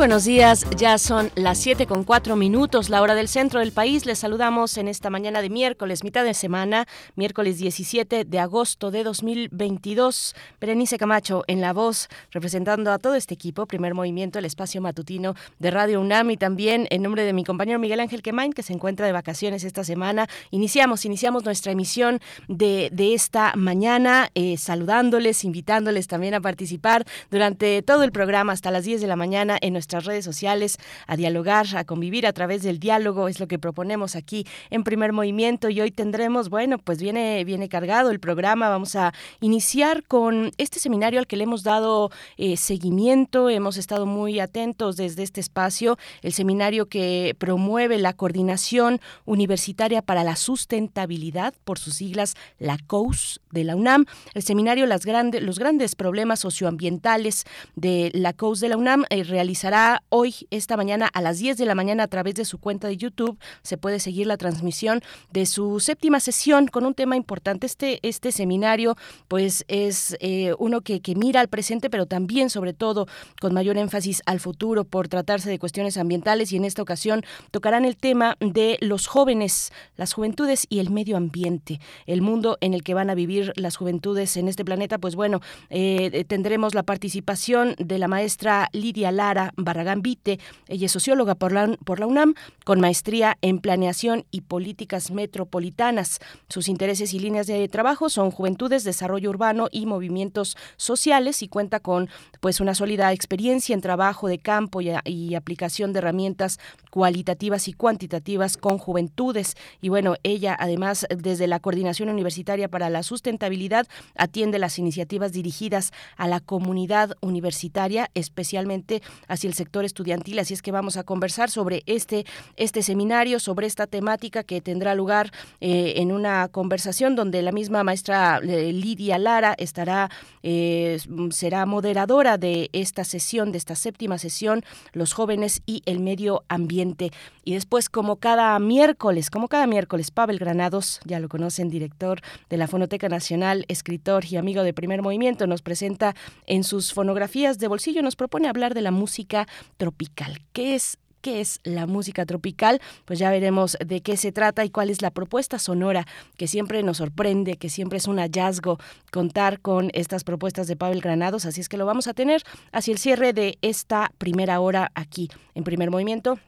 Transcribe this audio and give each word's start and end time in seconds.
Buenos 0.00 0.24
días, 0.24 0.64
ya 0.78 0.96
son 0.96 1.30
las 1.34 1.58
7 1.58 1.84
con 1.84 2.04
4 2.04 2.34
minutos, 2.34 2.88
la 2.88 3.02
hora 3.02 3.14
del 3.14 3.28
centro 3.28 3.60
del 3.60 3.70
país. 3.70 4.06
Les 4.06 4.20
saludamos 4.20 4.78
en 4.78 4.88
esta 4.88 5.10
mañana 5.10 5.42
de 5.42 5.50
miércoles, 5.50 6.04
mitad 6.04 6.24
de 6.24 6.32
semana, 6.32 6.88
miércoles 7.16 7.58
17 7.58 8.24
de 8.24 8.38
agosto 8.38 8.90
de 8.90 9.04
2022. 9.04 10.34
Berenice 10.58 10.96
Camacho 10.96 11.44
en 11.48 11.60
la 11.60 11.74
voz, 11.74 12.08
representando 12.30 12.92
a 12.92 12.98
todo 12.98 13.14
este 13.14 13.34
equipo, 13.34 13.66
primer 13.66 13.92
movimiento, 13.92 14.38
el 14.38 14.46
espacio 14.46 14.80
matutino 14.80 15.34
de 15.58 15.70
Radio 15.70 16.00
UNAM 16.00 16.30
y 16.30 16.38
también 16.38 16.86
en 16.88 17.02
nombre 17.02 17.24
de 17.24 17.34
mi 17.34 17.44
compañero 17.44 17.78
Miguel 17.78 18.00
Ángel 18.00 18.22
Quemain, 18.22 18.54
que 18.54 18.62
se 18.62 18.72
encuentra 18.72 19.04
de 19.04 19.12
vacaciones 19.12 19.64
esta 19.64 19.84
semana. 19.84 20.28
Iniciamos, 20.50 21.04
iniciamos 21.04 21.44
nuestra 21.44 21.72
emisión 21.72 22.20
de, 22.48 22.90
esta 22.96 23.52
mañana, 23.54 24.30
eh, 24.34 24.56
saludándoles, 24.56 25.44
invitándoles 25.44 26.06
también 26.06 26.32
a 26.32 26.40
participar 26.40 27.04
durante 27.30 27.82
todo 27.82 28.02
el 28.02 28.12
programa 28.12 28.54
hasta 28.54 28.70
las 28.70 28.86
10 28.86 29.02
de 29.02 29.06
la 29.06 29.16
mañana 29.16 29.58
en 29.60 29.74
nuestras 29.90 30.04
redes 30.04 30.24
sociales, 30.24 30.78
a 31.08 31.16
dialogar, 31.16 31.66
a 31.74 31.84
convivir 31.84 32.24
a 32.24 32.32
través 32.32 32.62
del 32.62 32.78
diálogo, 32.78 33.26
es 33.26 33.40
lo 33.40 33.48
que 33.48 33.58
proponemos 33.58 34.14
aquí 34.14 34.46
en 34.70 34.84
primer 34.84 35.12
movimiento. 35.12 35.68
Y 35.68 35.80
hoy 35.80 35.90
tendremos, 35.90 36.48
bueno, 36.48 36.78
pues 36.78 37.02
viene, 37.02 37.42
viene 37.44 37.68
cargado 37.68 38.12
el 38.12 38.20
programa, 38.20 38.68
vamos 38.68 38.94
a 38.94 39.12
iniciar 39.40 40.04
con 40.04 40.52
este 40.58 40.78
seminario 40.78 41.18
al 41.18 41.26
que 41.26 41.36
le 41.36 41.42
hemos 41.42 41.64
dado 41.64 42.12
eh, 42.36 42.56
seguimiento, 42.56 43.50
hemos 43.50 43.78
estado 43.78 44.06
muy 44.06 44.38
atentos 44.38 44.96
desde 44.96 45.24
este 45.24 45.40
espacio, 45.40 45.98
el 46.22 46.32
seminario 46.32 46.86
que 46.86 47.34
promueve 47.36 47.98
la 47.98 48.12
coordinación 48.12 49.00
universitaria 49.24 50.02
para 50.02 50.22
la 50.22 50.36
sustentabilidad, 50.36 51.52
por 51.64 51.80
sus 51.80 51.94
siglas, 51.94 52.34
la 52.60 52.78
COUS 52.86 53.40
de 53.50 53.64
la 53.64 53.74
UNAM, 53.74 54.04
el 54.34 54.42
seminario 54.44 54.86
Las 54.86 55.04
grandes, 55.04 55.42
los 55.42 55.58
grandes 55.58 55.96
problemas 55.96 56.38
socioambientales 56.38 57.44
de 57.74 58.12
la 58.14 58.32
COUS 58.34 58.60
de 58.60 58.68
la 58.68 58.76
UNAM 58.76 59.04
eh, 59.10 59.24
realizará 59.24 59.79
hoy, 60.08 60.34
esta 60.50 60.76
mañana, 60.76 61.06
a 61.12 61.20
las 61.20 61.38
10 61.38 61.56
de 61.56 61.66
la 61.66 61.74
mañana 61.74 62.04
a 62.04 62.08
través 62.08 62.34
de 62.34 62.44
su 62.44 62.58
cuenta 62.58 62.88
de 62.88 62.96
YouTube. 62.96 63.38
Se 63.62 63.76
puede 63.76 64.00
seguir 64.00 64.26
la 64.26 64.36
transmisión 64.36 65.00
de 65.32 65.46
su 65.46 65.80
séptima 65.80 66.20
sesión 66.20 66.66
con 66.66 66.84
un 66.86 66.94
tema 66.94 67.16
importante. 67.16 67.66
Este, 67.66 68.00
este 68.02 68.32
seminario, 68.32 68.96
pues, 69.28 69.64
es 69.68 70.16
eh, 70.20 70.54
uno 70.58 70.80
que, 70.80 71.00
que 71.00 71.14
mira 71.14 71.40
al 71.40 71.48
presente, 71.48 71.90
pero 71.90 72.06
también, 72.06 72.50
sobre 72.50 72.72
todo, 72.72 73.06
con 73.40 73.54
mayor 73.54 73.76
énfasis 73.76 74.22
al 74.26 74.40
futuro 74.40 74.84
por 74.84 75.08
tratarse 75.08 75.50
de 75.50 75.58
cuestiones 75.58 75.96
ambientales 75.96 76.52
y 76.52 76.56
en 76.56 76.64
esta 76.64 76.82
ocasión 76.82 77.22
tocarán 77.50 77.84
el 77.84 77.96
tema 77.96 78.36
de 78.40 78.78
los 78.80 79.06
jóvenes, 79.06 79.72
las 79.96 80.12
juventudes 80.12 80.66
y 80.68 80.78
el 80.80 80.90
medio 80.90 81.16
ambiente, 81.16 81.80
el 82.06 82.22
mundo 82.22 82.58
en 82.60 82.74
el 82.74 82.82
que 82.82 82.94
van 82.94 83.10
a 83.10 83.14
vivir 83.14 83.52
las 83.56 83.76
juventudes 83.76 84.36
en 84.36 84.48
este 84.48 84.64
planeta. 84.64 84.98
Pues 84.98 85.16
bueno, 85.16 85.40
eh, 85.68 86.24
tendremos 86.26 86.74
la 86.74 86.82
participación 86.82 87.74
de 87.78 87.98
la 87.98 88.08
maestra 88.08 88.68
Lidia 88.72 89.12
Lara 89.12 89.52
Barragán 89.70 90.02
Vite. 90.02 90.40
Ella 90.66 90.86
es 90.86 90.92
socióloga 90.92 91.36
por 91.36 91.52
la, 91.52 92.06
UNAM, 92.06 92.34
con 92.64 92.80
maestría 92.80 93.38
en 93.40 93.60
planeación 93.60 94.24
y 94.32 94.40
políticas 94.40 95.12
metropolitanas. 95.12 96.18
Sus 96.48 96.68
intereses 96.68 97.14
y 97.14 97.20
líneas 97.20 97.46
de 97.46 97.68
trabajo 97.68 98.08
son 98.08 98.32
juventudes, 98.32 98.82
desarrollo 98.82 99.30
urbano 99.30 99.68
y 99.70 99.86
movimientos 99.86 100.56
sociales 100.76 101.42
y 101.42 101.48
cuenta 101.48 101.78
con 101.78 102.08
pues 102.40 102.60
una 102.60 102.74
sólida 102.74 103.12
experiencia 103.12 103.74
en 103.74 103.80
trabajo 103.80 104.26
de 104.26 104.38
campo 104.38 104.80
y, 104.80 104.90
y 105.04 105.36
aplicación 105.36 105.92
de 105.92 105.98
herramientas 106.00 106.58
cualitativas 106.90 107.68
y 107.68 107.72
cuantitativas 107.72 108.56
con 108.56 108.78
juventudes. 108.78 109.56
Y 109.80 109.88
bueno, 109.88 110.16
ella 110.24 110.56
además 110.58 111.06
desde 111.16 111.46
la 111.46 111.60
Coordinación 111.60 112.08
Universitaria 112.08 112.68
para 112.68 112.90
la 112.90 113.04
Sustentabilidad 113.04 113.86
atiende 114.16 114.58
las 114.58 114.78
iniciativas 114.78 115.32
dirigidas 115.32 115.92
a 116.16 116.26
la 116.26 116.40
comunidad 116.40 117.16
universitaria, 117.20 118.10
especialmente 118.14 119.02
hacia 119.28 119.49
el 119.50 119.54
sector 119.54 119.84
estudiantil. 119.84 120.38
Así 120.38 120.54
es 120.54 120.62
que 120.62 120.72
vamos 120.72 120.96
a 120.96 121.02
conversar 121.02 121.50
sobre 121.50 121.82
este, 121.86 122.24
este 122.56 122.82
seminario, 122.82 123.40
sobre 123.40 123.66
esta 123.66 123.86
temática 123.86 124.44
que 124.44 124.60
tendrá 124.60 124.94
lugar 124.94 125.32
eh, 125.60 125.94
en 125.96 126.12
una 126.12 126.48
conversación 126.48 127.16
donde 127.16 127.42
la 127.42 127.52
misma 127.52 127.82
maestra 127.82 128.40
eh, 128.42 128.72
Lidia 128.72 129.18
Lara 129.18 129.54
estará, 129.58 130.08
eh, 130.42 130.98
será 131.30 131.66
moderadora 131.66 132.38
de 132.38 132.70
esta 132.72 133.04
sesión, 133.04 133.50
de 133.52 133.58
esta 133.58 133.74
séptima 133.74 134.18
sesión, 134.18 134.62
los 134.92 135.12
jóvenes 135.12 135.62
y 135.66 135.82
el 135.84 135.98
medio 136.00 136.44
ambiente. 136.48 137.10
Y 137.44 137.54
después, 137.54 137.88
como 137.88 138.16
cada 138.16 138.58
miércoles, 138.60 139.30
como 139.30 139.48
cada 139.48 139.66
miércoles, 139.66 140.10
Pavel 140.12 140.38
Granados, 140.38 141.00
ya 141.04 141.18
lo 141.18 141.28
conocen, 141.28 141.68
director 141.70 142.20
de 142.48 142.56
la 142.56 142.68
Fonoteca 142.68 143.08
Nacional, 143.08 143.64
escritor 143.68 144.24
y 144.24 144.36
amigo 144.36 144.62
de 144.62 144.72
Primer 144.72 145.02
Movimiento, 145.02 145.48
nos 145.48 145.62
presenta 145.62 146.14
en 146.46 146.62
sus 146.62 146.92
fonografías 146.92 147.58
de 147.58 147.66
bolsillo, 147.66 148.02
nos 148.02 148.14
propone 148.14 148.48
hablar 148.48 148.74
de 148.74 148.82
la 148.82 148.92
música 148.92 149.39
tropical. 149.76 150.40
¿Qué 150.52 150.74
es 150.74 150.98
qué 151.20 151.40
es 151.40 151.60
la 151.64 151.86
música 151.86 152.26
tropical, 152.26 152.80
pues 153.04 153.18
ya 153.18 153.30
veremos 153.30 153.76
de 153.84 154.00
qué 154.00 154.16
se 154.16 154.32
trata 154.32 154.64
y 154.64 154.70
cuál 154.70 154.90
es 154.90 155.02
la 155.02 155.10
propuesta 155.10 155.58
sonora 155.58 156.06
que 156.36 156.46
siempre 156.46 156.82
nos 156.82 156.98
sorprende, 156.98 157.56
que 157.56 157.68
siempre 157.68 157.98
es 157.98 158.06
un 158.06 158.18
hallazgo 158.18 158.78
contar 159.12 159.60
con 159.60 159.90
estas 159.94 160.24
propuestas 160.24 160.66
de 160.66 160.76
Pavel 160.76 161.00
Granados, 161.00 161.44
así 161.44 161.60
es 161.60 161.68
que 161.68 161.76
lo 161.76 161.86
vamos 161.86 162.06
a 162.06 162.14
tener 162.14 162.42
hacia 162.72 162.92
el 162.92 162.98
cierre 162.98 163.32
de 163.32 163.58
esta 163.62 164.12
primera 164.18 164.60
hora 164.60 164.90
aquí 164.94 165.30
en 165.54 165.64
primer 165.64 165.90
movimiento. 165.90 166.38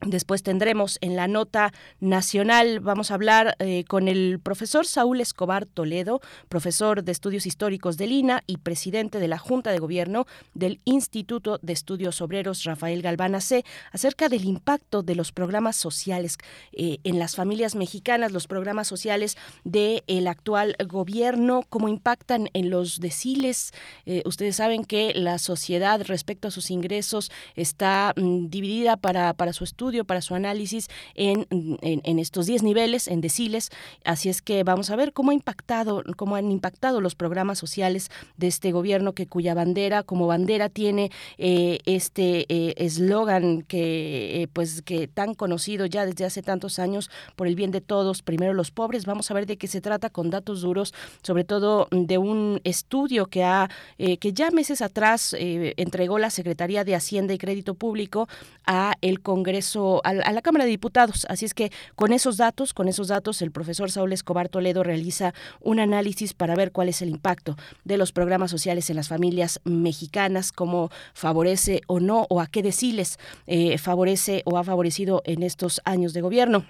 Después 0.00 0.42
tendremos 0.42 0.98
en 1.00 1.16
la 1.16 1.28
nota 1.28 1.72
nacional, 1.98 2.80
vamos 2.80 3.10
a 3.10 3.14
hablar 3.14 3.56
eh, 3.58 3.84
con 3.84 4.08
el 4.08 4.38
profesor 4.38 4.86
Saúl 4.86 5.20
Escobar 5.20 5.64
Toledo, 5.64 6.20
profesor 6.48 7.04
de 7.04 7.12
estudios 7.12 7.46
históricos 7.46 7.96
del 7.96 8.12
INA 8.12 8.42
y 8.46 8.58
presidente 8.58 9.18
de 9.18 9.28
la 9.28 9.38
Junta 9.38 9.70
de 9.70 9.78
Gobierno 9.78 10.26
del 10.52 10.80
Instituto 10.84 11.58
de 11.62 11.72
Estudios 11.72 12.20
Obreros 12.20 12.64
Rafael 12.64 13.00
Galván 13.00 13.40
C, 13.40 13.64
acerca 13.92 14.28
del 14.28 14.44
impacto 14.44 15.02
de 15.02 15.14
los 15.14 15.32
programas 15.32 15.76
sociales 15.76 16.36
eh, 16.72 16.98
en 17.04 17.18
las 17.18 17.34
familias 17.34 17.74
mexicanas, 17.74 18.30
los 18.30 18.46
programas 18.46 18.86
sociales 18.86 19.38
del 19.64 20.26
actual 20.28 20.76
gobierno, 20.86 21.62
cómo 21.70 21.88
impactan 21.88 22.50
en 22.52 22.68
los 22.68 23.00
deciles. 23.00 23.72
Eh, 24.04 24.22
ustedes 24.26 24.56
saben 24.56 24.84
que 24.84 25.14
la 25.14 25.38
sociedad 25.38 26.02
respecto 26.04 26.48
a 26.48 26.50
sus 26.50 26.70
ingresos 26.70 27.32
está 27.56 28.12
mm, 28.16 28.48
dividida 28.48 28.98
para, 28.98 29.32
para 29.32 29.54
su 29.54 29.64
estudio 29.64 29.83
para 30.04 30.22
su 30.22 30.34
análisis 30.34 30.88
en, 31.14 31.46
en, 31.50 32.18
estos 32.18 32.46
10 32.46 32.62
niveles, 32.62 33.06
en 33.06 33.20
deciles. 33.20 33.70
Así 34.04 34.28
es 34.28 34.40
que 34.40 34.64
vamos 34.64 34.90
a 34.90 34.96
ver 34.96 35.12
cómo 35.12 35.30
ha 35.30 35.34
impactado, 35.34 36.02
cómo 36.16 36.36
han 36.36 36.50
impactado 36.50 37.00
los 37.00 37.14
programas 37.14 37.58
sociales 37.58 38.10
de 38.36 38.46
este 38.46 38.72
gobierno 38.72 39.12
que 39.12 39.26
cuya 39.26 39.54
bandera, 39.54 40.02
como 40.02 40.26
bandera 40.26 40.68
tiene 40.70 41.10
eh, 41.36 41.78
este 41.84 42.46
eh, 42.48 42.74
eslogan 42.78 43.62
que 43.62 44.42
eh, 44.42 44.48
pues 44.52 44.82
que 44.82 45.06
tan 45.06 45.34
conocido 45.34 45.86
ya 45.86 46.06
desde 46.06 46.24
hace 46.24 46.42
tantos 46.42 46.78
años 46.78 47.10
por 47.36 47.46
el 47.46 47.54
bien 47.54 47.70
de 47.70 47.82
todos, 47.82 48.22
primero 48.22 48.54
los 48.54 48.70
pobres. 48.70 49.04
Vamos 49.04 49.30
a 49.30 49.34
ver 49.34 49.46
de 49.46 49.58
qué 49.58 49.66
se 49.66 49.82
trata 49.82 50.08
con 50.08 50.30
datos 50.30 50.62
duros, 50.62 50.94
sobre 51.22 51.44
todo 51.44 51.88
de 51.90 52.16
un 52.16 52.60
estudio 52.64 53.26
que 53.26 53.44
ha 53.44 53.68
que 53.96 54.32
ya 54.32 54.50
meses 54.50 54.82
atrás 54.82 55.34
entregó 55.38 56.18
la 56.18 56.30
Secretaría 56.30 56.84
de 56.84 56.94
Hacienda 56.94 57.34
y 57.34 57.38
Crédito 57.38 57.74
Público 57.74 58.28
a 58.66 58.94
el 59.00 59.20
Congreso 59.20 59.73
a, 60.04 60.12
la 60.12 60.42
Cámara 60.42 60.64
de 60.64 60.70
Diputados. 60.70 61.26
Así 61.28 61.44
es 61.44 61.54
que 61.54 61.70
con 61.94 62.12
esos 62.12 62.36
datos, 62.36 62.74
con 62.74 62.88
esos 62.88 63.08
datos, 63.08 63.42
el 63.42 63.50
profesor 63.50 63.90
Saúl 63.90 64.12
Escobar 64.12 64.48
Toledo 64.48 64.82
realiza 64.82 65.34
un 65.60 65.80
análisis 65.80 66.34
para 66.34 66.54
ver 66.54 66.72
cuál 66.72 66.88
es 66.88 67.02
el 67.02 67.08
impacto 67.08 67.56
de 67.84 67.96
los 67.96 68.12
programas 68.12 68.50
sociales 68.50 68.90
en 68.90 68.96
las 68.96 69.08
familias 69.08 69.60
mexicanas, 69.64 70.52
cómo 70.52 70.90
favorece 71.12 71.82
o 71.86 72.00
no, 72.00 72.26
o 72.30 72.40
a 72.40 72.46
qué 72.46 72.62
deciles 72.62 73.18
eh, 73.46 73.78
favorece 73.78 74.42
o 74.44 74.58
ha 74.58 74.64
favorecido 74.64 75.22
en 75.24 75.42
estos 75.42 75.80
años 75.84 76.12
de 76.12 76.20
gobierno. 76.20 76.64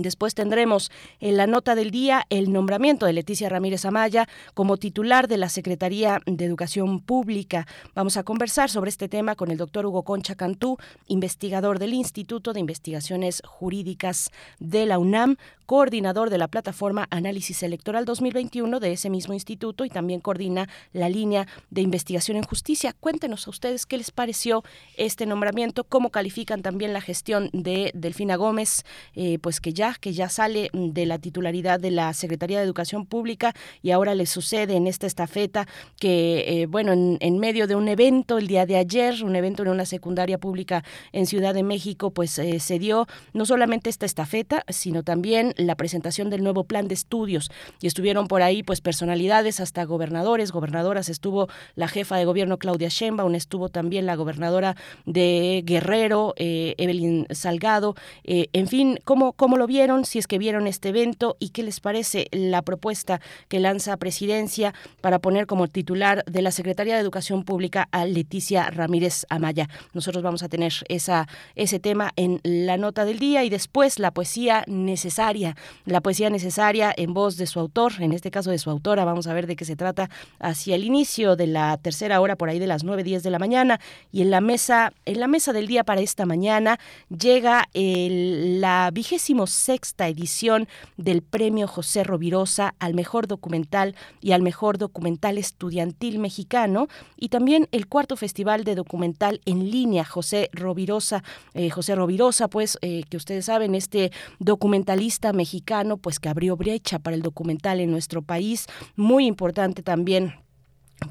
Después 0.00 0.34
tendremos 0.34 0.90
en 1.20 1.36
la 1.36 1.46
nota 1.46 1.76
del 1.76 1.92
día 1.92 2.26
el 2.28 2.52
nombramiento 2.52 3.06
de 3.06 3.12
Leticia 3.12 3.48
Ramírez 3.48 3.84
Amaya 3.84 4.28
como 4.52 4.76
titular 4.76 5.28
de 5.28 5.36
la 5.36 5.48
Secretaría 5.48 6.20
de 6.26 6.44
Educación 6.44 6.98
Pública. 6.98 7.68
Vamos 7.94 8.16
a 8.16 8.24
conversar 8.24 8.70
sobre 8.70 8.88
este 8.88 9.08
tema 9.08 9.36
con 9.36 9.52
el 9.52 9.56
doctor 9.56 9.86
Hugo 9.86 10.02
Concha 10.02 10.34
Cantú, 10.34 10.78
investigador 11.06 11.78
del 11.78 11.94
Instituto 11.94 12.52
de 12.52 12.58
Investigaciones 12.58 13.40
Jurídicas 13.46 14.32
de 14.58 14.84
la 14.86 14.98
UNAM, 14.98 15.36
coordinador 15.66 16.30
de 16.30 16.38
la 16.38 16.48
plataforma 16.48 17.06
Análisis 17.10 17.62
Electoral 17.62 18.04
2021 18.04 18.80
de 18.80 18.92
ese 18.92 19.10
mismo 19.10 19.34
instituto 19.34 19.84
y 19.84 19.90
también 19.90 20.20
coordina 20.20 20.68
la 20.92 21.08
línea 21.08 21.46
de 21.70 21.80
investigación 21.80 22.36
en 22.36 22.44
justicia. 22.44 22.94
Cuéntenos 22.98 23.46
a 23.46 23.50
ustedes 23.50 23.86
qué 23.86 23.96
les 23.96 24.10
pareció 24.10 24.62
este 24.96 25.26
nombramiento, 25.26 25.84
cómo 25.84 26.10
califican 26.10 26.62
también 26.62 26.92
la 26.92 27.00
gestión 27.00 27.50
de 27.52 27.90
Delfina 27.94 28.36
Gómez, 28.36 28.84
eh, 29.14 29.38
pues 29.40 29.60
que 29.60 29.72
ya, 29.72 29.94
que 30.00 30.12
ya 30.12 30.28
sale 30.28 30.70
de 30.72 31.06
la 31.06 31.18
titularidad 31.18 31.80
de 31.80 31.90
la 31.90 32.12
Secretaría 32.14 32.58
de 32.58 32.64
Educación 32.64 33.06
Pública 33.06 33.54
y 33.82 33.90
ahora 33.90 34.14
le 34.14 34.26
sucede 34.26 34.74
en 34.76 34.86
esta 34.86 35.06
estafeta 35.06 35.66
que, 35.98 36.62
eh, 36.62 36.66
bueno, 36.66 36.92
en, 36.92 37.38
medio 37.38 37.66
de 37.66 37.74
un 37.74 37.88
evento 37.88 38.38
el 38.38 38.46
día 38.46 38.64
de 38.64 38.76
ayer, 38.76 39.24
un 39.24 39.36
evento 39.36 39.62
en 39.62 39.68
una 39.68 39.84
secundaria 39.84 40.38
pública 40.38 40.84
en 41.12 41.26
Ciudad 41.26 41.54
de 41.54 41.62
México, 41.62 42.10
pues 42.10 42.38
eh, 42.38 42.60
se 42.60 42.78
dio 42.78 43.06
no 43.32 43.44
solamente 43.44 43.90
esta 43.90 44.06
estafeta, 44.06 44.64
sino 44.68 45.02
también 45.02 45.53
la 45.56 45.76
presentación 45.76 46.30
del 46.30 46.42
nuevo 46.42 46.64
plan 46.64 46.88
de 46.88 46.94
estudios. 46.94 47.50
Y 47.80 47.86
estuvieron 47.86 48.28
por 48.28 48.42
ahí 48.42 48.62
pues 48.62 48.80
personalidades 48.80 49.60
hasta 49.60 49.84
gobernadores, 49.84 50.52
gobernadoras, 50.52 51.08
estuvo 51.08 51.48
la 51.74 51.88
jefa 51.88 52.16
de 52.16 52.24
gobierno 52.24 52.58
Claudia 52.58 52.88
Sheinbaum, 52.88 53.34
estuvo 53.34 53.68
también 53.68 54.06
la 54.06 54.16
gobernadora 54.16 54.76
de 55.06 55.62
Guerrero, 55.64 56.34
eh, 56.36 56.74
Evelyn 56.78 57.26
Salgado, 57.30 57.94
eh, 58.24 58.48
en 58.52 58.68
fin, 58.68 58.98
¿cómo, 59.04 59.32
¿cómo 59.32 59.56
lo 59.56 59.66
vieron? 59.66 60.04
Si 60.04 60.18
es 60.18 60.26
que 60.26 60.38
vieron 60.38 60.66
este 60.66 60.90
evento. 60.90 61.36
Y 61.38 61.50
qué 61.50 61.62
les 61.62 61.80
parece 61.80 62.28
la 62.32 62.62
propuesta 62.62 63.20
que 63.48 63.60
lanza 63.60 63.96
Presidencia 63.96 64.74
para 65.00 65.18
poner 65.18 65.46
como 65.46 65.68
titular 65.68 66.24
de 66.24 66.42
la 66.42 66.50
Secretaría 66.50 66.94
de 66.94 67.00
Educación 67.00 67.44
Pública 67.44 67.88
a 67.92 68.06
Leticia 68.06 68.70
Ramírez 68.70 69.26
Amaya. 69.28 69.68
Nosotros 69.92 70.22
vamos 70.22 70.42
a 70.42 70.48
tener 70.48 70.72
esa, 70.88 71.28
ese 71.54 71.80
tema 71.80 72.12
en 72.16 72.40
la 72.42 72.76
nota 72.76 73.04
del 73.04 73.18
día 73.18 73.44
y 73.44 73.50
después 73.50 73.98
la 73.98 74.12
poesía 74.12 74.64
necesaria, 74.66 75.43
la 75.84 76.00
poesía 76.00 76.30
necesaria 76.30 76.92
en 76.96 77.14
voz 77.14 77.36
de 77.36 77.46
su 77.46 77.60
autor, 77.60 77.92
en 77.98 78.12
este 78.12 78.30
caso 78.30 78.50
de 78.50 78.58
su 78.58 78.70
autora, 78.70 79.04
vamos 79.04 79.26
a 79.26 79.34
ver 79.34 79.46
de 79.46 79.56
qué 79.56 79.64
se 79.64 79.76
trata 79.76 80.08
hacia 80.38 80.74
el 80.74 80.84
inicio 80.84 81.36
de 81.36 81.46
la 81.46 81.76
tercera 81.76 82.20
hora 82.20 82.36
por 82.36 82.48
ahí 82.48 82.58
de 82.58 82.66
las 82.66 82.84
9, 82.84 83.04
10 83.04 83.22
de 83.22 83.30
la 83.30 83.38
mañana. 83.38 83.80
Y 84.12 84.22
en 84.22 84.30
la 84.30 84.40
mesa, 84.40 84.92
en 85.04 85.20
la 85.20 85.26
mesa 85.26 85.52
del 85.52 85.66
día 85.66 85.84
para 85.84 86.00
esta 86.00 86.26
mañana 86.26 86.78
llega 87.08 87.68
la 87.74 88.90
vigésimo 88.92 89.46
sexta 89.46 90.08
edición 90.08 90.68
del 90.96 91.22
premio 91.22 91.66
José 91.66 92.04
Rovirosa 92.04 92.74
al 92.78 92.94
mejor 92.94 93.26
documental 93.26 93.94
y 94.20 94.32
al 94.32 94.42
mejor 94.42 94.78
documental 94.78 95.38
estudiantil 95.38 96.18
mexicano. 96.18 96.88
Y 97.16 97.28
también 97.28 97.68
el 97.72 97.86
cuarto 97.86 98.16
festival 98.16 98.64
de 98.64 98.74
documental 98.74 99.40
en 99.44 99.70
línea 99.70 100.04
José 100.04 100.50
Rovirosa, 100.52 101.22
eh, 101.54 101.70
José 101.70 101.94
Rovirosa, 101.94 102.48
pues 102.48 102.78
eh, 102.82 103.04
que 103.08 103.16
ustedes 103.16 103.46
saben, 103.46 103.74
este 103.74 104.12
documentalista 104.38 105.32
mexicano, 105.34 105.96
pues 105.96 106.20
que 106.20 106.28
abrió 106.28 106.56
brecha 106.56 106.98
para 106.98 107.16
el 107.16 107.22
documental 107.22 107.80
en 107.80 107.90
nuestro 107.90 108.22
país, 108.22 108.66
muy 108.96 109.26
importante 109.26 109.82
también 109.82 110.34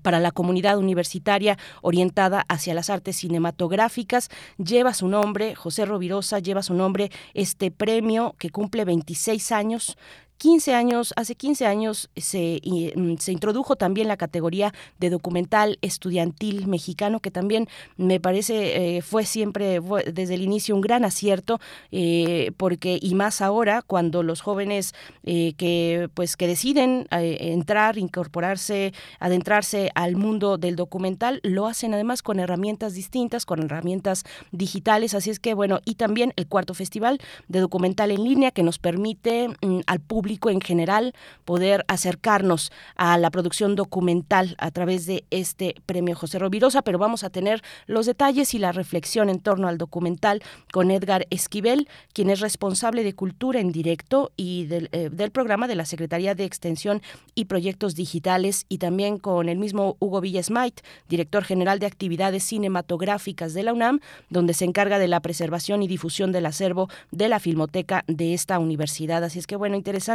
para 0.01 0.19
la 0.19 0.31
comunidad 0.31 0.77
universitaria 0.77 1.57
orientada 1.81 2.45
hacia 2.47 2.73
las 2.73 2.89
artes 2.89 3.17
cinematográficas. 3.17 4.29
Lleva 4.57 4.93
su 4.93 5.07
nombre, 5.07 5.55
José 5.55 5.85
Rovirosa 5.85 6.39
lleva 6.39 6.63
su 6.63 6.73
nombre 6.73 7.11
este 7.33 7.69
premio 7.69 8.35
que 8.39 8.49
cumple 8.49 8.85
26 8.85 9.51
años 9.51 9.97
15 10.43 10.73
años, 10.73 11.13
hace 11.15 11.35
15 11.35 11.65
años 11.65 12.09
se, 12.17 12.59
mm, 12.97 13.15
se, 13.15 13.31
introdujo 13.31 13.77
también 13.77 14.09
la 14.09 14.17
categoría 14.17 14.73
de 14.99 15.09
documental 15.09 15.79
estudiantil 15.81 16.67
mexicano, 16.67 17.21
que 17.21 17.31
también 17.31 17.69
me 17.95 18.19
parece 18.19 18.97
eh, 18.97 19.01
fue 19.01 19.23
siempre 19.23 19.79
desde 20.11 20.33
el 20.33 20.41
inicio 20.41 20.75
un 20.75 20.81
gran 20.81 21.05
acierto, 21.05 21.61
eh, 21.93 22.51
porque 22.57 22.99
y 23.01 23.15
más 23.15 23.39
ahora 23.39 23.83
cuando 23.83 24.21
los 24.21 24.41
jóvenes 24.41 24.93
eh, 25.23 25.53
que 25.55 26.09
pues 26.13 26.35
que 26.35 26.47
deciden 26.47 27.07
entrar, 27.09 27.97
incorporarse, 27.97 28.91
adentrarse 29.21 29.91
al 29.95 30.17
mundo 30.17 30.57
del 30.57 30.75
documental, 30.75 31.39
lo 31.43 31.67
hacen 31.67 31.93
además 31.93 32.21
con 32.21 32.41
herramientas 32.41 32.95
distintas, 32.95 33.45
con 33.45 33.63
herramientas 33.63 34.25
digitales, 34.51 35.13
así 35.13 35.29
es 35.29 35.39
que 35.39 35.53
bueno, 35.53 35.79
y 35.85 35.95
también 35.95 36.33
el 36.35 36.47
cuarto 36.47 36.73
festival 36.73 37.21
de 37.47 37.61
documental 37.61 38.11
en 38.11 38.25
línea 38.25 38.51
que 38.51 38.63
nos 38.63 38.77
permite 38.77 39.47
mm, 39.47 39.79
al 39.87 40.01
público 40.01 40.32
en 40.45 40.61
general 40.61 41.13
poder 41.45 41.85
acercarnos 41.87 42.71
a 42.95 43.17
la 43.17 43.31
producción 43.31 43.75
documental 43.75 44.55
a 44.57 44.71
través 44.71 45.05
de 45.05 45.25
este 45.29 45.75
premio 45.85 46.15
José 46.15 46.39
Rovirosa, 46.39 46.81
pero 46.81 46.99
vamos 46.99 47.23
a 47.23 47.29
tener 47.29 47.61
los 47.87 48.05
detalles 48.05 48.53
y 48.53 48.59
la 48.59 48.71
reflexión 48.71 49.29
en 49.29 49.39
torno 49.39 49.67
al 49.67 49.77
documental 49.77 50.41
con 50.71 50.91
Edgar 50.91 51.27
Esquivel, 51.29 51.87
quien 52.13 52.29
es 52.29 52.39
responsable 52.39 53.03
de 53.03 53.13
cultura 53.13 53.59
en 53.59 53.71
directo 53.71 54.31
y 54.35 54.65
del, 54.65 54.89
eh, 54.91 55.09
del 55.11 55.31
programa 55.31 55.67
de 55.67 55.75
la 55.75 55.85
Secretaría 55.85 56.35
de 56.35 56.45
Extensión 56.45 57.01
y 57.35 57.45
Proyectos 57.45 57.95
Digitales 57.95 58.65
y 58.69 58.77
también 58.77 59.17
con 59.17 59.49
el 59.49 59.57
mismo 59.57 59.97
Hugo 59.99 60.21
Villasmait, 60.21 60.81
director 61.07 61.43
general 61.43 61.79
de 61.79 61.85
actividades 61.85 62.43
cinematográficas 62.43 63.53
de 63.53 63.63
la 63.63 63.73
UNAM, 63.73 63.99
donde 64.29 64.53
se 64.53 64.65
encarga 64.65 64.99
de 64.99 65.07
la 65.07 65.21
preservación 65.21 65.83
y 65.83 65.87
difusión 65.87 66.31
del 66.31 66.45
acervo 66.45 66.89
de 67.11 67.29
la 67.29 67.39
filmoteca 67.39 68.03
de 68.07 68.33
esta 68.33 68.59
universidad. 68.59 69.23
Así 69.23 69.39
es 69.39 69.47
que 69.47 69.55
bueno, 69.55 69.75
interesante 69.75 70.12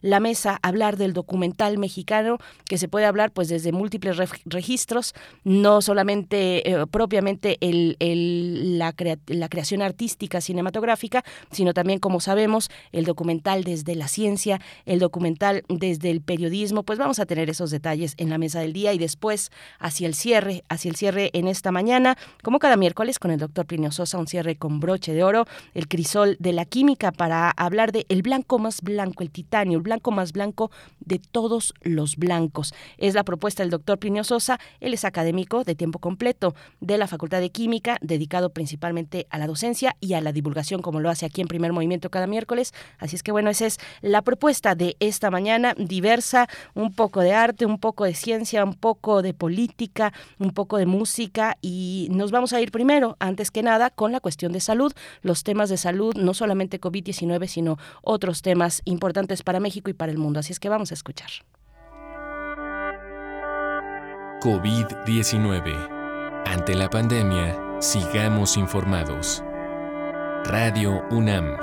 la 0.00 0.20
mesa 0.20 0.58
hablar 0.62 0.96
del 0.96 1.12
documental 1.12 1.78
mexicano, 1.78 2.38
que 2.66 2.78
se 2.78 2.88
puede 2.88 3.06
hablar 3.06 3.32
pues 3.32 3.48
desde 3.48 3.72
múltiples 3.72 4.16
registros, 4.44 5.14
no 5.44 5.82
solamente 5.82 6.70
eh, 6.70 6.86
propiamente 6.86 7.58
el, 7.60 7.96
la, 8.78 8.94
la 9.26 9.48
creación 9.48 9.82
artística 9.82 10.40
cinematográfica, 10.40 11.24
sino 11.50 11.74
también, 11.74 11.98
como 11.98 12.20
sabemos, 12.20 12.70
el 12.92 13.04
documental 13.04 13.64
desde 13.64 13.94
la 13.94 14.08
ciencia, 14.08 14.60
el 14.86 14.98
documental 14.98 15.64
desde 15.68 16.10
el 16.10 16.20
periodismo, 16.20 16.82
pues 16.82 16.98
vamos 16.98 17.18
a 17.18 17.26
tener 17.26 17.50
esos 17.50 17.70
detalles 17.70 18.14
en 18.16 18.30
la 18.30 18.38
mesa 18.38 18.60
del 18.60 18.72
día 18.72 18.92
y 18.92 18.98
después 18.98 19.50
hacia 19.78 20.06
el 20.06 20.14
cierre, 20.14 20.64
hacia 20.68 20.90
el 20.90 20.96
cierre 20.96 21.30
en 21.32 21.48
esta 21.48 21.72
mañana, 21.72 22.16
como 22.42 22.58
cada 22.58 22.76
miércoles 22.76 23.18
con 23.18 23.30
el 23.30 23.38
doctor 23.38 23.66
Plinio 23.66 23.92
Sosa, 23.92 24.18
un 24.18 24.26
cierre 24.26 24.56
con 24.56 24.80
broche 24.80 25.12
de 25.12 25.24
oro, 25.24 25.46
el 25.74 25.88
crisol 25.88 26.36
de 26.38 26.52
la 26.52 26.64
química 26.64 27.12
para 27.12 27.50
hablar 27.50 27.92
de 27.92 28.06
el 28.08 28.22
blanco 28.22 28.58
más 28.58 28.80
blanco, 28.82 29.22
el 29.22 29.30
titanio, 29.40 29.78
el 29.78 29.82
blanco 29.82 30.10
más 30.10 30.32
blanco 30.32 30.70
de 31.00 31.18
todos 31.18 31.72
los 31.80 32.16
blancos. 32.16 32.74
Es 32.98 33.14
la 33.14 33.24
propuesta 33.24 33.62
del 33.62 33.70
doctor 33.70 33.98
Plinio 33.98 34.22
Sosa. 34.22 34.58
Él 34.80 34.92
es 34.92 35.06
académico 35.06 35.64
de 35.64 35.74
tiempo 35.74 35.98
completo 35.98 36.54
de 36.80 36.98
la 36.98 37.06
Facultad 37.06 37.40
de 37.40 37.50
Química, 37.50 37.96
dedicado 38.02 38.50
principalmente 38.50 39.26
a 39.30 39.38
la 39.38 39.46
docencia 39.46 39.96
y 39.98 40.12
a 40.12 40.20
la 40.20 40.32
divulgación, 40.32 40.82
como 40.82 41.00
lo 41.00 41.08
hace 41.08 41.24
aquí 41.24 41.40
en 41.40 41.48
Primer 41.48 41.72
Movimiento 41.72 42.10
cada 42.10 42.26
miércoles. 42.26 42.74
Así 42.98 43.16
es 43.16 43.22
que 43.22 43.32
bueno, 43.32 43.48
esa 43.48 43.66
es 43.66 43.78
la 44.02 44.20
propuesta 44.20 44.74
de 44.74 44.96
esta 45.00 45.30
mañana, 45.30 45.74
diversa, 45.78 46.48
un 46.74 46.92
poco 46.92 47.20
de 47.20 47.32
arte, 47.32 47.64
un 47.64 47.78
poco 47.78 48.04
de 48.04 48.14
ciencia, 48.14 48.62
un 48.62 48.74
poco 48.74 49.22
de 49.22 49.32
política, 49.32 50.12
un 50.38 50.50
poco 50.50 50.76
de 50.76 50.84
música 50.84 51.56
y 51.62 52.08
nos 52.10 52.30
vamos 52.30 52.52
a 52.52 52.60
ir 52.60 52.70
primero, 52.72 53.16
antes 53.20 53.50
que 53.50 53.62
nada, 53.62 53.88
con 53.88 54.12
la 54.12 54.20
cuestión 54.20 54.52
de 54.52 54.60
salud, 54.60 54.92
los 55.22 55.44
temas 55.44 55.70
de 55.70 55.78
salud, 55.78 56.14
no 56.16 56.34
solamente 56.34 56.78
COVID-19, 56.78 57.46
sino 57.46 57.78
otros 58.02 58.42
temas 58.42 58.82
importantes 58.84 59.29
para 59.42 59.60
México 59.60 59.90
y 59.90 59.94
para 59.94 60.12
el 60.12 60.18
mundo. 60.18 60.40
Así 60.40 60.52
es 60.52 60.60
que 60.60 60.68
vamos 60.68 60.90
a 60.90 60.94
escuchar. 60.94 61.30
COVID-19. 64.40 66.42
Ante 66.46 66.74
la 66.74 66.90
pandemia, 66.90 67.56
sigamos 67.80 68.56
informados. 68.56 69.42
Radio 70.44 71.04
UNAM. 71.10 71.56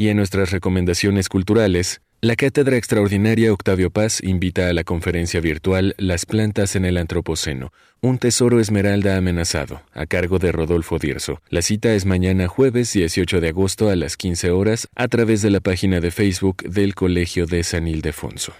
Y 0.00 0.08
en 0.08 0.16
nuestras 0.16 0.50
recomendaciones 0.50 1.28
culturales, 1.28 2.00
la 2.22 2.34
Cátedra 2.34 2.78
Extraordinaria 2.78 3.52
Octavio 3.52 3.90
Paz 3.90 4.22
invita 4.22 4.70
a 4.70 4.72
la 4.72 4.82
conferencia 4.82 5.42
virtual 5.42 5.94
Las 5.98 6.24
plantas 6.24 6.74
en 6.74 6.86
el 6.86 6.96
Antropoceno, 6.96 7.70
un 8.00 8.16
tesoro 8.16 8.60
esmeralda 8.60 9.18
amenazado, 9.18 9.82
a 9.92 10.06
cargo 10.06 10.38
de 10.38 10.52
Rodolfo 10.52 10.98
Dirso. 10.98 11.42
La 11.50 11.60
cita 11.60 11.92
es 11.92 12.06
mañana 12.06 12.48
jueves 12.48 12.94
18 12.94 13.42
de 13.42 13.48
agosto 13.48 13.90
a 13.90 13.96
las 13.96 14.16
15 14.16 14.50
horas 14.52 14.88
a 14.94 15.06
través 15.06 15.42
de 15.42 15.50
la 15.50 15.60
página 15.60 16.00
de 16.00 16.10
Facebook 16.10 16.62
del 16.62 16.94
Colegio 16.94 17.44
de 17.44 17.62
San 17.62 17.86
Ildefonso. 17.86 18.54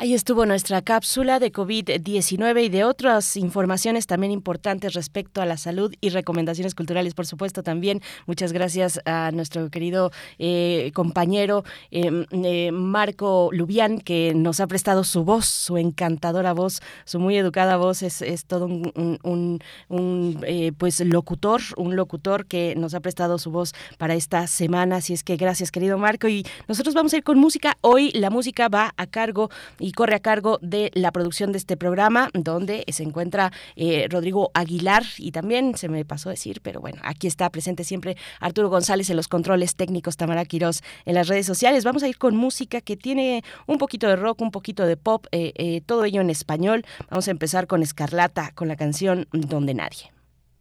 Ahí 0.00 0.14
estuvo 0.14 0.46
nuestra 0.46 0.80
cápsula 0.80 1.40
de 1.40 1.50
COVID-19 1.50 2.66
y 2.66 2.68
de 2.68 2.84
otras 2.84 3.36
informaciones 3.36 4.06
también 4.06 4.30
importantes 4.30 4.94
respecto 4.94 5.42
a 5.42 5.44
la 5.44 5.56
salud 5.56 5.92
y 6.00 6.10
recomendaciones 6.10 6.76
culturales, 6.76 7.14
por 7.14 7.26
supuesto, 7.26 7.64
también. 7.64 8.00
Muchas 8.24 8.52
gracias 8.52 9.00
a 9.06 9.32
nuestro 9.32 9.70
querido 9.70 10.12
eh, 10.38 10.92
compañero 10.94 11.64
em, 11.90 12.26
eh, 12.30 12.70
Marco 12.70 13.50
Lubián, 13.50 13.98
que 13.98 14.34
nos 14.36 14.60
ha 14.60 14.68
prestado 14.68 15.02
su 15.02 15.24
voz, 15.24 15.46
su 15.46 15.78
encantadora 15.78 16.52
voz, 16.52 16.78
su 17.04 17.18
muy 17.18 17.36
educada 17.36 17.76
voz. 17.76 18.04
Es, 18.04 18.44
todo 18.46 18.66
un, 18.66 19.60
eh, 19.90 20.72
pues 20.78 21.00
locutor, 21.00 21.60
un 21.76 21.96
locutor 21.96 22.46
que 22.46 22.76
nos 22.76 22.94
ha 22.94 23.00
prestado 23.00 23.36
su 23.38 23.50
voz 23.50 23.74
para 23.98 24.14
esta 24.14 24.46
semana. 24.46 24.98
Así 24.98 25.12
es 25.12 25.24
que 25.24 25.36
gracias, 25.36 25.72
querido 25.72 25.98
Marco. 25.98 26.28
Y 26.28 26.46
nosotros 26.68 26.94
vamos 26.94 27.12
a 27.14 27.16
ir 27.16 27.24
con 27.24 27.36
música. 27.36 27.76
Hoy 27.80 28.12
la 28.12 28.30
música 28.30 28.68
va 28.68 28.94
a 28.96 29.08
cargo 29.08 29.50
corre 29.92 30.16
a 30.16 30.20
cargo 30.20 30.58
de 30.62 30.90
la 30.94 31.12
producción 31.12 31.52
de 31.52 31.58
este 31.58 31.76
programa, 31.76 32.30
donde 32.34 32.84
se 32.88 33.02
encuentra 33.02 33.52
eh, 33.76 34.06
Rodrigo 34.10 34.50
Aguilar 34.54 35.04
y 35.18 35.32
también 35.32 35.76
se 35.76 35.88
me 35.88 36.04
pasó 36.04 36.30
decir, 36.30 36.60
pero 36.62 36.80
bueno, 36.80 37.00
aquí 37.04 37.26
está 37.26 37.50
presente 37.50 37.84
siempre 37.84 38.16
Arturo 38.40 38.68
González 38.68 39.10
en 39.10 39.16
los 39.16 39.28
controles 39.28 39.76
técnicos, 39.76 40.16
Tamara 40.16 40.44
Quirós 40.44 40.82
en 41.04 41.14
las 41.14 41.28
redes 41.28 41.46
sociales. 41.46 41.84
Vamos 41.84 42.02
a 42.02 42.08
ir 42.08 42.18
con 42.18 42.36
música 42.36 42.80
que 42.80 42.96
tiene 42.96 43.42
un 43.66 43.78
poquito 43.78 44.08
de 44.08 44.16
rock, 44.16 44.40
un 44.40 44.50
poquito 44.50 44.86
de 44.86 44.96
pop, 44.96 45.26
eh, 45.32 45.52
eh, 45.56 45.80
todo 45.84 46.04
ello 46.04 46.20
en 46.20 46.30
español. 46.30 46.84
Vamos 47.10 47.28
a 47.28 47.30
empezar 47.30 47.66
con 47.66 47.82
Escarlata, 47.82 48.52
con 48.54 48.68
la 48.68 48.76
canción 48.76 49.26
Donde 49.32 49.74
Nadie. 49.74 50.17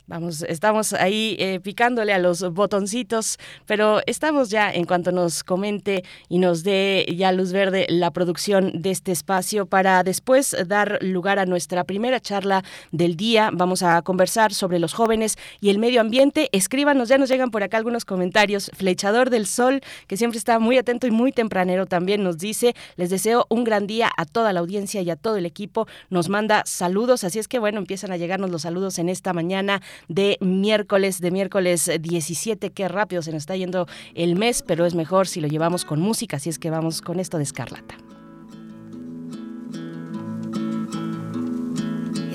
Vamos, 0.10 0.44
estamos 0.44 0.94
ahí 0.94 1.36
eh, 1.38 1.60
picándole 1.60 2.14
a 2.14 2.18
los 2.18 2.54
botoncitos, 2.54 3.38
pero 3.66 4.00
estamos 4.06 4.50
ya 4.50 4.72
en 4.72 4.86
cuanto 4.86 5.12
nos 5.12 5.44
comente 5.44 6.06
y 6.30 6.40
nos 6.40 6.64
dé 6.64 7.06
ya 7.18 7.34
luz 7.34 7.52
verde 7.52 7.86
la 7.90 8.12
producción 8.12 8.72
de 8.82 8.92
este 8.92 9.12
espacio 9.12 9.66
para 9.66 10.04
después 10.04 10.56
dar 10.66 11.00
lugar 11.02 11.40
a 11.40 11.46
nuestra 11.46 11.84
primera 11.84 12.22
charla 12.22 12.64
del 12.94 13.18
día. 13.18 13.50
Vamos 13.52 13.84
a 13.84 14.02
conversar 14.02 14.54
sobre 14.54 14.80
los 14.80 14.94
jóvenes 14.94 15.36
y 15.60 15.72
el 15.72 15.78
medio 15.78 16.00
ambiente. 16.00 16.48
Escríbanos, 16.54 17.10
ya 17.10 17.18
nos 17.18 17.28
llegan 17.28 17.52
por 17.52 17.64
acá 17.64 17.76
algunos 17.76 18.06
comentarios. 18.06 18.72
Flechador 18.78 19.30
del 19.30 19.46
Sol, 19.46 19.82
que 20.08 20.16
siempre 20.16 20.38
está 20.38 20.58
muy 20.58 20.78
atento 20.78 21.06
y 21.08 21.12
muy 21.12 21.34
tempranero 21.34 21.86
también 21.86 22.24
nos 22.24 22.38
dice, 22.38 22.76
les 22.96 23.10
deseo 23.10 23.46
un 23.50 23.66
gran 23.66 23.88
día 23.88 24.10
a 24.16 24.24
toda 24.24 24.54
la 24.54 24.62
audiencia 24.62 25.02
y 25.02 25.10
a 25.10 25.18
todo 25.18 25.36
el 25.36 25.46
equipo. 25.46 25.86
Nos 26.10 26.30
manda 26.30 26.64
saludos, 26.66 27.26
así 27.26 27.40
es 27.40 27.50
que 27.50 27.60
bueno, 27.60 27.80
empiezan 27.80 28.14
a 28.14 28.16
llegarnos 28.16 28.52
los 28.52 28.62
saludos 28.62 29.00
en 29.00 29.10
esta 29.10 29.34
mañana 29.34 29.82
de 30.08 30.38
miércoles, 30.42 31.20
de 31.20 31.32
miércoles 31.32 31.92
17. 32.00 32.72
Qué 32.72 32.88
rápido 32.88 33.22
se 33.22 33.32
nos 33.32 33.44
está 33.44 33.56
yendo 33.56 33.88
el 34.14 34.36
mes, 34.36 34.64
pero 34.64 34.86
es 34.86 34.96
mejor 34.96 35.28
si 35.28 35.42
lo 35.42 35.48
llevamos 35.48 35.86
con 35.86 36.00
música, 36.00 36.38
así 36.38 36.50
es 36.50 36.60
que 36.60 36.70
vamos 36.70 37.02
con 37.02 37.20
esto 37.20 37.38
de 37.38 37.44
Escarlata. 37.44 37.96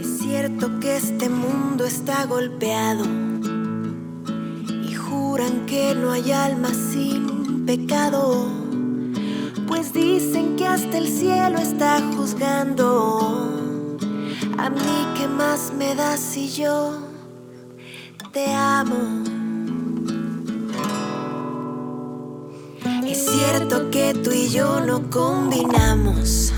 Es 0.01 0.19
cierto 0.21 0.81
que 0.81 0.97
este 0.97 1.29
mundo 1.29 1.85
está 1.85 2.27
golpeado 2.27 3.05
y 4.89 4.95
juran 4.95 5.67
que 5.67 5.95
no 5.95 6.13
hay 6.13 6.33
alma 6.33 6.69
sin 6.69 7.65
pecado, 7.67 8.49
pues 9.69 9.93
dicen 9.93 10.57
que 10.57 10.67
hasta 10.67 10.99
el 10.99 11.09
cielo 11.09 11.59
está 11.59 12.01
juzgando. 12.17 13.59
A 14.59 14.71
mí 14.71 15.07
qué 15.17 15.27
más 15.27 15.73
me 15.77 15.95
da 15.95 16.17
si 16.17 16.49
yo 16.49 17.12
te 18.33 18.51
amo. 18.51 19.25
Es 23.07 23.27
cierto 23.27 23.91
que 23.91 24.15
tú 24.15 24.31
y 24.33 24.49
yo 24.49 24.81
no 24.81 25.11
combinamos, 25.11 26.51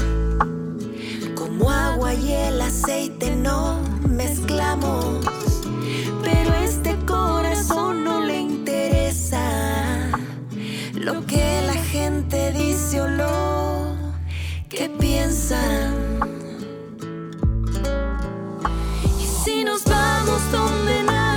como 1.35 1.71
agua 1.71 2.15
y 2.15 2.33
el 2.33 2.61
aceite 2.61 3.35
no 3.35 3.81
mezclamos, 4.09 5.25
pero 6.23 6.55
este 6.55 6.97
corazón 7.07 8.05
no 8.05 8.21
le 8.21 8.41
interesa 8.41 9.43
lo 10.95 11.27
que 11.27 11.63
la 11.67 11.75
gente 11.75 12.53
dice 12.53 13.01
o 13.01 13.09
lo 13.09 13.97
que 14.69 14.89
piensan. 14.89 15.93
Y 19.21 19.27
si 19.45 19.65
nos 19.65 19.83
vamos 19.85 20.41
donde 20.53 21.03
la 21.03 21.34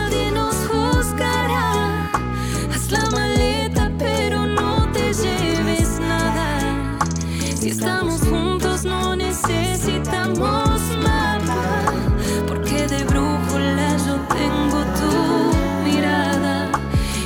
porque 12.48 12.88
de 12.88 13.04
brújula 13.06 13.98
yo 14.06 14.16
tengo 14.36 14.80
tu 15.00 15.90
mirada. 15.90 16.70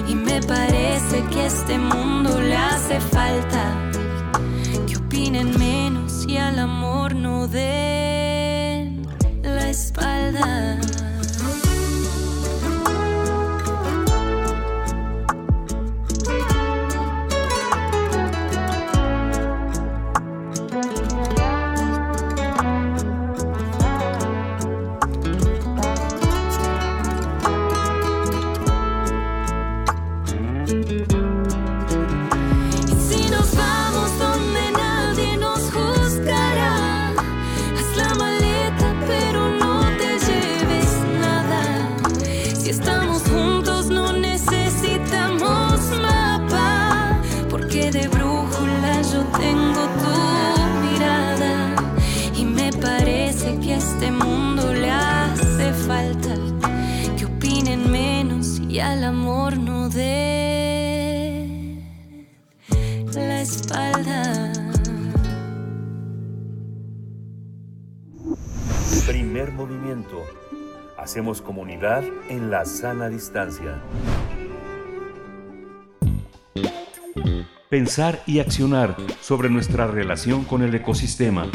Y 0.07 0.15
me 0.15 0.41
parece 0.41 1.23
que 1.31 1.41
a 1.41 1.45
este 1.47 1.77
mundo 1.77 2.39
le 2.41 2.55
hace 2.55 2.99
falta 2.99 3.91
que 4.87 4.97
opinen 4.97 5.57
menos 5.59 6.25
y 6.27 6.37
al 6.37 6.59
amor 6.59 7.15
no 7.15 7.47
den 7.47 9.07
la 9.43 9.69
espalda. 9.69 10.90
Hacemos 71.11 71.41
comunidad 71.41 72.05
en 72.29 72.49
la 72.49 72.63
sana 72.63 73.09
distancia. 73.09 73.81
Pensar 77.69 78.23
y 78.25 78.39
accionar 78.39 78.95
sobre 79.19 79.49
nuestra 79.49 79.87
relación 79.87 80.45
con 80.45 80.61
el 80.61 80.73
ecosistema. 80.73 81.47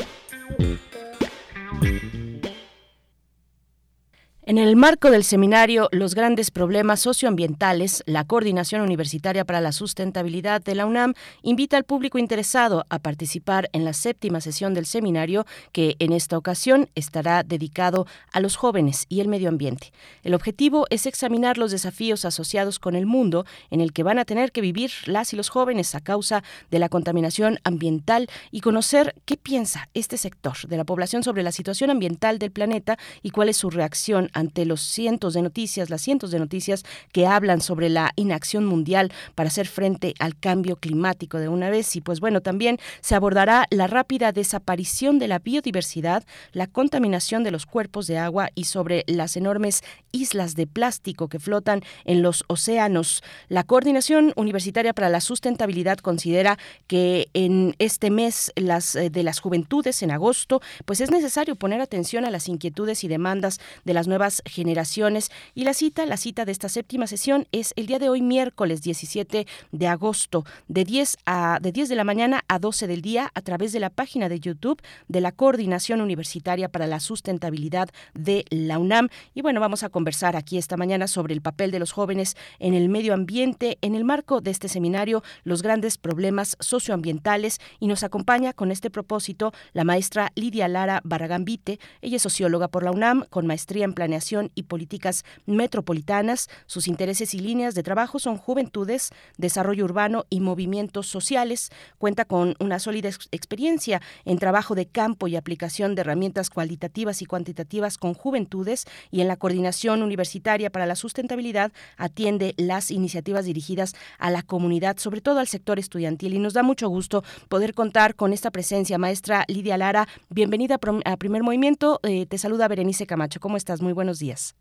En 4.49 4.59
el 4.59 4.76
marco 4.76 5.11
del 5.11 5.25
seminario 5.25 5.88
Los 5.91 6.15
grandes 6.15 6.53
problemas 6.53 7.00
socioambientales, 7.00 8.05
la 8.07 8.23
Coordinación 8.23 8.81
Universitaria 8.81 9.45
para 9.45 9.61
la 9.61 9.73
Sustentabilidad 9.73 10.62
de 10.62 10.76
la 10.76 10.87
UNAM 10.87 11.15
invita 11.43 11.76
al 11.76 11.83
público 11.83 12.17
interesado 12.17 12.87
a 12.88 13.00
participar 13.00 13.69
en 13.73 13.85
la 13.85 13.93
séptima 13.93 14.41
sesión 14.41 14.73
del 14.73 14.87
seminario 14.87 15.47
que 15.73 15.97
en 15.99 16.12
esta 16.12 16.38
ocasión 16.38 16.88
estará 16.95 17.43
dedicado 17.43 18.07
a 18.33 18.38
los 18.38 18.55
jóvenes 18.55 19.07
y 19.09 19.19
el 19.19 19.26
medio 19.26 19.49
ambiente. 19.49 19.91
El 20.23 20.33
objetivo 20.33 20.87
es 20.91 21.07
examinar 21.07 21.59
los 21.59 21.73
desafíos 21.73 22.25
asociados 22.25 22.79
con 22.79 22.95
el 22.95 23.05
mundo 23.05 23.47
en 23.71 23.81
el 23.81 23.93
que 23.93 24.05
van 24.05 24.21
a 24.21 24.25
tener 24.25 24.53
que 24.53 24.61
vivir 24.61 24.93
las 25.07 25.33
y 25.33 25.37
los 25.37 25.49
jóvenes 25.49 25.93
a 25.97 26.00
causa 26.00 26.45
de 26.71 26.79
la 26.79 26.88
contaminación 26.88 27.59
ambiental 27.65 28.29
y 28.53 28.61
conocer 28.61 29.17
qué 29.25 29.37
piensa 29.37 29.88
este 29.93 30.17
sector 30.17 30.57
de 30.69 30.76
la 30.76 30.85
población 30.85 31.25
sobre 31.25 31.43
la 31.43 31.50
situación 31.50 31.91
ambiental 31.91 32.38
del 32.38 32.53
planeta 32.53 32.97
y 33.25 33.31
cuál 33.31 33.49
es 33.49 33.57
su 33.57 33.71
reacción 33.71 34.31
ante 34.37 34.66
los 34.66 34.83
cientos 34.83 35.35
de 35.35 35.43
noticias, 35.43 35.90
las 35.90 36.02
cientos 36.02 36.31
de 36.31 36.38
noticias 36.38 36.85
que 37.12 37.26
hablan 37.26 37.61
sobre 37.61 37.88
la 37.88 38.12
inacción 38.16 38.66
mundial 38.66 39.11
para 39.35 39.49
hacer 39.49 39.66
frente 39.66 40.14
al 40.19 40.38
cambio 40.38 40.76
climático 40.76 41.38
de 41.38 41.49
una 41.49 41.71
vez. 41.71 41.97
Y 41.97 42.02
pues 42.02 42.21
bueno, 42.21 42.43
también 42.43 42.78
se 43.00 43.14
abordará 43.14 43.66
la 43.71 43.87
rápida 43.87 44.33
desaparición 44.33 45.19
de 45.19 45.28
la 45.28 45.38
biodiversidad, 45.38 46.25
la 46.52 46.66
contaminación 46.66 47.45
de 47.45 47.50
los 47.50 47.64
cuerpos 47.64 48.07
de 48.07 48.19
agua 48.19 48.50
y 48.55 48.64
sobre 48.64 49.05
las 49.07 49.37
enormes 49.37 49.83
islas 50.12 50.55
de 50.55 50.66
plástico 50.66 51.28
que 51.28 51.38
flotan 51.38 51.83
en 52.05 52.23
los 52.23 52.45
océanos. 52.49 53.23
La 53.49 53.64
Coordinación 53.64 54.33
Universitaria 54.37 54.93
para 54.93 55.09
la 55.09 55.21
Sustentabilidad 55.21 55.99
considera 55.99 56.59
que 56.87 57.28
en 57.33 57.75
este 57.78 58.11
mes 58.11 58.52
las, 58.57 58.97
eh, 58.97 59.11
de 59.11 59.23
las 59.23 59.40
juventudes, 59.40 60.02
en 60.02 60.11
agosto, 60.11 60.61
pues 60.85 61.00
es 61.00 61.11
necesario 61.11 61.57
poner 61.57 61.81
atención 61.81 62.25
a 62.25 62.31
las 62.31 62.49
inquietudes 62.49 63.05
y 63.05 63.09
demandas 63.09 63.61
de 63.85 63.95
las 63.95 64.09
nuevas 64.09 64.25
generaciones. 64.45 65.30
Y 65.54 65.64
la 65.64 65.75
cita, 65.75 66.06
la 66.06 66.16
cita 66.16 66.45
de 66.45 66.52
esta 66.52 66.68
séptima 66.68 67.06
sesión 67.06 67.47
es 67.52 67.73
el 67.76 67.87
día 67.87 67.99
de 67.99 68.09
hoy, 68.09 68.23
miércoles 68.23 68.83
17 68.83 69.47
de 69.73 69.87
agosto, 69.87 70.45
de 70.68 70.85
10, 70.85 71.18
a, 71.26 71.59
de 71.61 71.73
10 71.73 71.88
de 71.88 71.97
la 71.97 72.04
mañana 72.04 72.45
a 72.49 72.59
12 72.59 72.87
del 72.87 73.02
día, 73.02 73.30
a 73.35 73.40
través 73.42 73.73
de 73.73 73.80
la 73.80 73.90
página 73.90 74.28
de 74.28 74.40
YouTube 74.40 74.83
de 75.09 75.21
la 75.21 75.33
Coordinación 75.33 76.00
Universitaria 76.00 76.68
para 76.68 76.87
la 76.87 77.00
Sustentabilidad 77.00 77.88
de 78.14 78.45
la 78.50 78.78
UNAM. 78.78 79.09
Y 79.35 79.42
bueno, 79.42 79.61
vamos 79.61 79.83
a 79.83 79.88
conversar 79.88 80.37
aquí 80.37 80.59
esta 80.59 80.76
mañana 80.76 81.06
sobre 81.06 81.35
el 81.35 81.40
papel 81.40 81.71
de 81.71 81.78
los 81.78 81.92
jóvenes 81.92 82.37
en 82.59 82.75
el 82.75 82.88
medio 82.88 83.14
ambiente 83.14 83.78
en 83.80 83.95
el 83.95 84.04
marco 84.04 84.40
de 84.40 84.50
este 84.50 84.68
seminario, 84.68 85.23
los 85.45 85.62
grandes 85.62 85.99
problemas 85.99 86.56
socioambientales. 86.61 87.61
Y 87.78 87.87
nos 87.87 88.02
acompaña 88.02 88.52
con 88.52 88.71
este 88.71 88.90
propósito 88.90 89.52
la 89.73 89.85
maestra 89.85 90.33
Lidia 90.35 90.68
Lara 90.68 91.00
Barragambite. 91.04 91.78
Ella 92.00 92.16
es 92.16 92.23
socióloga 92.23 92.68
por 92.68 92.83
la 92.83 92.90
UNAM 92.90 93.25
con 93.30 93.47
maestría 93.47 93.85
en 93.85 93.92
planeación 93.92 94.15
y 94.54 94.64
políticas 94.64 95.25
metropolitanas. 95.46 96.49
Sus 96.66 96.88
intereses 96.88 97.35
y 97.35 97.40
líneas 97.40 97.75
de 97.75 97.82
trabajo 97.82 98.18
son 98.18 98.37
juventudes, 98.37 99.11
desarrollo 99.37 99.85
urbano 99.85 100.25
y 100.30 100.40
movimientos 100.40 101.06
sociales. 101.06 101.70
Cuenta 101.99 102.25
con 102.25 102.54
una 102.61 102.78
sólida 102.78 103.08
experiencia 103.30 104.00
en 104.25 104.38
trabajo 104.38 104.75
de 104.75 104.87
campo 104.87 105.28
y 105.28 105.37
aplicación 105.37 105.94
de 105.94 106.00
herramientas 106.00 106.50
cualitativas 106.50 107.23
y 107.23 107.26
cuantitativas 107.26 107.99
con 107.99 108.14
juventudes 108.14 108.85
y 109.11 109.20
en 109.20 109.28
la 109.28 109.37
coordinación 109.37 110.02
universitaria 110.02 110.70
para 110.70 110.87
la 110.87 110.96
sustentabilidad 110.96 111.72
atiende 111.96 112.55
las 112.57 112.90
iniciativas 112.90 113.44
dirigidas 113.44 113.94
a 114.18 114.31
la 114.31 114.42
comunidad, 114.42 114.98
sobre 114.98 115.20
todo 115.20 115.40
al 115.40 115.48
sector 115.48 115.79
estudiantil. 115.79 116.35
Y 116.35 116.38
nos 116.38 116.55
da 116.55 116.62
mucho 116.62 116.88
gusto 116.88 117.22
poder 117.48 117.74
contar 117.74 118.14
con 118.14 118.33
esta 118.33 118.50
presencia. 118.50 118.98
Maestra 118.98 119.44
Lidia 119.48 119.76
Lara, 119.76 120.09
bienvenida 120.31 120.79
a 121.05 121.16
Primer 121.16 121.42
Movimiento. 121.42 122.00
Eh, 122.02 122.26
te 122.26 122.38
saluda 122.38 122.68
Berenice 122.68 123.07
Camacho. 123.07 123.40
¿Cómo 123.40 123.57
estás? 123.57 123.81
Muy 123.81 123.92
buenos 123.92 124.06
días. 124.19 124.57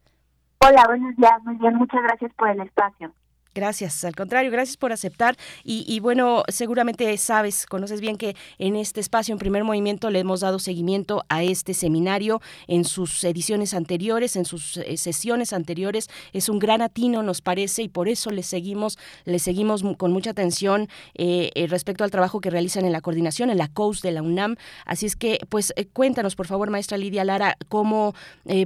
Hola, 0.60 0.84
buenos 0.88 1.15
días. 1.15 1.43
Muy 1.43 1.55
bien, 1.58 1.75
muchas 1.75 2.01
gracias 2.03 2.34
por 2.34 2.49
el 2.49 2.62
espacio. 2.62 3.13
Gracias, 3.55 4.03
al 4.03 4.13
contrario, 4.17 4.51
gracias 4.51 4.75
por 4.75 4.91
aceptar. 4.91 5.37
Y, 5.63 6.01
bueno, 6.01 6.43
seguramente 6.49 7.15
sabes, 7.17 7.65
conoces 7.65 8.01
bien 8.01 8.17
que 8.17 8.35
en 8.59 8.75
este 8.75 8.99
espacio, 8.99 9.31
en 9.31 9.39
primer 9.39 9.63
movimiento, 9.63 10.09
le 10.09 10.19
hemos 10.19 10.41
dado 10.41 10.59
seguimiento 10.59 11.23
a 11.29 11.41
este 11.41 11.73
seminario 11.73 12.41
en 12.67 12.83
sus 12.83 13.23
ediciones 13.23 13.73
anteriores, 13.73 14.35
en 14.35 14.43
sus 14.43 14.75
eh, 14.75 14.97
sesiones 14.97 15.53
anteriores. 15.53 16.09
Es 16.33 16.49
un 16.49 16.59
gran 16.59 16.81
atino, 16.81 17.23
nos 17.23 17.39
parece, 17.39 17.81
y 17.83 17.87
por 17.87 18.09
eso 18.09 18.29
le 18.29 18.43
seguimos, 18.43 18.99
le 19.23 19.39
seguimos 19.39 19.83
con 19.97 20.11
mucha 20.11 20.31
atención 20.31 20.89
eh, 21.13 21.51
eh, 21.55 21.67
respecto 21.67 22.03
al 22.03 22.11
trabajo 22.11 22.41
que 22.41 22.49
realizan 22.49 22.83
en 22.83 22.91
la 22.91 22.99
coordinación, 22.99 23.49
en 23.49 23.57
la 23.57 23.69
COUS 23.69 24.01
de 24.01 24.11
la 24.11 24.21
UNAM. 24.21 24.57
Así 24.85 25.05
es 25.05 25.15
que, 25.15 25.39
pues, 25.47 25.73
cuéntanos, 25.93 26.35
por 26.35 26.47
favor, 26.47 26.69
maestra 26.69 26.97
Lidia 26.97 27.23
Lara, 27.23 27.55
cómo, 27.69 28.15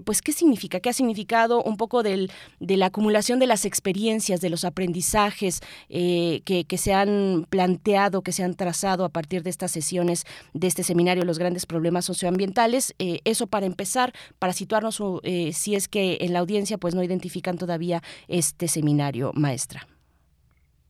pues, 0.03 0.23
qué 0.23 0.31
significa, 0.31 0.79
qué 0.79 0.89
ha 0.89 0.93
significado 0.93 1.61
un 1.61 1.77
poco 1.77 2.01
del, 2.01 2.31
de 2.59 2.75
la 2.75 2.87
acumulación 2.87 3.37
de 3.37 3.45
las 3.45 3.65
experiencias, 3.65 4.41
de 4.41 4.49
los 4.49 4.65
aprendizajes 4.65 4.78
aprendizajes 4.79 5.59
eh, 5.89 6.41
que, 6.45 6.63
que, 6.63 6.77
se 6.77 6.93
han 6.93 7.45
planteado, 7.49 8.21
que 8.21 8.31
se 8.31 8.43
han 8.45 8.53
trazado 8.53 9.03
a 9.03 9.09
partir 9.09 9.43
de 9.43 9.49
estas 9.49 9.71
sesiones 9.71 10.25
de 10.53 10.67
este 10.67 10.83
seminario, 10.83 11.25
los 11.25 11.37
grandes 11.37 11.65
problemas 11.65 12.05
socioambientales. 12.05 12.95
Eh, 12.97 13.19
eso 13.25 13.47
para 13.47 13.65
empezar, 13.65 14.13
para 14.39 14.53
situarnos, 14.53 15.03
eh, 15.23 15.51
si 15.51 15.75
es 15.75 15.89
que 15.89 16.19
en 16.21 16.31
la 16.31 16.39
audiencia 16.39 16.77
pues 16.77 16.95
no 16.95 17.03
identifican 17.03 17.57
todavía 17.57 18.01
este 18.29 18.69
seminario, 18.69 19.31
maestra. 19.35 19.81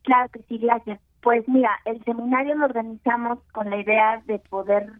Claro 0.03 0.29
que 0.29 0.41
sí, 0.47 0.59
gracias. 0.59 0.99
Pues 1.21 1.47
mira, 1.47 1.71
el 1.85 2.03
seminario 2.03 2.55
lo 2.55 2.65
organizamos 2.65 3.39
con 3.51 3.71
la 3.71 3.77
idea 3.77 4.21
de 4.27 4.37
poder 4.37 4.93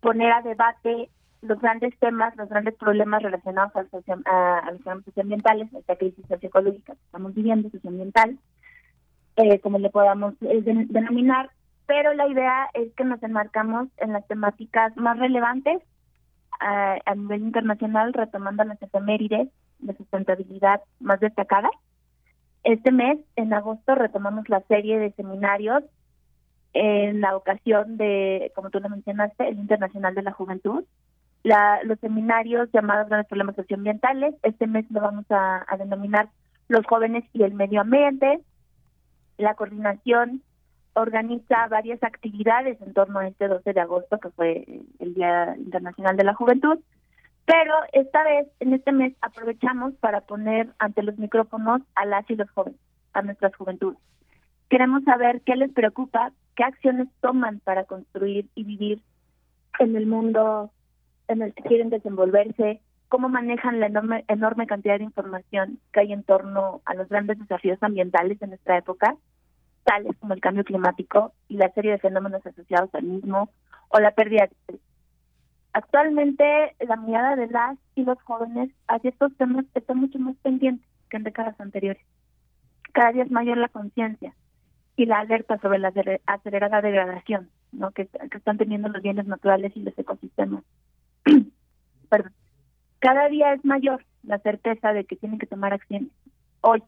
poner 0.00 0.32
a 0.32 0.42
debate 0.42 1.08
los 1.44 1.60
grandes 1.60 1.96
temas, 1.98 2.34
los 2.36 2.48
grandes 2.48 2.74
problemas 2.74 3.22
relacionados 3.22 3.72
a, 3.76 3.82
los 4.70 4.82
temas 4.82 5.04
socioambientales, 5.04 5.72
esta 5.72 5.96
crisis 5.96 6.24
socioecológica 6.28 6.94
que 6.94 7.04
estamos 7.04 7.34
viviendo, 7.34 7.70
socioambiental, 7.70 8.38
eh, 9.36 9.60
como 9.60 9.78
le 9.78 9.90
podamos 9.90 10.34
eh, 10.42 10.62
denominar, 10.62 11.50
pero 11.86 12.14
la 12.14 12.26
idea 12.28 12.68
es 12.74 12.92
que 12.94 13.04
nos 13.04 13.22
enmarcamos 13.22 13.88
en 13.98 14.12
las 14.12 14.26
temáticas 14.26 14.96
más 14.96 15.18
relevantes 15.18 15.82
a 16.60 17.14
nivel 17.14 17.42
internacional, 17.42 18.12
retomando 18.14 18.64
las 18.64 18.80
efemérides 18.80 19.48
de 19.80 19.96
sustentabilidad 19.96 20.80
más 21.00 21.20
destacadas. 21.20 21.72
Este 22.62 22.90
mes, 22.90 23.18
en 23.36 23.52
agosto, 23.52 23.94
retomamos 23.94 24.48
la 24.48 24.60
serie 24.62 24.98
de 24.98 25.12
seminarios 25.12 25.84
en 26.74 27.20
la 27.20 27.36
ocasión 27.36 27.96
de, 27.96 28.50
como 28.54 28.70
tú 28.70 28.80
lo 28.80 28.88
mencionaste, 28.88 29.48
el 29.48 29.58
Internacional 29.58 30.14
de 30.14 30.22
la 30.22 30.32
Juventud, 30.32 30.84
la, 31.44 31.80
los 31.84 32.00
seminarios 32.00 32.70
llamados 32.72 33.06
Grandes 33.06 33.28
Problemas 33.28 33.54
Socioambientales. 33.54 34.34
Este 34.42 34.66
mes 34.66 34.86
lo 34.90 35.00
vamos 35.00 35.26
a, 35.28 35.64
denominar 35.78 36.30
Los 36.68 36.86
Jóvenes 36.86 37.24
y 37.32 37.42
el 37.42 37.54
Medio 37.54 37.82
Ambiente. 37.82 38.40
La 39.36 39.54
coordinación 39.54 40.42
organiza 40.94 41.68
varias 41.68 42.02
actividades 42.02 42.80
en 42.80 42.94
torno 42.94 43.18
a 43.18 43.28
este 43.28 43.46
12 43.46 43.72
de 43.74 43.80
agosto, 43.80 44.18
que 44.18 44.30
fue 44.30 44.64
el 44.98 45.14
Día 45.14 45.54
Internacional 45.58 46.16
de 46.16 46.24
la 46.24 46.34
Juventud. 46.34 46.78
Pero 47.44 47.74
esta 47.92 48.24
vez, 48.24 48.48
en 48.60 48.72
este 48.72 48.92
mes, 48.92 49.14
aprovechamos 49.20 49.92
para 49.96 50.22
poner 50.22 50.70
ante 50.78 51.02
los 51.02 51.18
micrófonos 51.18 51.82
a 51.94 52.06
las 52.06 52.28
y 52.30 52.36
los 52.36 52.50
jóvenes, 52.52 52.80
a 53.12 53.20
nuestras 53.20 53.54
juventudes. 53.54 53.98
Queremos 54.70 55.04
saber 55.04 55.42
qué 55.42 55.56
les 55.56 55.70
preocupa, 55.72 56.32
qué 56.56 56.64
acciones 56.64 57.08
toman 57.20 57.60
para 57.60 57.84
construir 57.84 58.48
y 58.54 58.64
vivir 58.64 59.02
en 59.78 59.94
el 59.94 60.06
mundo 60.06 60.70
en 61.28 61.42
el 61.42 61.54
que 61.54 61.62
quieren 61.62 61.90
desenvolverse, 61.90 62.80
cómo 63.08 63.28
manejan 63.28 63.80
la 63.80 63.86
enorme, 63.86 64.24
enorme 64.28 64.66
cantidad 64.66 64.98
de 64.98 65.04
información 65.04 65.78
que 65.92 66.00
hay 66.00 66.12
en 66.12 66.24
torno 66.24 66.82
a 66.84 66.94
los 66.94 67.08
grandes 67.08 67.38
desafíos 67.38 67.78
ambientales 67.80 68.40
en 68.42 68.50
nuestra 68.50 68.78
época, 68.78 69.16
tales 69.84 70.16
como 70.18 70.34
el 70.34 70.40
cambio 70.40 70.64
climático 70.64 71.32
y 71.48 71.56
la 71.56 71.70
serie 71.70 71.92
de 71.92 71.98
fenómenos 71.98 72.44
asociados 72.44 72.90
al 72.94 73.04
mismo 73.04 73.50
o 73.88 74.00
la 74.00 74.10
pérdida 74.12 74.48
de 74.68 74.80
Actualmente 75.72 76.76
la 76.80 76.96
mirada 76.96 77.34
de 77.34 77.48
las 77.48 77.76
y 77.96 78.04
los 78.04 78.20
jóvenes 78.22 78.70
hacia 78.86 79.10
estos 79.10 79.36
temas 79.36 79.64
está 79.74 79.92
mucho 79.94 80.20
más 80.20 80.36
pendiente 80.36 80.84
que 81.10 81.16
en 81.16 81.24
décadas 81.24 81.60
anteriores. 81.60 82.04
Cada 82.92 83.10
día 83.10 83.24
es 83.24 83.30
mayor 83.32 83.58
la 83.58 83.68
conciencia 83.68 84.34
y 84.96 85.06
la 85.06 85.18
alerta 85.18 85.58
sobre 85.58 85.80
la 85.80 85.92
acelerada 86.26 86.80
degradación 86.80 87.50
¿no? 87.72 87.90
que 87.90 88.08
están 88.30 88.56
teniendo 88.56 88.88
los 88.88 89.02
bienes 89.02 89.26
naturales 89.26 89.72
y 89.76 89.80
los 89.82 89.98
ecosistemas 89.98 90.62
perdón, 92.08 92.32
cada 92.98 93.28
día 93.28 93.52
es 93.52 93.64
mayor 93.64 94.04
la 94.22 94.38
certeza 94.38 94.92
de 94.92 95.04
que 95.04 95.16
tienen 95.16 95.38
que 95.38 95.46
tomar 95.46 95.72
acciones 95.72 96.10
hoy. 96.60 96.82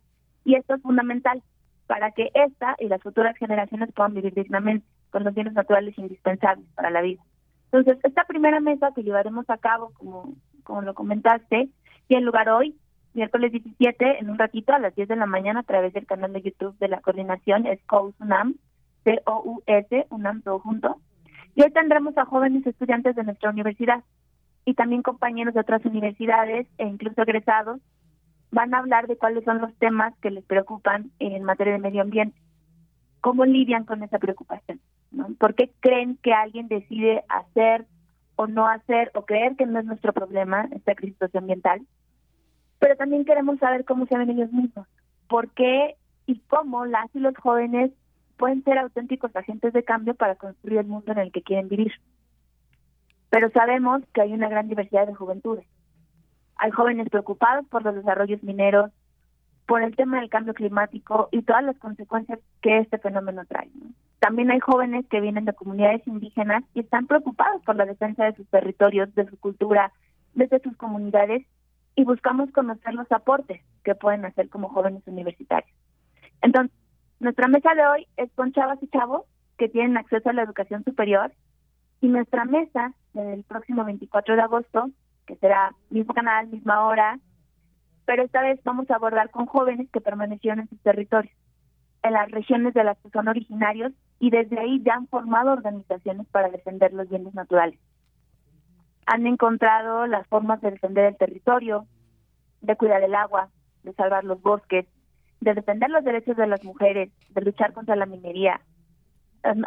Y 0.45 0.55
esto 0.55 0.75
es 0.75 0.83
fundamental 0.83 1.43
para 1.87 2.11
que 2.13 2.31
esta 2.35 2.77
y 2.79 2.89
las 2.89 3.03
futuras 3.03 3.37
generaciones 3.37 3.93
puedan 3.93 4.15
vivir 4.15 4.35
dignamente 4.35 4.87
con 5.11 5.25
los 5.25 5.35
bienes 5.35 5.53
naturales 5.55 5.97
indispensables 5.99 6.67
para 6.75 6.91
la 6.91 7.03
vida. 7.03 7.23
Entonces, 7.71 7.99
esta 8.05 8.25
primera 8.25 8.61
mesa 8.61 8.93
que 8.95 9.03
llevaremos 9.03 9.49
a 9.51 9.59
cabo, 9.59 9.93
como, 9.95 10.35
como 10.63 10.83
lo 10.83 10.95
comentaste, 10.95 11.69
tiene 12.07 12.25
lugar 12.25 12.49
hoy, 12.49 12.77
miércoles 13.15 13.53
17, 13.53 14.19
en 14.21 14.31
un 14.31 14.39
ratito 14.39 14.73
a 14.73 14.79
las 14.79 14.95
10 14.95 15.09
de 15.09 15.17
la 15.17 15.27
mañana 15.27 15.61
a 15.61 15.65
través 15.65 15.93
del 15.93 16.07
canal 16.07 16.33
de 16.33 16.43
YouTube 16.43 16.79
de 16.79 16.89
la 16.89 17.01
coordinación, 17.01 17.67
es 17.67 17.81
COUS 17.87 18.15
UNAM, 18.21 18.55
C-O-U-S, 19.05 20.07
UNAM 20.11 20.43
todo 20.43 20.59
junto. 20.61 21.01
Y 21.55 21.63
hoy 21.63 21.71
tendremos 21.71 22.17
a 22.19 22.27
jóvenes 22.27 22.67
estudiantes 22.67 23.17
de 23.17 23.25
nuestra 23.25 23.51
universidad 23.51 24.05
y 24.67 24.75
también 24.75 25.01
compañeros 25.03 25.55
de 25.55 25.61
otras 25.61 25.83
universidades 25.87 26.67
e 26.77 26.87
incluso 26.87 27.23
egresados 27.23 27.81
van 28.51 28.75
a 28.75 28.79
hablar 28.79 29.07
de 29.07 29.17
cuáles 29.17 29.45
son 29.45 29.61
los 29.61 29.73
temas 29.77 30.13
que 30.21 30.31
les 30.31 30.45
preocupan 30.45 31.13
en 31.21 31.45
materia 31.45 31.75
de 31.75 31.79
medio 31.79 32.03
ambiente. 32.03 32.37
¿Cómo 33.21 33.45
lidian 33.45 33.85
con 33.85 34.03
esa 34.03 34.19
preocupación? 34.19 34.81
¿no? 35.13 35.29
¿Por 35.39 35.55
qué 35.55 35.71
creen 35.81 36.19
que 36.21 36.33
alguien 36.33 36.67
decide 36.67 37.25
hacer 37.29 37.87
o 38.35 38.49
no 38.49 38.67
hacer 38.67 39.13
o 39.15 39.25
creer 39.25 39.55
que 39.57 39.67
no 39.67 39.79
es 39.79 39.85
nuestro 39.85 40.13
problema 40.13 40.69
esta 40.73 40.97
crisis 40.97 41.17
socioambiental? 41.19 41.87
Pero 42.81 42.97
también 42.97 43.25
queremos 43.25 43.61
saber 43.61 43.85
cómo 43.85 44.07
se 44.07 44.19
ven 44.19 44.31
ellos 44.31 44.53
mismos. 44.53 44.87
¿Por 45.29 45.51
qué 45.51 45.95
y 46.27 46.41
cómo 46.49 46.87
las 46.87 47.07
y 47.15 47.21
los 47.21 47.37
jóvenes 47.37 47.93
pueden 48.37 48.65
ser 48.65 48.79
auténticos 48.79 49.35
agentes 49.37 49.73
de 49.73 49.85
cambio 49.85 50.15
para 50.15 50.35
construir 50.35 50.79
el 50.79 50.87
mundo 50.87 51.13
en 51.13 51.19
el 51.19 51.31
que 51.31 51.43
quieren 51.43 51.69
vivir? 51.69 51.93
Pero 53.31 53.51
sabemos 53.51 54.03
que 54.15 54.23
hay 54.23 54.33
una 54.33 54.49
gran 54.49 54.69
diversidad 54.69 55.07
de 55.07 55.15
juventudes. 55.15 55.67
Hay 56.57 56.71
jóvenes 56.71 57.09
preocupados 57.11 57.67
por 57.69 57.85
los 57.85 57.95
desarrollos 57.95 58.43
mineros, 58.43 58.91
por 59.67 59.83
el 59.83 59.97
tema 59.97 60.21
del 60.21 60.31
cambio 60.31 60.55
climático 60.55 61.29
y 61.33 61.43
todas 61.43 61.65
las 61.65 61.77
consecuencias 61.79 62.39
que 62.63 62.79
este 62.79 62.99
fenómeno 62.99 63.45
trae. 63.47 63.69
También 64.21 64.51
hay 64.51 64.61
jóvenes 64.61 65.05
que 65.11 65.21
vienen 65.21 65.45
de 65.45 65.53
comunidades 65.53 66.07
indígenas 66.07 66.65
y 66.73 66.81
están 66.81 67.07
preocupados 67.07 67.63
por 67.63 67.77
la 67.77 67.85
defensa 67.85 68.25
de 68.25 68.35
sus 68.35 68.49
territorios, 68.49 69.15
de 69.15 69.27
su 69.29 69.39
cultura, 69.39 69.93
desde 70.35 70.61
sus 70.61 70.77
comunidades 70.77 71.45
y 71.97 72.05
buscamos 72.05 72.51
conocer 72.53 72.95
los 72.95 73.11
aportes 73.11 73.63
que 73.83 73.95
pueden 73.95 74.25
hacer 74.25 74.49
como 74.49 74.69
jóvenes 74.69 75.03
universitarios. 75.07 75.77
Entonces, 76.43 76.77
nuestra 77.21 77.49
mesa 77.49 77.75
de 77.75 77.87
hoy 77.87 78.07
es 78.17 78.31
con 78.33 78.53
chavas 78.53 78.83
y 78.83 78.89
chavos 78.89 79.23
que 79.59 79.69
tienen 79.69 79.97
acceso 79.97 80.29
a 80.29 80.35
la 80.35 80.43
educación 80.43 80.85
superior 80.85 81.33
y 82.01 82.09
nuestra 82.09 82.45
mesa 82.45 82.93
del 83.15 83.45
próximo 83.45 83.85
24 83.85 84.37
de 84.37 84.43
agosto, 84.43 84.91
que 85.27 85.37
será 85.37 85.75
mismo 85.91 86.15
canal, 86.15 86.49
misma 86.49 86.87
hora, 86.87 87.19
pero 88.05 88.23
esta 88.23 88.41
vez 88.41 88.61
vamos 88.65 88.91
a 88.91 88.95
abordar 88.95 89.31
con 89.31 89.47
jóvenes 89.47 89.89
que 89.93 90.01
permanecieron 90.01 90.61
en 90.61 90.69
sus 90.69 90.81
territorios, 90.81 91.35
en 92.03 92.13
las 92.13 92.31
regiones 92.31 92.73
de 92.75 92.85
las 92.85 92.97
que 92.99 93.11
son 93.11 93.29
originarios 93.29 93.93
y 94.21 94.31
desde 94.31 94.59
ahí 94.59 94.81
ya 94.83 94.95
han 94.95 95.09
formado 95.09 95.53
organizaciones 95.53 96.27
para 96.29 96.49
defender 96.49 96.93
los 96.93 97.09
bienes 97.09 97.35
naturales. 97.35 97.79
Han 99.07 99.27
encontrado 99.27 100.07
las 100.07 100.27
formas 100.29 100.61
de 100.61 100.71
defender 100.71 101.05
el 101.05 101.17
territorio, 101.17 101.87
de 102.61 102.77
cuidar 102.77 103.03
el 103.03 103.15
agua, 103.15 103.51
de 103.83 103.93
salvar 103.95 104.25
los 104.25 104.41
bosques, 104.41 104.87
de 105.41 105.55
defender 105.55 105.91
los 105.91 106.05
derechos 106.05 106.37
de 106.37 106.47
las 106.47 106.63
mujeres, 106.65 107.11
de 107.31 107.41
luchar 107.41 107.73
contra 107.73 107.97
la 107.97 108.07
minería. 108.07 108.61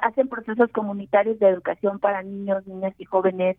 Hacen 0.01 0.27
procesos 0.27 0.69
comunitarios 0.71 1.39
de 1.39 1.47
educación 1.49 1.99
para 1.99 2.23
niños, 2.23 2.65
niñas 2.67 2.93
y 2.97 3.05
jóvenes, 3.05 3.57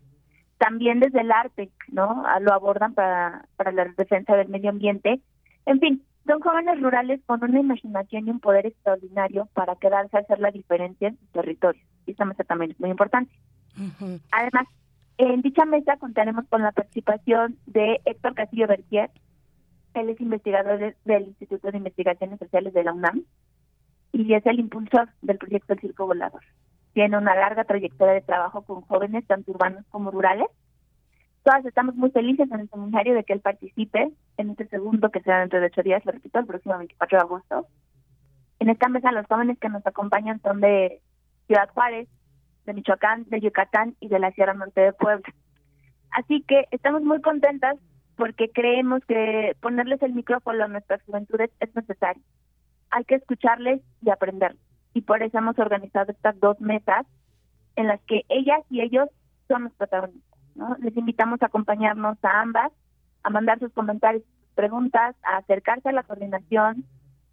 también 0.57 0.99
desde 0.99 1.21
el 1.21 1.31
arte, 1.31 1.71
¿no? 1.91 2.23
Ah, 2.25 2.39
lo 2.39 2.53
abordan 2.53 2.93
para, 2.93 3.45
para 3.55 3.71
la 3.71 3.85
defensa 3.97 4.35
del 4.35 4.49
medio 4.49 4.69
ambiente. 4.69 5.19
En 5.65 5.79
fin, 5.79 6.03
son 6.27 6.39
jóvenes 6.39 6.79
rurales 6.79 7.19
con 7.25 7.43
una 7.43 7.59
imaginación 7.59 8.27
y 8.27 8.31
un 8.31 8.39
poder 8.39 8.67
extraordinario 8.67 9.47
para 9.53 9.75
quedarse 9.75 10.17
a 10.17 10.19
hacer 10.19 10.39
la 10.39 10.51
diferencia 10.51 11.07
en 11.07 11.17
sus 11.17 11.29
territorios. 11.29 11.83
Y 12.05 12.11
esta 12.11 12.25
mesa 12.25 12.43
también 12.43 12.71
es 12.71 12.79
muy 12.79 12.91
importante. 12.91 13.33
Además, 14.31 14.67
en 15.17 15.41
dicha 15.41 15.65
mesa 15.65 15.97
contaremos 15.97 16.45
con 16.47 16.61
la 16.61 16.71
participación 16.71 17.57
de 17.65 18.01
Héctor 18.05 18.35
Castillo 18.35 18.67
Bertier. 18.67 19.09
Él 19.93 20.09
es 20.09 20.21
investigador 20.21 20.95
del 21.05 21.23
Instituto 21.23 21.71
de 21.71 21.77
Investigaciones 21.77 22.39
Sociales 22.39 22.73
de 22.73 22.83
la 22.83 22.93
UNAM 22.93 23.23
y 24.11 24.33
es 24.33 24.45
el 24.45 24.59
impulsor 24.59 25.09
del 25.21 25.37
proyecto 25.37 25.73
El 25.73 25.79
Circo 25.79 26.05
Volador 26.05 26.41
tiene 26.93 27.17
una 27.17 27.35
larga 27.35 27.63
trayectoria 27.63 28.13
de 28.13 28.21
trabajo 28.21 28.63
con 28.63 28.81
jóvenes, 28.81 29.25
tanto 29.25 29.51
urbanos 29.51 29.85
como 29.89 30.11
rurales. 30.11 30.47
Todas 31.43 31.65
estamos 31.65 31.95
muy 31.95 32.11
felices 32.11 32.51
en 32.51 32.59
el 32.59 32.69
seminario 32.69 33.13
de 33.15 33.23
que 33.23 33.33
él 33.33 33.39
participe 33.39 34.11
en 34.37 34.49
este 34.51 34.67
segundo 34.67 35.09
que 35.09 35.21
será 35.21 35.39
dentro 35.39 35.59
de 35.59 35.67
ocho 35.67 35.81
días, 35.81 36.05
lo 36.05 36.11
repito, 36.11 36.39
el 36.39 36.45
próximo 36.45 36.77
24 36.77 37.17
de 37.17 37.21
agosto. 37.21 37.67
En 38.59 38.69
esta 38.69 38.89
mesa 38.89 39.11
los 39.11 39.25
jóvenes 39.25 39.57
que 39.57 39.69
nos 39.69 39.85
acompañan 39.87 40.39
son 40.41 40.61
de 40.61 41.01
Ciudad 41.47 41.69
Juárez, 41.69 42.07
de 42.65 42.73
Michoacán, 42.73 43.25
de 43.29 43.39
Yucatán 43.39 43.95
y 43.99 44.07
de 44.07 44.19
la 44.19 44.31
Sierra 44.31 44.53
Norte 44.53 44.81
de 44.81 44.93
Puebla. 44.93 45.33
Así 46.11 46.43
que 46.43 46.65
estamos 46.71 47.01
muy 47.01 47.21
contentas 47.21 47.77
porque 48.17 48.51
creemos 48.51 49.03
que 49.05 49.55
ponerles 49.61 50.01
el 50.03 50.13
micrófono 50.13 50.63
a 50.63 50.67
nuestras 50.67 51.01
juventudes 51.03 51.49
es 51.59 51.73
necesario. 51.75 52.21
Hay 52.91 53.05
que 53.05 53.15
escucharles 53.15 53.81
y 54.01 54.09
aprenderles 54.09 54.61
y 54.93 55.01
por 55.01 55.23
eso 55.23 55.37
hemos 55.37 55.57
organizado 55.59 56.11
estas 56.11 56.39
dos 56.39 56.59
mesas 56.59 57.05
en 57.75 57.87
las 57.87 58.01
que 58.01 58.23
ellas 58.29 58.61
y 58.69 58.81
ellos 58.81 59.09
son 59.47 59.65
los 59.65 59.73
protagonistas. 59.73 60.39
¿no? 60.55 60.75
Les 60.81 60.95
invitamos 60.97 61.41
a 61.41 61.45
acompañarnos 61.45 62.17
a 62.23 62.41
ambas, 62.41 62.71
a 63.23 63.29
mandar 63.29 63.59
sus 63.59 63.71
comentarios, 63.71 64.23
sus 64.23 64.55
preguntas, 64.55 65.15
a 65.23 65.37
acercarse 65.37 65.89
a 65.89 65.93
la 65.93 66.03
coordinación, 66.03 66.85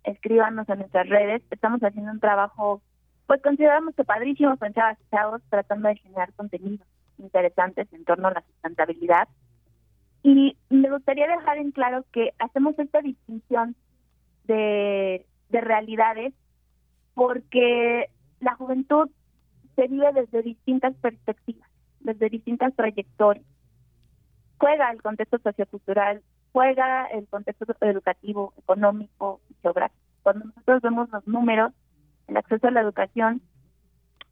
escríbanos 0.05 0.69
en 0.69 0.79
nuestras 0.79 1.09
redes. 1.09 1.43
Estamos 1.51 1.81
haciendo 1.83 2.13
un 2.13 2.21
trabajo, 2.21 2.81
pues 3.27 3.43
consideramos 3.43 3.95
que 3.95 4.05
padrísimo 4.05 4.57
con 4.57 4.73
chavas 4.73 4.99
chavos, 5.11 5.43
tratando 5.51 5.89
de 5.89 5.97
generar 5.97 6.33
contenidos 6.35 6.87
interesantes 7.19 7.93
en 7.93 8.05
torno 8.05 8.29
a 8.29 8.35
la 8.35 8.43
sustentabilidad. 8.43 9.29
Y 10.23 10.57
me 10.69 10.91
gustaría 10.91 11.27
dejar 11.27 11.59
en 11.59 11.73
claro 11.73 12.05
que 12.13 12.33
hacemos 12.39 12.79
esta 12.79 13.01
distinción 13.01 13.75
de, 14.45 15.27
de 15.49 15.61
realidades 15.61 16.35
porque 17.15 18.11
la 18.41 18.55
juventud 18.55 19.11
se 19.77 19.89
vive 19.89 20.13
desde 20.13 20.43
distintas 20.43 20.95
perspectivas, 20.97 21.69
desde 22.01 22.29
distintas 22.29 22.75
trayectorias. 22.75 23.47
Juega 24.59 24.91
el 24.91 25.03
contexto 25.03 25.39
sociocultural, 25.39 26.23
juega 26.53 27.07
el 27.07 27.27
contexto 27.29 27.65
educativo, 27.81 28.55
económico, 28.59 29.41
geográfico. 29.63 30.03
Cuando 30.23 30.47
nosotros 30.47 30.83
vemos 30.83 31.09
los 31.11 31.27
números, 31.27 31.73
el 32.27 32.37
acceso 32.37 32.69
a 32.69 32.71
la 32.71 32.81
educación 32.81 33.41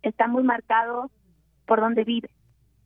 está 0.02 0.26
muy 0.26 0.42
marcado 0.42 1.11
por 1.66 1.81
donde 1.81 2.05
vive. 2.05 2.31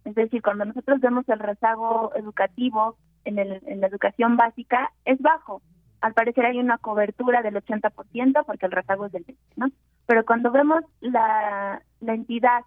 Es 0.04 0.14
decir, 0.14 0.42
cuando 0.42 0.64
nosotros 0.64 1.00
vemos 1.00 1.28
el 1.28 1.38
rezago 1.38 2.12
educativo 2.14 2.96
en, 3.24 3.38
el, 3.38 3.60
en 3.66 3.80
la 3.80 3.86
educación 3.86 4.36
básica, 4.36 4.92
es 5.04 5.20
bajo. 5.20 5.62
Al 6.00 6.14
parecer 6.14 6.46
hay 6.46 6.58
una 6.58 6.78
cobertura 6.78 7.42
del 7.42 7.54
80% 7.54 8.44
porque 8.46 8.66
el 8.66 8.72
rezago 8.72 9.06
es 9.06 9.12
del 9.12 9.26
20%, 9.26 9.36
¿no? 9.56 9.70
Pero 10.06 10.24
cuando 10.24 10.50
vemos 10.50 10.82
la, 11.00 11.82
la 12.00 12.14
entidad 12.14 12.62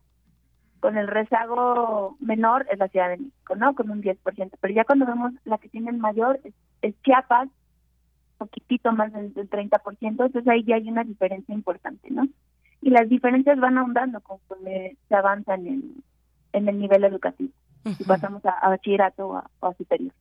con 0.83 0.97
el 0.97 1.07
rezago 1.07 2.17
menor 2.19 2.67
es 2.69 2.77
la 2.77 2.89
Ciudad 2.89 3.07
de 3.07 3.15
México, 3.15 3.55
¿no? 3.55 3.73
Con 3.73 3.89
un 3.89 4.03
10%. 4.03 4.51
Pero 4.59 4.73
ya 4.73 4.83
cuando 4.83 5.05
vemos 5.05 5.31
la 5.45 5.57
que 5.57 5.69
tiene 5.69 5.89
el 5.89 5.97
mayor 5.97 6.41
es, 6.81 6.93
Chiapas, 7.03 7.47
poquitito 8.37 8.91
más 8.91 9.13
del, 9.13 9.33
30%, 9.33 9.97
entonces 10.01 10.45
ahí 10.45 10.61
ya 10.65 10.75
hay 10.75 10.89
una 10.89 11.05
diferencia 11.05 11.55
importante, 11.55 12.11
¿no? 12.11 12.27
Y 12.81 12.89
las 12.89 13.07
diferencias 13.07 13.57
van 13.61 13.77
ahondando 13.77 14.19
conforme 14.19 14.97
se 15.07 15.15
avanza 15.15 15.55
en 15.55 15.67
el, 15.67 16.03
en 16.51 16.67
el 16.67 16.77
nivel 16.77 17.05
educativo. 17.05 17.53
Si 17.97 18.03
pasamos 18.03 18.45
a, 18.45 18.67
bachillerato 18.67 19.25
o 19.29 19.37
a, 19.37 19.73
superior. 19.75 20.11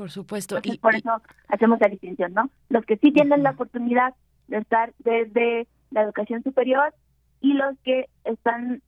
Por 0.00 0.10
supuesto. 0.10 0.58
y, 0.62 0.78
por 0.78 0.94
eso 0.94 1.20
hacemos 1.48 1.78
la 1.78 1.88
distinción, 1.88 2.32
¿no? 2.32 2.48
Los 2.70 2.86
que 2.86 2.96
sí 2.96 3.12
tienen 3.12 3.42
la 3.42 3.50
oportunidad 3.50 4.14
de 4.48 4.56
estar 4.56 4.94
desde 5.00 5.68
la 5.90 6.00
educación 6.00 6.42
superior 6.42 6.94
y 7.42 7.52
los 7.52 7.76
que 7.84 8.08
están 8.24 8.80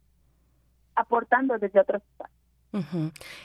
aportando 0.94 1.59
desde 1.59 1.81
otros 1.81 2.01
espacios. 2.03 2.41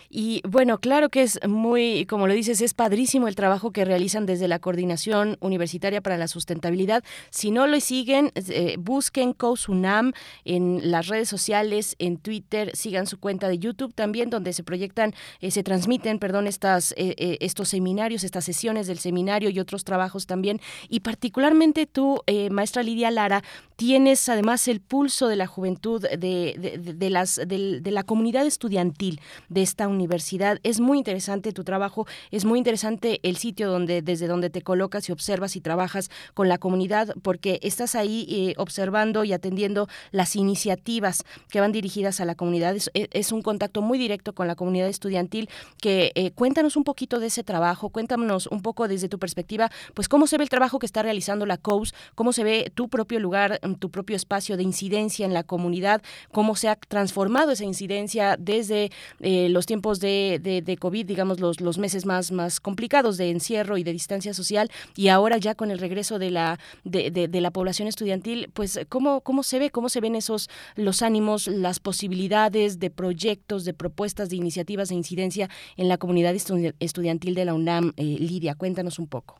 Y 0.09 0.41
bueno, 0.47 0.79
claro 0.79 1.09
que 1.09 1.23
es 1.23 1.39
muy, 1.45 2.05
como 2.05 2.27
lo 2.27 2.33
dices, 2.33 2.61
es 2.61 2.73
padrísimo 2.73 3.27
el 3.27 3.35
trabajo 3.35 3.71
que 3.71 3.83
realizan 3.83 4.25
desde 4.25 4.47
la 4.47 4.59
Coordinación 4.59 5.37
Universitaria 5.41 6.01
para 6.01 6.17
la 6.17 6.29
Sustentabilidad. 6.29 7.03
Si 7.29 7.51
no 7.51 7.67
lo 7.67 7.77
siguen, 7.81 8.31
eh, 8.35 8.77
busquen 8.79 9.33
COSUNAM 9.33 10.13
en 10.45 10.91
las 10.91 11.07
redes 11.07 11.27
sociales, 11.27 11.95
en 11.99 12.17
Twitter, 12.17 12.71
sigan 12.73 13.05
su 13.05 13.19
cuenta 13.19 13.49
de 13.49 13.59
YouTube 13.59 13.93
también, 13.93 14.29
donde 14.29 14.53
se 14.53 14.63
proyectan, 14.63 15.13
eh, 15.41 15.51
se 15.51 15.61
transmiten, 15.61 16.19
perdón, 16.19 16.47
estas, 16.47 16.93
eh, 16.95 17.37
estos 17.41 17.67
seminarios, 17.67 18.23
estas 18.23 18.45
sesiones 18.45 18.87
del 18.87 18.99
seminario 18.99 19.49
y 19.49 19.59
otros 19.59 19.83
trabajos 19.83 20.25
también. 20.25 20.61
Y 20.87 21.01
particularmente 21.01 21.85
tú, 21.85 22.21
maestra 22.49 22.81
Lidia 22.81 23.11
Lara, 23.11 23.43
tienes 23.75 24.29
además 24.29 24.67
el 24.67 24.79
pulso 24.79 25.27
de 25.27 25.35
la 25.35 25.47
juventud, 25.47 26.01
de, 26.01 26.95
de, 26.97 27.09
las, 27.09 27.35
de 27.35 27.91
la 27.91 28.03
comunidad 28.03 28.45
estudiantil 28.45 29.16
de 29.49 29.61
esta 29.61 29.87
universidad. 29.87 30.59
Es 30.63 30.79
muy 30.79 30.97
interesante 30.97 31.51
tu 31.51 31.63
trabajo, 31.63 32.07
es 32.31 32.45
muy 32.45 32.57
interesante 32.57 33.19
el 33.23 33.37
sitio 33.37 33.69
donde 33.69 34.01
desde 34.01 34.27
donde 34.27 34.49
te 34.49 34.61
colocas 34.61 35.09
y 35.09 35.11
observas 35.11 35.55
y 35.55 35.61
trabajas 35.61 36.09
con 36.33 36.49
la 36.49 36.57
comunidad 36.57 37.13
porque 37.21 37.59
estás 37.63 37.95
ahí 37.95 38.25
eh, 38.29 38.53
observando 38.57 39.23
y 39.23 39.33
atendiendo 39.33 39.87
las 40.11 40.35
iniciativas 40.35 41.23
que 41.49 41.59
van 41.59 41.71
dirigidas 41.71 42.19
a 42.21 42.25
la 42.25 42.35
comunidad. 42.35 42.75
Es, 42.75 43.31
un 43.31 43.41
contacto 43.41 43.81
muy 43.81 43.97
directo 43.97 44.33
con 44.33 44.47
la 44.47 44.55
comunidad 44.55 44.87
estudiantil 44.87 45.49
que 45.81 46.11
eh, 46.15 46.31
cuéntanos 46.31 46.77
un 46.77 46.83
poquito 46.83 47.19
de 47.19 47.27
ese 47.27 47.43
trabajo, 47.43 47.89
cuéntanos 47.89 48.47
un 48.47 48.61
poco 48.61 48.87
desde 48.87 49.09
tu 49.09 49.19
perspectiva, 49.19 49.69
pues 49.93 50.07
cómo 50.07 50.27
se 50.27 50.37
ve 50.37 50.43
el 50.43 50.49
trabajo 50.49 50.79
que 50.79 50.85
está 50.85 51.03
realizando 51.03 51.45
la 51.45 51.57
COUS, 51.57 51.93
cómo 52.15 52.31
se 52.31 52.43
ve 52.43 52.71
tu 52.73 52.87
propio 52.87 53.19
lugar, 53.19 53.59
tu 53.79 53.89
propio 53.89 54.15
espacio 54.15 54.57
de 54.57 54.63
incidencia 54.63 55.25
en 55.25 55.33
la 55.33 55.43
comunidad, 55.43 56.01
cómo 56.31 56.55
se 56.55 56.69
ha 56.69 56.75
transformado 56.75 57.51
esa 57.51 57.65
incidencia 57.65 58.37
desde 58.39 58.91
eh, 59.19 59.49
los 59.49 59.65
tiempos 59.65 59.99
de, 59.99 60.39
de, 60.41 60.77
COVID, 60.77 61.05
digamos 61.05 61.39
los, 61.39 61.61
los 61.61 61.77
meses 61.77 62.05
más, 62.05 62.31
más 62.31 62.59
complicados 62.59 63.17
de 63.17 63.31
encierro 63.31 63.77
y 63.77 63.83
de 63.83 63.91
distancia 63.91 64.33
social 64.33 64.69
y 64.95 65.09
ahora 65.09 65.37
ya 65.37 65.55
con 65.55 65.71
el 65.71 65.79
regreso 65.79 66.19
de 66.19 66.31
la, 66.31 66.59
de, 66.83 67.11
de, 67.11 67.41
la 67.41 67.51
población 67.51 67.87
estudiantil, 67.87 68.51
pues 68.53 68.79
cómo, 68.89 69.21
cómo 69.21 69.43
se 69.43 69.59
ve, 69.59 69.69
cómo 69.69 69.89
se 69.89 70.01
ven 70.01 70.15
esos 70.15 70.49
los 70.75 71.01
ánimos, 71.01 71.47
las 71.47 71.79
posibilidades 71.79 72.79
de 72.79 72.89
proyectos, 72.89 73.65
de 73.65 73.73
propuestas, 73.73 74.29
de 74.29 74.35
iniciativas 74.35 74.89
de 74.89 74.95
incidencia 74.95 75.49
en 75.75 75.89
la 75.89 75.97
comunidad 75.97 76.33
estudiantil 76.79 77.35
de 77.35 77.45
la 77.45 77.53
UNAM. 77.53 77.93
Eh, 77.97 78.03
Lidia, 78.03 78.55
cuéntanos 78.55 78.99
un 78.99 79.07
poco. 79.07 79.39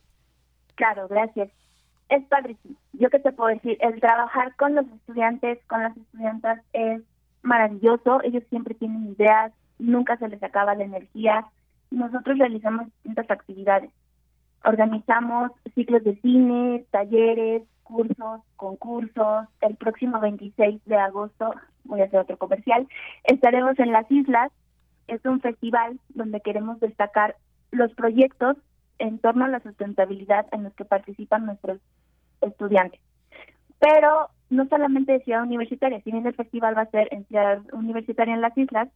Claro, 0.75 1.07
gracias. 1.07 1.49
Es 2.09 2.23
padrísimo. 2.25 2.75
Yo 2.93 3.09
qué 3.09 3.19
te 3.19 3.31
puedo 3.31 3.49
decir, 3.49 3.77
el 3.81 3.99
trabajar 3.99 4.55
con 4.55 4.75
los 4.75 4.85
estudiantes, 4.87 5.59
con 5.67 5.83
las 5.83 5.97
estudiantas 5.97 6.61
es 6.73 7.01
maravilloso. 7.41 8.21
Ellos 8.23 8.43
siempre 8.49 8.75
tienen 8.75 9.11
ideas, 9.11 9.53
nunca 9.79 10.17
se 10.17 10.27
les 10.27 10.41
acaba 10.43 10.75
la 10.75 10.83
energía. 10.83 11.45
Nosotros 11.91 12.37
realizamos 12.37 12.85
distintas 12.85 13.29
actividades. 13.29 13.91
Organizamos 14.63 15.51
ciclos 15.75 16.03
de 16.03 16.19
cine, 16.21 16.85
talleres, 16.91 17.63
cursos, 17.83 18.41
concursos. 18.55 19.47
El 19.61 19.75
próximo 19.75 20.19
26 20.19 20.83
de 20.85 20.97
agosto, 20.97 21.53
voy 21.85 22.01
a 22.01 22.05
hacer 22.05 22.19
otro 22.19 22.37
comercial, 22.37 22.87
estaremos 23.23 23.79
en 23.79 23.91
las 23.91 24.09
islas. 24.11 24.51
Es 25.07 25.23
un 25.23 25.39
festival 25.39 25.99
donde 26.09 26.41
queremos 26.41 26.79
destacar 26.81 27.37
los 27.71 27.93
proyectos 27.93 28.57
en 28.99 29.19
torno 29.19 29.45
a 29.45 29.49
la 29.49 29.61
sustentabilidad 29.61 30.47
en 30.51 30.63
los 30.63 30.73
que 30.73 30.83
participan 30.85 31.45
nuestros 31.45 31.79
estudiantes. 32.41 32.99
Pero 33.79 34.29
no 34.49 34.67
solamente 34.67 35.11
de 35.11 35.19
Ciudad 35.21 35.43
Universitaria, 35.43 36.01
si 36.01 36.11
bien 36.11 36.25
el 36.25 36.35
festival 36.35 36.77
va 36.77 36.83
a 36.83 36.91
ser 36.91 37.07
en 37.11 37.25
Ciudad 37.25 37.61
Universitaria 37.73 38.33
en 38.33 38.41
las 38.41 38.57
islas, 38.57 38.89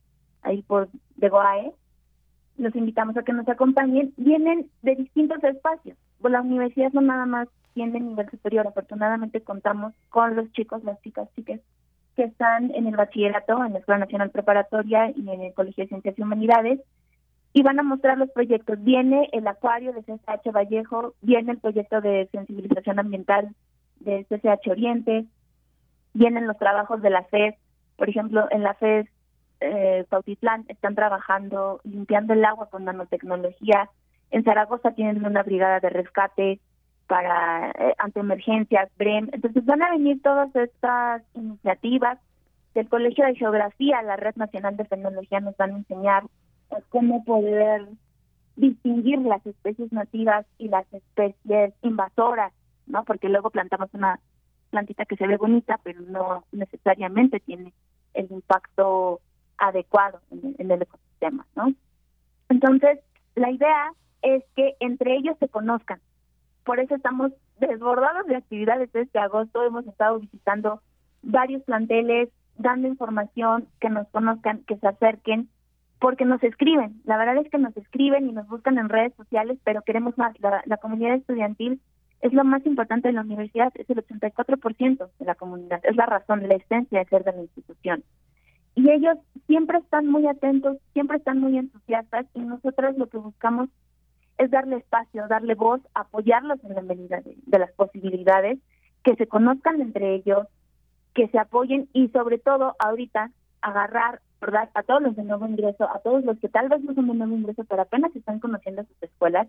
ahí 0.44 0.62
por 0.62 0.90
de 1.18 1.30
Goae, 1.30 1.74
los 2.58 2.76
invitamos 2.76 3.18
a 3.18 3.24
que 3.24 3.34
nos 3.34 3.48
acompañen, 3.48 4.14
vienen 4.18 4.70
de 4.82 4.96
distintos 4.96 5.44
espacios. 5.44 5.98
Pues 6.20 6.32
la 6.32 6.42
universidad 6.42 6.92
no 6.94 7.02
nada 7.02 7.26
más 7.26 7.48
tiene 7.74 8.00
nivel 8.00 8.30
superior, 8.30 8.68
afortunadamente 8.68 9.42
contamos 9.42 9.94
con 10.10 10.36
los 10.36 10.52
chicos, 10.52 10.84
las 10.84 11.02
chicas, 11.02 11.30
chicas 11.36 11.60
que 12.16 12.24
están 12.24 12.72
en 12.76 12.88
el 12.88 12.96
bachillerato, 12.96 13.64
en 13.64 13.74
la 13.74 13.80
Escuela 13.80 14.00
Nacional 14.00 14.32
Preparatoria 14.32 15.12
y 15.12 15.30
en 15.30 15.42
el 15.42 15.54
Colegio 15.54 15.86
de 15.86 15.90
Ciencias 15.90 16.20
y 16.20 16.22
Humanidades, 16.22 16.82
y 17.54 17.64
van 17.64 17.80
a 17.80 17.84
mostrar 17.84 18.18
los 18.18 18.30
proyectos. 18.32 18.84
Viene 18.84 19.30
el 19.32 19.48
acuario 19.48 19.94
de 19.94 20.04
CCH 20.04 20.52
Vallejo, 20.54 21.14
viene 21.22 21.54
el 21.54 21.60
proyecto 21.60 22.02
de 22.02 22.28
sensibilización 22.32 23.00
ambiental 23.00 23.56
de 24.00 24.26
CCH 24.26 24.70
Oriente, 24.70 25.26
vienen 26.14 26.48
los 26.48 26.58
trabajos 26.58 27.02
de 27.02 27.10
la 27.10 27.24
FED, 27.24 27.56
por 27.98 28.10
ejemplo, 28.10 28.48
en 28.52 28.64
la 28.64 28.74
FED 28.74 29.08
eh, 29.60 30.06
Pautitlán 30.10 30.66
están 30.68 30.96
trabajando 30.96 31.82
limpiando 31.84 32.34
el 32.34 32.44
agua 32.44 32.70
con 32.70 32.86
nanotecnología, 32.86 33.90
en 34.32 34.44
Zaragoza 34.44 34.92
tienen 34.92 35.26
una 35.26 35.44
brigada 35.44 35.80
de 35.80 35.90
rescate 35.90 36.60
para 37.08 37.72
eh, 37.72 37.94
ante 37.98 38.22
emergencias, 38.22 38.90
BREM, 38.98 39.30
entonces 39.34 39.66
van 39.66 39.84
a 39.84 39.92
venir 39.92 40.22
todas 40.22 40.56
estas 40.56 41.22
iniciativas 41.36 42.18
del 42.74 42.88
Colegio 42.88 43.26
de 43.26 43.36
Geografía, 43.36 44.02
la 44.02 44.16
Red 44.16 44.36
Nacional 44.36 44.78
de 44.78 44.86
Tecnología 44.86 45.42
nos 45.42 45.58
van 45.58 45.72
a 45.72 45.78
enseñar 45.78 46.24
cómo 46.90 47.24
poder 47.26 47.86
distinguir 48.56 49.20
las 49.20 49.46
especies 49.46 49.92
nativas 49.92 50.46
y 50.58 50.70
las 50.70 50.86
especies 50.94 51.74
invasoras, 51.82 52.54
¿no? 52.88 53.04
Porque 53.04 53.30
luego 53.30 53.50
plantamos 53.50 53.90
una 53.94 54.20
plantita 54.72 55.06
que 55.06 55.16
se 55.16 55.28
ve 55.28 55.38
bonita, 55.38 55.80
pero 55.84 56.02
no 56.02 56.46
necesariamente 56.52 57.40
tiene 57.40 57.74
el 58.14 58.32
impacto 58.32 59.22
adecuado 59.58 60.22
en, 60.32 60.56
en 60.58 60.72
el 60.72 60.82
ecosistema, 60.82 61.46
¿no? 61.56 61.74
Entonces, 62.50 63.00
la 63.36 63.52
idea 63.52 63.94
es 64.22 64.44
que 64.56 64.76
entre 64.80 65.16
ellos 65.16 65.38
se 65.40 65.48
conozcan. 65.48 66.02
Por 66.64 66.80
eso 66.80 66.96
estamos 66.96 67.32
desbordados 67.60 68.26
de 68.28 68.36
actividades 68.36 68.94
este 68.94 69.20
agosto. 69.20 69.64
Hemos 69.64 69.86
estado 69.88 70.20
visitando 70.20 70.82
varios 71.22 71.64
planteles, 71.64 72.30
dando 72.58 72.88
información, 72.88 73.68
que 73.80 73.90
nos 73.90 74.08
conozcan, 74.10 74.64
que 74.64 74.78
se 74.78 74.88
acerquen 74.88 75.50
porque 76.00 76.26
nos 76.26 76.42
escriben. 76.44 77.02
La 77.06 77.18
verdad 77.18 77.38
es 77.38 77.50
que 77.50 77.60
nos 77.60 77.78
escriben 77.78 78.28
y 78.28 78.32
nos 78.32 78.48
buscan 78.48 78.78
en 78.80 78.90
redes 78.90 79.14
sociales, 79.16 79.60
pero 79.64 79.84
queremos 79.84 80.18
más. 80.18 80.36
La, 80.40 80.78
comunidad 80.78 81.16
estudiantil 81.16 81.80
es 82.22 82.34
lo 82.34 82.44
más 82.44 82.66
importante 82.66 83.08
de 83.08 83.14
la 83.14 83.22
universidad, 83.22 83.72
es 83.76 83.90
el 83.90 83.98
84% 83.98 85.10
de 85.20 85.26
la 85.26 85.36
comunidad, 85.36 85.82
es 85.84 85.96
la 85.96 86.06
razón, 86.06 86.48
la 86.48 86.56
esencia 86.56 87.00
de 87.00 87.06
ser 87.06 87.24
de 87.24 87.32
la 87.34 87.42
institución. 87.42 88.04
Y 88.76 88.90
ellos 88.90 89.18
siempre 89.48 89.80
están 89.80 90.08
muy 90.08 90.28
atentos, 90.28 90.78
siempre 90.94 91.18
están 91.18 91.40
muy 91.40 91.58
entusiastas 91.58 92.26
y 92.34 92.40
nosotros 92.40 92.98
lo 92.98 93.08
que 93.08 93.18
buscamos 93.18 93.70
es 94.38 94.50
darle 94.50 94.78
espacio, 94.78 95.28
darle 95.28 95.56
voz, 95.56 95.82
apoyarlos 95.94 96.64
en 96.64 96.76
la 96.76 96.82
medida 96.82 97.22
de 97.24 97.60
las 97.60 97.72
posibilidades, 97.74 98.60
que 99.04 99.16
se 99.16 99.28
conozcan 99.28 99.82
entre 99.82 100.16
ellos, 100.16 100.48
que 101.14 101.28
se 101.28 101.40
apoyen 101.40 101.90
y 101.92 102.08
sobre 102.10 102.38
todo 102.38 102.76
ahorita 102.80 103.32
agarrar 103.62 104.22
¿verdad? 104.42 104.70
A 104.74 104.82
todos 104.82 105.04
los 105.04 105.16
de 105.16 105.24
nuevo 105.24 105.46
ingreso, 105.46 105.88
a 105.88 106.00
todos 106.00 106.26
los 106.26 106.38
que 106.40 106.50
tal 106.50 106.68
vez 106.68 106.82
no 106.82 106.96
son 106.96 107.08
de 107.08 107.14
nuevo 107.14 107.36
ingreso, 107.36 107.64
pero 107.64 107.84
apenas 107.84 108.14
están 108.16 108.40
conociendo 108.40 108.84
sus 108.84 109.04
escuelas 109.04 109.48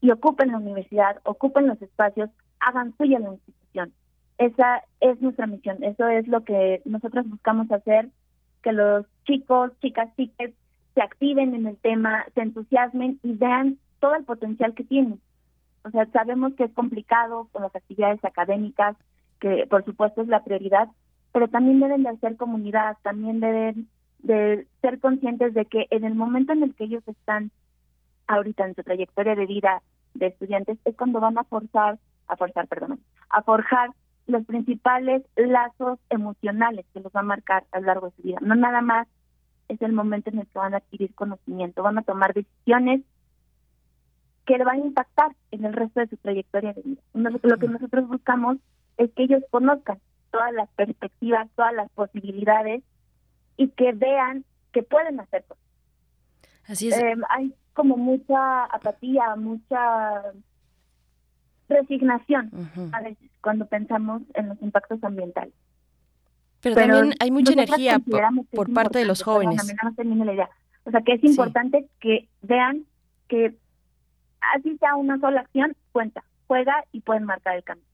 y 0.00 0.10
ocupen 0.10 0.52
la 0.52 0.58
universidad, 0.58 1.20
ocupen 1.24 1.66
los 1.66 1.80
espacios, 1.82 2.30
hagan 2.60 2.96
suya 2.96 3.18
la 3.18 3.32
institución. 3.32 3.92
Esa 4.38 4.82
es 5.00 5.20
nuestra 5.20 5.46
misión, 5.46 5.82
eso 5.82 6.08
es 6.08 6.26
lo 6.26 6.44
que 6.44 6.80
nosotros 6.84 7.28
buscamos 7.28 7.70
hacer, 7.70 8.08
que 8.62 8.72
los 8.72 9.06
chicos, 9.24 9.72
chicas, 9.80 10.08
chicas 10.16 10.50
se 10.94 11.02
activen 11.02 11.54
en 11.54 11.66
el 11.66 11.76
tema, 11.76 12.24
se 12.34 12.40
entusiasmen 12.40 13.20
y 13.22 13.34
vean 13.34 13.78
todo 14.00 14.14
el 14.14 14.24
potencial 14.24 14.74
que 14.74 14.84
tienen. 14.84 15.20
O 15.84 15.90
sea, 15.90 16.06
sabemos 16.06 16.54
que 16.54 16.64
es 16.64 16.72
complicado 16.72 17.48
con 17.52 17.62
las 17.62 17.74
actividades 17.74 18.24
académicas, 18.24 18.96
que 19.40 19.66
por 19.68 19.84
supuesto 19.84 20.22
es 20.22 20.28
la 20.28 20.44
prioridad, 20.44 20.88
pero 21.32 21.48
también 21.48 21.80
deben 21.80 22.02
de 22.02 22.10
hacer 22.10 22.36
comunidad, 22.36 22.96
también 23.02 23.40
deben 23.40 23.88
de 24.18 24.66
ser 24.82 24.98
conscientes 25.00 25.54
de 25.54 25.64
que 25.64 25.86
en 25.90 26.04
el 26.04 26.14
momento 26.14 26.52
en 26.52 26.62
el 26.62 26.74
que 26.74 26.84
ellos 26.84 27.06
están 27.06 27.50
ahorita 28.30 28.64
en 28.64 28.74
su 28.74 28.82
trayectoria 28.82 29.34
de 29.34 29.46
vida 29.46 29.82
de 30.14 30.28
estudiantes 30.28 30.78
es 30.84 30.96
cuando 30.96 31.20
van 31.20 31.38
a 31.38 31.44
forzar, 31.44 31.98
a 32.28 32.36
forzar, 32.36 32.68
perdón, 32.68 33.00
a 33.28 33.42
forjar 33.42 33.90
los 34.26 34.44
principales 34.46 35.22
lazos 35.36 35.98
emocionales 36.08 36.86
que 36.92 37.00
los 37.00 37.12
va 37.12 37.20
a 37.20 37.24
marcar 37.24 37.64
a 37.72 37.80
lo 37.80 37.86
largo 37.86 38.06
de 38.06 38.16
su 38.16 38.22
vida. 38.22 38.38
No 38.40 38.54
nada 38.54 38.80
más 38.80 39.08
es 39.68 39.82
el 39.82 39.92
momento 39.92 40.30
en 40.30 40.38
el 40.38 40.46
que 40.46 40.58
van 40.58 40.74
a 40.74 40.78
adquirir 40.78 41.14
conocimiento, 41.14 41.82
van 41.82 41.98
a 41.98 42.02
tomar 42.02 42.32
decisiones 42.32 43.02
que 44.46 44.58
le 44.58 44.64
van 44.64 44.82
a 44.82 44.86
impactar 44.86 45.34
en 45.50 45.64
el 45.64 45.72
resto 45.72 46.00
de 46.00 46.08
su 46.08 46.16
trayectoria 46.16 46.72
de 46.72 46.82
vida. 46.82 47.02
Lo 47.14 47.58
que 47.58 47.68
nosotros 47.68 48.08
buscamos 48.08 48.58
es 48.96 49.10
que 49.12 49.24
ellos 49.24 49.42
conozcan 49.50 49.98
todas 50.30 50.52
las 50.52 50.68
perspectivas, 50.70 51.48
todas 51.56 51.72
las 51.74 51.90
posibilidades 51.90 52.82
y 53.56 53.68
que 53.68 53.92
vean 53.92 54.44
que 54.72 54.82
pueden 54.82 55.18
hacer 55.18 55.44
cosas. 55.44 55.69
Así 56.70 56.88
es. 56.88 56.96
Eh, 56.96 57.16
hay 57.28 57.52
como 57.74 57.96
mucha 57.96 58.64
apatía, 58.64 59.34
mucha 59.36 60.22
resignación 61.68 62.50
a 62.92 63.00
veces 63.00 63.30
cuando 63.40 63.66
pensamos 63.66 64.22
en 64.34 64.48
los 64.48 64.62
impactos 64.62 65.02
ambientales. 65.02 65.54
Pero, 66.60 66.76
también 66.76 67.14
hay 67.18 67.30
mucha 67.30 67.54
energía 67.54 67.98
por, 68.52 68.72
parte 68.72 68.98
de 68.98 69.06
los 69.06 69.22
jóvenes. 69.22 69.74
No 70.04 70.24
la 70.24 70.32
idea. 70.32 70.50
O 70.84 70.90
sea, 70.90 71.00
que 71.00 71.14
es 71.14 71.24
importante 71.24 71.86
que 72.00 72.28
vean 72.42 72.84
que 73.28 73.56
así 74.54 74.76
sea 74.78 74.96
una 74.96 75.18
sola 75.18 75.40
acción, 75.40 75.74
cuenta, 75.92 76.22
juega 76.46 76.84
y 76.92 77.00
pueden 77.00 77.24
marcar 77.24 77.56
el 77.56 77.64
cambio. 77.64 77.86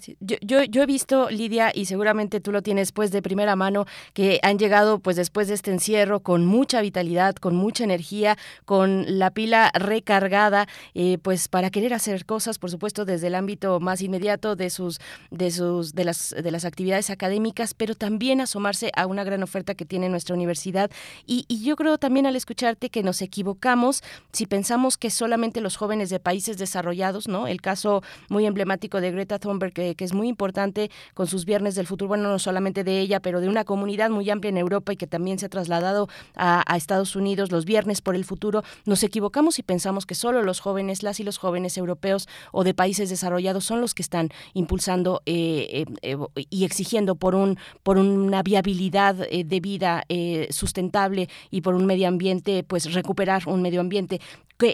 Sí, 0.00 0.18
Yo, 0.20 0.36
yo, 0.42 0.64
yo, 0.64 0.82
he 0.82 0.86
visto, 0.86 1.30
Lidia, 1.30 1.72
y 1.74 1.86
seguramente 1.86 2.40
tú 2.40 2.52
lo 2.52 2.60
tienes 2.60 2.92
pues 2.92 3.10
de 3.10 3.22
primera 3.22 3.56
mano, 3.56 3.86
que 4.12 4.38
han 4.42 4.58
llegado 4.58 4.98
pues 4.98 5.16
después 5.16 5.48
de 5.48 5.54
este 5.54 5.70
encierro 5.70 6.20
con 6.20 6.44
mucha 6.44 6.82
vitalidad, 6.82 7.36
con 7.36 7.56
mucha 7.56 7.84
energía, 7.84 8.36
con 8.66 9.18
la 9.18 9.30
pila 9.30 9.70
recargada, 9.72 10.68
eh, 10.94 11.16
pues 11.22 11.48
para 11.48 11.70
querer 11.70 11.94
hacer 11.94 12.26
cosas, 12.26 12.58
por 12.58 12.70
supuesto, 12.70 13.06
desde 13.06 13.28
el 13.28 13.34
ámbito 13.34 13.80
más 13.80 14.02
inmediato 14.02 14.56
de 14.56 14.68
sus, 14.68 15.00
de 15.30 15.50
sus, 15.50 15.94
de 15.94 16.04
las, 16.04 16.34
de 16.38 16.50
las 16.50 16.66
actividades 16.66 17.08
académicas, 17.08 17.72
pero 17.72 17.94
también 17.94 18.42
asomarse 18.42 18.90
a 18.94 19.06
una 19.06 19.24
gran 19.24 19.42
oferta 19.42 19.74
que 19.74 19.86
tiene 19.86 20.10
nuestra 20.10 20.34
universidad. 20.34 20.90
Y, 21.26 21.46
y 21.48 21.64
yo 21.64 21.76
creo 21.76 21.96
también 21.96 22.26
al 22.26 22.36
escucharte 22.36 22.90
que 22.90 23.02
nos 23.02 23.22
equivocamos 23.22 24.02
si 24.32 24.44
pensamos 24.44 24.98
que 24.98 25.08
solamente 25.08 25.62
los 25.62 25.76
jóvenes 25.76 26.10
de 26.10 26.20
países 26.20 26.58
desarrollados, 26.58 27.26
¿no? 27.26 27.46
El 27.46 27.62
caso 27.62 28.02
muy 28.28 28.44
emblemático 28.44 29.00
de 29.00 29.10
Greta 29.12 29.38
Thunberg, 29.38 29.61
que, 29.70 29.94
es 29.98 30.14
muy 30.14 30.26
importante 30.26 30.90
con 31.14 31.28
sus 31.28 31.44
viernes 31.44 31.76
del 31.76 31.86
futuro, 31.86 32.08
bueno, 32.08 32.28
no 32.28 32.38
solamente 32.40 32.82
de 32.82 32.98
ella, 32.98 33.20
pero 33.20 33.40
de 33.40 33.48
una 33.48 33.64
comunidad 33.64 34.10
muy 34.10 34.28
amplia 34.30 34.48
en 34.48 34.58
Europa 34.58 34.92
y 34.92 34.96
que 34.96 35.06
también 35.06 35.38
se 35.38 35.46
ha 35.46 35.48
trasladado 35.48 36.08
a, 36.34 36.64
Estados 36.76 37.14
Unidos, 37.14 37.52
los 37.52 37.64
viernes 37.64 38.00
por 38.00 38.16
el 38.16 38.24
futuro, 38.24 38.64
nos 38.86 39.04
equivocamos 39.04 39.60
y 39.60 39.62
pensamos 39.62 40.04
que 40.04 40.16
solo 40.16 40.42
los 40.42 40.58
jóvenes, 40.58 41.04
las 41.04 41.20
y 41.20 41.24
los 41.24 41.38
jóvenes 41.38 41.76
europeos 41.78 42.28
o 42.50 42.64
de 42.64 42.74
países 42.74 43.08
desarrollados 43.10 43.64
son 43.64 43.80
los 43.80 43.94
que 43.94 44.02
están 44.02 44.30
impulsando 44.54 45.22
eh, 45.26 45.84
eh, 46.02 46.16
eh, 46.34 46.46
y 46.50 46.64
exigiendo 46.64 47.14
por 47.14 47.34
un 47.34 47.58
por 47.82 47.98
una 47.98 48.42
viabilidad 48.42 49.14
de 49.14 49.60
vida 49.60 50.04
sustentable 50.50 51.28
y 51.50 51.60
por 51.60 51.74
un 51.74 51.86
medio 51.86 52.08
ambiente, 52.08 52.64
pues 52.64 52.92
recuperar 52.92 53.42
un 53.46 53.62
medio 53.62 53.80
ambiente 53.80 54.20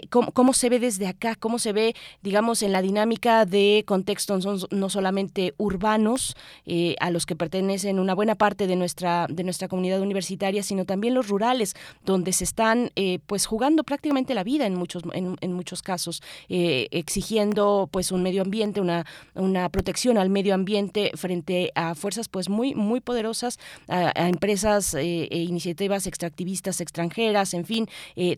cómo, 0.09 0.53
se 0.53 0.69
ve 0.69 0.79
desde 0.79 1.07
acá, 1.07 1.35
cómo 1.35 1.59
se 1.59 1.73
ve, 1.73 1.95
digamos, 2.21 2.61
en 2.61 2.71
la 2.71 2.81
dinámica 2.81 3.45
de 3.45 3.83
contextos 3.85 4.67
no 4.71 4.89
solamente 4.89 5.53
urbanos 5.57 6.35
eh, 6.65 6.95
a 6.99 7.11
los 7.11 7.25
que 7.25 7.35
pertenecen 7.35 7.99
una 7.99 8.13
buena 8.13 8.35
parte 8.35 8.67
de 8.67 8.75
nuestra 8.75 9.27
de 9.29 9.43
nuestra 9.43 9.67
comunidad 9.67 10.01
universitaria, 10.01 10.63
sino 10.63 10.85
también 10.85 11.13
los 11.13 11.27
rurales, 11.27 11.75
donde 12.05 12.33
se 12.33 12.43
están 12.43 12.91
eh, 12.95 13.19
pues 13.25 13.45
jugando 13.45 13.83
prácticamente 13.83 14.33
la 14.33 14.43
vida 14.43 14.65
en 14.65 14.75
muchos 14.75 15.03
en, 15.13 15.53
muchos 15.53 15.81
casos, 15.81 16.21
eh, 16.47 16.87
exigiendo 16.91 17.89
pues 17.91 18.11
un 18.11 18.23
medio 18.23 18.41
ambiente, 18.41 18.81
una 18.81 19.05
una 19.35 19.69
protección 19.69 20.17
al 20.17 20.29
medio 20.29 20.53
ambiente 20.53 21.11
frente 21.15 21.71
a 21.75 21.95
fuerzas 21.95 22.29
pues 22.29 22.49
muy 22.49 22.75
muy 22.75 23.01
poderosas, 23.01 23.57
a, 23.87 24.11
a 24.15 24.29
empresas 24.29 24.93
e 24.93 25.27
iniciativas 25.31 26.07
extractivistas 26.07 26.81
extranjeras, 26.81 27.53
en 27.53 27.65
fin, 27.65 27.87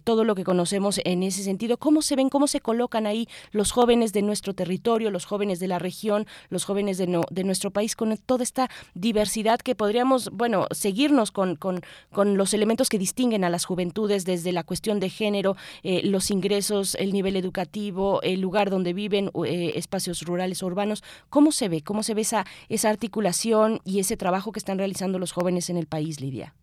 todo 0.03 0.23
lo 0.23 0.35
que 0.35 0.43
conocemos 0.43 0.99
en 1.03 1.23
ese 1.23 1.40
sentido. 1.41 1.77
¿Cómo 1.77 2.01
se 2.01 2.15
ven, 2.15 2.29
cómo 2.29 2.47
se 2.47 2.61
colocan 2.61 3.05
ahí 3.05 3.27
los 3.51 3.71
jóvenes 3.71 4.13
de 4.13 4.21
nuestro 4.21 4.53
territorio, 4.53 5.11
los 5.11 5.25
jóvenes 5.25 5.59
de 5.59 5.67
la 5.67 5.79
región, 5.79 6.25
los 6.49 6.65
jóvenes 6.65 6.97
de, 6.97 7.21
de 7.29 7.43
nuestro 7.43 7.71
país 7.71 7.95
con 7.95 8.15
toda 8.17 8.43
esta 8.43 8.69
diversidad 8.93 9.59
que 9.59 9.75
podríamos, 9.75 10.29
bueno, 10.31 10.67
seguirnos 10.71 11.31
con, 11.31 11.55
con, 11.55 11.81
con 12.11 12.37
los 12.37 12.53
elementos 12.53 12.89
que 12.89 12.97
distinguen 12.97 13.43
a 13.43 13.49
las 13.49 13.65
juventudes 13.65 14.25
desde 14.25 14.51
la 14.51 14.63
cuestión 14.63 14.99
de 14.99 15.09
género, 15.09 15.55
eh, 15.83 16.01
los 16.03 16.31
ingresos, 16.31 16.95
el 16.95 17.13
nivel 17.13 17.35
educativo, 17.35 18.21
el 18.21 18.41
lugar 18.41 18.69
donde 18.69 18.93
viven, 18.93 19.31
eh, 19.45 19.73
espacios 19.75 20.21
rurales 20.21 20.63
o 20.63 20.67
urbanos? 20.67 21.03
¿Cómo 21.29 21.51
se 21.51 21.69
ve? 21.69 21.81
¿Cómo 21.81 22.03
se 22.03 22.13
ve 22.13 22.21
esa, 22.21 22.45
esa 22.69 22.89
articulación 22.89 23.79
y 23.83 23.99
ese 23.99 24.17
trabajo 24.17 24.51
que 24.51 24.59
están 24.59 24.77
realizando 24.77 25.19
los 25.19 25.31
jóvenes 25.31 25.69
en 25.69 25.77
el 25.77 25.87
país, 25.87 26.19
Lidia? 26.21 26.53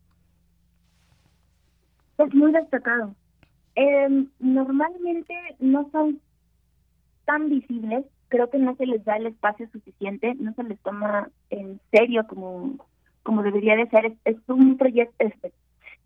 Es 2.18 2.34
muy 2.34 2.52
destacado. 2.52 3.14
Eh, 3.80 4.26
normalmente 4.40 5.34
no 5.60 5.88
son 5.92 6.20
tan 7.26 7.48
visibles, 7.48 8.04
creo 8.26 8.50
que 8.50 8.58
no 8.58 8.74
se 8.74 8.86
les 8.86 9.04
da 9.04 9.16
el 9.16 9.26
espacio 9.26 9.68
suficiente, 9.70 10.34
no 10.34 10.52
se 10.54 10.64
les 10.64 10.80
toma 10.80 11.30
en 11.50 11.78
serio 11.92 12.26
como, 12.26 12.76
como 13.22 13.44
debería 13.44 13.76
de 13.76 13.88
ser. 13.88 14.14
Es, 14.24 14.36
un 14.48 14.78
proyecto, 14.78 15.14
es, 15.24 15.32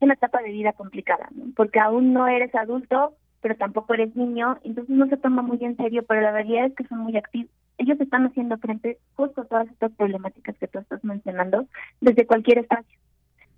una 0.01 0.13
etapa 0.13 0.43
de 0.43 0.51
vida 0.51 0.75
complicada, 0.75 1.31
porque 1.57 1.81
aún 1.81 2.13
no 2.13 2.29
eres 2.29 2.55
adulto, 2.55 3.15
pero 3.41 3.57
tampoco 3.57 3.95
eres 3.95 4.15
niño, 4.17 4.59
entonces 4.65 4.95
no 4.95 5.07
se 5.07 5.17
toma 5.17 5.41
muy 5.41 5.65
en 5.65 5.79
serio, 5.79 6.05
pero 6.07 6.21
la 6.21 6.33
realidad 6.33 6.67
es 6.67 6.75
que 6.75 6.87
son 6.89 6.99
muy 6.99 7.17
activos. 7.17 7.51
Ellos 7.79 7.99
están 8.03 8.27
haciendo 8.27 8.59
frente 8.59 8.99
justo 9.15 9.41
a 9.41 9.47
todas 9.47 9.69
estas 9.69 9.93
problemáticas 9.93 10.59
que 10.59 10.69
tú 10.69 10.79
estás 10.79 11.03
mencionando 11.05 11.65
desde 12.03 12.27
cualquier 12.27 12.59
espacio. 12.59 12.99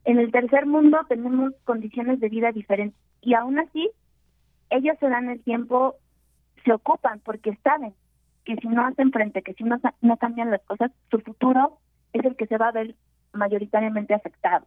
En 0.05 0.21
el 0.21 0.31
tercer 0.31 0.67
mundo 0.67 1.01
tenemos 1.09 1.53
condiciones 1.65 2.21
de 2.21 2.29
vida 2.29 2.53
diferentes 2.53 3.01
y 3.21 3.35
aún 3.35 3.59
así 3.59 3.91
ellos 4.77 4.97
se 5.01 5.09
dan 5.09 5.29
el 5.31 5.43
tiempo, 5.43 5.97
se 6.65 6.73
ocupan 6.73 7.21
porque 7.21 7.57
saben 7.63 7.95
que 8.45 8.57
si 8.57 8.69
no 8.69 8.87
hacen 8.87 9.11
frente, 9.11 9.43
que 9.43 9.55
si 9.55 9.65
no, 9.65 9.81
no 10.01 10.17
cambian 10.17 10.51
las 10.51 10.63
cosas, 10.63 10.91
su 11.11 11.21
futuro 11.21 11.79
es 12.13 12.25
el 12.25 12.37
que 12.37 12.47
se 12.47 12.59
va 12.59 12.69
a 12.69 12.73
ver 12.73 12.95
mayoritariamente 13.33 14.15
afectado. 14.15 14.67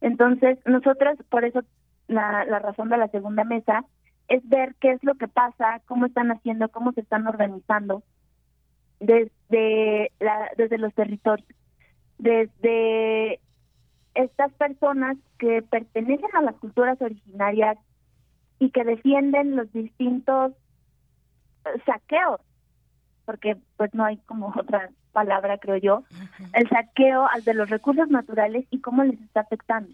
Entonces, 0.00 0.58
nosotros, 0.64 1.18
por 1.28 1.44
eso 1.44 1.60
la, 2.06 2.44
la 2.44 2.58
razón 2.58 2.88
de 2.88 2.96
la 2.96 3.08
segunda 3.08 3.44
mesa 3.44 3.84
es 4.28 4.46
ver 4.48 4.74
qué 4.80 4.92
es 4.92 5.02
lo 5.02 5.14
que 5.14 5.28
pasa, 5.28 5.80
cómo 5.86 6.06
están 6.06 6.30
haciendo, 6.30 6.68
cómo 6.68 6.92
se 6.92 7.00
están 7.00 7.26
organizando 7.26 8.02
desde, 9.00 10.12
la, 10.20 10.50
desde 10.56 10.78
los 10.78 10.94
territorios, 10.94 11.48
desde 12.18 13.40
estas 14.14 14.52
personas 14.54 15.16
que 15.38 15.62
pertenecen 15.62 16.30
a 16.34 16.42
las 16.42 16.56
culturas 16.56 17.00
originarias 17.00 17.78
y 18.58 18.70
que 18.70 18.84
defienden 18.84 19.56
los 19.56 19.72
distintos 19.72 20.52
eh, 21.64 21.80
saqueos, 21.86 22.40
porque 23.24 23.56
pues 23.76 23.92
no 23.94 24.04
hay 24.04 24.16
como 24.18 24.52
otra 24.56 24.90
palabra, 25.12 25.58
creo 25.58 25.76
yo, 25.76 26.04
el 26.52 26.68
saqueo 26.68 27.26
al 27.28 27.42
de 27.44 27.54
los 27.54 27.70
recursos 27.70 28.08
naturales 28.08 28.66
y 28.70 28.80
cómo 28.80 29.04
les 29.04 29.20
está 29.20 29.40
afectando, 29.40 29.92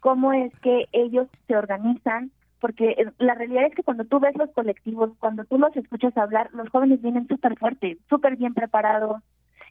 cómo 0.00 0.32
es 0.32 0.52
que 0.60 0.88
ellos 0.92 1.28
se 1.46 1.56
organizan, 1.56 2.30
porque 2.60 2.90
eh, 2.90 3.10
la 3.18 3.34
realidad 3.34 3.66
es 3.66 3.74
que 3.74 3.82
cuando 3.82 4.04
tú 4.04 4.20
ves 4.20 4.36
los 4.36 4.50
colectivos, 4.52 5.10
cuando 5.18 5.44
tú 5.44 5.58
los 5.58 5.76
escuchas 5.76 6.16
hablar, 6.16 6.50
los 6.52 6.68
jóvenes 6.70 7.02
vienen 7.02 7.28
súper 7.28 7.58
fuertes, 7.58 7.98
súper 8.08 8.36
bien 8.36 8.54
preparados, 8.54 9.22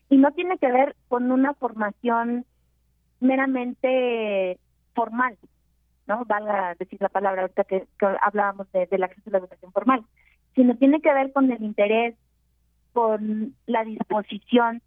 y 0.09 0.17
no 0.17 0.31
tiene 0.31 0.57
que 0.57 0.71
ver 0.71 0.95
con 1.07 1.31
una 1.31 1.53
formación 1.53 2.45
meramente 3.19 4.59
formal, 4.93 5.37
¿no? 6.07 6.25
Valga 6.25 6.75
decir 6.75 7.01
la 7.01 7.09
palabra 7.09 7.43
ahorita 7.43 7.63
que, 7.63 7.87
hablábamos 8.21 8.71
de, 8.71 8.87
del 8.87 9.03
acceso 9.03 9.29
a 9.29 9.33
la 9.33 9.37
educación 9.39 9.71
formal, 9.71 10.03
sino 10.55 10.75
tiene 10.75 11.01
que 11.01 11.13
ver 11.13 11.31
con 11.31 11.51
el 11.51 11.63
interés, 11.63 12.15
con 12.93 13.55
la 13.65 13.83
disposición 13.83 14.81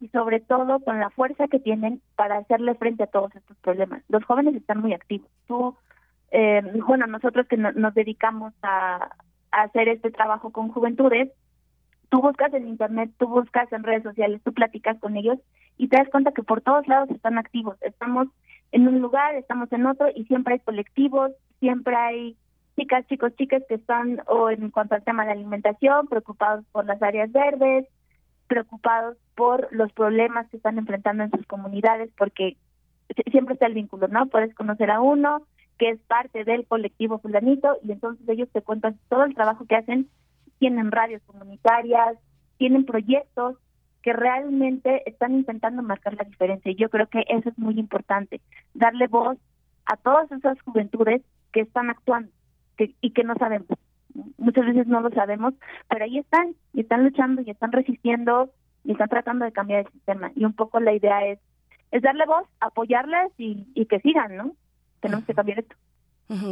y 0.00 0.08
sobre 0.08 0.40
todo 0.40 0.80
con 0.80 0.98
la 0.98 1.10
fuerza 1.10 1.46
que 1.46 1.60
tienen 1.60 2.02
para 2.16 2.38
hacerle 2.38 2.74
frente 2.74 3.04
a 3.04 3.08
todos 3.08 3.34
estos 3.36 3.56
problemas. 3.58 4.02
Los 4.08 4.24
jóvenes 4.24 4.54
están 4.56 4.80
muy 4.80 4.92
activos. 4.92 5.28
Tú, 5.46 5.76
eh, 6.32 6.62
bueno, 6.86 7.06
nosotros 7.06 7.46
que 7.46 7.56
nos 7.56 7.94
dedicamos 7.94 8.52
a, 8.62 9.10
a 9.52 9.62
hacer 9.62 9.88
este 9.88 10.10
trabajo 10.10 10.50
con 10.50 10.68
juventudes, 10.70 11.30
tú 12.08 12.20
buscas 12.20 12.52
en 12.52 12.66
internet, 12.66 13.10
tú 13.18 13.28
buscas 13.28 13.72
en 13.72 13.84
redes 13.84 14.02
sociales, 14.02 14.40
tú 14.44 14.52
platicas 14.52 14.98
con 14.98 15.16
ellos 15.16 15.38
y 15.78 15.88
te 15.88 15.96
das 15.96 16.08
cuenta 16.10 16.32
que 16.32 16.42
por 16.42 16.60
todos 16.60 16.86
lados 16.88 17.08
están 17.10 17.38
activos. 17.38 17.76
Estamos 17.80 18.28
en 18.72 18.88
un 18.88 19.00
lugar, 19.00 19.34
estamos 19.34 19.70
en 19.72 19.86
otro 19.86 20.08
y 20.14 20.24
siempre 20.24 20.54
hay 20.54 20.60
colectivos, 20.60 21.30
siempre 21.60 21.94
hay 21.94 22.36
chicas, 22.76 23.06
chicos, 23.06 23.34
chicas 23.36 23.62
que 23.68 23.74
están 23.74 24.22
o 24.26 24.50
en 24.50 24.70
cuanto 24.70 24.94
al 24.94 25.04
tema 25.04 25.24
de 25.24 25.32
alimentación, 25.32 26.08
preocupados 26.08 26.64
por 26.72 26.86
las 26.86 27.00
áreas 27.02 27.30
verdes, 27.30 27.86
preocupados 28.48 29.16
por 29.34 29.68
los 29.72 29.92
problemas 29.92 30.48
que 30.48 30.56
están 30.56 30.78
enfrentando 30.78 31.22
en 31.24 31.30
sus 31.30 31.46
comunidades, 31.46 32.10
porque 32.16 32.56
siempre 33.30 33.54
está 33.54 33.66
el 33.66 33.74
vínculo, 33.74 34.08
¿no? 34.08 34.26
Puedes 34.26 34.54
conocer 34.54 34.90
a 34.90 35.00
uno 35.00 35.42
que 35.78 35.90
es 35.90 36.00
parte 36.00 36.44
del 36.44 36.66
colectivo 36.66 37.18
fulanito 37.18 37.76
y 37.82 37.92
entonces 37.92 38.26
ellos 38.28 38.48
te 38.52 38.62
cuentan 38.62 38.98
todo 39.08 39.24
el 39.24 39.34
trabajo 39.34 39.66
que 39.66 39.76
hacen, 39.76 40.08
tienen 40.58 40.92
radios 40.92 41.22
comunitarias, 41.26 42.16
tienen 42.56 42.84
proyectos 42.84 43.56
que 44.02 44.12
realmente 44.12 45.08
están 45.08 45.32
intentando 45.34 45.82
marcar 45.82 46.14
la 46.14 46.24
diferencia. 46.24 46.70
Y 46.70 46.76
yo 46.76 46.90
creo 46.90 47.06
que 47.06 47.24
eso 47.28 47.48
es 47.48 47.58
muy 47.58 47.78
importante, 47.78 48.40
darle 48.74 49.06
voz 49.06 49.38
a 49.86 49.96
todas 49.96 50.30
esas 50.32 50.60
juventudes 50.62 51.22
que 51.52 51.60
están 51.60 51.90
actuando 51.90 52.30
y 53.00 53.10
que 53.10 53.24
no 53.24 53.34
sabemos. 53.36 53.68
Muchas 54.36 54.66
veces 54.66 54.86
no 54.86 55.00
lo 55.00 55.10
sabemos, 55.10 55.54
pero 55.88 56.04
ahí 56.04 56.18
están, 56.18 56.54
y 56.72 56.80
están 56.80 57.04
luchando, 57.04 57.42
y 57.42 57.50
están 57.50 57.72
resistiendo, 57.72 58.50
y 58.84 58.92
están 58.92 59.08
tratando 59.08 59.44
de 59.44 59.52
cambiar 59.52 59.80
el 59.86 59.92
sistema. 59.92 60.32
Y 60.34 60.44
un 60.44 60.52
poco 60.52 60.80
la 60.80 60.92
idea 60.92 61.24
es, 61.26 61.38
es 61.92 62.02
darle 62.02 62.26
voz, 62.26 62.46
apoyarlas 62.60 63.30
y, 63.38 63.66
y 63.74 63.86
que 63.86 64.00
sigan, 64.00 64.36
¿no? 64.36 64.52
Tenemos 65.00 65.24
que 65.24 65.34
cambiar 65.34 65.60
esto. 65.60 65.76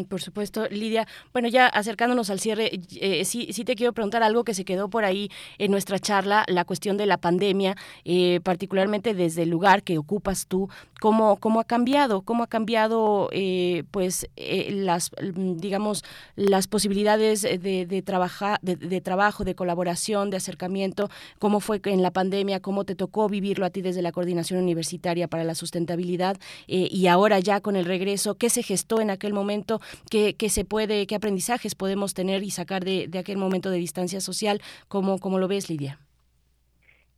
Por 0.08 0.20
supuesto, 0.20 0.66
Lidia. 0.68 1.06
Bueno, 1.32 1.48
ya 1.48 1.66
acercándonos 1.66 2.30
al 2.30 2.40
cierre, 2.40 2.80
eh, 3.00 3.24
sí, 3.24 3.48
sí 3.52 3.64
te 3.64 3.76
quiero 3.76 3.92
preguntar 3.92 4.22
algo 4.22 4.44
que 4.44 4.54
se 4.54 4.64
quedó 4.64 4.88
por 4.88 5.04
ahí 5.04 5.30
en 5.58 5.70
nuestra 5.70 5.98
charla, 5.98 6.44
la 6.48 6.64
cuestión 6.64 6.96
de 6.96 7.06
la 7.06 7.18
pandemia, 7.18 7.76
eh, 8.04 8.40
particularmente 8.42 9.14
desde 9.14 9.42
el 9.42 9.50
lugar 9.50 9.82
que 9.82 9.98
ocupas 9.98 10.46
tú, 10.46 10.68
cómo, 11.00 11.36
cómo 11.36 11.60
ha 11.60 11.64
cambiado, 11.64 12.22
cómo 12.22 12.42
ha 12.42 12.46
cambiado, 12.46 13.28
eh, 13.32 13.84
pues, 13.90 14.28
las, 14.36 15.10
digamos, 15.20 16.04
las 16.36 16.66
posibilidades 16.66 17.42
de, 17.42 17.86
de, 17.86 18.02
trabajar, 18.02 18.58
de, 18.62 19.00
trabajo, 19.00 19.44
de 19.44 19.54
colaboración, 19.54 20.30
de 20.30 20.36
acercamiento, 20.36 21.10
cómo 21.38 21.60
fue 21.60 21.80
en 21.84 22.02
la 22.02 22.10
pandemia, 22.10 22.60
cómo 22.60 22.84
te 22.84 22.94
tocó 22.94 23.28
vivirlo 23.28 23.64
a 23.64 23.70
ti 23.70 23.82
desde 23.82 24.02
la 24.02 24.12
coordinación 24.12 24.62
universitaria 24.62 25.28
para 25.28 25.44
la 25.44 25.54
sustentabilidad 25.54 26.36
y 26.66 27.06
ahora 27.06 27.38
ya 27.38 27.60
con 27.60 27.76
el 27.76 27.84
regreso, 27.84 28.34
qué 28.34 28.50
se 28.50 28.62
gestó 28.62 29.00
en 29.00 29.10
aquel 29.10 29.32
momento 29.32 29.69
qué, 30.10 30.34
se 30.48 30.64
puede, 30.64 31.06
qué 31.06 31.14
aprendizajes 31.14 31.74
podemos 31.74 32.14
tener 32.14 32.42
y 32.42 32.50
sacar 32.50 32.84
de, 32.84 33.08
aquel 33.18 33.38
momento 33.38 33.70
de 33.70 33.78
distancia 33.78 34.20
social, 34.20 34.60
¿cómo, 34.88 35.18
cómo 35.18 35.38
lo 35.38 35.46
ves, 35.46 35.70
Lidia? 35.70 35.98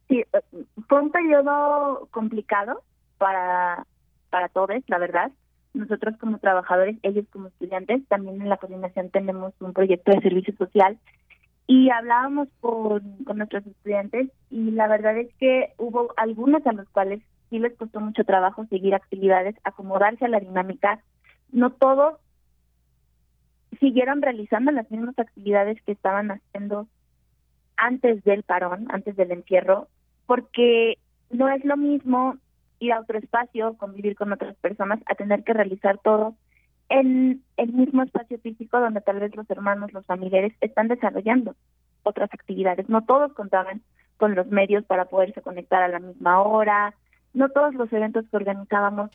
Sí, 0.09 0.18
eh, 0.18 0.64
fue 0.88 1.00
un 1.00 1.11
periodo 1.11 2.09
complicado 2.11 2.82
para, 3.18 3.86
para 4.30 4.48
todos, 4.48 4.82
la 4.88 4.98
verdad. 4.98 5.32
Nosotros 5.72 6.14
como 6.20 6.38
trabajadores, 6.38 6.98
ellos 7.03 7.24
como 7.32 7.48
estudiantes, 7.48 8.07
también 8.09 8.42
en 8.42 8.50
la 8.50 8.59
coordinación 8.59 9.09
tenemos 9.09 9.55
un 9.61 9.72
proyecto 9.72 10.12
de 10.12 10.20
servicio 10.20 10.55
social 10.57 10.98
y 11.66 11.88
hablábamos 11.88 12.48
con, 12.61 13.24
con 13.24 13.38
nuestros 13.38 13.66
estudiantes 13.66 14.30
y 14.50 14.72
la 14.72 14.88
verdad 14.88 15.16
es 15.16 15.32
que 15.38 15.72
hubo 15.78 16.12
algunos 16.16 16.66
a 16.66 16.72
los 16.72 16.88
cuales 16.90 17.22
sí 17.48 17.59
les 17.59 17.76
costó 17.76 18.00
mucho 18.00 18.24
trabajo 18.24 18.66
seguir 18.66 18.94
actividades, 18.94 19.55
acomodarse 19.64 20.24
a 20.24 20.28
la 20.28 20.40
dinámica. 20.40 21.00
No 21.53 21.70
todos 21.70 22.18
siguieron 23.83 24.22
realizando 24.22 24.70
las 24.70 24.89
mismas 24.93 25.18
actividades 25.18 25.83
que 25.83 25.91
estaban 25.91 26.30
haciendo 26.30 26.87
antes 27.76 28.22
del 28.22 28.45
parón, 28.45 28.87
antes 28.91 29.16
del 29.16 29.33
encierro, 29.33 29.89
porque 30.26 30.99
no 31.30 31.49
es 31.49 31.64
lo 31.64 31.76
mismo 31.76 32.37
ir 32.78 32.93
a 32.93 33.01
otro 33.01 33.18
espacio, 33.18 33.76
convivir 33.76 34.14
con 34.14 34.33
otras 34.33 34.55
personas, 34.57 35.01
a 35.07 35.16
tener 35.16 35.43
que 35.43 35.53
realizar 35.53 35.99
todo 35.99 36.37
en 36.91 37.43
el 37.57 37.72
mismo 37.72 38.05
espacio 38.05 38.39
físico 38.39 38.78
donde 38.78 39.01
tal 39.01 39.18
vez 39.18 39.35
los 39.35 39.51
hermanos, 39.51 39.93
los 39.93 40.07
familiares 40.07 40.53
están 40.61 40.87
desarrollando 40.87 41.57
otras 42.05 42.33
actividades. 42.33 42.89
No 42.89 43.03
todos 43.03 43.33
contaban 43.33 43.83
con 44.16 44.37
los 44.37 44.47
medios 44.47 44.85
para 44.85 45.07
poderse 45.07 45.43
conectar 45.43 45.83
a 45.83 45.89
la 45.89 45.99
misma 45.99 46.41
hora, 46.41 46.95
no 47.35 47.49
todos 47.49 47.74
los 47.74 47.93
eventos 47.93 48.26
que 48.30 48.37
organizábamos, 48.37 49.11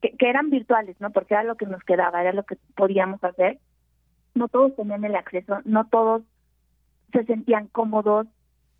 que, 0.00 0.10
que 0.10 0.30
eran 0.30 0.50
virtuales, 0.50 1.00
¿no? 1.00 1.10
Porque 1.10 1.34
era 1.34 1.42
lo 1.42 1.56
que 1.56 1.66
nos 1.66 1.82
quedaba, 1.82 2.20
era 2.20 2.32
lo 2.32 2.44
que 2.44 2.56
podíamos 2.76 3.24
hacer, 3.24 3.58
no 4.34 4.48
todos 4.48 4.74
tenían 4.76 5.04
el 5.04 5.16
acceso, 5.16 5.60
no 5.64 5.86
todos 5.86 6.22
se 7.12 7.24
sentían 7.24 7.68
cómodos. 7.68 8.26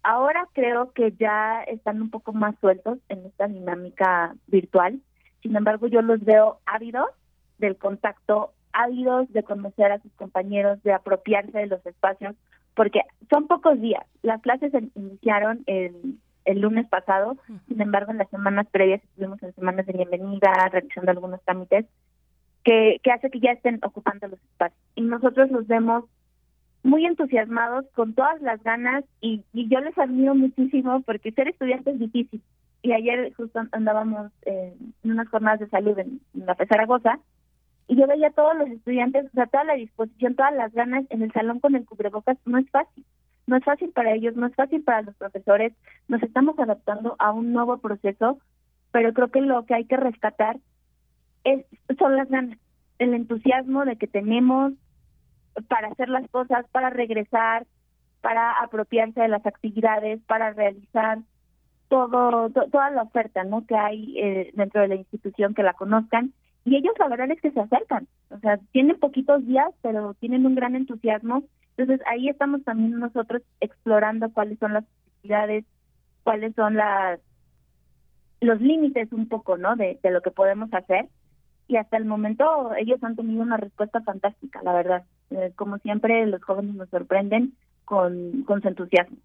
Ahora 0.03 0.49
creo 0.53 0.93
que 0.93 1.13
ya 1.13 1.63
están 1.63 2.03
un 2.03 2.11
poco 2.11 2.33
más 2.33 2.55
sueltos 2.61 2.99
en 3.09 3.25
esta 3.25 3.47
dinámica 3.47 4.35
virtual. 4.49 5.01
Sin 5.43 5.57
embargo, 5.57 5.87
yo 5.87 6.03
los 6.03 6.23
veo 6.25 6.59
ávidos 6.67 7.09
del 7.59 7.77
contacto, 7.77 8.53
ávidos 8.73 9.33
de 9.33 9.43
conocer 9.45 9.93
a 9.93 10.01
sus 10.01 10.13
compañeros, 10.13 10.83
de 10.83 10.93
apropiarse 10.93 11.57
de 11.57 11.67
los 11.67 11.85
espacios, 11.87 12.35
porque 12.75 13.01
son 13.31 13.47
pocos 13.47 13.81
días. 13.81 14.05
Las 14.23 14.43
clases 14.43 14.73
iniciaron 14.95 15.63
el, 15.67 16.19
el 16.45 16.61
lunes 16.61 16.87
pasado, 16.89 17.37
sin 17.69 17.81
embargo, 17.81 18.11
en 18.11 18.19
las 18.19 18.29
semanas 18.31 18.67
previas 18.71 19.03
estuvimos 19.05 19.43
en 19.43 19.55
semanas 19.55 19.87
de 19.87 19.93
bienvenida, 19.93 20.53
realizando 20.71 21.13
algunos 21.13 21.41
trámites 21.45 21.87
que, 22.65 23.01
hace 23.13 23.31
que 23.31 23.41
ya 23.41 23.53
estén 23.53 23.79
ocupando 23.83 24.27
los 24.29 24.41
espacios. 24.41 24.81
Y 24.97 25.03
nosotros 25.03 25.51
los 25.51 25.67
vemos 25.67 26.05
muy 26.83 27.07
entusiasmados, 27.07 27.87
con 27.95 28.15
todas 28.15 28.41
las 28.43 28.63
ganas, 28.63 29.05
y, 29.21 29.43
y 29.53 29.69
yo 29.69 29.81
les 29.81 29.97
admiro 29.97 30.35
muchísimo 30.35 31.01
porque 31.03 31.33
ser 31.33 31.49
estudiante 31.49 31.93
es 31.93 31.99
difícil. 31.99 32.43
Y 32.83 32.93
ayer 32.93 33.33
justo 33.35 33.61
andábamos 33.73 34.31
en 34.43 34.75
unas 35.05 35.29
jornadas 35.29 35.61
de 35.61 35.69
salud 35.69 35.99
en, 35.99 36.21
la 36.35 36.55
Zaragoza, 36.55 37.19
y 37.87 37.97
yo 37.97 38.07
veía 38.07 38.29
a 38.29 38.33
todos 38.33 38.57
los 38.57 38.69
estudiantes, 38.69 39.27
o 39.27 39.31
sea, 39.35 39.47
toda 39.47 39.65
la 39.65 39.75
disposición, 39.75 40.35
todas 40.35 40.55
las 40.55 40.73
ganas 40.73 41.05
en 41.11 41.23
el 41.23 41.33
salón 41.33 41.61
con 41.61 41.75
el 41.75 41.85
cubrebocas, 41.85 42.39
no 42.47 42.59
es 42.59 42.69
fácil. 42.71 43.05
No 43.47 43.57
es 43.57 43.65
fácil 43.65 43.91
para 43.91 44.15
ellos, 44.15 44.37
no 44.37 44.47
es 44.47 44.55
fácil 44.55 44.83
para 44.83 45.03
los 45.03 45.15
profesores. 45.17 45.75
Nos 46.09 46.23
estamos 46.23 46.59
adaptando 46.59 47.15
a 47.19 47.31
un 47.31 47.53
nuevo 47.53 47.77
proceso, 47.77 48.39
pero 48.91 49.13
creo 49.13 49.31
que 49.31 49.43
lo 49.43 49.67
que 49.67 49.75
hay 49.75 49.85
que 49.85 49.99
rescatar 49.99 50.57
es, 51.45 51.65
son 51.99 52.17
las 52.17 52.29
ganas, 52.29 52.59
el 52.99 53.15
entusiasmo 53.15 53.85
de 53.85 53.97
que 53.97 54.07
tenemos 54.07 54.73
para 55.69 55.89
hacer 55.89 56.09
las 56.09 56.29
cosas, 56.31 56.67
para 56.73 56.91
regresar, 56.91 57.67
para 58.21 58.53
apropiarse 58.63 59.21
de 59.21 59.29
las 59.29 59.45
actividades, 59.47 60.21
para 60.23 60.53
realizar 60.53 61.19
todo, 61.89 62.51
toda 62.51 62.91
la 62.91 63.03
oferta 63.03 63.45
¿no? 63.45 63.67
que 63.67 63.77
hay 63.77 64.19
eh, 64.19 64.51
dentro 64.55 64.81
de 64.81 64.89
la 64.89 64.95
institución 64.97 65.55
que 65.55 65.63
la 65.63 65.75
conozcan. 65.75 66.33
Y 66.65 66.77
ellos 66.77 66.95
la 66.99 67.09
verdad 67.09 67.31
es 67.31 67.41
que 67.41 67.51
se 67.51 67.61
acercan, 67.61 68.09
o 68.31 68.39
sea, 68.39 68.57
tienen 68.73 68.99
poquitos 68.99 69.47
días, 69.47 69.69
pero 69.83 70.15
tienen 70.15 70.47
un 70.47 70.55
gran 70.55 70.75
entusiasmo. 70.75 71.45
Entonces 71.77 72.05
ahí 72.07 72.29
estamos 72.29 72.65
también 72.65 72.99
nosotros 72.99 73.43
explorando 73.61 74.33
cuáles 74.33 74.59
son 74.59 74.73
las 74.73 74.85
actividades, 74.85 75.67
cuáles 76.23 76.55
son 76.55 76.77
las 76.77 77.21
los 78.41 78.61
límites 78.61 79.13
un 79.13 79.29
poco, 79.29 79.57
¿no? 79.57 79.77
De, 79.77 79.99
de 80.03 80.11
lo 80.11 80.21
que 80.23 80.31
podemos 80.31 80.73
hacer 80.73 81.09
y 81.69 81.77
hasta 81.77 81.97
el 81.97 82.05
momento 82.05 82.73
ellos 82.77 83.03
han 83.03 83.17
tenido 83.17 83.43
una 83.43 83.57
respuesta 83.57 84.01
fantástica, 84.03 84.61
la 84.63 84.73
verdad. 84.73 85.05
Eh, 85.31 85.53
como 85.57 85.79
siempre, 85.79 86.27
los 86.27 86.43
jóvenes 86.43 86.75
nos 86.75 86.89
sorprenden 86.91 87.55
con, 87.85 88.43
con 88.43 88.63
su 88.63 88.69
entusiasmo. 88.69 89.17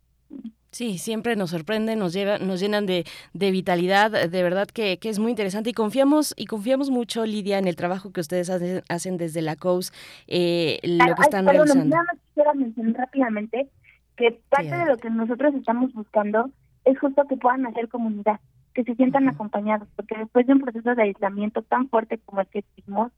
Sí, 0.71 0.99
siempre 0.99 1.35
nos 1.35 1.49
sorprenden, 1.49 1.97
nos 1.97 2.13
lleva, 2.13 2.37
nos 2.37 2.59
llenan 2.59 2.85
de, 2.85 3.03
de 3.33 3.49
vitalidad, 3.49 4.29
de 4.29 4.43
verdad 4.43 4.67
que, 4.67 4.99
que, 4.99 5.09
es 5.09 5.17
muy 5.17 5.31
interesante 5.31 5.71
y 5.71 5.73
confiamos 5.73 6.35
y 6.37 6.45
confiamos 6.45 6.91
mucho, 6.91 7.25
Lidia, 7.25 7.57
en 7.57 7.67
el 7.67 7.75
trabajo 7.75 8.11
que 8.11 8.21
ustedes 8.21 8.51
hacen, 8.51 9.17
desde 9.17 9.41
la 9.41 9.55
COUS, 9.55 9.91
eh, 10.27 10.79
lo 10.83 11.15
que 11.15 11.21
están 11.23 11.47
realizando. 11.47 11.85
Nada 11.85 12.03
más 12.03 12.21
quisiera 12.27 12.53
mencionar 12.53 12.93
rápidamente 12.97 13.67
que 14.15 14.39
parte 14.49 14.77
de 14.77 14.85
lo 14.85 14.97
que 14.97 15.09
nosotros 15.09 15.55
estamos 15.55 15.91
buscando 15.93 16.51
es 16.85 16.99
justo 16.99 17.25
que 17.27 17.37
puedan 17.37 17.65
hacer 17.65 17.89
comunidad 17.89 18.39
que 18.79 18.93
se 18.93 18.95
sientan 18.95 19.27
acompañados, 19.27 19.89
porque 19.97 20.17
después 20.17 20.47
de 20.47 20.53
un 20.53 20.61
proceso 20.61 20.95
de 20.95 21.03
aislamiento 21.03 21.63
tan 21.63 21.89
fuerte 21.89 22.17
como 22.19 22.39
el 22.39 22.47
que 22.47 22.61
tuvimos, 22.61 23.11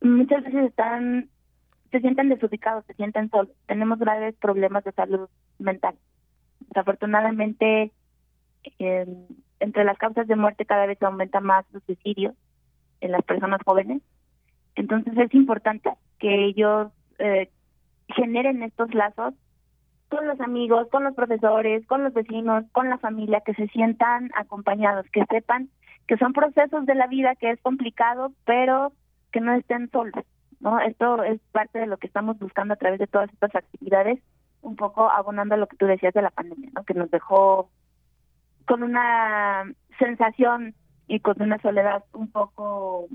muchas 0.00 0.42
veces 0.42 0.70
están, 0.70 1.28
se 1.90 2.00
sienten 2.00 2.30
desubicados, 2.30 2.86
se 2.86 2.94
sienten 2.94 3.28
solos. 3.28 3.52
Tenemos 3.66 3.98
graves 3.98 4.34
problemas 4.36 4.82
de 4.84 4.92
salud 4.92 5.28
mental. 5.58 5.96
Desafortunadamente, 6.60 7.92
entre 8.78 9.84
las 9.84 9.98
causas 9.98 10.26
de 10.26 10.36
muerte 10.36 10.64
cada 10.64 10.86
vez 10.86 11.02
aumenta 11.02 11.40
más 11.40 11.66
los 11.72 11.82
suicidios 11.84 12.34
en 13.02 13.12
las 13.12 13.22
personas 13.24 13.60
jóvenes. 13.66 14.00
Entonces 14.76 15.12
es 15.18 15.34
importante 15.34 15.90
que 16.18 16.46
ellos 16.46 16.90
eh, 17.18 17.50
generen 18.08 18.62
estos 18.62 18.94
lazos 18.94 19.34
con 20.10 20.26
los 20.26 20.40
amigos, 20.40 20.88
con 20.90 21.04
los 21.04 21.14
profesores, 21.14 21.86
con 21.86 22.04
los 22.04 22.12
vecinos, 22.12 22.64
con 22.72 22.90
la 22.90 22.98
familia, 22.98 23.40
que 23.40 23.54
se 23.54 23.68
sientan 23.68 24.30
acompañados, 24.36 25.06
que 25.12 25.24
sepan 25.30 25.70
que 26.06 26.18
son 26.18 26.32
procesos 26.32 26.84
de 26.86 26.96
la 26.96 27.06
vida, 27.06 27.36
que 27.36 27.50
es 27.50 27.60
complicado, 27.60 28.32
pero 28.44 28.92
que 29.30 29.40
no 29.40 29.54
estén 29.54 29.88
solos, 29.90 30.24
¿no? 30.58 30.80
Esto 30.80 31.22
es 31.22 31.40
parte 31.52 31.78
de 31.78 31.86
lo 31.86 31.98
que 31.98 32.08
estamos 32.08 32.36
buscando 32.40 32.74
a 32.74 32.76
través 32.76 32.98
de 32.98 33.06
todas 33.06 33.32
estas 33.32 33.54
actividades, 33.54 34.18
un 34.60 34.74
poco 34.74 35.08
abonando 35.08 35.54
a 35.54 35.58
lo 35.58 35.68
que 35.68 35.76
tú 35.76 35.86
decías 35.86 36.12
de 36.12 36.22
la 36.22 36.30
pandemia, 36.30 36.70
¿no? 36.74 36.82
Que 36.82 36.94
nos 36.94 37.12
dejó 37.12 37.70
con 38.66 38.82
una 38.82 39.72
sensación 40.00 40.74
y 41.06 41.20
con 41.20 41.40
una 41.40 41.58
soledad 41.58 42.02
un 42.12 42.28
poco 42.32 43.06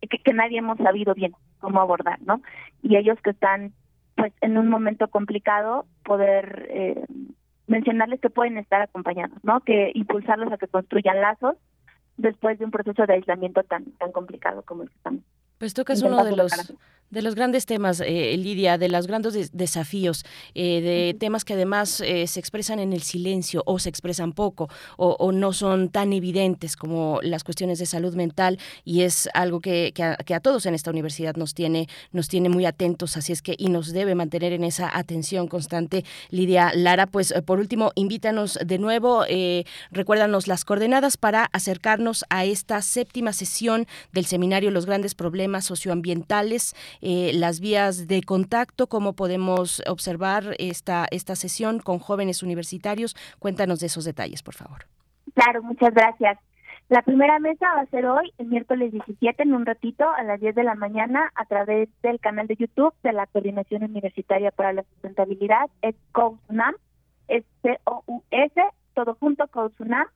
que, 0.00 0.18
que 0.18 0.32
nadie 0.32 0.60
hemos 0.60 0.78
sabido 0.78 1.12
bien 1.14 1.34
cómo 1.60 1.82
abordar, 1.82 2.18
¿no? 2.22 2.40
Y 2.82 2.96
ellos 2.96 3.18
que 3.22 3.30
están 3.30 3.74
pues 4.16 4.32
en 4.40 4.58
un 4.58 4.68
momento 4.68 5.08
complicado 5.08 5.86
poder 6.04 6.66
eh, 6.70 7.04
mencionarles 7.66 8.20
que 8.20 8.30
pueden 8.30 8.58
estar 8.58 8.80
acompañados, 8.82 9.38
¿no? 9.42 9.60
Que 9.60 9.90
impulsarlos 9.94 10.52
a 10.52 10.58
que 10.58 10.68
construyan 10.68 11.20
lazos 11.20 11.56
después 12.16 12.58
de 12.58 12.64
un 12.64 12.70
proceso 12.70 13.06
de 13.06 13.14
aislamiento 13.14 13.62
tan 13.64 13.84
tan 13.92 14.12
complicado 14.12 14.62
como 14.62 14.82
el 14.82 14.90
que 14.90 14.96
estamos. 14.96 15.22
Pues 15.58 15.74
tocas 15.74 16.02
uno 16.02 16.24
de 16.24 16.36
los 16.36 16.74
De 17.14 17.22
los 17.22 17.36
grandes 17.36 17.64
temas, 17.64 18.02
eh, 18.04 18.36
Lidia, 18.36 18.76
de 18.76 18.88
los 18.88 19.06
grandes 19.06 19.52
desafíos, 19.52 20.24
eh, 20.56 20.80
de 20.80 21.16
temas 21.16 21.44
que 21.44 21.52
además 21.52 22.00
eh, 22.00 22.26
se 22.26 22.40
expresan 22.40 22.80
en 22.80 22.92
el 22.92 23.02
silencio 23.02 23.62
o 23.66 23.78
se 23.78 23.88
expresan 23.88 24.32
poco 24.32 24.68
o, 24.96 25.30
no 25.30 25.52
son 25.52 25.90
tan 25.90 26.12
evidentes 26.12 26.76
como 26.76 27.20
las 27.22 27.44
cuestiones 27.44 27.78
de 27.78 27.86
salud 27.86 28.16
mental 28.16 28.58
y 28.84 29.02
es 29.02 29.28
algo 29.32 29.60
que, 29.60 29.94
a, 29.96 30.40
todos 30.40 30.66
en 30.66 30.74
esta 30.74 30.90
universidad 30.90 31.36
nos 31.36 31.54
tiene, 31.54 31.86
nos 32.10 32.26
tiene 32.26 32.48
muy 32.48 32.66
atentos, 32.66 33.16
así 33.16 33.32
es 33.32 33.42
que 33.42 33.54
y 33.56 33.68
nos 33.68 33.92
debe 33.92 34.16
mantener 34.16 34.52
en 34.52 34.64
esa 34.64 34.90
atención 34.98 35.46
constante. 35.46 36.04
Lidia 36.30 36.72
Lara, 36.74 37.06
pues 37.06 37.32
por 37.46 37.60
último, 37.60 37.92
invítanos 37.94 38.58
de 38.64 38.78
nuevo, 38.78 39.24
recuérdanos 39.92 40.48
las 40.48 40.64
coordenadas 40.64 41.16
para 41.16 41.44
acercarnos 41.52 42.24
a 42.28 42.44
esta 42.44 42.82
séptima 42.82 43.32
sesión 43.32 43.86
del 44.12 44.26
seminario 44.26 44.72
Los 44.72 44.86
grandes 44.86 45.14
problemas 45.14 45.64
socioambientales 45.64 46.74
eh, 47.06 47.32
las 47.34 47.60
vías 47.60 48.08
de 48.08 48.22
contacto, 48.22 48.86
cómo 48.86 49.12
podemos 49.12 49.82
observar 49.86 50.56
esta, 50.58 51.06
esta 51.10 51.36
sesión 51.36 51.78
con 51.78 51.98
jóvenes 51.98 52.42
universitarios. 52.42 53.14
Cuéntanos 53.38 53.80
de 53.80 53.86
esos 53.86 54.06
detalles, 54.06 54.42
por 54.42 54.54
favor. 54.54 54.86
Claro, 55.34 55.62
muchas 55.62 55.92
gracias. 55.92 56.38
La 56.88 57.02
primera 57.02 57.38
mesa 57.40 57.74
va 57.74 57.82
a 57.82 57.86
ser 57.86 58.06
hoy, 58.06 58.32
el 58.38 58.46
miércoles 58.46 58.92
17, 58.92 59.42
en 59.42 59.54
un 59.54 59.66
ratito, 59.66 60.08
a 60.08 60.22
las 60.22 60.40
10 60.40 60.54
de 60.54 60.64
la 60.64 60.74
mañana, 60.74 61.30
a 61.34 61.44
través 61.44 61.90
del 62.02 62.20
canal 62.20 62.46
de 62.46 62.56
YouTube 62.56 62.94
de 63.02 63.12
la 63.12 63.26
Coordinación 63.26 63.84
Universitaria 63.84 64.50
para 64.50 64.72
la 64.72 64.84
Sustentabilidad, 64.84 65.66
es 65.82 65.94
COUSUNAM, 66.12 66.74
es 67.28 67.44
C-O-U-S, 67.62 68.62
todo 68.94 69.14
junto, 69.20 69.46
COUSUNAM. 69.48 70.06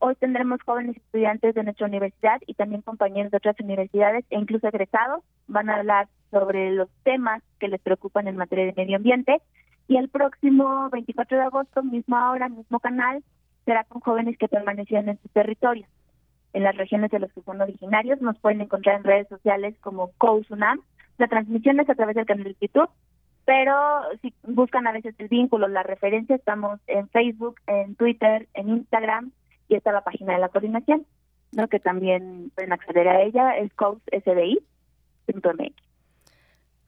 Hoy 0.00 0.14
tendremos 0.16 0.60
jóvenes 0.62 0.96
estudiantes 0.96 1.54
de 1.54 1.64
nuestra 1.64 1.86
universidad 1.86 2.40
y 2.46 2.54
también 2.54 2.82
compañeros 2.82 3.30
de 3.30 3.38
otras 3.38 3.58
universidades 3.60 4.26
e 4.28 4.38
incluso 4.38 4.68
egresados. 4.68 5.24
Van 5.46 5.70
a 5.70 5.76
hablar 5.76 6.08
sobre 6.30 6.72
los 6.72 6.88
temas 7.02 7.42
que 7.58 7.68
les 7.68 7.80
preocupan 7.80 8.28
en 8.28 8.36
materia 8.36 8.66
de 8.66 8.74
medio 8.76 8.96
ambiente. 8.96 9.40
Y 9.86 9.96
el 9.96 10.08
próximo 10.08 10.90
24 10.90 11.38
de 11.38 11.44
agosto, 11.44 11.82
misma 11.82 12.30
hora, 12.30 12.48
mismo 12.48 12.78
canal, 12.80 13.22
será 13.64 13.84
con 13.84 14.00
jóvenes 14.00 14.36
que 14.38 14.48
permanecían 14.48 15.08
en 15.08 15.20
su 15.20 15.28
territorio. 15.28 15.86
En 16.52 16.62
las 16.62 16.76
regiones 16.76 17.10
de 17.10 17.18
los 17.18 17.32
que 17.32 17.42
son 17.42 17.60
originarios, 17.60 18.20
nos 18.20 18.38
pueden 18.38 18.60
encontrar 18.60 18.96
en 18.96 19.04
redes 19.04 19.28
sociales 19.28 19.76
como 19.80 20.12
COUSUNAM. 20.18 20.80
La 21.18 21.28
transmisión 21.28 21.80
es 21.80 21.90
a 21.90 21.94
través 21.94 22.16
del 22.16 22.26
canal 22.26 22.44
de 22.44 22.56
YouTube, 22.60 22.90
pero 23.44 23.74
si 24.20 24.34
buscan 24.42 24.86
a 24.86 24.92
veces 24.92 25.14
el 25.18 25.28
vínculo, 25.28 25.68
la 25.68 25.82
referencia, 25.82 26.36
estamos 26.36 26.80
en 26.86 27.08
Facebook, 27.08 27.56
en 27.66 27.94
Twitter, 27.94 28.46
en 28.54 28.68
Instagram 28.68 29.32
y 29.68 29.74
está 29.74 29.92
la 29.92 30.04
página 30.04 30.34
de 30.34 30.38
la 30.38 30.50
coordinación, 30.50 31.06
¿no? 31.52 31.68
que 31.68 31.80
también 31.80 32.52
pueden 32.54 32.72
acceder 32.72 33.08
a 33.08 33.22
ella, 33.22 33.56
es 33.56 33.72
cousdi.mx 33.74 34.62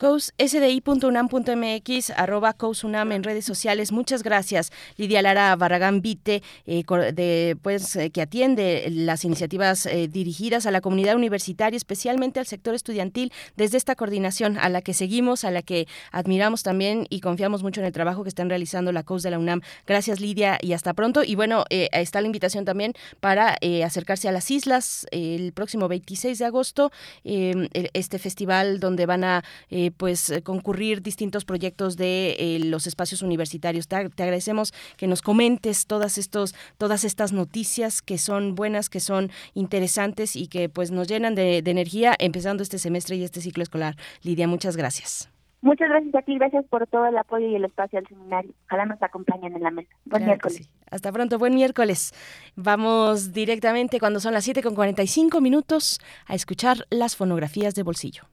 cousdi.unam.mx, 0.01 2.11
arroba 2.17 2.55
cousunam 2.55 3.13
en 3.13 3.23
redes 3.23 3.45
sociales. 3.45 3.93
Muchas 3.93 4.23
gracias, 4.23 4.73
Lidia 4.97 5.21
Lara 5.21 5.55
Barragán 5.57 6.01
Vite, 6.01 6.43
eh, 6.65 6.85
de, 7.13 7.59
pues, 7.61 7.97
eh, 7.97 8.09
que 8.09 8.23
atiende 8.23 8.89
las 8.91 9.27
iniciativas 9.27 9.85
eh, 9.85 10.09
dirigidas 10.09 10.65
a 10.65 10.71
la 10.71 10.81
comunidad 10.81 11.17
universitaria, 11.17 11.77
especialmente 11.77 12.41
al 12.41 12.47
sector 12.47 12.75
estudiantil, 12.75 13.31
desde 13.57 13.77
esta 13.77 13.95
coordinación 13.95 14.57
a 14.57 14.71
la 14.71 14.81
que 14.81 14.95
seguimos, 14.95 15.45
a 15.45 15.51
la 15.51 15.61
que 15.61 15.87
admiramos 16.13 16.63
también 16.63 17.07
y 17.11 17.21
confiamos 17.21 17.63
mucho 17.63 17.83
en 17.83 17.87
el 17.87 17.93
trabajo 17.93 18.23
que 18.23 18.31
están 18.31 18.49
realizando 18.49 18.93
la 18.93 19.03
COUS 19.03 19.23
de 19.23 19.33
la 19.33 19.39
UNAM. 19.39 19.61
Gracias, 19.87 20.19
Lidia, 20.19 20.59
y 20.63 20.73
hasta 20.73 20.95
pronto. 20.95 21.25
Y 21.25 21.35
bueno, 21.35 21.65
está 21.69 22.23
la 22.23 22.27
invitación 22.27 22.65
también 22.65 22.95
para 23.21 23.59
acercarse 23.85 24.31
a 24.31 24.33
las 24.33 24.51
islas 24.51 25.07
el 25.11 25.53
próximo 25.53 25.89
26 25.89 26.39
de 26.39 26.45
agosto, 26.47 26.91
este 27.23 28.19
festival 28.19 28.81
donde 28.81 29.05
van 29.05 29.25
a 29.25 29.45
pues 29.91 30.31
eh, 30.31 30.43
concurrir 30.43 31.03
distintos 31.03 31.45
proyectos 31.45 31.97
de 31.97 32.37
eh, 32.39 32.59
los 32.65 32.87
espacios 32.87 33.23
universitarios. 33.23 33.89
Te, 33.89 33.97
agradecemos 33.97 34.73
que 34.97 35.07
nos 35.07 35.23
comentes 35.23 35.87
todas 35.87 36.19
estos 36.19 36.55
todas 36.79 37.05
estas 37.05 37.33
noticias 37.33 38.03
que 38.03 38.19
son 38.19 38.55
buenas, 38.55 38.89
que 38.89 39.01
son 39.01 39.31
interesantes 39.55 40.37
y 40.37 40.49
que 40.49 40.69
pues 40.69 40.91
nos 40.91 41.09
llenan 41.09 41.35
de, 41.35 41.59
energía 41.59 42.15
empezando 42.19 42.63
este 42.63 42.79
semestre 42.79 43.17
y 43.17 43.23
este 43.23 43.41
ciclo 43.41 43.63
escolar. 43.63 43.97
Lidia, 44.23 44.49
muchas 44.49 44.77
gracias. 44.77 45.31
Muchas 45.63 45.91
gracias 45.91 46.15
a 46.15 46.23
ti, 46.23 46.39
gracias 46.39 46.65
por 46.71 46.87
todo 46.87 47.07
el 47.07 47.19
apoyo 47.19 47.47
y 47.47 47.55
el 47.55 47.65
espacio 47.67 47.99
al 47.99 48.07
seminario. 48.07 48.53
Ojalá 48.65 48.87
nos 48.87 49.03
acompañen 49.03 49.55
en 49.55 49.63
la 49.63 49.71
mesa. 49.71 49.91
Buen 50.07 50.25
miércoles. 50.25 50.71
Hasta 50.91 51.13
pronto, 51.13 51.39
buen 51.39 51.55
miércoles. 51.55 52.13
Vamos 52.57 53.33
directamente 53.33 54.01
cuando 54.01 54.21
son 54.21 54.33
las 54.33 54.45
7 54.45 54.63
con 54.63 54.75
45 54.75 55.41
minutos 55.43 56.01
a 56.27 56.35
escuchar 56.35 56.87
las 56.89 57.15
fonografías 57.15 57.75
de 57.75 57.83
bolsillo. 57.83 58.25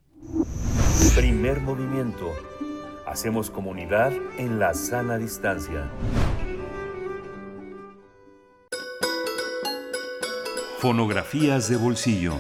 Primer 1.15 1.61
movimiento. 1.61 2.33
Hacemos 3.05 3.49
comunidad 3.49 4.11
en 4.37 4.59
la 4.59 4.73
sana 4.73 5.17
distancia. 5.17 5.89
Fonografías 10.79 11.69
de 11.69 11.77
bolsillo. 11.77 12.33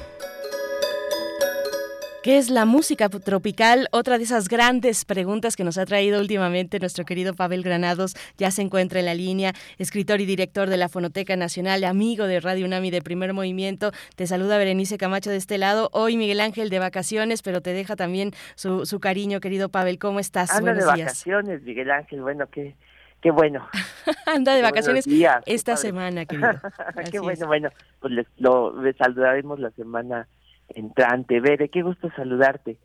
¿Qué 2.27 2.37
es 2.37 2.49
la 2.49 2.65
música 2.65 3.07
tropical? 3.07 3.87
Otra 3.93 4.17
de 4.17 4.25
esas 4.25 4.49
grandes 4.49 5.05
preguntas 5.05 5.55
que 5.55 5.63
nos 5.63 5.77
ha 5.77 5.85
traído 5.85 6.19
últimamente 6.19 6.77
nuestro 6.77 7.05
querido 7.05 7.33
Pavel 7.33 7.63
Granados. 7.63 8.15
Ya 8.37 8.51
se 8.51 8.61
encuentra 8.61 8.99
en 8.99 9.05
la 9.05 9.13
línea, 9.13 9.53
escritor 9.77 10.19
y 10.19 10.25
director 10.25 10.67
de 10.67 10.75
la 10.75 10.89
Fonoteca 10.89 11.37
Nacional, 11.37 11.85
amigo 11.85 12.27
de 12.27 12.41
Radio 12.41 12.65
UNAMI 12.65 12.91
de 12.91 13.01
Primer 13.01 13.31
Movimiento. 13.31 13.91
Te 14.17 14.27
saluda 14.27 14.57
Berenice 14.57 14.97
Camacho 14.97 15.29
de 15.29 15.37
este 15.37 15.57
lado. 15.57 15.89
Hoy 15.93 16.17
Miguel 16.17 16.41
Ángel 16.41 16.69
de 16.69 16.79
vacaciones, 16.79 17.41
pero 17.41 17.61
te 17.61 17.71
deja 17.71 17.95
también 17.95 18.31
su, 18.55 18.85
su 18.85 18.99
cariño, 18.99 19.39
querido 19.39 19.69
Pavel. 19.69 19.97
¿Cómo 19.97 20.19
estás? 20.19 20.51
Anda 20.51 20.73
de 20.73 20.83
vacaciones, 20.83 21.61
Miguel 21.61 21.91
Ángel. 21.91 22.21
Bueno, 22.21 22.47
qué, 22.51 22.75
qué 23.21 23.31
bueno. 23.31 23.69
Anda 24.25 24.53
de 24.53 24.63
vacaciones 24.63 25.07
esta 25.45 25.77
semana, 25.77 26.25
querido. 26.25 26.59
qué 27.09 27.19
bueno, 27.21 27.47
bueno. 27.47 27.69
Pues 28.01 28.11
les, 28.11 28.27
lo, 28.35 28.81
les 28.81 28.97
saludaremos 28.97 29.61
la 29.61 29.71
semana 29.71 30.27
entrante. 30.69 31.39
Bere, 31.39 31.69
qué 31.69 31.81
gusto 31.81 32.09
saludarte. 32.15 32.77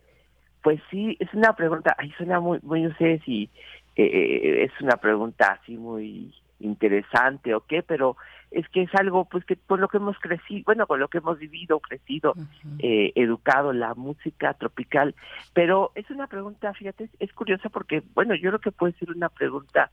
Pues 0.63 0.81
sí, 0.91 1.17
es 1.19 1.33
una 1.35 1.55
pregunta, 1.55 1.95
ahí 1.99 2.13
suena 2.17 2.39
muy, 2.39 2.61
muy, 2.63 2.83
no 2.83 2.95
sé 2.97 3.21
si 3.25 3.51
eh, 3.97 4.05
eh, 4.05 4.65
es 4.65 4.81
una 4.81 4.97
pregunta 4.97 5.59
así 5.61 5.77
muy 5.77 6.33
interesante 6.61 7.55
o 7.55 7.63
qué, 7.63 7.83
pero 7.83 8.17
es 8.51 8.69
que 8.69 8.83
es 8.83 8.95
algo 8.95 9.25
pues 9.25 9.45
que 9.45 9.57
por 9.57 9.81
lo 9.81 9.89
que 9.89 9.97
hemos 9.97 10.19
crecido, 10.19 10.63
bueno, 10.67 10.87
con 10.87 11.01
lo 11.01 11.09
que 11.09 11.19
hemos 11.19 11.39
vivido, 11.39 11.81
crecido, 11.81 12.35
eh, 12.79 13.13
educado, 13.17 13.73
la 13.73 13.95
música 13.95 14.55
tropical, 14.55 15.15
pero 15.53 15.91
es 15.95 16.09
una 16.11 16.27
pregunta, 16.27 16.73
fíjate, 16.75 17.09
es 17.19 17.33
curiosa 17.33 17.69
porque, 17.69 18.03
bueno, 18.15 18.35
yo 18.35 18.51
creo 18.51 18.61
que 18.61 18.73
puede 18.73 18.93
ser 18.95 19.11
una 19.11 19.29
pregunta 19.29 19.91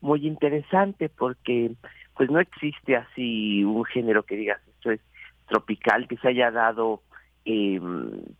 muy 0.00 0.26
interesante 0.26 1.08
porque 1.08 1.72
pues 2.16 2.30
no 2.30 2.40
existe 2.40 2.96
así 2.96 3.64
un 3.64 3.84
género 3.84 4.24
que 4.24 4.36
digas 4.36 4.60
esto 4.68 4.90
es 4.90 5.00
tropical, 5.48 6.06
que 6.06 6.16
se 6.18 6.28
haya 6.28 6.50
dado 6.50 7.02
eh, 7.44 7.80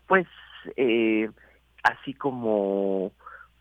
pues 0.06 0.26
eh, 0.76 1.30
así 1.82 2.14
como 2.14 3.12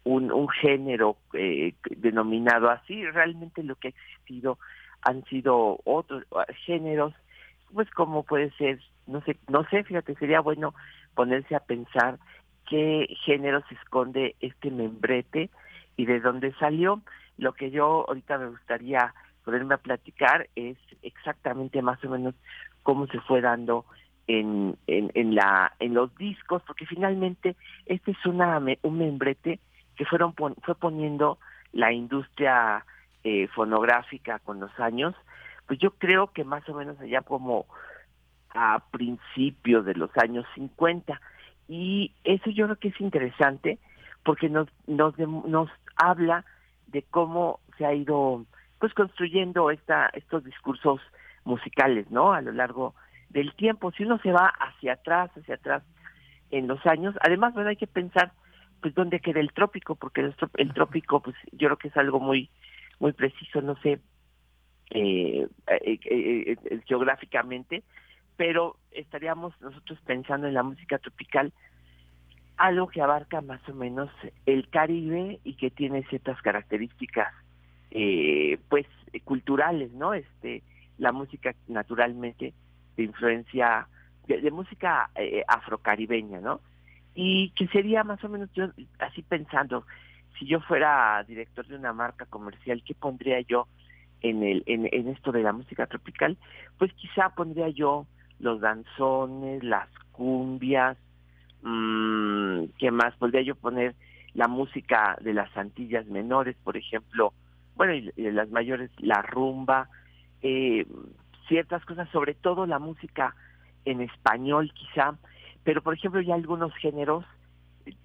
un, 0.04 0.32
un 0.32 0.50
género 0.50 1.18
eh, 1.34 1.74
denominado 1.90 2.70
así, 2.70 3.06
realmente 3.06 3.64
lo 3.64 3.76
que 3.76 3.90
ha 3.90 3.92
existido 3.92 4.58
han 5.02 5.24
sido 5.26 5.80
otros 5.86 6.26
géneros, 6.66 7.14
pues 7.74 7.90
como 7.92 8.24
puede 8.24 8.52
ser, 8.52 8.80
no 9.08 9.22
sé, 9.22 9.38
no 9.48 9.64
sé, 9.70 9.84
fíjate, 9.84 10.16
sería 10.16 10.42
bueno 10.42 10.74
ponerse 11.16 11.56
a 11.56 11.62
pensar 11.62 12.20
qué 12.70 13.08
género 13.26 13.62
se 13.70 13.76
esconde 13.76 14.36
este 14.42 14.72
membrete 14.72 15.50
y 15.98 16.06
de 16.06 16.20
dónde 16.20 16.54
salió. 16.60 17.02
Lo 17.38 17.54
que 17.54 17.72
yo 17.72 18.06
ahorita 18.08 18.38
me 18.38 18.50
gustaría 18.50 19.14
ponerme 19.44 19.76
a 19.76 19.80
platicar 19.80 20.50
es 20.56 20.78
exactamente 21.02 21.82
más 21.82 22.04
o 22.04 22.10
menos 22.10 22.36
cómo 22.84 23.08
se 23.08 23.20
fue 23.22 23.42
dando 23.42 23.86
en, 24.30 24.78
en, 24.86 25.34
la, 25.34 25.74
en 25.80 25.96
los 25.96 26.16
discos, 26.16 26.62
porque 26.68 26.86
finalmente 26.86 27.56
este 27.88 28.12
es 28.12 28.26
una, 28.28 28.62
un 28.84 28.98
membrete 28.98 29.60
que 29.96 30.06
fueron 30.06 30.36
fue 30.36 30.76
poniendo 30.76 31.40
la 31.74 31.92
industria 31.92 32.86
eh, 33.24 33.48
fonográfica 33.48 34.38
con 34.38 34.60
los 34.60 34.72
años, 34.80 35.16
pues 35.66 35.80
yo 35.80 35.92
creo 35.92 36.28
que 36.28 36.44
más 36.44 36.68
o 36.70 36.76
menos 36.76 37.00
allá 37.00 37.22
como 37.22 37.66
a 38.52 38.84
principios 38.92 39.84
de 39.86 39.96
los 39.96 40.16
años 40.16 40.46
50. 40.54 41.20
Y 41.68 42.14
eso 42.24 42.52
yo 42.52 42.66
creo 42.66 42.78
que 42.78 42.88
es 42.90 43.02
interesante 43.02 43.80
porque 44.24 44.48
nos, 44.48 44.68
nos, 44.86 45.18
nos 45.18 45.70
habla 45.96 46.46
de 46.88 47.02
cómo 47.02 47.60
se 47.78 47.86
ha 47.86 47.94
ido 47.96 48.46
pues 48.80 48.94
construyendo 48.94 49.72
esta, 49.72 50.10
estos 50.14 50.44
discursos 50.44 51.02
musicales, 51.46 52.10
¿no? 52.12 52.32
A 52.32 52.42
lo 52.42 52.52
largo 52.52 52.94
del 53.30 53.54
tiempo. 53.56 53.92
Si 53.92 54.04
uno 54.04 54.20
se 54.20 54.32
va 54.32 54.48
hacia 54.48 54.94
atrás, 54.94 55.32
hacia 55.38 55.56
atrás 55.56 55.84
en 56.52 56.68
los 56.68 56.86
años, 56.86 57.16
además, 57.22 57.54
bueno, 57.54 57.70
hay 57.70 57.76
que 57.76 57.88
pensar 57.88 58.32
pues 58.82 58.96
dónde 58.96 59.20
queda 59.20 59.40
el 59.40 59.52
trópico, 59.52 59.96
porque 59.96 60.22
el, 60.22 60.74
trópico, 60.74 61.22
pues 61.22 61.36
yo 61.52 61.68
creo 61.68 61.78
que 61.78 61.90
es 61.90 61.98
algo 61.98 62.20
muy, 62.20 62.50
muy 63.00 63.12
preciso, 63.12 63.62
no 63.62 63.76
sé, 63.82 64.00
eh, 64.92 65.48
eh, 65.68 66.00
eh, 66.06 66.82
geográficamente, 66.88 67.84
pero 68.38 68.78
estaríamos 68.92 69.54
nosotros 69.62 70.00
pensando 70.06 70.48
en 70.48 70.54
la 70.54 70.64
música 70.64 70.98
tropical 70.98 71.52
algo 72.60 72.88
que 72.88 73.02
abarca 73.02 73.42
más 73.42 73.62
o 73.70 73.74
menos 73.74 74.10
el 74.46 74.70
Caribe 74.70 75.40
y 75.44 75.56
que 75.56 75.72
tiene 75.72 76.04
ciertas 76.04 76.42
características 76.42 77.34
eh, 77.92 78.60
pues 78.70 78.86
culturales, 79.24 79.92
¿no? 79.94 80.14
Este, 80.14 80.62
la 80.98 81.12
música 81.12 81.56
naturalmente 81.68 82.54
de 83.00 83.06
influencia 83.06 83.88
de, 84.28 84.52
música 84.52 85.10
eh, 85.16 85.44
afrocaribeña, 85.48 86.40
¿no? 86.42 86.60
Y 87.16 87.50
que 87.52 87.68
sería 87.68 88.04
más 88.04 88.24
o 88.24 88.30
menos 88.30 88.52
yo 88.54 88.70
así 89.00 89.24
pensando, 89.24 89.86
si 90.38 90.46
yo 90.46 90.60
fuera 90.60 91.24
director 91.24 91.66
de 91.66 91.78
una 91.78 91.94
marca 91.94 92.26
comercial, 92.26 92.84
¿qué 92.86 92.94
pondría 92.94 93.40
yo 93.42 93.68
en 94.22 94.44
el 94.44 94.64
en, 94.68 94.88
en 94.92 95.08
esto 95.08 95.32
de 95.32 95.44
la 95.44 95.54
música 95.54 95.88
tropical? 95.88 96.38
Pues 96.78 96.94
quizá 96.94 97.30
pondría 97.30 97.70
yo 97.70 98.06
los 98.40 98.60
danzones, 98.60 99.64
las 99.64 99.88
cumbias, 100.12 100.98
mmm, 101.64 102.66
¿qué 102.78 102.92
más? 102.92 103.16
Podría 103.16 103.42
yo 103.42 103.56
poner 103.56 103.96
la 104.34 104.48
música 104.48 105.18
de 105.22 105.34
las 105.34 105.56
Antillas 105.58 106.06
menores, 106.08 106.56
por 106.64 106.76
ejemplo, 106.76 107.34
bueno, 107.76 107.94
y, 107.94 108.12
de 108.22 108.32
las 108.34 108.50
mayores, 108.52 108.92
la 109.00 109.22
rumba, 109.22 109.90
eh, 110.42 110.86
ciertas 111.50 111.84
cosas, 111.84 112.08
sobre 112.12 112.34
todo 112.34 112.66
la 112.66 112.80
música 112.80 113.36
en 113.84 114.00
español 114.00 114.72
quizá, 114.74 115.16
pero 115.64 115.82
por 115.82 115.94
ejemplo 115.94 116.22
ya 116.22 116.36
algunos 116.36 116.74
géneros, 116.76 117.26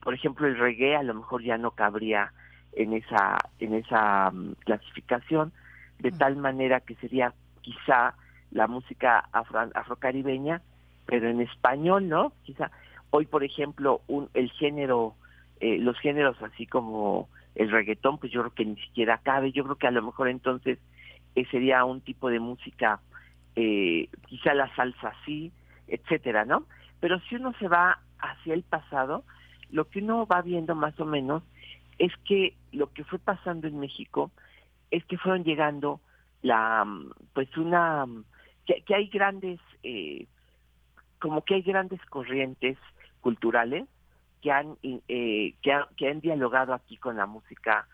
por 0.02 0.14
ejemplo 0.14 0.48
el 0.48 0.58
reggae 0.58 0.96
a 0.96 1.04
lo 1.04 1.14
mejor 1.14 1.44
ya 1.44 1.56
no 1.56 1.70
cabría 1.70 2.32
en 2.72 2.92
esa 2.94 3.38
en 3.60 3.74
esa 3.74 4.32
mm, 4.32 4.54
clasificación, 4.64 5.52
de 6.00 6.10
tal 6.10 6.36
manera 6.36 6.80
que 6.80 6.96
sería 6.96 7.32
quizá 7.60 8.14
la 8.50 8.66
música 8.66 9.28
afro, 9.32 9.70
afrocaribeña, 9.74 10.62
pero 11.06 11.28
en 11.28 11.40
español, 11.40 12.08
¿no? 12.08 12.32
Quizá 12.42 12.70
hoy, 13.10 13.26
por 13.26 13.44
ejemplo, 13.44 14.00
un, 14.08 14.28
el 14.34 14.50
género, 14.52 15.14
eh, 15.60 15.78
los 15.78 15.98
géneros 16.00 16.40
así 16.42 16.66
como 16.66 17.28
el 17.54 17.70
reggaetón, 17.70 18.18
pues 18.18 18.32
yo 18.32 18.40
creo 18.40 18.54
que 18.54 18.64
ni 18.64 18.76
siquiera 18.76 19.18
cabe. 19.18 19.52
Yo 19.52 19.64
creo 19.64 19.76
que 19.76 19.86
a 19.86 19.92
lo 19.92 20.02
mejor 20.02 20.28
entonces 20.28 20.78
eh, 21.36 21.46
sería 21.50 21.84
un 21.84 22.00
tipo 22.00 22.28
de 22.28 22.40
música, 22.40 23.00
eh, 23.56 24.08
quizá 24.26 24.54
la 24.54 24.74
salsa 24.74 25.12
sí, 25.24 25.52
etcétera, 25.86 26.44
¿no? 26.44 26.66
Pero 27.00 27.20
si 27.20 27.36
uno 27.36 27.52
se 27.58 27.68
va 27.68 28.00
hacia 28.18 28.54
el 28.54 28.62
pasado, 28.62 29.24
lo 29.70 29.88
que 29.88 30.00
uno 30.00 30.26
va 30.26 30.42
viendo 30.42 30.74
más 30.74 30.98
o 31.00 31.04
menos 31.04 31.42
es 31.98 32.12
que 32.24 32.54
lo 32.72 32.92
que 32.92 33.04
fue 33.04 33.18
pasando 33.18 33.68
en 33.68 33.78
México 33.78 34.30
es 34.90 35.04
que 35.04 35.18
fueron 35.18 35.44
llegando 35.44 36.00
la, 36.42 36.86
pues 37.32 37.54
una, 37.56 38.06
que, 38.66 38.82
que 38.82 38.94
hay 38.94 39.08
grandes, 39.08 39.60
eh, 39.82 40.26
como 41.20 41.42
que 41.42 41.54
hay 41.54 41.62
grandes 41.62 42.00
corrientes 42.06 42.78
culturales 43.20 43.86
que 44.42 44.52
han, 44.52 44.76
eh, 44.82 45.54
que, 45.62 45.80
que, 45.96 46.08
han 46.08 46.20
dialogado 46.20 46.74
aquí 46.74 46.96
con 46.98 47.16
la 47.16 47.26
música 47.26 47.88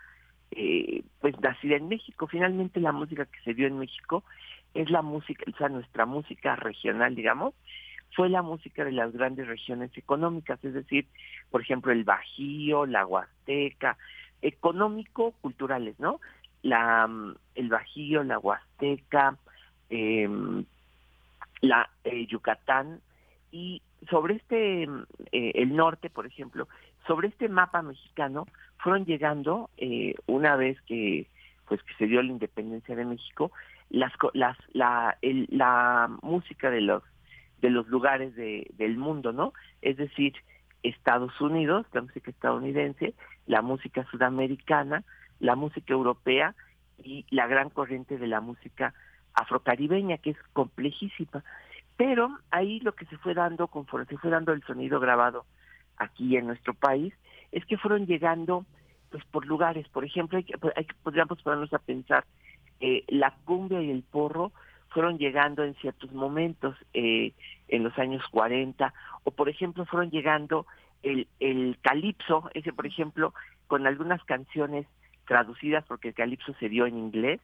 eh, 0.51 1.05
pues 1.21 1.39
nacida 1.41 1.77
en 1.77 1.89
México. 1.89 2.27
Finalmente 2.27 2.81
la 2.81 2.93
música 2.93 3.25
que 3.27 3.41
se 3.45 3.55
dio 3.55 3.67
en 3.67 3.79
México 3.79 4.25
es 4.75 4.91
la 4.91 5.03
música, 5.03 5.45
o 5.53 5.57
sea, 5.57 5.69
nuestra 5.69 6.07
música 6.07 6.57
regional, 6.57 7.15
digamos, 7.15 7.55
fue 8.15 8.29
la 8.29 8.43
música 8.43 8.85
de 8.85 8.93
las 8.93 9.13
grandes 9.13 9.47
regiones 9.47 9.97
económicas, 9.97 10.63
es 10.65 10.75
decir, 10.75 11.07
por 11.51 11.63
ejemplo, 11.63 11.93
el 11.93 12.05
Bajío, 12.05 12.87
la 12.87 13.07
Huasteca, 13.07 13.97
económico-culturales, 14.43 15.99
¿no? 16.01 16.21
La, 16.63 17.09
el 17.55 17.69
Bajío, 17.69 18.25
la 18.25 18.39
Huasteca, 18.39 19.37
eh, 19.91 20.29
la 21.61 21.89
eh, 22.05 22.27
Yucatán, 22.27 23.01
y 23.53 23.83
sobre 24.09 24.35
este, 24.37 24.85
eh, 25.33 25.53
el 25.55 25.77
norte, 25.77 26.11
por 26.11 26.27
ejemplo, 26.27 26.69
sobre 27.07 27.29
este 27.29 27.49
mapa 27.49 27.83
mexicano 27.83 28.47
fueron 28.79 29.05
llegando, 29.05 29.71
eh, 29.77 30.15
una 30.27 30.57
vez 30.57 30.81
que 30.83 31.27
pues 31.69 31.83
que 31.85 31.95
se 31.95 32.07
dio 32.07 32.21
la 32.21 32.33
independencia 32.33 32.97
de 32.97 33.05
México, 33.05 33.53
las, 33.91 34.13
las, 34.33 34.57
la, 34.73 35.19
el, 35.21 35.47
la 35.51 36.09
música 36.23 36.71
de 36.71 36.81
los 36.81 37.03
de 37.61 37.69
los 37.69 37.87
lugares 37.89 38.35
de, 38.37 38.71
del 38.79 38.97
mundo, 38.97 39.33
¿no? 39.33 39.53
Es 39.83 39.99
decir, 39.99 40.33
Estados 40.83 41.39
Unidos, 41.43 41.87
la 41.93 42.01
música 42.01 42.31
estadounidense, 42.31 43.13
la 43.47 43.61
música 43.61 44.07
sudamericana, 44.11 45.05
la 45.41 45.57
música 45.57 45.93
europea 45.93 46.55
y 46.97 47.27
la 47.31 47.47
gran 47.47 47.69
corriente 47.69 48.17
de 48.17 48.27
la 48.27 48.41
música 48.41 48.95
afrocaribeña, 49.35 50.17
que 50.19 50.31
es 50.31 50.39
complejísima. 50.55 51.45
Pero 51.97 52.39
ahí 52.51 52.81
lo 52.81 52.95
que 52.95 53.05
se 53.07 53.19
fue 53.19 53.35
dando, 53.35 53.69
conforme 53.69 54.07
se 54.07 54.17
fue 54.17 54.31
dando 54.31 54.53
el 54.53 54.63
sonido 54.63 55.01
grabado 55.01 55.45
aquí 55.99 56.37
en 56.37 56.47
nuestro 56.47 56.73
país, 56.73 57.13
es 57.53 57.65
que 57.67 57.77
fueron 57.77 58.07
llegando 58.07 58.65
pues 59.11 59.25
por 59.25 59.45
lugares, 59.45 59.89
por 59.89 60.05
ejemplo, 60.05 60.39
hay 60.39 60.45
que, 60.45 60.57
podríamos 61.03 61.43
ponernos 61.43 61.73
a 61.75 61.79
pensar, 61.79 62.25
eh, 62.81 63.05
la 63.09 63.35
cumbia 63.45 63.83
y 63.83 63.91
el 63.91 64.03
porro 64.03 64.53
fueron 64.89 65.19
llegando 65.19 65.63
en 65.63 65.75
ciertos 65.77 66.13
momentos, 66.13 66.77
eh, 66.95 67.33
en 67.69 67.85
los 67.85 67.97
años 67.99 68.23
40, 68.31 68.93
o 69.25 69.31
por 69.31 69.49
ejemplo 69.49 69.87
fueron 69.87 70.11
llegando 70.11 70.67
el, 71.03 71.29
el 71.39 71.79
calipso, 71.81 72.51
ese 72.55 72.73
por 72.73 72.87
ejemplo, 72.87 73.33
con 73.69 73.87
algunas 73.87 74.23
canciones 74.25 74.87
traducidas, 75.27 75.85
porque 75.87 76.09
el 76.09 76.15
calipso 76.15 76.55
se 76.59 76.69
dio 76.69 76.87
en 76.87 76.99
inglés, 76.99 77.41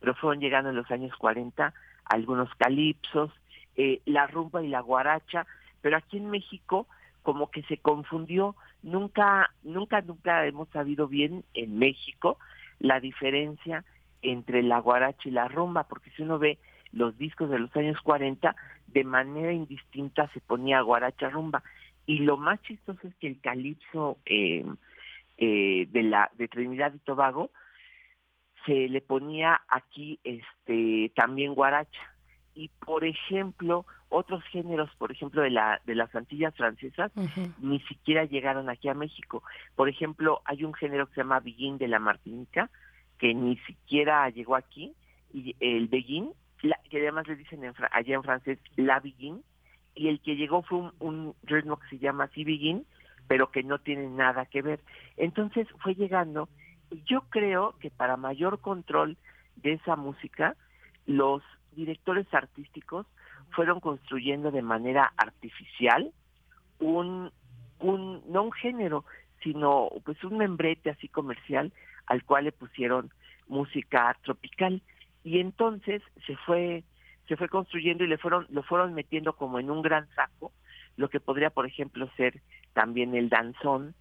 pero 0.00 0.14
fueron 0.14 0.40
llegando 0.40 0.70
en 0.70 0.76
los 0.76 0.90
años 0.90 1.14
40 1.16 1.74
algunos 2.06 2.54
calipsos, 2.54 3.30
eh, 3.76 4.00
la 4.06 4.26
rumba 4.26 4.62
y 4.62 4.68
la 4.68 4.80
guaracha, 4.80 5.46
pero 5.82 5.96
aquí 5.96 6.16
en 6.16 6.30
México 6.30 6.86
como 7.22 7.50
que 7.50 7.62
se 7.64 7.76
confundió, 7.76 8.54
nunca, 8.82 9.50
nunca, 9.64 10.00
nunca 10.00 10.46
hemos 10.46 10.68
sabido 10.68 11.08
bien 11.08 11.44
en 11.54 11.76
México 11.78 12.38
la 12.78 13.00
diferencia 13.00 13.84
entre 14.26 14.62
la 14.62 14.80
guaracha 14.80 15.28
y 15.28 15.32
la 15.32 15.48
rumba, 15.48 15.84
porque 15.84 16.10
si 16.10 16.22
uno 16.22 16.38
ve 16.38 16.58
los 16.92 17.16
discos 17.16 17.50
de 17.50 17.58
los 17.58 17.74
años 17.76 18.00
40, 18.02 18.54
de 18.88 19.04
manera 19.04 19.52
indistinta 19.52 20.28
se 20.32 20.40
ponía 20.40 20.80
guaracha 20.80 21.30
rumba. 21.30 21.62
Y 22.06 22.18
lo 22.18 22.36
más 22.36 22.60
chistoso 22.62 23.06
es 23.06 23.14
que 23.16 23.26
el 23.26 23.40
calipso 23.40 24.18
eh, 24.26 24.64
eh, 25.38 25.86
de 25.90 26.02
la 26.02 26.30
de 26.36 26.48
Trinidad 26.48 26.94
y 26.94 26.98
Tobago 26.98 27.50
se 28.64 28.88
le 28.88 29.00
ponía 29.00 29.60
aquí 29.68 30.18
este 30.24 31.12
también 31.14 31.54
guaracha. 31.54 32.00
Y 32.54 32.68
por 32.68 33.04
ejemplo 33.04 33.84
otros 34.08 34.42
géneros 34.44 34.88
por 34.96 35.12
ejemplo 35.12 35.42
de 35.42 35.50
la 35.50 35.80
de 35.84 35.94
las 35.94 36.14
Antillas 36.14 36.54
francesas 36.54 37.12
ni 37.60 37.80
siquiera 37.80 38.24
llegaron 38.24 38.70
aquí 38.70 38.88
a 38.88 38.94
México. 38.94 39.42
Por 39.74 39.88
ejemplo 39.88 40.42
hay 40.44 40.64
un 40.64 40.74
género 40.74 41.06
que 41.06 41.14
se 41.14 41.20
llama 41.20 41.40
Biguín 41.40 41.76
de 41.76 41.88
la 41.88 41.98
Martinica 41.98 42.70
que 43.18 43.34
ni 43.34 43.56
siquiera 43.58 44.28
llegó 44.30 44.56
aquí 44.56 44.94
y 45.32 45.54
el 45.60 45.88
Beguín 45.88 46.32
que 46.90 46.98
además 46.98 47.26
le 47.28 47.36
dicen 47.36 47.62
allá 47.64 48.14
en 48.14 48.22
francés 48.22 48.58
la 48.76 49.00
Biguín 49.00 49.42
y 49.94 50.08
el 50.08 50.20
que 50.20 50.36
llegó 50.36 50.62
fue 50.62 50.90
un, 50.98 51.34
ritmo 51.42 51.78
que 51.78 51.88
se 51.88 51.98
llama 51.98 52.24
así 52.24 52.44
Biguín 52.44 52.86
pero 53.28 53.50
que 53.50 53.64
no 53.64 53.80
tiene 53.80 54.08
nada 54.08 54.46
que 54.46 54.62
ver. 54.62 54.80
Entonces 55.16 55.66
fue 55.82 55.94
llegando 55.94 56.48
y 56.90 57.02
yo 57.04 57.22
creo 57.28 57.74
que 57.80 57.90
para 57.90 58.16
mayor 58.16 58.60
control 58.60 59.16
de 59.56 59.72
esa 59.72 59.96
música 59.96 60.54
los 61.06 61.42
directores 61.72 62.32
artísticos 62.32 63.06
fueron 63.50 63.80
construyendo 63.80 64.50
de 64.50 64.62
manera 64.62 65.12
artificial 65.16 66.12
un, 66.78 67.32
un 67.80 68.22
no 68.28 68.44
un 68.44 68.52
género, 68.52 69.04
sino 69.42 69.88
pues 70.04 70.22
un 70.24 70.38
membrete 70.38 70.90
así 70.90 71.08
comercial 71.08 71.72
al 72.06 72.24
cual 72.24 72.44
le 72.44 72.52
pusieron 72.52 73.10
música 73.48 74.16
tropical 74.22 74.82
y 75.24 75.40
entonces 75.40 76.02
se 76.26 76.36
fue 76.36 76.84
se 77.28 77.36
fue 77.36 77.48
construyendo 77.48 78.04
y 78.04 78.08
le 78.08 78.18
fueron 78.18 78.46
lo 78.50 78.62
fueron 78.62 78.94
metiendo 78.94 79.34
como 79.34 79.58
en 79.58 79.70
un 79.70 79.82
gran 79.82 80.08
saco 80.14 80.52
lo 80.96 81.08
que 81.08 81.20
podría 81.20 81.50
por 81.50 81.66
ejemplo 81.66 82.08
ser 82.16 82.40
también 82.72 83.14
el 83.14 83.28
danzón 83.28 83.94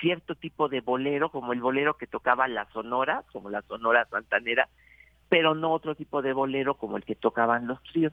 cierto 0.00 0.34
tipo 0.34 0.68
de 0.68 0.80
bolero 0.80 1.30
como 1.30 1.52
el 1.52 1.60
bolero 1.60 1.96
que 1.96 2.06
tocaba 2.06 2.48
la 2.48 2.68
sonora 2.72 3.24
como 3.32 3.50
la 3.50 3.62
sonora 3.62 4.06
santanera 4.10 4.68
pero 5.32 5.54
no 5.54 5.72
otro 5.72 5.94
tipo 5.94 6.20
de 6.20 6.34
bolero 6.34 6.74
como 6.74 6.98
el 6.98 7.06
que 7.06 7.14
tocaban 7.14 7.66
los 7.66 7.82
tríos. 7.84 8.12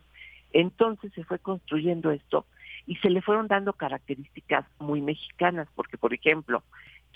Entonces 0.54 1.12
se 1.12 1.26
fue 1.26 1.38
construyendo 1.38 2.12
esto 2.12 2.46
y 2.88 2.96
se 2.96 3.10
le 3.10 3.22
fueron 3.22 3.48
dando 3.50 3.74
características 3.74 4.66
muy 4.80 5.02
mexicanas, 5.02 5.68
porque 5.76 5.98
por 5.98 6.14
ejemplo, 6.14 6.64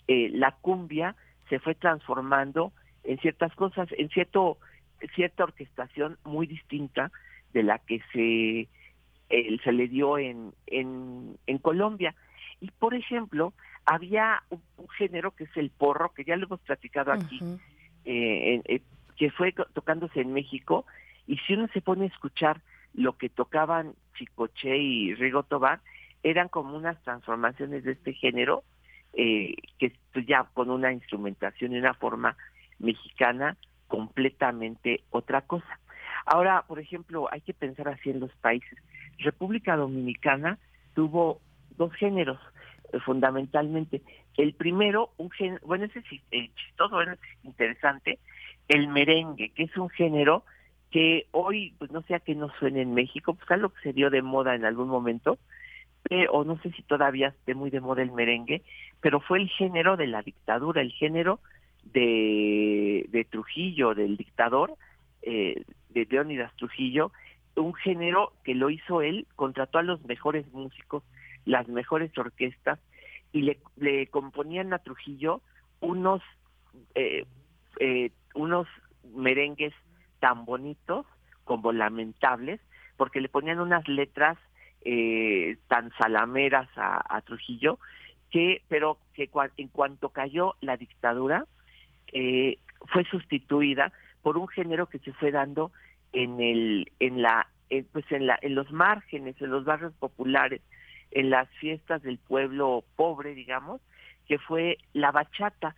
eh, 0.09 0.29
la 0.33 0.51
cumbia 0.59 1.15
se 1.53 1.59
fue 1.59 1.75
transformando 1.75 2.73
en 3.03 3.19
ciertas 3.19 3.53
cosas, 3.53 3.87
en 3.95 4.09
cierto 4.09 4.57
cierta 5.13 5.43
orquestación 5.43 6.17
muy 6.23 6.47
distinta 6.47 7.11
de 7.53 7.61
la 7.61 7.77
que 7.77 8.01
se 8.11 8.67
se 9.63 9.71
le 9.71 9.87
dio 9.87 10.17
en, 10.17 10.51
en, 10.65 11.37
en 11.45 11.57
Colombia. 11.59 12.15
Y 12.59 12.71
por 12.71 12.95
ejemplo, 12.95 13.53
había 13.85 14.41
un, 14.49 14.61
género 14.97 15.29
que 15.31 15.43
es 15.43 15.55
el 15.55 15.69
porro, 15.69 16.11
que 16.13 16.23
ya 16.23 16.35
lo 16.37 16.47
hemos 16.47 16.59
platicado 16.61 17.11
aquí, 17.11 17.39
eh, 18.05 18.61
eh, 18.65 18.81
que 19.15 19.29
fue 19.29 19.53
tocándose 19.73 20.21
en 20.21 20.33
México, 20.33 20.85
y 21.27 21.37
si 21.37 21.53
uno 21.53 21.67
se 21.71 21.81
pone 21.81 22.05
a 22.05 22.07
escuchar 22.07 22.61
lo 22.95 23.17
que 23.17 23.29
tocaban 23.29 23.93
Chicoche 24.17 24.77
y 24.77 25.13
Rigo 25.13 25.43
Tobar, 25.43 25.81
eran 26.23 26.47
como 26.47 26.75
unas 26.75 26.99
transformaciones 27.03 27.83
de 27.83 27.91
este 27.91 28.13
género, 28.13 28.63
eh, 29.13 29.55
que 29.79 29.93
ya 30.27 30.45
con 30.53 30.69
una 30.69 30.91
instrumentación 30.91 31.73
y 31.73 31.77
una 31.77 31.93
forma 31.93 32.35
mexicana 32.79 33.57
completamente 33.87 35.03
otra 35.11 35.41
cosa. 35.41 35.79
Ahora, 36.25 36.63
por 36.67 36.79
ejemplo, 36.79 37.27
hay 37.31 37.41
que 37.41 37.53
pensar 37.53 37.87
así 37.89 38.09
en 38.09 38.19
los 38.19 38.31
países. 38.37 38.77
República 39.19 39.75
Dominicana 39.75 40.57
tuvo 40.95 41.41
dos 41.77 41.93
géneros 41.93 42.39
eh, 42.91 42.99
fundamentalmente. 42.99 44.01
El 44.37 44.53
primero, 44.53 45.11
un 45.17 45.29
género, 45.31 45.65
bueno, 45.65 45.85
ese 45.85 45.99
es 45.99 46.05
eh, 46.31 46.49
chistoso, 46.55 46.95
bueno, 46.95 47.13
es 47.13 47.19
interesante, 47.43 48.19
el 48.67 48.87
merengue, 48.87 49.49
que 49.49 49.63
es 49.63 49.77
un 49.77 49.89
género 49.89 50.43
que 50.89 51.27
hoy, 51.31 51.73
pues 51.79 51.91
no 51.91 52.01
sé 52.03 52.15
a 52.15 52.19
qué 52.19 52.35
no 52.35 52.49
suene 52.59 52.81
en 52.81 52.93
México, 52.93 53.33
pues 53.33 53.49
algo 53.51 53.69
que 53.69 53.81
se 53.81 53.93
dio 53.93 54.09
de 54.09 54.21
moda 54.21 54.55
en 54.55 54.63
algún 54.63 54.87
momento, 54.87 55.39
o 56.31 56.43
no 56.43 56.59
sé 56.61 56.71
si 56.71 56.83
todavía 56.83 57.29
esté 57.29 57.55
muy 57.55 57.69
de 57.69 57.81
moda 57.81 58.01
el 58.01 58.11
merengue, 58.11 58.61
pero 59.01 59.19
fue 59.19 59.39
el 59.39 59.49
género 59.49 59.97
de 59.97 60.07
la 60.07 60.21
dictadura, 60.21 60.81
el 60.81 60.91
género 60.91 61.39
de, 61.83 63.27
Trujillo, 63.29 63.93
del 63.95 64.17
dictador, 64.17 64.75
eh, 65.21 65.63
de 65.89 66.07
Leónidas 66.09 66.55
Trujillo, 66.55 67.11
un 67.55 67.73
género 67.73 68.33
que 68.43 68.55
lo 68.55 68.69
hizo 68.69 69.01
él, 69.01 69.27
contrató 69.35 69.79
a 69.79 69.83
los 69.83 70.03
mejores 70.05 70.51
músicos, 70.53 71.03
las 71.45 71.67
mejores 71.67 72.15
orquestas, 72.17 72.79
y 73.31 73.41
le, 73.41 73.59
le 73.77 74.07
componían 74.07 74.73
a 74.73 74.79
Trujillo 74.79 75.41
unos, 75.81 76.21
eh, 76.95 77.25
eh, 77.79 78.11
unos 78.35 78.67
merengues 79.15 79.73
tan 80.19 80.45
bonitos 80.45 81.05
como 81.43 81.71
lamentables, 81.71 82.61
porque 82.97 83.21
le 83.21 83.29
ponían 83.29 83.59
unas 83.59 83.87
letras 83.87 84.37
eh, 84.85 85.57
tan 85.67 85.91
salameras 85.97 86.69
a, 86.75 87.21
Trujillo, 87.21 87.79
que, 88.29 88.61
pero 88.67 88.97
que 89.13 89.29
en 89.57 89.67
cuanto 89.69 90.09
cayó 90.09 90.55
la 90.61 90.77
dictadura, 90.77 91.45
eh, 92.11 92.57
fue 92.87 93.05
sustituida 93.05 93.91
por 94.21 94.37
un 94.37 94.47
género 94.47 94.87
que 94.87 94.99
se 94.99 95.13
fue 95.13 95.31
dando 95.31 95.71
en 96.11 96.39
el, 96.39 96.91
en 96.99 97.21
la, 97.21 97.47
pues 97.91 98.05
en 98.11 98.27
la, 98.27 98.37
en 98.41 98.55
los 98.55 98.71
márgenes, 98.71 99.41
en 99.41 99.51
los 99.51 99.65
barrios 99.65 99.93
populares, 99.93 100.61
en 101.11 101.29
las 101.29 101.49
fiestas 101.59 102.01
del 102.01 102.17
pueblo 102.17 102.83
pobre, 102.95 103.35
digamos, 103.35 103.81
que 104.27 104.39
fue 104.39 104.77
la 104.93 105.11
bachata. 105.11 105.75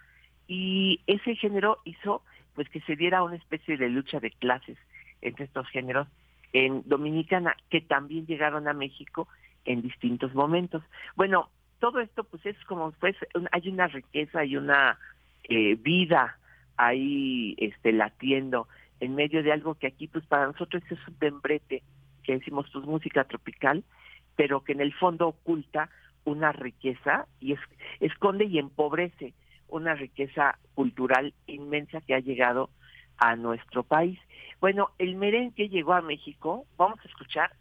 Y 0.48 1.02
ese 1.08 1.36
género 1.36 1.80
hizo 1.86 2.22
pues 2.54 2.70
que 2.70 2.82
se 2.82 2.96
diera 2.96 3.24
una 3.24 3.36
especie 3.36 3.78
de 3.78 3.90
lucha 3.90 4.20
de 4.20 4.32
clases 4.32 4.78
entre 5.22 5.46
estos 5.46 5.68
géneros 5.70 6.08
en 6.56 6.84
Dominicana, 6.86 7.58
que 7.70 7.82
también 7.82 8.26
llegaron 8.28 8.70
a 8.70 8.74
México 8.74 9.28
en 9.66 9.82
distintos 9.82 10.34
momentos. 10.34 10.82
Bueno, 11.18 11.50
todo 11.80 12.00
esto 12.00 12.24
pues 12.24 12.46
es 12.46 12.56
como 12.64 12.94
pues 12.94 13.18
hay 13.52 13.68
una 13.68 13.88
riqueza 13.88 14.46
y 14.46 14.56
una 14.56 14.98
eh, 15.50 15.76
vida 15.76 16.40
ahí 16.78 17.56
este 17.58 17.92
latiendo 17.92 18.70
en 19.02 19.16
medio 19.16 19.44
de 19.44 19.52
algo 19.52 19.76
que 19.76 19.88
aquí 19.88 20.08
pues 20.08 20.26
para 20.28 20.48
nosotros 20.48 20.82
es 20.90 21.08
un 21.10 21.16
tembrete 21.16 21.84
que 22.24 22.38
decimos 22.38 22.70
pues 22.72 22.86
música 22.86 23.26
tropical 23.26 23.84
pero 24.38 24.64
que 24.64 24.72
en 24.72 24.80
el 24.80 24.94
fondo 24.94 25.28
oculta 25.28 25.90
una 26.24 26.54
riqueza 26.54 27.28
y 27.42 27.52
es, 27.52 27.60
esconde 28.00 28.46
y 28.46 28.60
empobrece 28.60 29.34
una 29.68 29.94
riqueza 29.94 30.58
cultural 30.74 31.34
inmensa 31.48 32.00
que 32.00 32.16
ha 32.16 32.20
llegado 32.20 32.70
a 33.18 33.36
nuestro 33.36 33.84
país. 33.84 34.20
Bueno, 34.60 34.92
el 34.98 35.16
merengue 35.16 35.70
llegó 35.70 35.94
a 35.94 36.02
México, 36.02 36.66
vamos 36.78 37.00
a 37.04 37.08
escuchar 37.08 37.52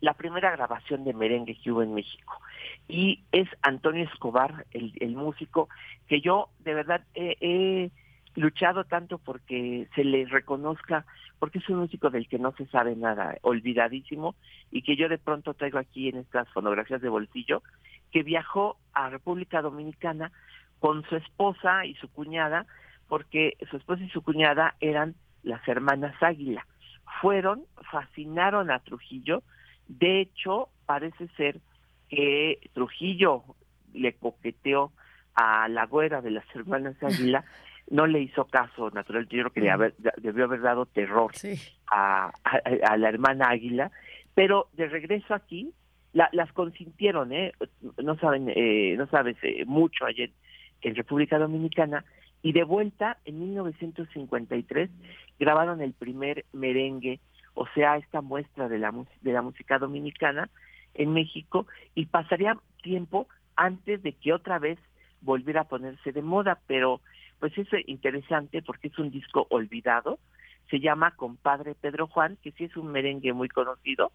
la 0.00 0.14
primera 0.14 0.50
grabación 0.50 1.04
de 1.04 1.14
merengue 1.14 1.56
que 1.56 1.72
hubo 1.72 1.82
en 1.82 1.94
México. 1.94 2.40
Y 2.88 3.24
es 3.32 3.48
Antonio 3.62 4.04
Escobar, 4.04 4.66
el, 4.72 5.16
músico, 5.16 5.68
que 6.06 6.20
yo 6.20 6.50
de 6.60 6.74
verdad 6.74 7.02
he 7.14 7.90
luchado 8.36 8.84
tanto 8.84 9.18
porque 9.18 9.88
se 9.94 10.04
le 10.04 10.26
reconozca, 10.26 11.04
porque 11.38 11.58
es 11.58 11.68
un 11.68 11.78
músico 11.78 12.10
del 12.10 12.28
que 12.28 12.38
no 12.38 12.52
se 12.52 12.66
sabe 12.66 12.94
nada, 12.94 13.36
olvidadísimo, 13.42 14.36
y 14.70 14.82
que 14.82 14.96
yo 14.96 15.08
de 15.08 15.18
pronto 15.18 15.54
traigo 15.54 15.78
aquí 15.78 16.08
en 16.08 16.18
estas 16.18 16.48
fonografías 16.50 17.00
de 17.00 17.08
bolsillo, 17.08 17.62
que 18.12 18.22
viajó 18.22 18.76
a 18.92 19.08
República 19.08 19.62
Dominicana 19.62 20.30
con 20.78 21.02
su 21.08 21.16
esposa 21.16 21.86
y 21.86 21.94
su 21.94 22.08
cuñada, 22.08 22.66
porque 23.08 23.56
su 23.70 23.76
esposa 23.76 24.02
y 24.02 24.10
su 24.10 24.22
cuñada 24.22 24.74
eran 24.80 25.14
las 25.42 25.66
hermanas 25.68 26.14
Águila. 26.22 26.66
Fueron, 27.20 27.64
fascinaron 27.90 28.70
a 28.70 28.80
Trujillo, 28.80 29.42
de 29.88 30.20
hecho, 30.20 30.68
parece 30.86 31.28
ser 31.36 31.60
que 32.08 32.70
Trujillo 32.72 33.44
le 33.94 34.14
coqueteó 34.14 34.92
a 35.34 35.68
la 35.68 35.86
güera 35.86 36.20
de 36.20 36.30
las 36.30 36.44
hermanas 36.54 36.96
Águila. 37.02 37.44
No 37.88 38.08
le 38.08 38.18
hizo 38.18 38.46
caso, 38.46 38.90
natural, 38.90 39.28
yo 39.28 39.44
creo 39.44 39.50
que 39.52 39.70
haber, 39.70 39.94
debió 40.16 40.46
haber 40.46 40.60
dado 40.60 40.86
terror 40.86 41.30
a, 41.88 42.32
a, 42.42 42.96
la 42.96 43.08
hermana 43.08 43.48
Águila, 43.48 43.92
pero 44.34 44.66
de 44.72 44.88
regreso 44.88 45.32
aquí 45.32 45.72
las 46.12 46.52
consintieron, 46.52 47.32
¿eh? 47.32 47.52
No 48.02 48.18
saben, 48.18 48.50
eh, 48.52 48.96
no 48.98 49.06
sabes 49.06 49.36
eh, 49.42 49.64
mucho 49.66 50.04
ayer 50.04 50.30
en 50.82 50.96
República 50.96 51.38
Dominicana 51.38 52.04
y 52.42 52.52
de 52.52 52.64
vuelta 52.64 53.18
en 53.24 53.40
1953 53.40 54.90
grabaron 55.38 55.80
el 55.80 55.92
primer 55.92 56.44
merengue, 56.52 57.20
o 57.54 57.66
sea, 57.74 57.96
esta 57.96 58.20
muestra 58.20 58.68
de 58.68 58.78
la 58.78 58.92
de 59.22 59.32
la 59.32 59.42
música 59.42 59.78
dominicana 59.78 60.48
en 60.94 61.12
México 61.12 61.66
y 61.94 62.06
pasaría 62.06 62.56
tiempo 62.82 63.26
antes 63.56 64.02
de 64.02 64.12
que 64.12 64.32
otra 64.32 64.58
vez 64.58 64.78
volviera 65.20 65.62
a 65.62 65.68
ponerse 65.68 66.12
de 66.12 66.22
moda, 66.22 66.60
pero 66.66 67.00
pues 67.40 67.56
es 67.58 67.68
interesante 67.86 68.62
porque 68.62 68.88
es 68.88 68.98
un 68.98 69.10
disco 69.10 69.46
olvidado, 69.50 70.18
se 70.70 70.80
llama 70.80 71.16
Compadre 71.16 71.74
Pedro 71.74 72.06
Juan, 72.06 72.38
que 72.42 72.52
sí 72.52 72.64
es 72.64 72.76
un 72.76 72.88
merengue 72.88 73.32
muy 73.32 73.48
conocido, 73.48 74.12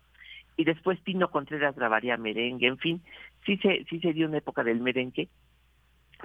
y 0.58 0.64
después 0.64 1.02
Tino 1.04 1.30
Contreras 1.30 1.76
grabaría 1.76 2.18
merengue, 2.18 2.68
en 2.68 2.78
fin, 2.78 3.02
sí 3.46 3.58
se, 3.58 3.86
sí 3.90 4.00
se 4.00 4.14
dio 4.14 4.28
una 4.28 4.40
época 4.40 4.64
del 4.64 4.80
merengue, 4.80 5.30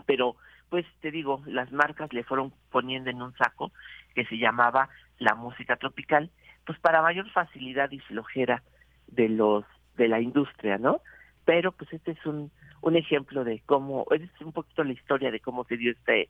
pero 0.06 0.36
pues 0.68 0.84
te 1.00 1.10
digo, 1.10 1.42
las 1.46 1.70
marcas 1.72 2.12
le 2.12 2.24
fueron 2.24 2.52
poniendo 2.70 3.10
en 3.10 3.22
un 3.22 3.34
saco 3.36 3.72
que 4.14 4.24
se 4.26 4.38
llamaba 4.38 4.88
la 5.18 5.34
música 5.34 5.76
tropical, 5.76 6.30
pues 6.64 6.78
para 6.80 7.02
mayor 7.02 7.30
facilidad 7.30 7.90
y 7.90 8.00
flojera 8.00 8.62
de 9.06 9.28
los 9.28 9.64
de 9.96 10.08
la 10.08 10.20
industria, 10.20 10.78
¿no? 10.78 11.00
Pero 11.44 11.72
pues 11.72 11.92
este 11.92 12.12
es 12.12 12.26
un, 12.26 12.50
un 12.82 12.96
ejemplo 12.96 13.44
de 13.44 13.62
cómo, 13.64 14.06
es 14.10 14.22
un 14.40 14.52
poquito 14.52 14.84
la 14.84 14.92
historia 14.92 15.30
de 15.30 15.40
cómo 15.40 15.64
se 15.64 15.76
dio 15.76 15.92
este 15.92 16.28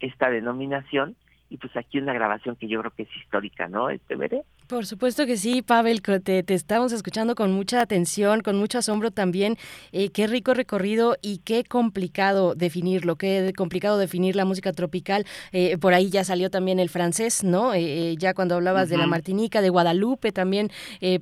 esta 0.00 0.28
denominación 0.28 1.16
y 1.48 1.56
pues 1.56 1.74
aquí 1.76 1.98
una 1.98 2.12
grabación 2.12 2.56
que 2.56 2.68
yo 2.68 2.80
creo 2.80 2.92
que 2.92 3.04
es 3.04 3.16
histórica, 3.16 3.68
¿no? 3.68 3.88
Este 3.88 4.16
veré. 4.16 4.42
Por 4.66 4.84
supuesto 4.84 5.26
que 5.26 5.36
sí, 5.36 5.62
Pavel, 5.62 6.02
te, 6.02 6.42
te, 6.42 6.54
estamos 6.54 6.90
escuchando 6.90 7.36
con 7.36 7.52
mucha 7.52 7.80
atención, 7.80 8.40
con 8.40 8.56
mucho 8.56 8.78
asombro 8.78 9.12
también. 9.12 9.56
Eh, 9.92 10.08
qué 10.08 10.26
rico 10.26 10.54
recorrido 10.54 11.16
y 11.22 11.38
qué 11.38 11.62
complicado 11.62 12.56
definirlo, 12.56 13.14
qué 13.14 13.52
complicado 13.56 13.96
definir 13.96 14.34
la 14.34 14.44
música 14.44 14.72
tropical. 14.72 15.24
Eh, 15.52 15.78
por 15.78 15.94
ahí 15.94 16.10
ya 16.10 16.24
salió 16.24 16.50
también 16.50 16.80
el 16.80 16.88
francés, 16.88 17.44
¿no? 17.44 17.74
Eh, 17.74 18.16
ya 18.18 18.34
cuando 18.34 18.56
hablabas 18.56 18.88
de 18.88 18.96
la 18.96 19.06
Martinica, 19.06 19.62
de 19.62 19.70
Guadalupe, 19.70 20.32
también 20.32 20.72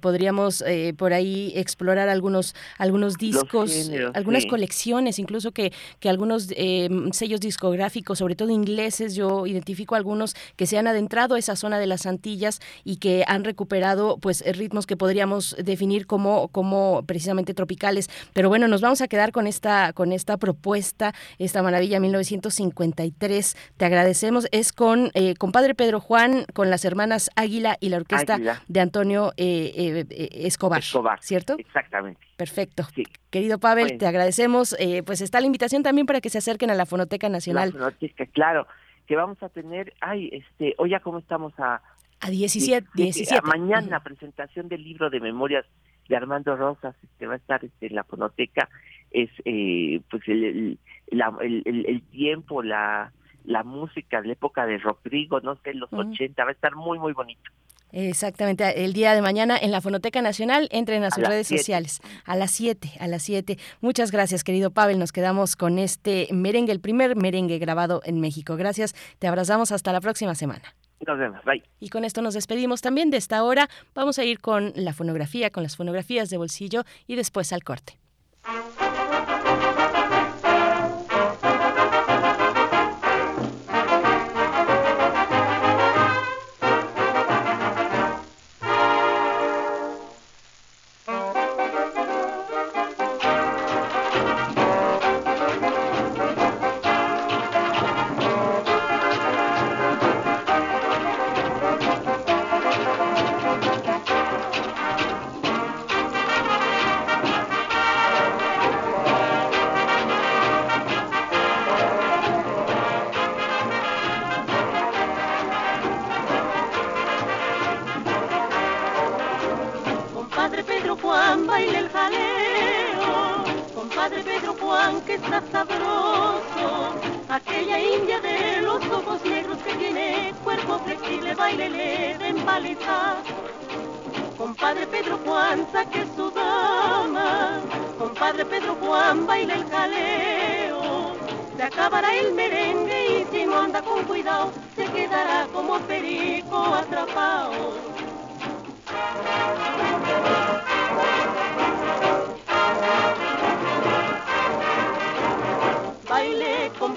podríamos 0.00 0.64
por 0.96 1.12
ahí 1.12 1.52
explorar 1.54 2.08
algunos, 2.08 2.54
algunos 2.78 3.18
discos, 3.18 3.90
algunas 4.14 4.46
colecciones, 4.46 5.18
incluso 5.18 5.52
que, 5.52 5.72
que 6.00 6.08
algunos 6.08 6.48
sellos 7.12 7.40
discográficos, 7.40 8.18
sobre 8.18 8.36
todo 8.36 8.48
ingleses, 8.50 9.14
yo 9.14 9.46
identifico 9.46 9.96
algunos 9.96 10.34
que 10.56 10.66
se 10.66 10.78
han 10.78 10.86
adentrado 10.86 11.34
a 11.34 11.38
esa 11.38 11.56
zona 11.56 11.78
de 11.78 11.86
las 11.86 12.06
Antillas 12.06 12.60
y 12.84 12.96
que 12.96 13.24
han 13.34 13.44
recuperado 13.44 14.18
pues 14.18 14.44
ritmos 14.56 14.86
que 14.86 14.96
podríamos 14.96 15.56
definir 15.62 16.06
como, 16.06 16.48
como 16.48 17.02
precisamente 17.06 17.54
tropicales. 17.54 18.08
Pero 18.32 18.48
bueno, 18.48 18.68
nos 18.68 18.80
vamos 18.80 19.00
a 19.00 19.08
quedar 19.08 19.32
con 19.32 19.46
esta, 19.46 19.92
con 19.92 20.12
esta 20.12 20.36
propuesta, 20.36 21.12
esta 21.38 21.62
maravilla 21.62 22.00
1953. 22.00 23.56
Te 23.76 23.84
agradecemos. 23.84 24.46
Es 24.52 24.72
con 24.72 25.10
eh, 25.14 25.34
compadre 25.34 25.74
Pedro 25.74 26.00
Juan, 26.00 26.46
con 26.54 26.70
las 26.70 26.84
hermanas 26.84 27.30
Águila 27.36 27.76
y 27.80 27.88
la 27.88 27.96
orquesta 27.98 28.38
de 28.66 28.80
Antonio 28.80 29.32
eh, 29.36 30.06
eh, 30.10 30.28
Escobar, 30.46 30.80
Escobar. 30.80 31.22
¿Cierto? 31.22 31.56
Exactamente. 31.58 32.20
Perfecto. 32.36 32.86
Querido 33.30 33.58
Pavel, 33.58 33.98
te 33.98 34.06
agradecemos. 34.06 34.76
pues 35.04 35.20
está 35.20 35.40
la 35.40 35.46
invitación 35.46 35.82
también 35.82 36.06
para 36.06 36.20
que 36.20 36.30
se 36.30 36.38
acerquen 36.38 36.70
a 36.70 36.74
la 36.74 36.86
Fonoteca 36.86 37.28
Nacional. 37.28 37.70
La 37.70 37.78
Fonoteca, 37.78 38.26
claro, 38.26 38.66
que 39.06 39.16
vamos 39.16 39.42
a 39.42 39.48
tener, 39.48 39.92
ay, 40.00 40.30
este, 40.32 40.74
hoy 40.78 40.90
ya 40.90 41.00
cómo 41.00 41.18
estamos 41.18 41.52
a 41.58 41.80
a 42.24 42.30
17, 42.30 42.88
17. 42.94 43.42
mañana 43.42 44.00
presentación 44.00 44.68
del 44.68 44.82
libro 44.82 45.10
de 45.10 45.20
memorias 45.20 45.66
de 46.08 46.16
Armando 46.16 46.56
Rosas, 46.56 46.94
este 47.02 47.26
va 47.26 47.34
a 47.34 47.36
estar 47.36 47.64
este, 47.64 47.86
en 47.86 47.94
la 47.94 48.04
fonoteca, 48.04 48.68
es 49.10 49.30
eh, 49.44 50.00
pues 50.10 50.22
el, 50.26 50.78
el, 51.10 52.02
tiempo, 52.10 52.62
la, 52.62 53.12
la 53.44 53.62
música 53.62 54.20
de 54.20 54.28
la 54.28 54.32
época 54.32 54.66
de 54.66 54.78
Rodrigo, 54.78 55.40
no 55.40 55.56
sé, 55.56 55.74
los 55.74 55.92
80, 55.92 56.44
va 56.44 56.50
a 56.50 56.52
estar 56.52 56.74
muy, 56.74 56.98
muy 56.98 57.12
bonito. 57.12 57.50
Exactamente, 57.92 58.84
el 58.84 58.92
día 58.92 59.14
de 59.14 59.22
mañana 59.22 59.56
en 59.56 59.70
la 59.70 59.80
Fonoteca 59.80 60.20
Nacional, 60.20 60.68
entren 60.72 61.04
a 61.04 61.12
sus 61.12 61.22
redes 61.22 61.46
sociales 61.46 62.00
a 62.24 62.34
las 62.34 62.50
7, 62.50 62.90
a 62.98 63.06
las 63.06 63.22
7. 63.22 63.56
Muchas 63.82 64.10
gracias, 64.10 64.42
querido 64.42 64.72
Pavel, 64.72 64.98
nos 64.98 65.12
quedamos 65.12 65.54
con 65.54 65.78
este 65.78 66.26
merengue, 66.32 66.72
el 66.72 66.80
primer 66.80 67.14
merengue 67.14 67.58
grabado 67.58 68.00
en 68.04 68.20
México. 68.20 68.56
Gracias, 68.56 68.94
te 69.20 69.28
abrazamos 69.28 69.70
hasta 69.70 69.92
la 69.92 70.00
próxima 70.00 70.34
semana. 70.34 70.74
Bye. 71.44 71.62
Y 71.80 71.88
con 71.90 72.04
esto 72.04 72.22
nos 72.22 72.34
despedimos 72.34 72.80
también 72.80 73.10
de 73.10 73.16
esta 73.16 73.42
hora. 73.42 73.68
Vamos 73.94 74.18
a 74.18 74.24
ir 74.24 74.40
con 74.40 74.72
la 74.74 74.92
fonografía, 74.92 75.50
con 75.50 75.62
las 75.62 75.76
fonografías 75.76 76.30
de 76.30 76.36
bolsillo 76.36 76.84
y 77.06 77.16
después 77.16 77.52
al 77.52 77.62
corte. 77.62 77.98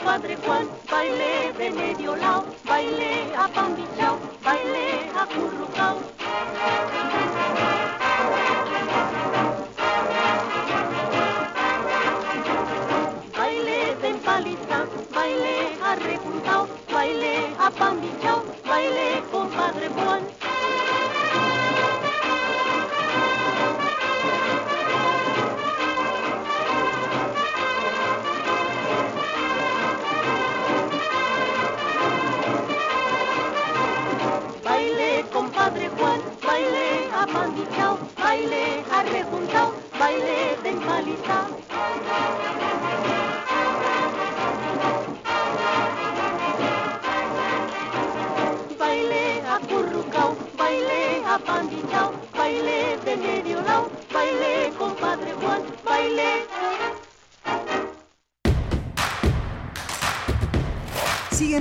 Padre 0.08 0.38
Juan, 0.38 0.70
baile 0.90 1.52
de 1.58 1.70
medio 1.70 2.16
lado, 2.16 2.46
baile 2.64 3.36
a 3.36 3.46
pan 3.50 3.76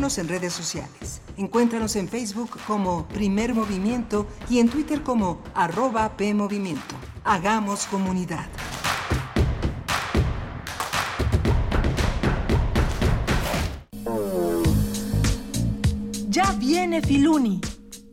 en 0.07 0.29
redes 0.29 0.53
sociales. 0.53 1.21
Encuéntranos 1.37 1.97
en 1.97 2.09
Facebook 2.09 2.51
como 2.65 3.09
Primer 3.09 3.55
Movimiento 3.55 4.29
y 4.49 4.61
en 4.61 4.69
Twitter 4.69 5.03
como 5.03 5.43
arroba 5.53 6.17
PMovimiento. 6.17 6.95
Hagamos 7.25 7.87
comunidad. 7.87 8.47
Ya 16.29 16.53
viene 16.53 17.03
Filuni, 17.03 17.61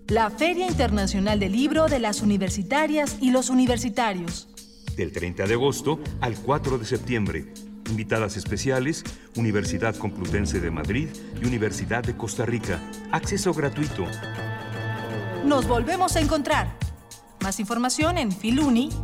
la 0.08 0.32
Feria 0.32 0.66
Internacional 0.66 1.40
del 1.40 1.52
Libro 1.52 1.86
de 1.86 2.00
las 2.00 2.22
Universitarias 2.22 3.18
y 3.22 3.30
los 3.30 3.52
Universitarios. 3.52 4.50
Del 4.98 5.12
30 5.12 5.46
de 5.46 5.54
agosto 5.54 6.00
al 6.22 6.36
4 6.38 6.80
de 6.80 6.86
septiembre 6.86 7.54
Invitadas 7.94 8.38
especiales, 8.38 9.04
Universidad 9.36 9.96
Complutense 9.96 10.60
de 10.60 10.72
Madrid 10.72 11.10
y 11.40 11.46
Universidad 11.46 12.04
de 12.04 12.18
Costa 12.18 12.44
Rica. 12.44 12.80
Acceso 13.12 13.54
gratuito. 13.54 14.08
Nos 15.46 15.68
volvemos 15.68 16.16
a 16.16 16.20
encontrar. 16.20 16.76
Más 17.42 17.60
información 17.60 18.18
en 18.18 18.32
filuni.unam.mx. 18.32 19.04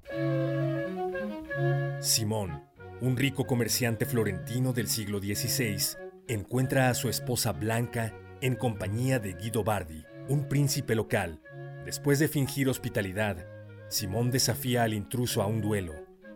Simón, 2.01 2.63
un 3.01 3.15
rico 3.15 3.45
comerciante 3.45 4.05
florentino 4.05 4.73
del 4.73 4.87
siglo 4.87 5.19
XVI, 5.19 5.97
encuentra 6.27 6.89
a 6.89 6.93
su 6.93 7.09
esposa 7.09 7.51
Blanca 7.51 8.13
en 8.41 8.55
compañía 8.55 9.19
de 9.19 9.33
Guido 9.33 9.63
Bardi, 9.63 10.03
un 10.27 10.47
príncipe 10.47 10.95
local. 10.95 11.41
Después 11.85 12.19
de 12.19 12.27
fingir 12.27 12.69
hospitalidad, 12.69 13.47
Simón 13.89 14.31
desafía 14.31 14.83
al 14.83 14.93
intruso 14.93 15.41
a 15.41 15.47
un 15.47 15.61
duelo, 15.61 15.93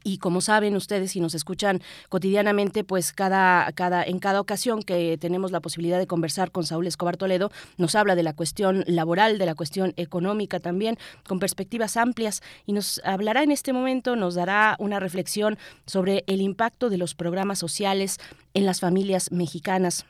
Y 0.03 0.17
como 0.17 0.41
saben 0.41 0.75
ustedes, 0.75 1.11
si 1.11 1.19
nos 1.19 1.35
escuchan 1.35 1.81
cotidianamente, 2.09 2.83
pues 2.83 3.13
cada, 3.13 3.71
cada, 3.73 4.03
en 4.03 4.17
cada 4.19 4.41
ocasión 4.41 4.81
que 4.81 5.17
tenemos 5.19 5.51
la 5.51 5.59
posibilidad 5.59 5.99
de 5.99 6.07
conversar 6.07 6.51
con 6.51 6.65
Saúl 6.65 6.87
Escobar 6.87 7.17
Toledo, 7.17 7.51
nos 7.77 7.93
habla 7.93 8.15
de 8.15 8.23
la 8.23 8.33
cuestión 8.33 8.83
laboral, 8.87 9.37
de 9.37 9.45
la 9.45 9.53
cuestión 9.53 9.93
económica 9.95 10.59
también, 10.59 10.97
con 11.27 11.39
perspectivas 11.39 11.97
amplias, 11.97 12.41
y 12.65 12.73
nos 12.73 12.99
hablará 13.03 13.43
en 13.43 13.51
este 13.51 13.73
momento, 13.73 14.15
nos 14.15 14.33
dará 14.33 14.75
una 14.79 14.99
reflexión 14.99 15.57
sobre 15.85 16.23
el 16.25 16.41
impacto 16.41 16.89
de 16.89 16.97
los 16.97 17.13
programas 17.13 17.59
sociales 17.59 18.17
en 18.55 18.65
las 18.65 18.79
familias 18.79 19.31
mexicanas 19.31 20.05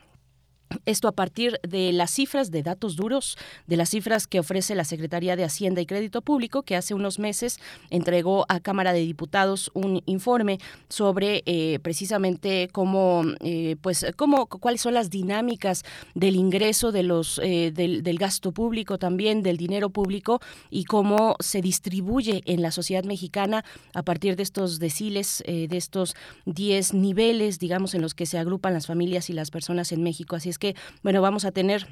esto 0.84 1.08
a 1.08 1.12
partir 1.12 1.58
de 1.62 1.92
las 1.92 2.10
cifras 2.10 2.50
de 2.50 2.62
datos 2.62 2.96
duros, 2.96 3.36
de 3.66 3.76
las 3.76 3.90
cifras 3.90 4.26
que 4.26 4.40
ofrece 4.40 4.74
la 4.74 4.84
Secretaría 4.84 5.36
de 5.36 5.44
Hacienda 5.44 5.80
y 5.80 5.86
Crédito 5.86 6.22
Público, 6.22 6.62
que 6.62 6.76
hace 6.76 6.94
unos 6.94 7.18
meses 7.18 7.58
entregó 7.90 8.46
a 8.48 8.60
Cámara 8.60 8.92
de 8.92 9.00
Diputados 9.00 9.70
un 9.74 10.02
informe 10.06 10.58
sobre 10.88 11.42
eh, 11.46 11.78
precisamente 11.82 12.68
cómo, 12.72 13.22
eh, 13.40 13.76
pues, 13.80 14.06
cómo, 14.16 14.46
cuáles 14.46 14.80
son 14.80 14.94
las 14.94 15.10
dinámicas 15.10 15.84
del 16.14 16.36
ingreso 16.36 16.92
de 16.92 17.02
los, 17.02 17.40
eh, 17.42 17.72
del, 17.72 18.02
del, 18.02 18.18
gasto 18.18 18.52
público 18.52 18.98
también, 18.98 19.42
del 19.42 19.56
dinero 19.56 19.90
público 19.90 20.40
y 20.70 20.84
cómo 20.84 21.36
se 21.40 21.60
distribuye 21.60 22.42
en 22.46 22.62
la 22.62 22.70
sociedad 22.70 23.04
mexicana 23.04 23.64
a 23.92 24.02
partir 24.02 24.36
de 24.36 24.42
estos 24.42 24.78
deciles, 24.78 25.42
de 25.46 25.76
estos 25.76 26.16
10 26.46 26.94
niveles, 26.94 27.58
digamos, 27.58 27.94
en 27.94 28.02
los 28.02 28.14
que 28.14 28.24
se 28.24 28.38
agrupan 28.38 28.72
las 28.72 28.86
familias 28.86 29.28
y 29.28 29.32
las 29.32 29.50
personas 29.50 29.92
en 29.92 30.02
México. 30.02 30.36
Así 30.36 30.48
es 30.48 30.55
que, 30.58 30.74
bueno, 31.02 31.20
vamos 31.22 31.44
a 31.44 31.52
tener 31.52 31.86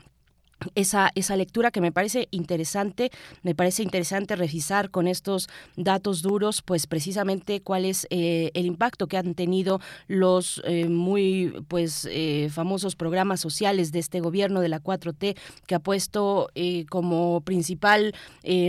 esa, 0.75 1.11
esa 1.15 1.37
lectura 1.37 1.71
que 1.71 1.81
me 1.81 1.93
parece 1.93 2.29
interesante, 2.31 3.11
me 3.43 3.55
parece 3.55 3.83
interesante 3.83 4.37
revisar 4.37 4.91
con 4.91 5.09
estos 5.09 5.49
datos 5.77 6.23
duros, 6.23 6.63
pues 6.63 6.87
precisamente 6.87 7.61
cuál 7.61 7.85
es 7.85 8.07
eh, 8.11 8.51
el 8.55 8.67
impacto 8.67 9.07
que 9.07 9.17
han 9.17 9.35
tenido 9.35 9.81
los 10.09 10.63
eh, 10.65 10.89
muy 10.89 11.55
pues 11.69 12.09
eh, 12.11 12.49
famosos 12.51 12.97
programas 12.97 13.41
sociales 13.41 13.93
de 13.93 13.99
este 13.99 14.21
gobierno 14.21 14.61
de 14.61 14.69
la 14.69 14.83
4T, 14.83 15.37
que 15.67 15.75
ha 15.75 15.81
puesto 15.81 16.49
como 16.89 17.41
principal 17.41 18.15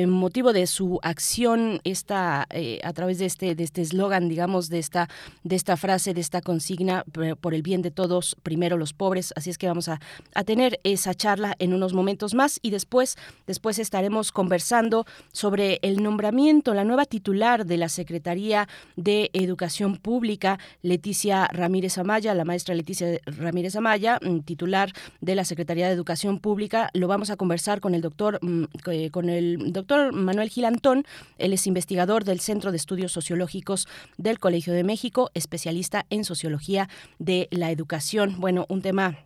motivo 0.08 0.54
de 0.54 0.68
su 0.68 1.00
acción 1.02 1.80
esta 1.84 2.48
a 2.84 2.94
través 2.94 3.20
de 3.20 3.26
este 3.26 3.56
de 3.56 3.64
este 3.64 3.82
eslogan, 3.82 4.30
digamos, 4.30 4.70
de 4.70 4.80
esta 4.80 5.10
de 5.44 5.56
esta 5.56 5.78
frase, 5.78 6.14
de 6.14 6.22
esta 6.22 6.42
consigna 6.42 7.04
por 7.40 7.54
el 7.54 7.62
bien 7.62 7.82
de 7.82 7.92
todos, 7.92 8.36
primero 8.44 8.78
los 8.78 8.94
pobres. 8.94 9.34
Así 9.36 9.50
es 9.50 9.58
que 9.58 9.68
vamos 9.68 9.90
a, 9.90 10.00
a 10.34 10.44
tener 10.44 10.80
esa 10.84 11.14
charla 11.14 11.56
en 11.60 11.74
unos 11.74 11.85
unos 11.86 11.94
momentos 11.94 12.34
más 12.34 12.60
y 12.64 12.72
después, 12.72 13.16
después 13.46 13.78
estaremos 13.78 14.32
conversando 14.32 15.06
sobre 15.32 15.78
el 15.84 16.02
nombramiento, 16.02 16.74
la 16.74 16.84
nueva 16.84 17.06
titular 17.06 17.66
de 17.66 17.78
la 17.78 17.90
Secretaría 17.90 18.68
de 18.96 19.30
Educación 19.34 19.98
Pública, 19.98 20.58
Leticia 20.82 21.48
Ramírez 21.48 22.00
Amaya, 22.00 22.34
la 22.34 22.44
maestra 22.44 22.74
Leticia 22.74 23.20
Ramírez 23.26 23.76
Amaya, 23.76 24.20
mm, 24.20 24.40
titular 24.40 24.92
de 25.22 25.36
la 25.36 25.46
Secretaría 25.46 25.88
de 25.88 25.94
Educación 25.94 26.40
Pública. 26.40 26.90
Lo 26.94 27.08
vamos 27.08 27.30
a 27.30 27.36
conversar 27.36 27.82
con 27.82 27.94
el 27.94 28.02
doctor, 28.02 28.40
mm, 28.42 28.64
eh, 28.88 29.12
con 29.12 29.30
el 29.30 29.72
doctor 29.72 30.12
Manuel 30.12 30.50
Gilantón. 30.50 31.04
Él 31.38 31.54
es 31.54 31.68
investigador 31.68 32.24
del 32.24 32.40
Centro 32.40 32.72
de 32.72 32.78
Estudios 32.78 33.12
Sociológicos 33.12 33.88
del 34.18 34.40
Colegio 34.40 34.74
de 34.74 34.84
México, 34.84 35.30
especialista 35.36 36.08
en 36.10 36.24
sociología 36.24 36.90
de 37.20 37.48
la 37.52 37.70
educación. 37.70 38.36
Bueno, 38.40 38.66
un 38.70 38.82
tema 38.82 39.18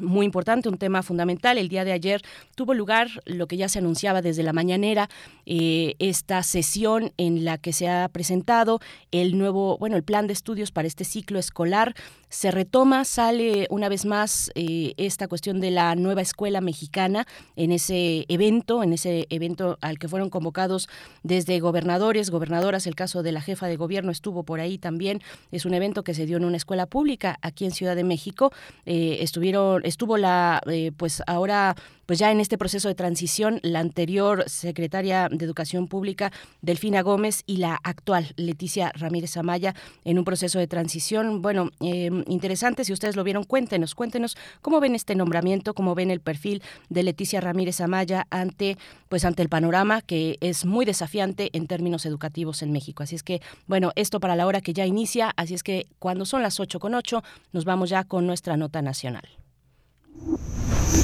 muy 0.00 0.26
importante, 0.26 0.68
un 0.68 0.78
tema 0.78 1.02
fundamental. 1.02 1.58
El 1.58 1.68
día 1.68 1.84
de 1.84 1.92
ayer 1.92 2.22
tuvo 2.54 2.74
lugar 2.74 3.08
lo 3.24 3.46
que 3.46 3.56
ya 3.56 3.68
se 3.68 3.78
anunciaba 3.78 4.22
desde 4.22 4.42
la 4.42 4.52
mañanera, 4.52 5.08
eh, 5.46 5.94
esta 5.98 6.42
sesión 6.42 7.12
en 7.16 7.44
la 7.44 7.58
que 7.58 7.72
se 7.72 7.88
ha 7.88 8.08
presentado 8.08 8.80
el 9.10 9.38
nuevo, 9.38 9.78
bueno, 9.78 9.96
el 9.96 10.02
plan 10.02 10.26
de 10.26 10.32
estudios 10.32 10.70
para 10.70 10.88
este 10.88 11.04
ciclo 11.04 11.38
escolar 11.38 11.94
se 12.34 12.50
retoma, 12.50 13.04
sale 13.04 13.68
una 13.70 13.88
vez 13.88 14.04
más 14.04 14.50
eh, 14.56 14.94
esta 14.96 15.28
cuestión 15.28 15.60
de 15.60 15.70
la 15.70 15.94
nueva 15.94 16.20
escuela 16.20 16.60
mexicana 16.60 17.28
en 17.54 17.70
ese 17.70 18.24
evento, 18.26 18.82
en 18.82 18.92
ese 18.92 19.28
evento 19.30 19.78
al 19.80 20.00
que 20.00 20.08
fueron 20.08 20.30
convocados 20.30 20.88
desde 21.22 21.60
gobernadores, 21.60 22.30
gobernadoras, 22.30 22.88
el 22.88 22.96
caso 22.96 23.22
de 23.22 23.30
la 23.30 23.40
jefa 23.40 23.68
de 23.68 23.76
gobierno 23.76 24.10
estuvo 24.10 24.42
por 24.42 24.58
ahí 24.58 24.78
también, 24.78 25.22
es 25.52 25.64
un 25.64 25.74
evento 25.74 26.02
que 26.02 26.12
se 26.12 26.26
dio 26.26 26.36
en 26.36 26.44
una 26.44 26.56
escuela 26.56 26.86
pública 26.86 27.38
aquí 27.40 27.66
en 27.66 27.70
Ciudad 27.70 27.94
de 27.94 28.02
México, 28.02 28.50
eh, 28.84 29.18
estuvieron, 29.20 29.82
estuvo 29.84 30.16
la, 30.16 30.60
eh, 30.66 30.90
pues 30.96 31.22
ahora 31.28 31.76
pues 32.06 32.18
ya 32.18 32.30
en 32.30 32.40
este 32.40 32.58
proceso 32.58 32.88
de 32.88 32.94
transición, 32.94 33.60
la 33.62 33.80
anterior 33.80 34.44
secretaria 34.46 35.28
de 35.30 35.44
Educación 35.44 35.88
Pública, 35.88 36.32
Delfina 36.62 37.02
Gómez, 37.02 37.42
y 37.46 37.58
la 37.58 37.78
actual, 37.82 38.32
Leticia 38.36 38.92
Ramírez 38.94 39.36
Amaya, 39.36 39.74
en 40.04 40.18
un 40.18 40.24
proceso 40.24 40.58
de 40.58 40.66
transición. 40.66 41.42
Bueno, 41.42 41.70
eh, 41.80 42.10
interesante, 42.26 42.84
si 42.84 42.92
ustedes 42.92 43.16
lo 43.16 43.24
vieron, 43.24 43.44
cuéntenos, 43.44 43.94
cuéntenos 43.94 44.36
cómo 44.60 44.80
ven 44.80 44.94
este 44.94 45.14
nombramiento, 45.14 45.74
cómo 45.74 45.94
ven 45.94 46.10
el 46.10 46.20
perfil 46.20 46.62
de 46.88 47.02
Leticia 47.02 47.40
Ramírez 47.40 47.80
Amaya 47.80 48.26
ante, 48.30 48.76
pues 49.08 49.24
ante 49.24 49.42
el 49.42 49.48
panorama 49.48 50.02
que 50.02 50.38
es 50.40 50.64
muy 50.64 50.84
desafiante 50.84 51.50
en 51.52 51.66
términos 51.66 52.06
educativos 52.06 52.62
en 52.62 52.72
México. 52.72 53.02
Así 53.02 53.14
es 53.14 53.22
que, 53.22 53.40
bueno, 53.66 53.92
esto 53.96 54.20
para 54.20 54.36
la 54.36 54.46
hora 54.46 54.60
que 54.60 54.72
ya 54.72 54.86
inicia, 54.86 55.32
así 55.36 55.54
es 55.54 55.62
que 55.62 55.86
cuando 55.98 56.26
son 56.26 56.42
las 56.42 56.60
8 56.60 56.78
con 56.80 56.94
8, 56.94 57.22
nos 57.52 57.64
vamos 57.64 57.90
ya 57.90 58.04
con 58.04 58.26
nuestra 58.26 58.56
nota 58.56 58.82
nacional. 58.82 59.24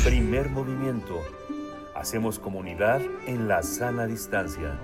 Primer 0.04 0.50
movimiento. 0.50 1.20
Hacemos 1.94 2.38
comunidad 2.38 3.00
en 3.26 3.48
la 3.48 3.62
sana 3.62 4.06
distancia. 4.06 4.78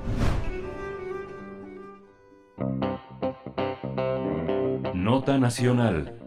Nota 4.95 5.39
nacional. 5.39 6.26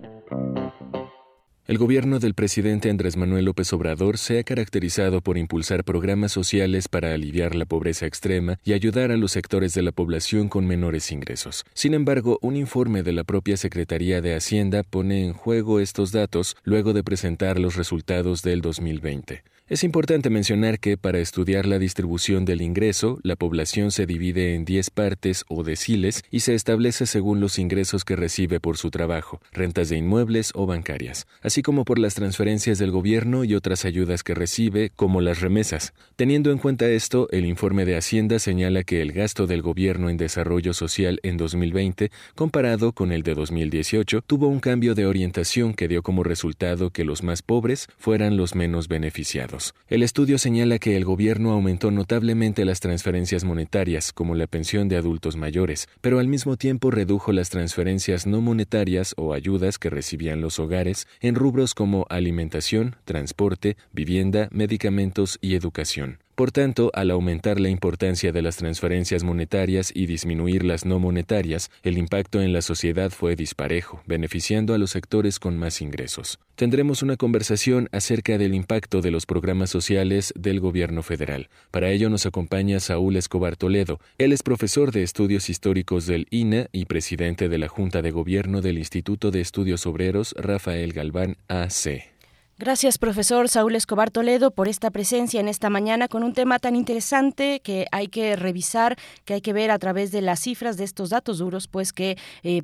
El 1.69 1.77
gobierno 1.77 2.17
del 2.17 2.33
presidente 2.33 2.89
Andrés 2.89 3.15
Manuel 3.15 3.45
López 3.45 3.71
Obrador 3.73 4.17
se 4.17 4.39
ha 4.39 4.43
caracterizado 4.43 5.21
por 5.21 5.37
impulsar 5.37 5.83
programas 5.83 6.31
sociales 6.31 6.87
para 6.87 7.13
aliviar 7.13 7.53
la 7.53 7.65
pobreza 7.65 8.07
extrema 8.07 8.57
y 8.63 8.73
ayudar 8.73 9.11
a 9.11 9.17
los 9.17 9.33
sectores 9.33 9.75
de 9.75 9.83
la 9.83 9.91
población 9.91 10.49
con 10.49 10.65
menores 10.65 11.11
ingresos. 11.11 11.67
Sin 11.75 11.93
embargo, 11.93 12.39
un 12.41 12.55
informe 12.55 13.03
de 13.03 13.11
la 13.11 13.23
propia 13.23 13.55
Secretaría 13.55 14.19
de 14.19 14.33
Hacienda 14.33 14.81
pone 14.81 15.23
en 15.23 15.33
juego 15.33 15.79
estos 15.79 16.11
datos 16.11 16.57
luego 16.63 16.93
de 16.93 17.03
presentar 17.03 17.59
los 17.59 17.75
resultados 17.75 18.41
del 18.41 18.61
2020. 18.61 19.43
Es 19.69 19.83
importante 19.83 20.31
mencionar 20.31 20.79
que 20.79 20.97
para 20.97 21.19
estudiar 21.19 21.67
la 21.67 21.77
distribución 21.77 22.43
del 22.43 22.63
ingreso, 22.63 23.19
la 23.21 23.35
población 23.35 23.91
se 23.91 24.07
divide 24.07 24.55
en 24.55 24.65
10 24.65 24.89
partes 24.89 25.45
o 25.47 25.63
deciles 25.63 26.23
y 26.31 26.39
se 26.39 26.55
establece 26.55 27.05
según 27.05 27.39
los 27.39 27.59
ingresos 27.59 28.03
que 28.03 28.15
recibe 28.15 28.59
por 28.59 28.77
su 28.77 28.89
trabajo, 28.89 29.41
rentas 29.51 29.89
de 29.89 29.97
inmuebles 29.97 30.51
o 30.55 30.65
bancarias, 30.65 31.27
así 31.43 31.61
como 31.61 31.85
por 31.85 31.99
las 31.99 32.15
transferencias 32.15 32.79
del 32.79 32.89
gobierno 32.89 33.43
y 33.43 33.53
otras 33.53 33.85
ayudas 33.85 34.23
que 34.23 34.33
recibe, 34.33 34.91
como 34.95 35.21
las 35.21 35.39
remesas. 35.39 35.93
Teniendo 36.15 36.51
en 36.51 36.57
cuenta 36.57 36.89
esto, 36.89 37.27
el 37.29 37.45
informe 37.45 37.85
de 37.85 37.95
Hacienda 37.95 38.39
señala 38.39 38.83
que 38.83 39.03
el 39.03 39.11
gasto 39.11 39.45
del 39.45 39.61
gobierno 39.61 40.09
en 40.09 40.17
desarrollo 40.17 40.73
social 40.73 41.19
en 41.21 41.37
2020, 41.37 42.09
comparado 42.33 42.93
con 42.93 43.11
el 43.11 43.21
de 43.21 43.35
2018, 43.35 44.23
tuvo 44.25 44.47
un 44.47 44.61
cambio 44.61 44.95
de 44.95 45.05
orientación 45.05 45.75
que 45.75 45.87
dio 45.87 46.01
como 46.01 46.23
resultado 46.23 46.89
que 46.89 47.05
los 47.05 47.21
más 47.21 47.43
pobres 47.43 47.87
fueran 47.99 48.35
los 48.35 48.55
menos 48.55 48.87
beneficiados. 48.87 49.58
El 49.87 50.03
estudio 50.03 50.37
señala 50.37 50.79
que 50.79 50.95
el 50.95 51.05
gobierno 51.05 51.51
aumentó 51.51 51.91
notablemente 51.91 52.65
las 52.65 52.79
transferencias 52.79 53.43
monetarias, 53.43 54.13
como 54.13 54.35
la 54.35 54.47
pensión 54.47 54.87
de 54.87 54.97
adultos 54.97 55.35
mayores, 55.35 55.87
pero 56.01 56.19
al 56.19 56.27
mismo 56.27 56.57
tiempo 56.57 56.91
redujo 56.91 57.31
las 57.31 57.49
transferencias 57.49 58.25
no 58.25 58.41
monetarias 58.41 59.13
o 59.17 59.33
ayudas 59.33 59.77
que 59.77 59.89
recibían 59.89 60.41
los 60.41 60.59
hogares 60.59 61.07
en 61.21 61.35
rubros 61.35 61.73
como 61.73 62.05
alimentación, 62.09 62.95
transporte, 63.05 63.77
vivienda, 63.91 64.47
medicamentos 64.51 65.37
y 65.41 65.55
educación. 65.55 66.19
Por 66.39 66.53
tanto, 66.53 66.89
al 66.93 67.11
aumentar 67.11 67.59
la 67.59 67.67
importancia 67.67 68.31
de 68.31 68.41
las 68.41 68.55
transferencias 68.55 69.25
monetarias 69.25 69.91
y 69.93 70.05
disminuir 70.05 70.63
las 70.63 70.85
no 70.85 70.97
monetarias, 70.97 71.69
el 71.83 71.97
impacto 71.97 72.41
en 72.41 72.53
la 72.53 72.61
sociedad 72.61 73.11
fue 73.11 73.35
disparejo, 73.35 74.01
beneficiando 74.07 74.73
a 74.73 74.77
los 74.77 74.91
sectores 74.91 75.37
con 75.37 75.57
más 75.57 75.81
ingresos. 75.81 76.39
Tendremos 76.55 77.03
una 77.03 77.17
conversación 77.17 77.89
acerca 77.91 78.37
del 78.37 78.53
impacto 78.55 79.01
de 79.01 79.11
los 79.11 79.25
programas 79.25 79.69
sociales 79.69 80.33
del 80.33 80.61
gobierno 80.61 81.03
federal. 81.03 81.49
Para 81.71 81.89
ello 81.89 82.09
nos 82.09 82.25
acompaña 82.25 82.79
Saúl 82.79 83.17
Escobar 83.17 83.57
Toledo. 83.57 83.99
Él 84.17 84.31
es 84.31 84.41
profesor 84.41 84.93
de 84.93 85.03
estudios 85.03 85.49
históricos 85.49 86.05
del 86.05 86.25
INA 86.29 86.67
y 86.71 86.85
presidente 86.85 87.49
de 87.49 87.57
la 87.57 87.67
Junta 87.67 88.01
de 88.01 88.11
Gobierno 88.11 88.61
del 88.61 88.77
Instituto 88.77 89.31
de 89.31 89.41
Estudios 89.41 89.85
Obreros 89.85 90.33
Rafael 90.37 90.93
Galván 90.93 91.35
AC. 91.49 92.17
Gracias, 92.61 92.97
profesor 92.97 93.47
Saúl 93.47 93.77
Escobar 93.77 94.11
Toledo, 94.11 94.51
por 94.51 94.67
esta 94.67 94.91
presencia 94.91 95.39
en 95.39 95.47
esta 95.47 95.69
mañana 95.69 96.09
con 96.09 96.23
un 96.23 96.33
tema 96.33 96.59
tan 96.59 96.75
interesante 96.75 97.61
que 97.63 97.85
hay 97.93 98.07
que 98.07 98.35
revisar, 98.35 98.97
que 99.23 99.35
hay 99.35 99.39
que 99.39 99.53
ver 99.53 99.71
a 99.71 99.79
través 99.79 100.11
de 100.11 100.21
las 100.21 100.41
cifras 100.41 100.75
de 100.75 100.83
estos 100.83 101.11
datos 101.11 101.37
duros, 101.37 101.69
pues 101.69 101.93
que, 101.93 102.17
eh, 102.43 102.61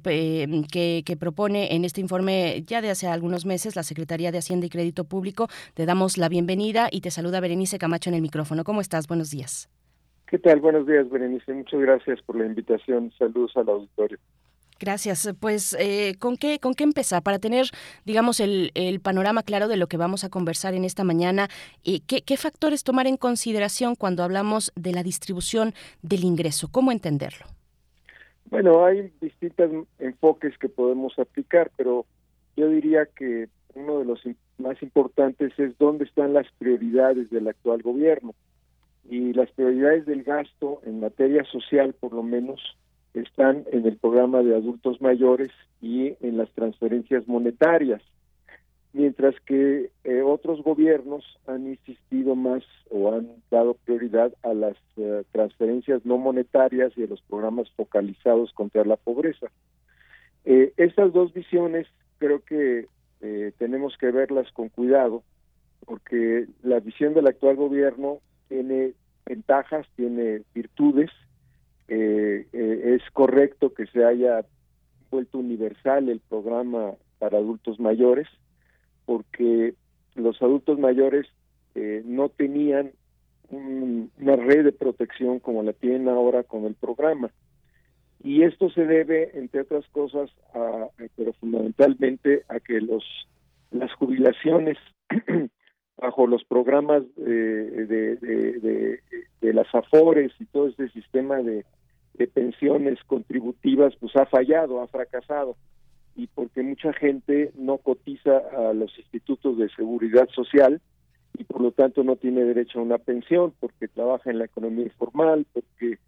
que, 0.69 1.03
que, 1.05 1.15
propone 1.15 1.73
en 1.77 1.85
este 1.85 2.01
informe 2.01 2.61
ya 2.67 2.81
de 2.81 2.89
hace 2.89 3.07
algunos 3.07 3.45
meses 3.45 3.77
la 3.77 3.83
Secretaría 3.83 4.33
de 4.33 4.39
Hacienda 4.39 4.65
y 4.65 4.69
Crédito 4.69 5.05
Público. 5.05 5.47
Te 5.75 5.85
damos 5.85 6.17
la 6.17 6.27
bienvenida 6.27 6.89
y 6.91 6.99
te 6.99 7.09
saluda 7.09 7.39
Berenice 7.39 7.77
Camacho 7.77 8.09
en 8.09 8.15
el 8.15 8.21
micrófono. 8.21 8.65
¿Cómo 8.65 8.81
estás? 8.81 9.07
Buenos 9.07 9.31
días. 9.31 9.69
¿Qué 10.27 10.39
tal? 10.39 10.59
Buenos 10.59 10.85
días, 10.85 11.09
Berenice. 11.09 11.53
Muchas 11.53 11.79
gracias 11.79 12.21
por 12.23 12.35
la 12.35 12.45
invitación. 12.45 13.13
Saludos 13.17 13.53
al 13.55 13.69
auditorio. 13.69 14.17
Gracias. 14.79 15.33
Pues, 15.39 15.75
eh, 15.79 16.15
¿con, 16.19 16.35
qué, 16.37 16.59
¿con 16.59 16.73
qué 16.73 16.83
empezar? 16.83 17.23
Para 17.23 17.39
tener, 17.39 17.67
digamos, 18.03 18.39
el, 18.39 18.71
el, 18.75 18.99
panorama 18.99 19.43
claro 19.43 19.67
de 19.67 19.77
lo 19.77 19.87
que 19.87 19.97
vamos 19.97 20.23
a 20.23 20.29
conversar 20.29 20.73
en 20.73 20.83
esta 20.83 21.03
mañana, 21.03 21.47
eh, 21.83 22.01
¿qué, 22.05 22.21
¿qué 22.21 22.35
factores 22.35 22.83
tomar 22.83 23.07
en 23.07 23.17
consideración 23.17 23.95
cuando 23.95 24.23
hablamos 24.23 24.73
de 24.75 24.91
la 24.91 25.03
distribución 25.03 25.73
del 26.01 26.23
ingreso? 26.23 26.67
¿Cómo 26.71 26.91
entenderlo? 26.91 27.45
Bueno, 28.49 28.85
hay 28.85 29.11
distintos 29.21 29.71
enfoques 29.97 30.57
que 30.57 30.69
podemos 30.69 31.17
aplicar, 31.17 31.71
pero 31.77 32.05
yo 32.55 32.69
diría 32.69 33.05
que 33.05 33.47
uno 33.73 33.99
de 33.99 34.05
los 34.05 34.21
más 34.57 34.81
importantes 34.81 35.57
es 35.57 35.77
dónde 35.77 36.05
están 36.05 36.33
las 36.33 36.47
prioridades 36.57 37.29
del 37.29 37.47
actual 37.47 37.81
gobierno. 37.81 38.33
Y 39.07 39.33
las 39.33 39.51
prioridades 39.51 40.05
del 40.05 40.23
gasto 40.23 40.81
en 40.83 40.99
materia 40.99 41.43
social, 41.45 41.93
por 41.93 42.13
lo 42.13 42.23
menos, 42.23 42.59
están 43.21 43.65
en 43.71 43.85
el 43.85 43.97
programa 43.97 44.41
de 44.43 44.55
adultos 44.55 45.01
mayores 45.01 45.51
y 45.81 46.15
en 46.21 46.37
las 46.37 46.49
transferencias 46.51 47.27
monetarias, 47.27 48.01
mientras 48.93 49.35
que 49.45 49.91
eh, 50.03 50.21
otros 50.21 50.61
gobiernos 50.63 51.23
han 51.47 51.67
insistido 51.67 52.35
más 52.35 52.63
o 52.89 53.13
han 53.13 53.27
dado 53.51 53.75
prioridad 53.85 54.33
a 54.43 54.53
las 54.53 54.75
eh, 54.97 55.23
transferencias 55.31 56.05
no 56.05 56.17
monetarias 56.17 56.93
y 56.97 57.03
a 57.03 57.07
los 57.07 57.21
programas 57.21 57.69
focalizados 57.71 58.51
contra 58.53 58.83
la 58.83 58.95
pobreza. 58.95 59.47
Eh, 60.43 60.73
estas 60.77 61.13
dos 61.13 61.33
visiones 61.33 61.87
creo 62.17 62.43
que 62.43 62.87
tenemos 63.57 63.97
que 63.97 64.11
verlas 64.11 64.51
con 64.51 64.69
cuidado, 64.69 65.23
porque 65.87 66.45
la 66.61 66.79
visión 66.79 67.15
del 67.15 67.25
actual 67.25 67.55
gobierno 67.55 68.19
tiene 68.49 68.93
ventajas, 69.25 69.87
tiene 69.95 70.43
virtudes, 70.53 71.09
eh, 71.87 72.47
eh, 72.51 72.97
es 72.99 73.11
correcto 73.11 73.73
que 73.73 73.85
se 73.87 74.03
haya 74.03 74.45
vuelto 75.11 75.37
universal 75.37 76.09
el 76.09 76.19
programa 76.19 76.93
para 77.19 77.37
adultos 77.37 77.79
mayores, 77.79 78.27
porque 79.05 79.73
los 80.15 80.41
adultos 80.41 80.79
mayores 80.79 81.27
eh, 81.75 82.01
no 82.05 82.29
tenían 82.29 82.91
una 83.51 84.35
red 84.35 84.63
de 84.63 84.71
protección 84.71 85.39
como 85.39 85.61
la 85.61 85.73
tienen 85.73 86.09
ahora 86.09 86.43
con 86.43 86.65
el 86.65 86.73
programa. 86.73 87.31
Y 88.23 88.41
esto 88.41 88.71
se 88.71 88.85
debe, 88.85 89.37
entre 89.37 89.61
otras 89.61 89.87
cosas, 89.89 90.31
a, 90.55 90.87
pero 91.15 91.33
fundamentalmente 91.33 92.43
a 92.49 92.59
que 92.59 92.81
los 92.81 93.03
las 93.71 93.93
jubilaciones 93.93 94.77
bajo 95.97 96.27
los 96.27 96.43
programas 96.43 97.03
de, 97.15 97.85
de, 97.85 98.99
de, 99.41 99.53
las 99.53 99.73
AFORES 99.73 100.33
y 100.39 100.45
todo 100.45 100.67
este 100.67 100.89
sistema 100.89 101.37
de, 101.37 101.65
pensiones 102.33 102.99
contributivas, 103.05 103.93
pues 103.99 104.15
ha 104.15 104.25
fallado, 104.25 104.81
ha 104.81 104.87
fracasado. 104.87 105.55
Y 106.15 106.27
porque 106.27 106.63
mucha 106.63 106.93
gente 106.93 107.51
no 107.55 107.77
cotiza 107.77 108.37
a 108.37 108.73
los 108.73 108.97
institutos 108.97 109.57
de 109.57 109.69
seguridad 109.69 110.27
social 110.29 110.81
y 111.37 111.43
por 111.43 111.61
lo 111.61 111.71
tanto 111.71 112.03
no 112.03 112.15
tiene 112.15 112.45
derecho 112.45 112.79
a 112.79 112.83
una 112.83 112.97
pensión 112.97 113.53
porque 113.59 113.89
trabaja 113.89 114.31
en 114.31 114.39
la 114.39 114.45
economía 114.45 114.85
informal, 114.85 115.45
porque 115.51 115.99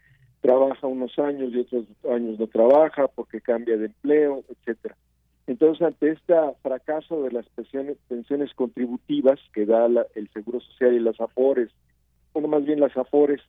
trabaja 0.41 0.88
unos 0.88 1.18
años 1.20 1.52
y 1.53 1.60
otros 1.60 1.86
años 2.10 2.40
no 2.40 2.48
trabaja, 2.48 3.07
porque 3.10 3.41
cambia 3.41 3.76
de 3.76 3.88
empleo, 3.88 4.44
etcétera. 4.49 4.95
Entonces, 5.48 5.82
ante 5.82 6.11
este 6.11 6.34
fracaso 6.61 7.24
de 7.24 7.32
las 7.32 7.48
pensiones, 7.49 8.53
contributivas 8.53 9.40
que 9.53 9.65
da 9.65 9.88
el 10.14 10.30
Seguro 10.34 10.60
Social 10.60 10.94
y 10.94 10.99
las 10.99 11.19
AFORES, 11.22 11.72
bueno, 12.34 12.49
más 12.49 12.65
bien 12.65 12.82
las 12.82 12.95
AFORES 12.95 13.41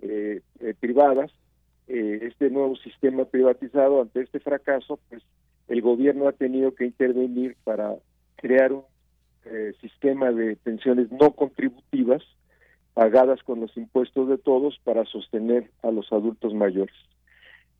eh, 0.00 0.40
eh, 0.60 0.74
privadas, 0.80 1.30
eh, 1.88 2.20
este 2.22 2.48
nuevo 2.48 2.74
sistema 2.76 3.26
privatizado, 3.26 4.00
ante 4.00 4.22
este 4.22 4.40
fracaso, 4.40 4.98
pues 5.10 5.22
el 5.68 5.82
gobierno 5.82 6.26
ha 6.26 6.32
tenido 6.32 6.74
que 6.74 6.86
intervenir 6.86 7.56
para 7.64 7.94
crear 8.36 8.72
un 8.72 8.84
sistema 9.80 10.32
de 10.32 10.56
pensiones 10.56 11.12
no 11.12 11.30
contributivas 11.30 12.20
pagadas 12.94 13.40
con 13.44 13.60
los 13.60 13.76
impuestos 13.76 14.28
de 14.28 14.38
todos 14.38 14.80
para 14.82 15.04
sostener 15.04 15.70
a 15.84 15.92
los 15.92 16.12
adultos 16.12 16.52
mayores. 16.52 16.96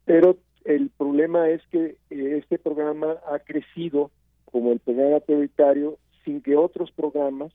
Pero 0.05 0.37
el 0.67 0.91
problema 0.91 1.49
es 1.49 1.63
que 1.71 1.97
eh, 2.11 2.39
este 2.39 2.59
programa 2.59 3.17
ha 3.31 3.39
crecido 3.39 4.11
como 4.45 4.73
el 4.73 4.81
programa 4.81 5.21
prioritario 5.21 5.99
sin 6.25 6.41
que 6.41 6.57
otros 6.57 6.91
programas 6.91 7.53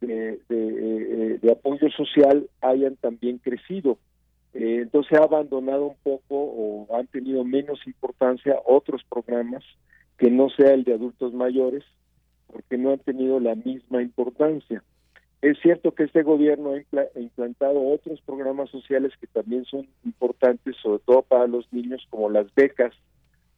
de, 0.00 0.40
de, 0.48 1.38
eh, 1.42 1.50
apoyo 1.50 1.88
social 1.90 2.48
hayan 2.60 2.96
también 2.96 3.38
crecido. 3.38 3.98
Eh, 4.52 4.80
entonces 4.82 5.18
ha 5.18 5.24
abandonado 5.24 5.86
un 5.86 5.96
poco 6.02 6.34
o 6.34 6.86
han 6.96 7.06
tenido 7.06 7.44
menos 7.44 7.80
importancia 7.86 8.56
otros 8.66 9.02
programas 9.08 9.64
que 10.18 10.30
no 10.30 10.48
sea 10.50 10.74
el 10.74 10.84
de 10.84 10.94
adultos 10.94 11.32
mayores 11.32 11.82
porque 12.46 12.76
no 12.76 12.92
han 12.92 13.00
tenido 13.00 13.40
la 13.40 13.54
misma 13.54 14.02
importancia. 14.02 14.82
Es 15.44 15.58
cierto 15.58 15.92
que 15.92 16.04
este 16.04 16.22
gobierno 16.22 16.72
ha 16.72 17.20
implantado 17.20 17.86
otros 17.86 18.18
programas 18.22 18.70
sociales 18.70 19.12
que 19.20 19.26
también 19.26 19.66
son 19.66 19.86
importantes, 20.02 20.74
sobre 20.82 21.00
todo 21.00 21.20
para 21.20 21.46
los 21.46 21.70
niños, 21.70 22.02
como 22.08 22.30
las 22.30 22.46
becas 22.54 22.94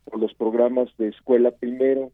o 0.07 0.19
los 0.19 0.35
programas 0.35 0.89
de 0.99 1.07
escuela 1.07 1.53
primero 1.53 2.11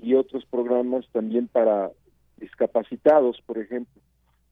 y 0.00 0.14
otros 0.14 0.46
programas 0.46 1.04
también 1.12 1.48
para 1.48 1.90
discapacitados, 2.38 3.42
por 3.44 3.58
ejemplo. 3.58 4.00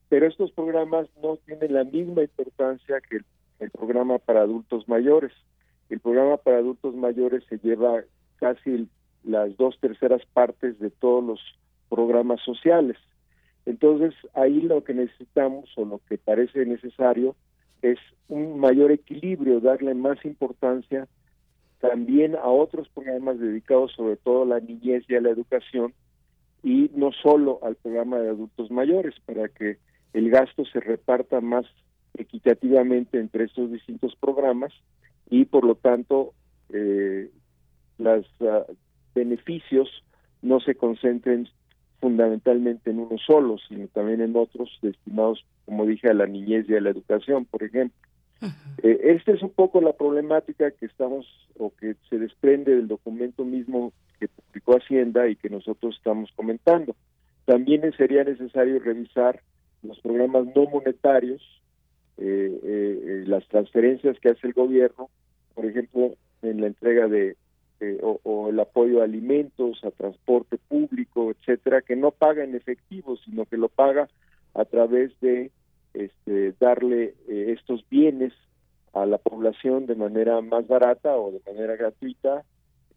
Pero 0.07 0.27
estos 0.27 0.51
programas 0.51 1.07
no 1.19 1.37
tienen 1.37 1.73
la 1.73 1.83
misma 1.83 2.21
importancia 2.21 3.01
que 3.09 3.21
el, 3.57 3.71
programa 3.71 4.19
para 4.19 4.41
adultos 4.41 4.87
mayores. 4.87 5.31
El 5.89 5.99
programa 5.99 6.37
para 6.37 6.59
adultos 6.59 6.93
mayores 6.93 7.43
se 7.49 7.57
lleva 7.57 8.03
casi 8.35 8.87
las 9.23 9.57
dos 9.57 9.79
terceras 9.79 10.23
partes 10.31 10.77
de 10.77 10.91
todos 10.91 11.23
los 11.23 11.39
programas 11.89 12.39
sociales 12.41 12.97
entonces, 13.69 14.15
ahí 14.33 14.61
lo 14.61 14.83
que 14.83 14.95
necesitamos 14.95 15.69
o 15.77 15.85
lo 15.85 16.01
que 16.09 16.17
parece 16.17 16.65
necesario 16.65 17.35
es 17.83 17.99
un 18.27 18.59
mayor 18.59 18.91
equilibrio, 18.91 19.59
darle 19.59 19.93
más 19.93 20.25
importancia 20.25 21.07
también 21.79 22.35
a 22.35 22.47
otros 22.47 22.89
programas 22.89 23.39
dedicados 23.39 23.91
sobre 23.91 24.15
todo 24.17 24.41
a 24.41 24.47
la 24.47 24.59
niñez 24.59 25.03
y 25.07 25.13
a 25.13 25.21
la 25.21 25.29
educación 25.29 25.93
y 26.63 26.89
no 26.95 27.11
solo 27.11 27.59
al 27.61 27.75
programa 27.75 28.17
de 28.17 28.29
adultos 28.29 28.71
mayores 28.71 29.13
para 29.27 29.49
que 29.49 29.77
el 30.13 30.31
gasto 30.31 30.65
se 30.65 30.79
reparta 30.79 31.39
más 31.39 31.67
equitativamente 32.17 33.19
entre 33.19 33.43
estos 33.43 33.71
distintos 33.71 34.15
programas 34.15 34.73
y 35.29 35.45
por 35.45 35.63
lo 35.63 35.75
tanto 35.75 36.33
eh, 36.73 37.29
los 37.99 38.25
ah, 38.41 38.65
beneficios 39.13 40.03
no 40.41 40.59
se 40.59 40.73
concentren 40.73 41.47
fundamentalmente 41.99 42.91
en 42.91 42.99
uno 42.99 43.17
solo, 43.17 43.57
sino 43.67 43.87
también 43.87 44.21
en 44.21 44.35
otros 44.35 44.69
destinados, 44.81 45.45
como 45.65 45.85
dije, 45.85 46.09
a 46.09 46.13
la 46.13 46.27
niñez 46.27 46.69
y 46.69 46.75
a 46.75 46.81
la 46.81 46.89
educación, 46.89 47.45
por 47.45 47.63
ejemplo. 47.63 47.97
Eh, 48.83 48.99
esta 49.03 49.33
es 49.33 49.41
un 49.41 49.49
poco 49.49 49.81
la 49.81 49.91
problemática 49.93 50.71
que 50.71 50.85
estamos 50.85 51.25
o 51.57 51.73
que 51.75 51.95
se 52.09 52.17
desprende 52.17 52.73
del 52.73 52.87
documento 52.87 53.43
mismo 53.43 53.91
que 54.19 54.29
publicó 54.29 54.77
Hacienda 54.77 55.27
y 55.27 55.35
que 55.35 55.49
nosotros 55.49 55.95
estamos 55.97 56.31
comentando. 56.35 56.95
También 57.45 57.81
sería 57.97 58.23
necesario 58.23 58.79
revisar 58.79 59.41
los 59.83 59.99
programas 59.99 60.45
no 60.55 60.65
monetarios, 60.65 61.41
eh, 62.17 62.59
eh, 62.63 63.23
las 63.27 63.45
transferencias 63.47 64.17
que 64.19 64.29
hace 64.29 64.47
el 64.47 64.53
gobierno, 64.53 65.09
por 65.53 65.65
ejemplo, 65.65 66.15
en 66.41 66.61
la 66.61 66.67
entrega 66.67 67.07
de 67.07 67.35
eh, 67.81 67.97
o, 68.01 68.49
el 68.49 68.59
apoyo 68.59 68.99
a 68.99 69.05
alimentos, 69.05 69.81
a 69.85 69.91
transporte 69.91 70.57
público, 70.57 71.31
etcétera, 71.31 71.81
que 71.81 71.95
no 71.95 72.11
paga 72.11 72.43
en 72.43 72.53
efectivo, 72.53 73.15
sino 73.17 73.45
que 73.45 73.55
lo 73.55 73.69
paga 73.69 74.09
a 74.53 74.65
través 74.65 75.17
de 75.21 75.51
este, 75.93 76.53
darle 76.59 77.13
eh, 77.29 77.55
estos 77.57 77.87
bienes 77.89 78.33
a 78.91 79.05
la 79.05 79.17
población 79.17 79.85
de 79.85 79.95
manera 79.95 80.41
más 80.41 80.67
barata 80.67 81.15
o 81.15 81.31
de 81.31 81.41
manera 81.45 81.77
gratuita, 81.77 82.43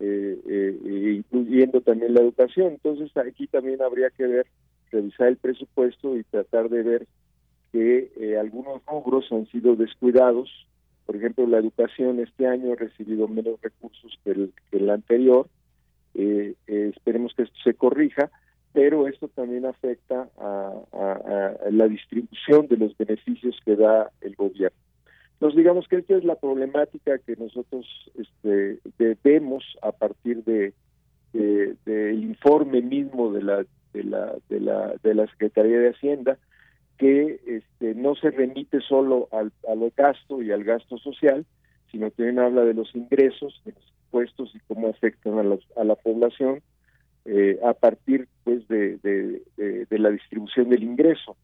eh, 0.00 0.76
incluyendo 1.16 1.80
también 1.82 2.14
la 2.14 2.22
educación. 2.22 2.72
Entonces 2.72 3.16
aquí 3.16 3.46
también 3.46 3.82
habría 3.82 4.10
que 4.10 4.26
ver, 4.26 4.46
revisar 4.90 5.28
el 5.28 5.36
presupuesto 5.36 6.16
y 6.16 6.24
tratar 6.24 6.68
de 6.68 6.82
ver 6.82 7.06
que 7.70 8.36
algunos 8.38 8.84
rubros 8.84 9.30
han 9.30 9.46
sido 9.46 9.76
descuidados 9.76 10.50
por 11.06 11.16
ejemplo, 11.16 11.46
la 11.46 11.58
educación 11.58 12.20
este 12.20 12.46
año 12.46 12.72
ha 12.72 12.76
recibido 12.76 13.28
menos 13.28 13.60
recursos 13.60 14.18
que 14.24 14.50
el, 14.72 14.90
anterior. 14.90 15.48
Eh, 16.14 16.54
eh, 16.66 16.92
esperemos 16.94 17.32
que 17.34 17.42
esto 17.44 17.56
se 17.64 17.74
corrija, 17.74 18.30
pero 18.72 19.08
esto 19.08 19.28
también 19.28 19.66
afecta 19.66 20.28
a, 20.38 21.56
la 21.70 21.88
distribución 21.88 22.66
de 22.68 22.76
los 22.76 22.96
beneficios 22.96 23.56
que 23.64 23.76
da 23.76 24.10
el 24.20 24.34
gobierno. 24.34 24.76
Entonces, 25.34 25.58
digamos 25.58 25.88
que 25.88 25.96
esta 25.96 26.16
es 26.16 26.24
la 26.24 26.36
problemática 26.36 27.18
que 27.18 27.36
nosotros 27.36 27.86
este, 28.14 28.78
debemos 28.98 29.64
a 29.82 29.92
partir 29.92 30.44
de 30.44 30.72
del 31.32 32.22
informe 32.22 32.82
mismo 32.82 33.32
de 33.32 33.42
la 33.42 33.64
de 33.94 34.04
la 34.04 34.34
de 34.50 34.60
la 34.60 34.94
de 35.02 35.14
la 35.14 35.26
Secretaría 35.28 35.78
de 35.78 35.88
Hacienda 35.88 36.38
que 37.02 37.40
este, 37.46 37.96
no 37.96 38.14
se 38.14 38.30
remite 38.30 38.80
solo 38.80 39.28
al, 39.32 39.50
al 39.68 39.92
gasto 39.96 40.40
y 40.40 40.52
al 40.52 40.62
gasto 40.62 40.98
social, 40.98 41.44
sino 41.90 42.12
también 42.12 42.38
habla 42.38 42.64
de 42.64 42.74
los 42.74 42.94
ingresos, 42.94 43.60
de 43.64 43.72
los 43.72 43.92
impuestos 44.04 44.54
y 44.54 44.60
cómo 44.68 44.86
afectan 44.86 45.36
a, 45.36 45.80
a 45.80 45.84
la 45.84 45.96
población 45.96 46.62
eh, 47.24 47.58
a 47.64 47.72
partir 47.74 48.28
pues 48.44 48.68
de, 48.68 48.98
de, 48.98 49.98
la 49.98 50.10
distribución 50.10 50.68
del 50.68 50.84
ingreso. 50.84 51.36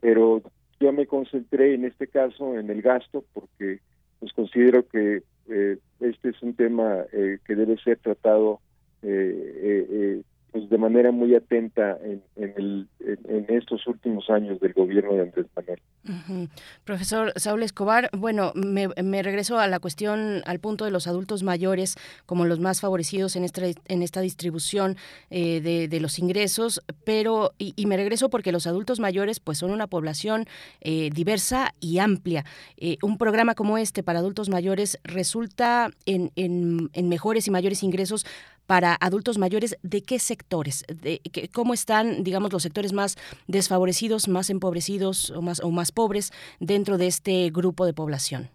Pero 0.00 0.42
yo 0.80 0.92
me 0.92 1.06
concentré 1.06 1.74
en 1.74 1.84
este 1.84 2.08
caso 2.08 2.58
en 2.58 2.68
el 2.68 2.82
gasto 2.82 3.24
porque 3.32 3.78
pues 4.18 4.32
considero 4.32 4.88
que 4.88 5.22
eh, 5.48 5.78
este 6.00 6.30
es 6.30 6.42
un 6.42 6.54
tema 6.54 7.04
eh, 7.12 7.38
que 7.46 7.54
debe 7.54 7.76
ser 7.78 7.98
tratado 7.98 8.58
eh, 9.02 10.20
pues 10.56 10.70
de 10.70 10.78
manera 10.78 11.12
muy 11.12 11.34
atenta 11.34 11.98
en, 12.02 12.22
el, 12.34 12.88
en, 13.00 13.44
estos 13.48 13.86
últimos 13.86 14.30
años 14.30 14.58
del 14.58 14.72
gobierno 14.72 15.12
de 15.12 15.20
Andrés 15.20 15.46
Manuel. 15.54 16.48
Profesor 16.84 17.34
Saúl 17.36 17.62
Escobar, 17.62 18.08
bueno, 18.16 18.52
me, 18.54 19.22
regreso 19.22 19.58
a 19.58 19.66
la 19.66 19.80
cuestión, 19.80 20.40
al 20.46 20.58
punto 20.58 20.86
de 20.86 20.90
los 20.90 21.08
adultos 21.08 21.42
mayores 21.42 21.96
como 22.24 22.46
los 22.46 22.58
más 22.58 22.80
favorecidos 22.80 23.36
en 23.36 23.44
esta, 23.44 23.60
en 23.66 24.02
esta 24.02 24.22
distribución 24.22 24.96
eh, 25.28 25.60
de, 25.60 25.88
de, 25.88 26.00
los 26.00 26.18
ingresos, 26.18 26.82
pero, 27.04 27.52
y, 27.58 27.74
me 27.84 27.98
regreso 27.98 28.30
porque 28.30 28.50
los 28.50 28.66
adultos 28.66 28.98
mayores 28.98 29.40
pues 29.40 29.58
son 29.58 29.70
una 29.70 29.88
población 29.88 30.46
eh, 30.80 31.10
diversa 31.12 31.74
y 31.80 31.98
amplia. 31.98 32.46
Eh, 32.78 32.96
un 33.02 33.18
programa 33.18 33.54
como 33.54 33.76
este 33.76 34.02
para 34.02 34.20
adultos 34.20 34.48
mayores 34.48 34.98
resulta 35.04 35.90
en, 36.06 36.32
en, 36.34 36.88
en 36.94 37.08
mejores 37.10 37.46
y 37.46 37.50
mayores 37.50 37.82
ingresos 37.82 38.24
para 38.66 38.96
adultos 39.00 39.38
mayores, 39.38 39.78
¿de 39.82 40.02
qué 40.02 40.18
sectores? 40.18 40.84
De, 40.88 41.20
¿Cómo 41.52 41.74
están, 41.74 42.24
digamos, 42.24 42.52
los 42.52 42.62
sectores 42.62 42.92
más 42.92 43.16
desfavorecidos, 43.46 44.28
más 44.28 44.50
empobrecidos 44.50 45.30
o 45.30 45.42
más, 45.42 45.62
o 45.62 45.70
más 45.70 45.92
pobres 45.92 46.32
dentro 46.60 46.98
de 46.98 47.06
este 47.06 47.50
grupo 47.50 47.86
de 47.86 47.94
población? 47.94 48.48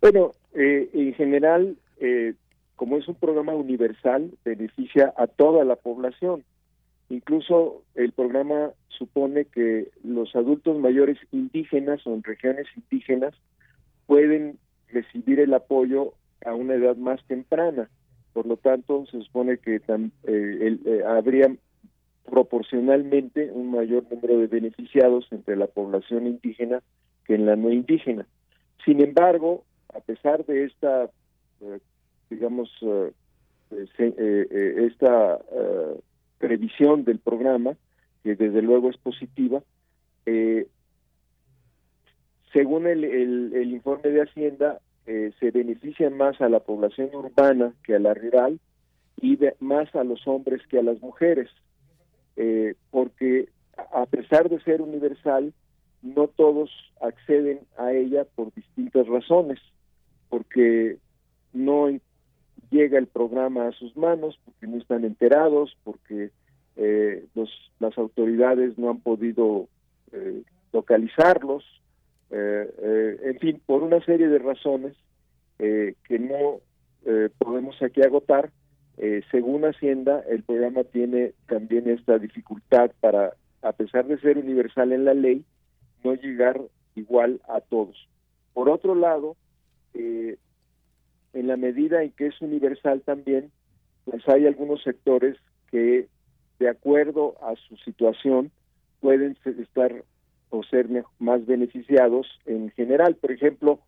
Bueno, 0.00 0.32
eh, 0.54 0.90
en 0.92 1.14
general, 1.14 1.76
eh, 2.00 2.34
como 2.76 2.96
es 2.96 3.06
un 3.06 3.14
programa 3.14 3.54
universal, 3.54 4.32
beneficia 4.44 5.14
a 5.16 5.28
toda 5.28 5.64
la 5.64 5.76
población. 5.76 6.44
Incluso 7.08 7.82
el 7.94 8.12
programa 8.12 8.72
supone 8.88 9.44
que 9.44 9.88
los 10.02 10.34
adultos 10.34 10.78
mayores 10.78 11.18
indígenas 11.30 12.06
o 12.06 12.14
en 12.14 12.22
regiones 12.22 12.66
indígenas 12.76 13.34
pueden 14.06 14.58
recibir 14.88 15.40
el 15.40 15.54
apoyo 15.54 16.14
a 16.44 16.54
una 16.54 16.74
edad 16.74 16.96
más 16.96 17.22
temprana. 17.26 17.88
Por 18.32 18.46
lo 18.46 18.56
tanto, 18.56 19.04
se 19.06 19.20
supone 19.22 19.58
que 19.58 19.76
eh, 19.76 19.80
eh, 20.24 21.02
habría 21.06 21.54
proporcionalmente 22.24 23.50
un 23.52 23.70
mayor 23.70 24.04
número 24.10 24.38
de 24.38 24.46
beneficiados 24.46 25.26
entre 25.30 25.56
la 25.56 25.66
población 25.66 26.26
indígena 26.26 26.82
que 27.24 27.34
en 27.34 27.46
la 27.46 27.56
no 27.56 27.70
indígena. 27.70 28.26
Sin 28.84 29.02
embargo, 29.02 29.64
a 29.94 30.00
pesar 30.00 30.46
de 30.46 30.64
esta, 30.64 31.10
eh, 31.60 31.78
digamos, 32.30 32.70
esta 33.70 35.38
previsión 36.38 37.04
del 37.04 37.18
programa, 37.18 37.76
que 38.22 38.34
desde 38.34 38.62
luego 38.62 38.90
es 38.90 38.96
positiva, 38.96 39.62
según 42.52 42.86
el, 42.86 43.04
el, 43.04 43.72
informe 43.72 44.10
de 44.10 44.22
Hacienda, 44.22 44.80
se 45.04 45.50
beneficia 45.50 46.10
más 46.10 46.40
a 46.40 46.48
la 46.48 46.60
población 46.60 47.10
urbana 47.14 47.74
que 47.84 47.96
a 47.96 47.98
la 47.98 48.14
rural 48.14 48.60
y 49.20 49.38
más 49.60 49.94
a 49.94 50.04
los 50.04 50.26
hombres 50.26 50.62
que 50.68 50.78
a 50.78 50.82
las 50.82 51.00
mujeres, 51.00 51.50
porque 52.90 53.48
a 53.92 54.06
pesar 54.06 54.48
de 54.48 54.60
ser 54.62 54.80
universal, 54.80 55.52
no 56.02 56.26
todos 56.28 56.70
acceden 57.00 57.60
a 57.78 57.92
ella 57.92 58.24
por 58.34 58.52
distintas 58.54 59.06
razones, 59.06 59.60
porque 60.28 60.98
no 61.52 61.88
llega 62.70 62.98
el 62.98 63.06
programa 63.06 63.68
a 63.68 63.72
sus 63.72 63.96
manos, 63.96 64.38
porque 64.44 64.66
no 64.66 64.78
están 64.78 65.04
enterados, 65.04 65.76
porque 65.84 66.30
eh, 66.76 67.24
los, 67.34 67.50
las 67.78 67.96
autoridades 67.98 68.76
no 68.78 68.90
han 68.90 69.00
podido 69.00 69.68
eh, 70.12 70.42
localizarlos, 70.72 71.64
eh, 71.64 71.81
en 72.32 73.38
fin, 73.40 73.60
por 73.66 73.82
una 73.82 74.02
serie 74.04 74.28
de 74.28 74.38
razones 74.38 74.96
que 75.58 76.18
no 76.18 76.60
podemos 77.38 77.80
aquí 77.82 78.00
agotar, 78.02 78.50
según 79.30 79.64
Hacienda, 79.64 80.24
el 80.28 80.42
programa 80.42 80.84
tiene 80.84 81.34
también 81.46 81.88
esta 81.88 82.18
dificultad 82.18 82.90
para, 83.00 83.34
a 83.62 83.72
pesar 83.72 84.06
de 84.06 84.18
ser 84.18 84.38
universal 84.38 84.92
en 84.92 85.04
la 85.04 85.14
ley, 85.14 85.44
no 86.04 86.14
llegar 86.14 86.60
igual 86.94 87.40
a 87.48 87.60
todos. 87.60 88.08
Por 88.52 88.68
otro 88.68 88.94
lado, 88.94 89.36
eh, 89.94 90.36
en 91.32 91.46
la 91.46 91.56
medida 91.56 92.02
en 92.02 92.12
que 92.12 92.26
es 92.26 92.40
universal 92.40 93.02
también, 93.02 93.50
pues 94.04 94.26
hay 94.28 94.46
algunos 94.46 94.82
sectores 94.82 95.36
que, 95.70 96.08
de 96.58 96.68
acuerdo 96.68 97.36
a 97.42 97.54
su 97.56 97.76
situación, 97.78 98.50
pueden 99.00 99.36
estar 99.44 100.04
o 100.52 100.62
ser 100.62 100.86
más 101.18 101.46
beneficiados 101.46 102.26
en 102.44 102.70
general. 102.72 103.16
Por 103.16 103.32
ejemplo, 103.32 103.80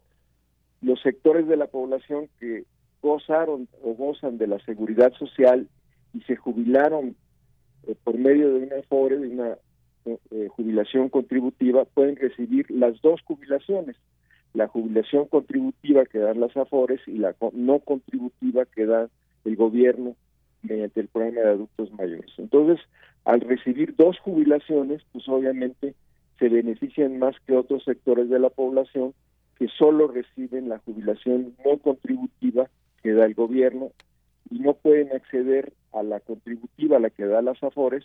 los 0.80 1.00
sectores 1.02 1.46
de 1.46 1.58
la 1.58 1.66
población 1.66 2.28
que 2.40 2.64
gozaron 3.02 3.68
o 3.82 3.92
gozan 3.92 4.38
de 4.38 4.46
la 4.46 4.58
seguridad 4.60 5.12
social 5.12 5.68
y 6.14 6.22
se 6.22 6.36
jubilaron 6.36 7.16
eh, 7.86 7.94
por 8.02 8.16
medio 8.16 8.54
de 8.54 8.64
una 8.64 8.82
FORE, 8.88 9.18
de 9.18 9.28
una 9.28 9.58
eh, 10.06 10.48
jubilación 10.48 11.10
contributiva 11.10 11.84
pueden 11.84 12.16
recibir 12.16 12.70
las 12.70 12.98
dos 13.02 13.20
jubilaciones, 13.22 13.96
la 14.54 14.66
jubilación 14.66 15.26
contributiva 15.26 16.06
que 16.06 16.18
dan 16.18 16.40
las 16.40 16.56
AFORES 16.56 17.00
y 17.06 17.18
la 17.18 17.34
no 17.52 17.80
contributiva 17.80 18.64
que 18.64 18.86
da 18.86 19.10
el 19.44 19.56
gobierno 19.56 20.16
mediante 20.62 21.00
el 21.00 21.08
programa 21.08 21.40
de 21.42 21.48
adultos 21.48 21.92
mayores. 21.92 22.32
Entonces, 22.38 22.80
al 23.26 23.42
recibir 23.42 23.94
dos 23.96 24.18
jubilaciones, 24.20 25.02
pues 25.12 25.28
obviamente 25.28 25.94
se 26.38 26.48
benefician 26.48 27.18
más 27.18 27.36
que 27.46 27.56
otros 27.56 27.84
sectores 27.84 28.28
de 28.28 28.38
la 28.38 28.50
población 28.50 29.14
que 29.58 29.68
solo 29.68 30.08
reciben 30.08 30.68
la 30.68 30.78
jubilación 30.78 31.54
no 31.64 31.78
contributiva 31.78 32.68
que 33.02 33.12
da 33.12 33.24
el 33.24 33.34
gobierno 33.34 33.92
y 34.50 34.58
no 34.58 34.74
pueden 34.74 35.12
acceder 35.12 35.72
a 35.92 36.02
la 36.02 36.20
contributiva, 36.20 36.98
la 36.98 37.10
que 37.10 37.24
da 37.24 37.40
las 37.42 37.62
AFORES, 37.62 38.04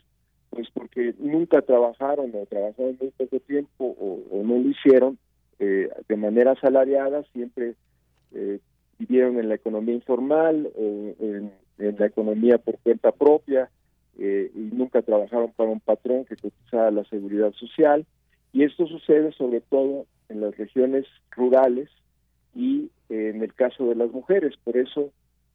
pues 0.49 0.67
porque 0.73 1.13
nunca 1.19 1.61
trabajaron 1.61 2.31
o 2.33 2.45
trabajaron 2.45 2.97
muy 2.99 3.11
poco 3.11 3.39
tiempo 3.39 3.95
o, 3.99 4.43
no 4.43 4.57
lo 4.57 4.69
hicieron 4.69 5.17
eh, 5.59 5.89
de 6.07 6.15
manera 6.15 6.51
asalariada, 6.51 7.23
siempre 7.33 7.75
eh, 8.33 8.59
vivieron 8.97 9.39
en 9.39 9.49
la 9.49 9.55
economía 9.55 9.95
informal 9.95 10.69
o 10.75 11.13
en, 11.19 11.51
la 11.77 12.05
economía 12.05 12.57
por 12.57 12.77
cuenta 12.79 13.11
propia 13.11 13.69
eh, 14.17 14.51
y 14.53 14.75
nunca 14.75 15.01
trabajaron 15.01 15.51
para 15.55 15.69
un 15.69 15.79
patrón 15.79 16.25
que 16.25 16.35
cotizaba 16.35 16.91
la 16.91 17.05
seguridad 17.05 17.53
social. 17.53 18.05
Y 18.53 18.63
esto 18.63 18.87
sucede 18.87 19.31
sobre 19.33 19.61
todo 19.61 20.05
en 20.29 20.41
las 20.41 20.57
regiones 20.57 21.05
rurales 21.31 21.89
y 22.55 22.89
en 23.09 23.41
el 23.43 23.53
caso 23.53 23.87
de 23.87 23.95
las 23.95 24.11
mujeres. 24.11 24.55
Por 24.63 24.77
eso 24.77 25.11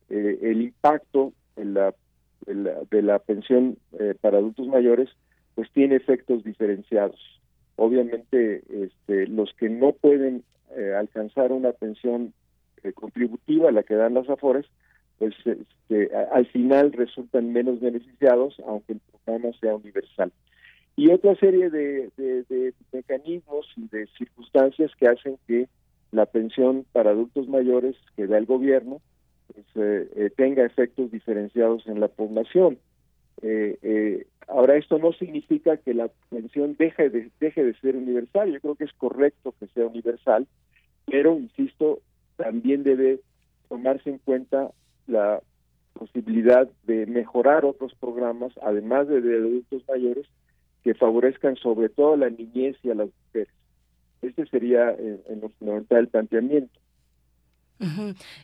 el 0.09 0.63
impacto 0.63 1.33
de 1.57 3.03
la, 3.03 3.19
pensión 3.21 3.77
eh, 3.99 4.15
para 4.21 4.39
adultos 4.39 4.67
mayores, 4.67 5.09
pues 5.55 5.71
tiene 5.73 5.97
efectos 5.97 6.45
diferenciados. 6.45 7.19
Obviamente, 7.77 8.63
este, 8.69 9.27
los 9.27 9.53
que 9.55 9.69
no 9.69 9.93
pueden 9.93 10.45
eh, 10.77 10.95
alcanzar 10.97 11.53
una 11.53 11.73
pensión 11.73 12.33
eh, 12.83 12.93
contributiva, 12.93 13.73
la 13.73 13.83
que 13.83 13.95
dan 13.95 14.15
las 14.15 14.29
AFORES, 14.29 14.67
pues 15.19 15.35
este, 15.45 16.11
al 16.33 16.47
final 16.47 16.93
resultan 16.93 17.53
menos 17.53 17.81
beneficiados, 17.81 18.57
aunque 18.67 18.95
el 18.95 19.01
programa 19.25 19.57
sea 19.61 19.77
universal. 19.77 20.33
Y 20.97 21.11
otra 21.11 21.35
serie 21.37 21.71
de, 21.71 22.73
mecanismos 22.93 23.67
y 23.77 23.89
de 23.89 24.07
circunstancias 24.17 24.93
que 24.99 25.09
hacen 25.09 25.39
que 25.47 25.69
la 26.13 26.27
pensión 26.27 26.87
para 26.93 27.11
adultos 27.11 27.49
mayores 27.49 27.97
que 28.17 28.29
da 28.29 28.39
el 28.39 28.47
gobierno, 28.47 29.01
pues, 29.53 29.67
eh, 29.75 30.09
eh, 30.15 30.31
tenga 30.37 30.65
efectos 30.65 31.11
diferenciados 31.11 31.87
en 31.89 31.99
la 31.99 32.09
población. 32.09 32.79
Eh, 33.43 34.27
ahora, 34.47 34.77
esto 34.77 34.99
no 34.99 35.13
significa 35.13 35.77
que 35.77 35.95
la 35.95 36.09
pensión 36.31 36.77
deje 36.79 37.11
de, 37.11 37.31
deje 37.41 37.65
de 37.65 37.75
ser 37.81 37.97
universal. 37.97 38.53
Yo 38.53 38.61
creo 38.61 38.75
que 38.77 38.85
es 38.85 38.93
correcto 38.93 39.53
que 39.59 39.67
sea 39.69 39.87
universal, 39.87 40.47
pero, 41.07 41.37
insisto, 41.37 42.01
también 42.37 42.85
debe 42.85 43.21
tomarse 43.69 44.11
en 44.11 44.19
cuenta 44.19 44.71
la 45.09 45.43
posibilidad 45.93 46.69
de 46.85 47.07
mejorar 47.07 47.65
otros 47.65 47.95
programas, 47.97 48.53
además 48.63 49.09
de, 49.09 49.21
de 49.21 49.37
adultos 49.37 49.83
mayores, 49.89 50.27
que 50.85 50.95
favorezcan 50.95 51.57
sobre 51.57 51.89
todo 51.89 52.13
a 52.13 52.17
la 52.19 52.31
niñez 52.31 52.77
y 52.83 52.91
a 52.91 52.95
las 52.95 53.09
mujeres. 53.27 53.53
Este 54.23 54.47
sería 54.47 54.91
en 54.93 55.41
lo 55.41 55.49
fundamental 55.51 55.99
el 55.99 56.09
planteamiento. 56.09 56.79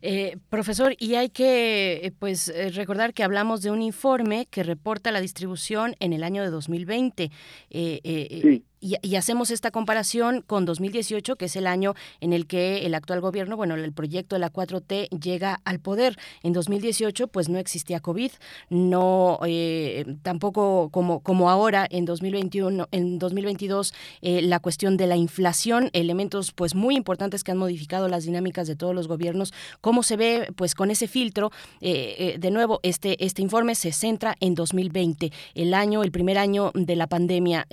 Eh, 0.03 0.37
profesor, 0.49 0.95
y 0.99 1.15
hay 1.15 1.31
que 1.31 2.05
eh, 2.05 2.13
pues 2.19 2.49
eh, 2.49 2.71
recordar 2.71 3.15
que 3.15 3.23
hablamos 3.23 3.63
de 3.63 3.71
un 3.71 3.81
informe 3.81 4.47
que 4.51 4.63
reporta 4.63 5.13
la 5.13 5.21
distribución 5.21 5.95
en 6.01 6.13
el 6.13 6.25
año 6.25 6.43
de 6.43 6.51
2020. 6.51 7.31
Sí 7.71 8.65
y, 8.81 9.17
hacemos 9.17 9.51
esta 9.51 9.71
comparación 9.71 10.43
con 10.47 10.65
2018, 10.65 11.37
que 11.37 11.45
es 11.45 11.57
el 11.57 11.67
año 11.67 11.95
en 12.21 12.33
el 12.33 12.47
que 12.47 12.87
el 12.87 12.95
actual 12.95 13.21
gobierno, 13.21 13.57
bueno, 13.57 13.75
el 13.75 13.93
proyecto 13.93 14.37
de 14.37 14.41
la 14.41 14.51
4T 14.51 15.09
llega 15.21 15.61
al 15.65 15.81
poder. 15.81 16.17
En 16.43 16.55
2018, 16.55 17.29
pues 17.29 17.51
no 17.51 17.59
existía 17.59 18.01
COVID, 18.01 18.31
no 18.71 19.39
eh, 19.47 20.17
tampoco 20.23 20.89
como, 20.91 21.21
como 21.21 21.51
ahora 21.51 21.87
en 21.91 22.07
2021, 22.07 22.89
en 22.91 23.19
2022, 23.19 23.93
eh, 24.23 24.41
la 24.43 24.61
cuestión 24.61 24.97
de 24.97 25.07
la 25.07 25.17
inflación, 25.17 25.91
elementos 25.93 26.53
pues 26.53 26.75
muy 26.75 26.97
importantes 26.97 27.45
que 27.45 27.53
han 27.53 27.59
modificado 27.59 28.09
las 28.09 28.25
dinámicas 28.25 28.67
de 28.67 28.77
todos 28.77 28.95
los 28.95 29.09
gobiernos. 29.09 29.53
¿Cómo 29.83 30.03
se 30.03 30.17
ve 30.17 30.49
pues 30.57 30.75
con 30.75 30.91
ese 30.91 31.07
filtro? 31.07 31.53
Eh, 31.83 32.37
de 32.39 32.51
nuevo, 32.51 32.81
este, 32.83 33.23
este 33.25 33.43
informe 33.43 33.75
se 33.75 33.93
centra 33.93 34.37
en 34.41 34.55
2020, 34.55 35.33
el 35.55 35.75
año, 35.75 36.03
el 36.03 36.13
primer 36.13 36.39
año 36.39 36.71
de 36.75 36.97
la 36.97 37.07
pandemia. 37.07 37.67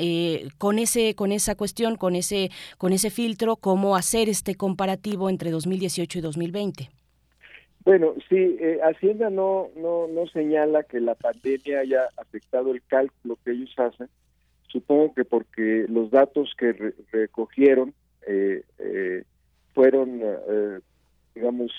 con 0.58 0.80
ese 0.80 0.97
con 1.16 1.32
esa 1.32 1.56
cuestión, 1.56 1.96
con 1.96 2.16
ese, 2.16 2.50
con 2.78 2.94
ese 2.94 3.10
filtro, 3.10 3.56
cómo 3.56 3.96
hacer 3.96 4.30
este 4.30 4.56
comparativo 4.56 5.30
entre 5.30 5.52
2018 5.52 6.20
y 6.20 6.22
2020. 6.22 6.90
Bueno, 7.88 8.16
sí, 8.28 8.58
eh, 8.60 8.80
Hacienda 8.84 9.30
no, 9.30 9.70
no, 9.78 10.10
no 10.10 10.28
señala 10.28 10.84
que 10.84 11.00
la 11.00 11.16
pandemia 11.16 11.80
haya 11.80 12.02
afectado 12.18 12.74
el 12.74 12.82
cálculo 12.86 13.38
que 13.46 13.52
ellos 13.52 13.74
hacen. 13.78 14.10
Supongo 14.68 15.14
que 15.14 15.24
porque 15.24 15.86
los 15.88 16.12
datos 16.12 16.54
que 16.58 16.74
recogieron 17.14 17.94
eh, 18.28 18.64
eh, 18.80 19.24
fueron, 19.74 20.22
digamos, 21.34 21.72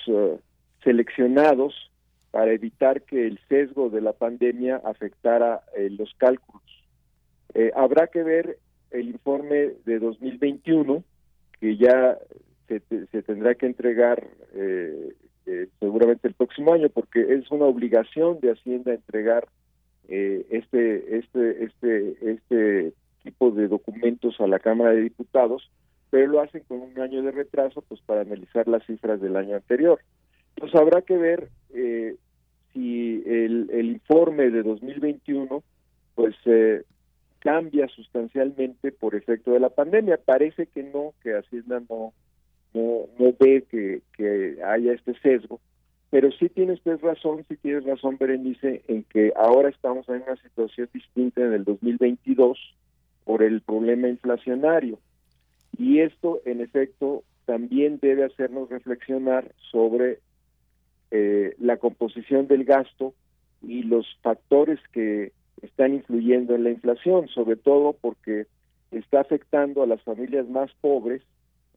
seleccionados 0.83 1.75
para 2.31 2.53
evitar 2.53 3.03
que 3.03 3.27
el 3.27 3.39
sesgo 3.47 3.91
de 3.91 4.01
la 4.01 4.15
pandemia 4.15 4.81
afectara 4.85 5.61
los 5.91 6.15
cálculos. 6.15 6.63
habrá 7.75 8.07
que 8.07 8.23
ver 8.23 8.57
el 8.91 9.09
informe 9.09 9.73
de 9.85 9.99
2021, 9.99 11.05
que 11.61 11.77
ya 11.77 12.19
se, 12.69 12.81
se 13.07 13.23
tendrá 13.23 13.55
que 13.55 13.67
entregar 13.67 14.27
eh, 14.55 15.15
eh, 15.47 15.69
seguramente 15.81 16.29
el 16.29 16.35
próximo 16.35 16.73
año, 16.73 16.89
porque 16.89 17.35
es 17.35 17.51
una 17.51 17.65
obligación 17.65 18.41
de 18.41 18.53
Hacienda 18.53 18.95
entregar 18.95 19.49
eh, 20.09 20.47
este, 20.51 21.19
este, 21.19 21.65
este, 21.65 22.31
este 22.33 22.93
tipo 23.23 23.51
de 23.51 23.69
documentos 23.69 24.41
a 24.41 24.47
la 24.47 24.59
Cámara 24.59 24.93
de 24.93 25.03
Diputados, 25.03 25.71
pero 26.11 26.27
lo 26.27 26.41
hacen 26.41 26.63
con 26.69 26.81
un 26.81 26.99
año 27.01 27.23
de 27.23 27.33
retraso, 27.33 27.83
pues 27.83 28.01
para 28.03 28.23
analizar 28.23 28.69
las 28.69 28.85
cifras 28.87 29.21
del 29.21 29.37
año 29.37 29.57
anterior. 29.57 30.01
Entonces 30.57 30.81
habrá 30.81 31.03
que 31.03 31.17
ver 31.17 31.49
si 32.73 33.23
el, 33.27 33.69
el 33.71 33.87
informe 33.91 34.51
de 34.51 34.63
2021 34.63 35.63
pues 36.19 36.35
eh, 36.47 36.83
cambia 37.39 37.89
sustancialmente 37.89 38.93
por 38.93 39.15
efecto 39.15 39.53
de 39.53 39.61
la 39.61 39.71
pandemia. 39.71 40.19
Parece 40.25 40.67
que 40.67 40.83
no, 40.83 41.15
que 41.23 41.37
Hacienda 41.37 41.81
no, 41.89 42.13
no, 42.75 43.07
no 43.19 43.35
ve 43.39 43.65
que, 43.71 44.03
que 44.17 44.59
haya 44.65 44.93
este 44.93 45.15
sesgo, 45.21 45.61
pero 46.11 46.31
sí 46.33 46.49
tiene 46.49 46.73
usted 46.73 47.01
razón, 47.01 47.45
sí 47.49 47.57
tienes 47.57 47.85
razón, 47.85 48.17
Berenice, 48.19 48.83
en 48.89 49.05
que 49.05 49.33
ahora 49.37 49.69
estamos 49.69 50.09
en 50.09 50.23
una 50.23 50.37
situación 50.37 50.89
distinta 50.93 51.43
en 51.43 51.53
el 51.53 51.65
2022 51.65 52.59
por 53.25 53.43
el 53.43 53.61
problema 53.61 54.09
inflacionario. 54.09 54.99
Y 55.77 56.01
esto, 56.01 56.41
en 56.47 56.61
efecto, 56.61 57.25
también 57.45 57.99
debe 58.01 58.25
hacernos 58.25 58.71
reflexionar 58.71 59.53
sobre 59.71 60.19
eh, 61.11 61.55
la 61.59 61.77
composición 61.77 62.47
del 62.49 62.65
gasto 62.65 63.15
y 63.63 63.83
los 63.83 64.07
factores 64.23 64.79
que 64.93 65.33
están 65.63 65.95
influyendo 65.95 66.55
en 66.55 66.65
la 66.65 66.71
inflación, 66.71 67.29
sobre 67.29 67.57
todo 67.57 67.95
porque 68.01 68.47
está 68.91 69.21
afectando 69.21 69.83
a 69.83 69.87
las 69.87 70.03
familias 70.03 70.49
más 70.49 70.71
pobres 70.81 71.23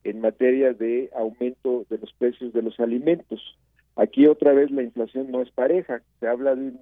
en 0.04 0.20
materia 0.20 0.72
de 0.72 1.10
aumento 1.14 1.84
de 1.88 1.98
los 1.98 2.12
precios 2.14 2.52
de 2.52 2.62
los 2.62 2.78
alimentos. 2.80 3.58
Aquí 3.96 4.26
otra 4.26 4.52
vez 4.52 4.70
la 4.70 4.82
inflación 4.82 5.30
no 5.30 5.42
es 5.42 5.50
pareja, 5.50 6.02
se 6.18 6.26
habla 6.26 6.54
de 6.54 6.62
un 6.62 6.80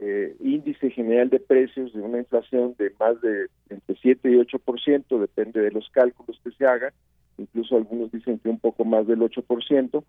eh, 0.00 0.34
índice 0.40 0.90
general 0.90 1.28
de 1.28 1.40
precios 1.40 1.92
de 1.92 2.00
una 2.00 2.18
inflación 2.18 2.74
de 2.78 2.90
más 2.98 3.20
de 3.20 3.48
entre 3.68 3.96
7 4.00 4.30
y 4.30 4.34
8%, 4.34 5.18
depende 5.18 5.60
de 5.60 5.70
los 5.70 5.88
cálculos 5.90 6.40
que 6.42 6.50
se 6.52 6.64
hagan, 6.64 6.92
incluso 7.36 7.76
algunos 7.76 8.10
dicen 8.10 8.38
que 8.38 8.48
un 8.48 8.58
poco 8.58 8.84
más 8.84 9.06
del 9.06 9.20
8%, 9.20 10.02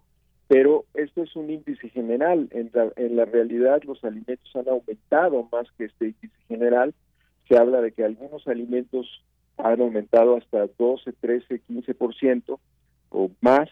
pero 0.51 0.83
esto 0.95 1.23
es 1.23 1.33
un 1.37 1.49
índice 1.49 1.87
general. 1.87 2.49
En 2.51 2.71
la, 2.73 2.91
en 2.97 3.15
la 3.15 3.23
realidad 3.23 3.81
los 3.83 4.03
alimentos 4.03 4.53
han 4.53 4.67
aumentado 4.67 5.47
más 5.49 5.71
que 5.77 5.85
este 5.85 6.07
índice 6.07 6.35
general. 6.49 6.93
Se 7.47 7.57
habla 7.57 7.79
de 7.79 7.93
que 7.93 8.03
algunos 8.03 8.45
alimentos 8.49 9.23
han 9.55 9.79
aumentado 9.79 10.35
hasta 10.35 10.67
12, 10.77 11.13
13, 11.13 11.61
15% 11.69 12.59
o 13.11 13.31
más, 13.39 13.69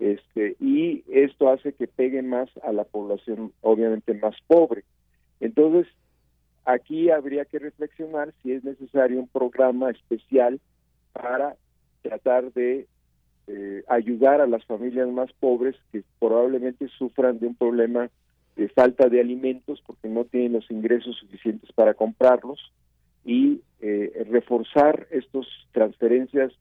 este, 0.00 0.56
y 0.58 1.04
esto 1.06 1.50
hace 1.50 1.72
que 1.72 1.86
pegue 1.86 2.22
más 2.22 2.50
a 2.64 2.72
la 2.72 2.82
población 2.82 3.52
obviamente 3.60 4.12
más 4.14 4.34
pobre. 4.48 4.82
Entonces, 5.38 5.86
aquí 6.64 7.10
habría 7.10 7.44
que 7.44 7.60
reflexionar 7.60 8.34
si 8.42 8.54
es 8.54 8.64
necesario 8.64 9.20
un 9.20 9.28
programa 9.28 9.92
especial 9.92 10.58
para 11.12 11.54
tratar 12.02 12.52
de 12.54 12.88
eh, 13.48 13.82
ayudar 13.88 14.40
a 14.40 14.46
las 14.46 14.64
familias 14.64 15.08
más 15.08 15.32
pobres 15.40 15.74
que 15.90 16.02
probablemente 16.18 16.88
sufran 16.88 17.38
de 17.40 17.48
un 17.48 17.54
problema 17.54 18.10
de 18.56 18.68
falta 18.68 19.08
de 19.08 19.20
alimentos 19.20 19.82
porque 19.86 20.08
no 20.08 20.24
tienen 20.24 20.52
los 20.52 20.70
ingresos 20.70 21.16
suficientes 21.16 21.70
para 21.72 21.94
comprarlos 21.94 22.72
y 23.24 23.60
eh, 23.80 24.26
reforzar 24.30 25.06
estas 25.10 25.46
transferencias 25.72 26.52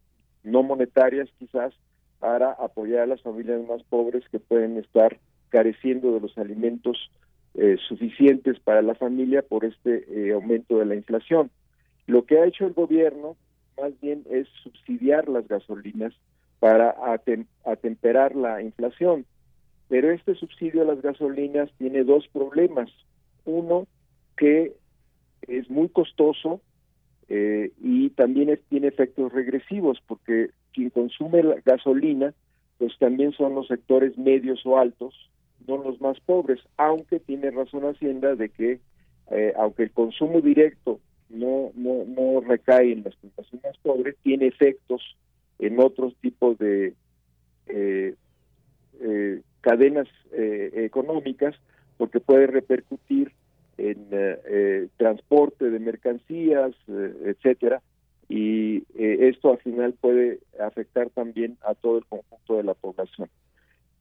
no 0.43 0.63
monetarias 0.63 1.29
quizás 1.39 1.73
para 2.19 2.51
apoyar 2.51 3.01
a 3.01 3.07
las 3.07 3.21
familias 3.21 3.65
más 3.67 3.83
pobres 3.83 4.23
que 4.29 4.39
pueden 4.39 4.77
estar 4.77 5.17
careciendo 5.49 6.13
de 6.13 6.21
los 6.21 6.37
alimentos 6.37 7.11
eh, 7.53 7.77
suficientes 7.87 8.59
para 8.59 8.81
la 8.81 8.95
familia 8.95 9.41
por 9.41 9.65
este 9.65 10.05
eh, 10.09 10.33
aumento 10.33 10.77
de 10.77 10.85
la 10.85 10.95
inflación. 10.95 11.49
Lo 12.05 12.25
que 12.25 12.39
ha 12.39 12.45
hecho 12.45 12.65
el 12.65 12.73
gobierno 12.73 13.35
más 13.81 13.99
bien 14.01 14.23
es 14.29 14.47
subsidiar 14.63 15.27
las 15.27 15.47
gasolinas 15.47 16.13
para 16.59 16.95
atemperar 17.65 18.35
la 18.35 18.61
inflación. 18.61 19.25
Pero 19.89 20.11
este 20.11 20.35
subsidio 20.35 20.81
a 20.81 20.85
las 20.85 21.01
gasolinas 21.01 21.69
tiene 21.77 22.03
dos 22.03 22.27
problemas. 22.27 22.89
Uno, 23.45 23.87
que 24.35 24.73
es 25.47 25.69
muy 25.69 25.89
costoso 25.89 26.61
eh, 27.29 27.71
y 27.81 28.09
también 28.11 28.59
tiene 28.69 28.87
efectos 28.87 29.31
regresivos, 29.31 29.99
porque 30.05 30.49
quien 30.73 30.89
consume 30.89 31.43
la 31.43 31.55
gasolina, 31.65 32.33
pues 32.77 32.97
también 32.99 33.31
son 33.33 33.55
los 33.55 33.67
sectores 33.67 34.17
medios 34.17 34.65
o 34.65 34.77
altos, 34.77 35.29
no 35.67 35.77
los 35.77 35.99
más 35.99 36.19
pobres, 36.21 36.59
aunque 36.77 37.19
tiene 37.19 37.51
razón 37.51 37.83
Hacienda 37.83 38.35
de 38.35 38.49
que, 38.49 38.79
eh, 39.31 39.53
aunque 39.57 39.83
el 39.83 39.91
consumo 39.91 40.41
directo 40.41 40.99
no, 41.29 41.71
no, 41.75 42.05
no 42.05 42.41
recae 42.41 42.93
en 42.93 43.03
las 43.03 43.15
más 43.63 43.77
pobres, 43.81 44.15
tiene 44.23 44.47
efectos 44.47 45.17
en 45.59 45.79
otros 45.79 46.15
tipos 46.21 46.57
de 46.57 46.93
eh, 47.67 48.15
eh, 49.01 49.41
cadenas 49.61 50.07
económicas, 50.31 51.55
porque 51.97 52.19
puede 52.19 52.47
repercutir 52.47 53.31
en 53.77 54.07
transporte 54.97 55.69
de 55.69 55.79
mercancías, 55.79 56.73
etcétera, 56.87 57.81
y 58.29 58.83
esto 58.95 59.51
al 59.51 59.57
final 59.59 59.93
puede 59.93 60.39
afectar 60.59 61.09
también 61.09 61.57
a 61.65 61.73
todo 61.75 61.97
el 61.97 62.05
conjunto 62.05 62.57
de 62.57 62.63
la 62.63 62.73
población. 62.75 63.29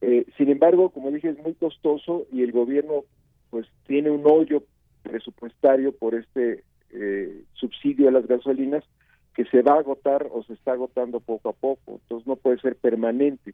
Eh, 0.01 0.27
sin 0.37 0.51
embargo, 0.51 0.91
como 0.91 1.11
dije, 1.11 1.31
es 1.31 1.39
muy 1.39 1.55
costoso 1.55 2.27
y 2.33 2.43
el 2.43 2.53
gobierno 2.53 3.05
pues 3.51 3.67
tiene 3.87 4.11
un 4.11 4.23
hoyo 4.27 4.63
presupuestario 5.03 5.93
por 5.93 6.15
este 6.15 6.63
eh, 6.93 7.43
subsidio 7.55 8.09
a 8.09 8.13
las 8.13 8.27
gasolinas 8.27 8.85
que 9.37 9.45
se 9.45 9.61
va 9.61 9.75
a 9.75 9.81
agotar 9.81 10.29
o 10.33 10.43
se 10.45 10.55
está 10.55 10.73
agotando 10.73 11.21
poco 11.21 11.51
a 11.51 11.53
poco, 11.53 12.01
entonces 12.01 12.27
no 12.27 12.37
puede 12.37 12.59
ser 12.59 12.75
permanente. 12.75 13.53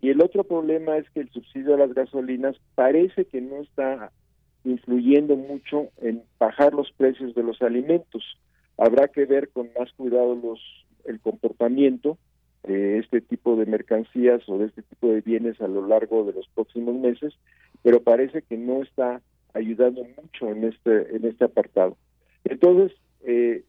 Y 0.00 0.08
el 0.08 0.22
otro 0.22 0.42
problema 0.42 0.96
es 0.96 1.08
que 1.10 1.20
el 1.20 1.30
subsidio 1.30 1.74
a 1.74 1.78
las 1.78 1.92
gasolinas 1.92 2.56
parece 2.74 3.26
que 3.26 3.42
no 3.42 3.60
está 3.60 4.10
influyendo 4.64 5.36
mucho 5.36 5.88
en 6.00 6.22
bajar 6.38 6.72
los 6.72 6.90
precios 6.92 7.34
de 7.34 7.42
los 7.42 7.60
alimentos. 7.60 8.24
Habrá 8.78 9.08
que 9.08 9.26
ver 9.26 9.50
con 9.50 9.68
más 9.78 9.92
cuidado 9.92 10.34
los 10.34 10.60
el 11.04 11.20
comportamiento 11.20 12.16
de 12.62 12.98
este 12.98 13.20
tipo 13.20 13.56
de 13.56 13.66
mercancías 13.66 14.42
o 14.48 14.58
de 14.58 14.66
este 14.66 14.82
tipo 14.82 15.08
de 15.08 15.20
bienes 15.20 15.60
a 15.60 15.68
lo 15.68 15.86
largo 15.86 16.24
de 16.24 16.32
los 16.32 16.48
próximos 16.54 16.94
meses, 16.94 17.34
pero 17.82 18.02
parece 18.02 18.42
que 18.42 18.56
no 18.56 18.82
está 18.82 19.20
ayudando 19.52 20.04
mucho 20.04 20.48
en 20.50 20.64
este 20.64 21.16
en 21.16 21.26
este 21.26 21.44
apartado. 21.44 21.98
Entonces, 22.44 22.96
eh, 23.24 23.64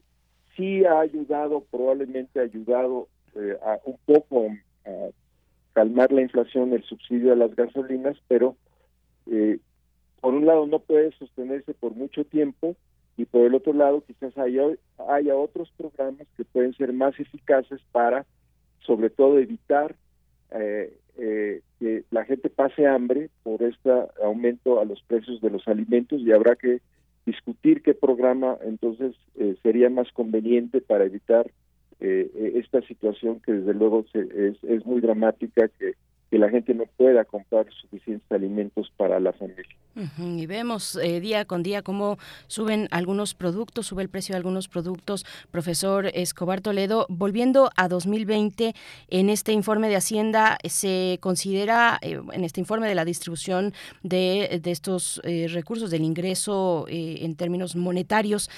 sí 0.59 0.83
ha 0.85 0.99
ayudado, 0.99 1.63
probablemente 1.71 2.39
ha 2.39 2.43
ayudado 2.43 3.07
eh, 3.35 3.57
a 3.63 3.79
un 3.85 3.97
poco 4.05 4.47
a 4.85 5.09
calmar 5.73 6.11
la 6.11 6.21
inflación 6.21 6.73
el 6.73 6.83
subsidio 6.83 7.31
a 7.31 7.37
las 7.37 7.55
gasolinas, 7.55 8.17
pero 8.27 8.57
eh, 9.31 9.59
por 10.19 10.33
un 10.33 10.45
lado 10.45 10.67
no 10.67 10.79
puede 10.79 11.11
sostenerse 11.13 11.73
por 11.73 11.95
mucho 11.95 12.25
tiempo 12.25 12.75
y 13.15 13.25
por 13.25 13.45
el 13.45 13.55
otro 13.55 13.71
lado 13.73 14.03
quizás 14.05 14.37
haya, 14.37 14.63
haya 15.07 15.35
otros 15.35 15.71
programas 15.77 16.27
que 16.35 16.43
pueden 16.43 16.73
ser 16.73 16.91
más 16.91 17.17
eficaces 17.19 17.79
para 17.93 18.25
sobre 18.81 19.09
todo 19.09 19.39
evitar 19.39 19.95
eh, 20.51 20.97
eh, 21.17 21.61
que 21.79 22.03
la 22.11 22.25
gente 22.25 22.49
pase 22.49 22.87
hambre 22.87 23.29
por 23.43 23.61
este 23.63 23.89
aumento 24.21 24.81
a 24.81 24.85
los 24.85 25.01
precios 25.03 25.39
de 25.41 25.49
los 25.49 25.67
alimentos 25.67 26.21
y 26.21 26.31
habrá 26.31 26.55
que 26.55 26.81
discutir 27.31 27.81
qué 27.81 27.93
programa 27.93 28.57
entonces 28.63 29.15
eh, 29.35 29.55
sería 29.63 29.89
más 29.89 30.11
conveniente 30.11 30.81
para 30.81 31.05
evitar 31.05 31.49
esta 32.01 32.81
situación 32.83 33.41
que 33.41 33.51
desde 33.51 33.73
luego 33.73 34.05
es, 34.13 34.63
es 34.63 34.85
muy 34.85 35.01
dramática 35.01 35.67
que 35.67 35.95
que 36.29 36.37
la 36.37 36.49
gente 36.49 36.73
no 36.73 36.85
pueda 36.97 37.25
comprar 37.25 37.65
suficientes 37.81 38.31
alimentos 38.31 38.91
para 38.97 39.19
la 39.19 39.33
familia. 39.33 39.75
Y 40.17 40.45
vemos 40.45 40.95
eh, 40.95 41.19
día 41.19 41.43
con 41.43 41.61
día 41.61 41.81
cómo 41.81 42.17
suben 42.47 42.87
algunos 42.91 43.33
productos, 43.33 43.87
sube 43.87 44.01
el 44.01 44.09
precio 44.09 44.33
de 44.33 44.37
algunos 44.37 44.69
productos. 44.69 45.25
Profesor 45.51 46.07
Escobar 46.13 46.61
Toledo, 46.61 47.05
volviendo 47.09 47.69
a 47.75 47.89
2020, 47.89 48.75
en 49.09 49.29
este 49.29 49.51
informe 49.51 49.89
de 49.89 49.97
Hacienda 49.97 50.57
se 50.63 51.17
considera, 51.19 51.97
eh, 52.01 52.21
en 52.31 52.43
este 52.45 52.61
informe 52.61 52.87
de 52.87 52.95
la 52.95 53.03
distribución 53.03 53.73
de, 54.03 54.61
estos 54.63 55.19
eh, 55.23 55.47
recursos 55.49 55.89
del 55.89 56.03
ingreso 56.03 56.85
en 56.87 57.35
términos 57.35 57.75
monetarios, 57.75 58.49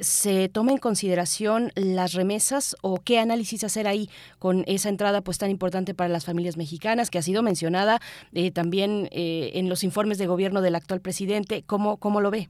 ¿se 0.00 0.48
toma 0.48 0.72
en 0.72 0.78
consideración 0.78 1.70
las 1.74 2.14
remesas 2.14 2.74
o 2.80 2.96
qué 3.04 3.18
análisis 3.18 3.62
hacer 3.64 3.86
ahí 3.86 4.08
con 4.38 4.64
esa 4.66 4.88
entrada 4.88 5.20
pues 5.20 5.36
tan 5.36 5.50
importante 5.50 5.94
para 5.94 6.08
las 6.08 6.24
familias 6.24 6.56
mexicanas? 6.56 7.10
Ha 7.18 7.22
sido 7.22 7.42
mencionada 7.42 8.00
eh, 8.32 8.50
también 8.50 9.08
eh, 9.10 9.50
en 9.54 9.68
los 9.68 9.84
informes 9.84 10.18
de 10.18 10.26
gobierno 10.26 10.62
del 10.62 10.74
actual 10.74 11.00
presidente. 11.00 11.62
¿Cómo, 11.66 11.98
cómo 11.98 12.20
lo 12.20 12.30
ve? 12.30 12.48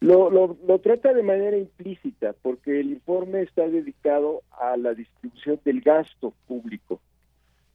Lo, 0.00 0.30
lo, 0.30 0.78
trata 0.80 1.14
de 1.14 1.22
manera 1.22 1.56
implícita, 1.56 2.34
porque 2.42 2.80
el 2.80 2.90
informe 2.90 3.40
está 3.42 3.66
dedicado 3.66 4.42
a 4.50 4.76
la 4.76 4.92
distribución 4.92 5.58
del 5.64 5.80
gasto 5.80 6.34
público. 6.46 7.00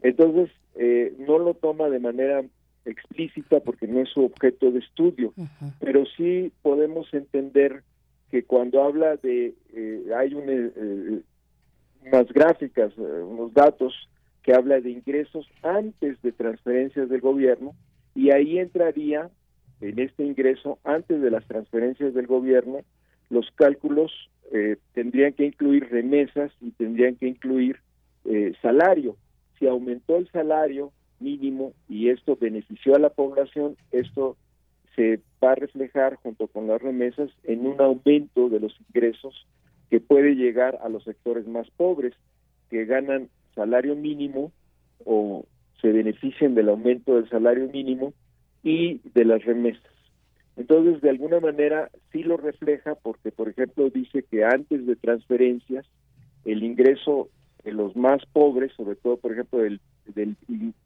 Entonces, 0.03 0.51
eh, 0.75 1.15
no 1.19 1.39
lo 1.39 1.55
toma 1.55 1.89
de 1.89 1.99
manera 1.99 2.43
explícita 2.85 3.59
porque 3.59 3.87
no 3.87 4.01
es 4.01 4.09
su 4.09 4.23
objeto 4.23 4.71
de 4.71 4.79
estudio, 4.79 5.33
pero 5.79 6.05
sí 6.17 6.51
podemos 6.61 7.11
entender 7.13 7.83
que 8.29 8.43
cuando 8.43 8.83
habla 8.83 9.17
de, 9.17 9.53
hay 10.15 10.33
unas 10.33 12.31
gráficas, 12.33 12.95
unos 12.97 13.53
datos 13.53 13.93
que 14.43 14.53
habla 14.53 14.79
de 14.79 14.91
ingresos 14.91 15.47
antes 15.61 16.21
de 16.21 16.31
transferencias 16.31 17.09
del 17.09 17.21
gobierno 17.21 17.73
y 18.15 18.31
ahí 18.31 18.59
entraría 18.59 19.29
en 19.81 19.99
este 19.99 20.23
ingreso 20.23 20.79
antes 20.83 21.21
de 21.21 21.31
las 21.31 21.45
transferencias 21.47 22.13
del 22.13 22.27
gobierno 22.27 22.81
los 23.29 23.49
cálculos 23.55 24.11
eh, 24.51 24.77
tendrían 24.93 25.33
que 25.33 25.45
incluir 25.45 25.89
remesas 25.89 26.51
y 26.59 26.71
tendrían 26.71 27.15
que 27.15 27.27
incluir 27.27 27.79
eh, 28.25 28.53
salario. 28.61 29.15
Si 29.57 29.67
aumentó 29.67 30.17
el 30.17 30.29
salario 30.29 30.91
mínimo 31.19 31.73
y 31.87 32.09
esto 32.09 32.35
benefició 32.35 32.95
a 32.95 32.99
la 32.99 33.09
población, 33.09 33.77
esto 33.91 34.35
se 34.95 35.21
va 35.41 35.53
a 35.53 35.55
reflejar 35.55 36.15
junto 36.15 36.47
con 36.47 36.67
las 36.67 36.81
remesas 36.81 37.29
en 37.43 37.65
un 37.65 37.79
aumento 37.79 38.49
de 38.49 38.59
los 38.59 38.77
ingresos 38.87 39.47
que 39.89 40.01
puede 40.01 40.35
llegar 40.35 40.77
a 40.83 40.89
los 40.89 41.05
sectores 41.05 41.47
más 41.47 41.69
pobres 41.71 42.13
que 42.69 42.85
ganan 42.85 43.29
salario 43.55 43.95
mínimo 43.95 44.51
o 45.05 45.45
se 45.81 45.91
benefician 45.91 46.55
del 46.55 46.69
aumento 46.69 47.15
del 47.15 47.29
salario 47.29 47.67
mínimo 47.69 48.13
y 48.63 48.99
de 49.13 49.25
las 49.25 49.43
remesas. 49.43 49.91
Entonces, 50.57 51.01
de 51.01 51.09
alguna 51.09 51.39
manera, 51.39 51.89
sí 52.11 52.23
lo 52.23 52.37
refleja 52.37 52.95
porque, 52.95 53.31
por 53.31 53.49
ejemplo, 53.49 53.89
dice 53.89 54.23
que 54.29 54.43
antes 54.43 54.85
de 54.85 54.95
transferencias, 54.95 55.85
el 56.45 56.63
ingreso 56.63 57.29
de 57.63 57.71
los 57.71 57.95
más 57.95 58.25
pobres, 58.33 58.71
sobre 58.73 58.95
todo, 58.95 59.17
por 59.17 59.31
ejemplo, 59.31 59.59
del, 59.59 59.79
del, 60.05 60.35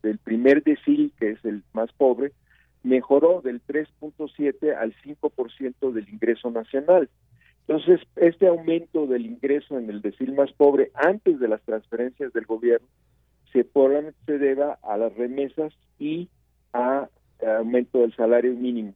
del 0.04 0.18
primer 0.20 0.64
decil, 0.64 1.12
que 1.20 1.32
es 1.32 1.46
el 1.46 1.64
más 1.74 1.92
pobre, 1.94 2.32
mejoró 2.84 3.42
del 3.42 3.62
3.7 3.66 4.76
al 4.78 4.94
5% 5.04 5.92
del 5.92 6.08
ingreso 6.08 6.52
nacional. 6.52 7.10
Entonces, 7.68 8.00
este 8.16 8.48
aumento 8.48 9.08
del 9.08 9.26
ingreso 9.26 9.80
en 9.80 9.90
el 9.90 10.02
decil 10.02 10.34
más 10.34 10.52
pobre 10.54 10.92
antes 10.94 11.40
de 11.40 11.48
las 11.48 11.62
transferencias 11.64 12.32
del 12.34 12.46
gobierno 12.46 12.88
se 13.52 13.64
probablemente 13.64 14.20
se 14.26 14.38
deba 14.38 14.78
a 14.84 14.98
las 14.98 15.16
remesas 15.16 15.74
y 15.98 16.30
a, 16.74 17.10
aumento 17.58 18.00
del 18.00 18.16
salario 18.16 18.54
mínimo. 18.54 18.94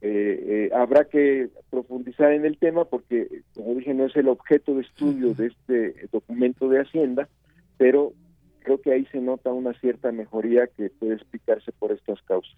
Eh, 0.00 0.68
eh, 0.70 0.74
habrá 0.74 1.04
que 1.04 1.50
profundizar 1.68 2.32
en 2.32 2.46
el 2.46 2.56
tema 2.56 2.84
porque, 2.86 3.42
como 3.54 3.74
dije, 3.74 3.92
no 3.92 4.06
es 4.06 4.16
el 4.16 4.28
objeto 4.28 4.74
de 4.74 4.82
estudio 4.82 5.34
de 5.34 5.48
este 5.48 6.08
documento 6.10 6.68
de 6.68 6.80
Hacienda, 6.80 7.28
pero 7.76 8.12
creo 8.60 8.80
que 8.80 8.92
ahí 8.92 9.06
se 9.06 9.20
nota 9.20 9.52
una 9.52 9.74
cierta 9.74 10.12
mejoría 10.12 10.68
que 10.68 10.90
puede 10.90 11.14
explicarse 11.14 11.72
por 11.72 11.92
estas 11.92 12.22
causas. 12.22 12.56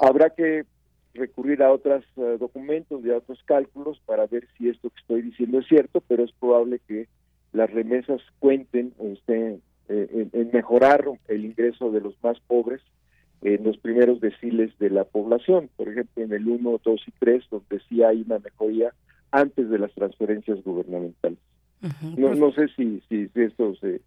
Habrá 0.00 0.30
que 0.30 0.64
recurrir 1.14 1.62
a 1.62 1.72
otros 1.72 2.04
eh, 2.16 2.36
documentos 2.38 3.04
y 3.04 3.10
a 3.10 3.18
otros 3.18 3.40
cálculos 3.44 4.00
para 4.06 4.26
ver 4.26 4.46
si 4.56 4.68
esto 4.68 4.90
que 4.90 5.00
estoy 5.00 5.22
diciendo 5.22 5.58
es 5.58 5.66
cierto, 5.66 6.02
pero 6.06 6.24
es 6.24 6.32
probable 6.32 6.80
que 6.86 7.08
las 7.52 7.70
remesas 7.70 8.20
cuenten 8.38 8.92
eh, 9.26 9.58
en, 9.88 10.50
mejorar 10.52 11.04
el 11.28 11.44
ingreso 11.44 11.90
de 11.90 12.00
los 12.00 12.14
más 12.22 12.38
pobres 12.40 12.80
en 13.42 13.64
los 13.64 13.76
primeros 13.78 14.20
deciles 14.20 14.76
de 14.78 14.90
la 14.90 15.04
población, 15.04 15.68
por 15.76 15.88
ejemplo 15.88 16.22
en 16.22 16.32
el 16.32 16.46
1, 16.46 16.80
2 16.84 17.00
y 17.06 17.10
3, 17.18 17.44
donde 17.50 17.80
sí 17.88 18.02
hay 18.02 18.22
una 18.22 18.38
mejoría 18.38 18.92
antes 19.32 19.68
de 19.68 19.78
las 19.78 19.92
transferencias 19.92 20.62
gubernamentales 20.62 21.38
no, 22.16 22.34
no 22.34 22.52
sé 22.52 22.68
si, 22.76 23.02
si, 23.08 23.30
esto 23.34 23.74
se, 23.76 24.00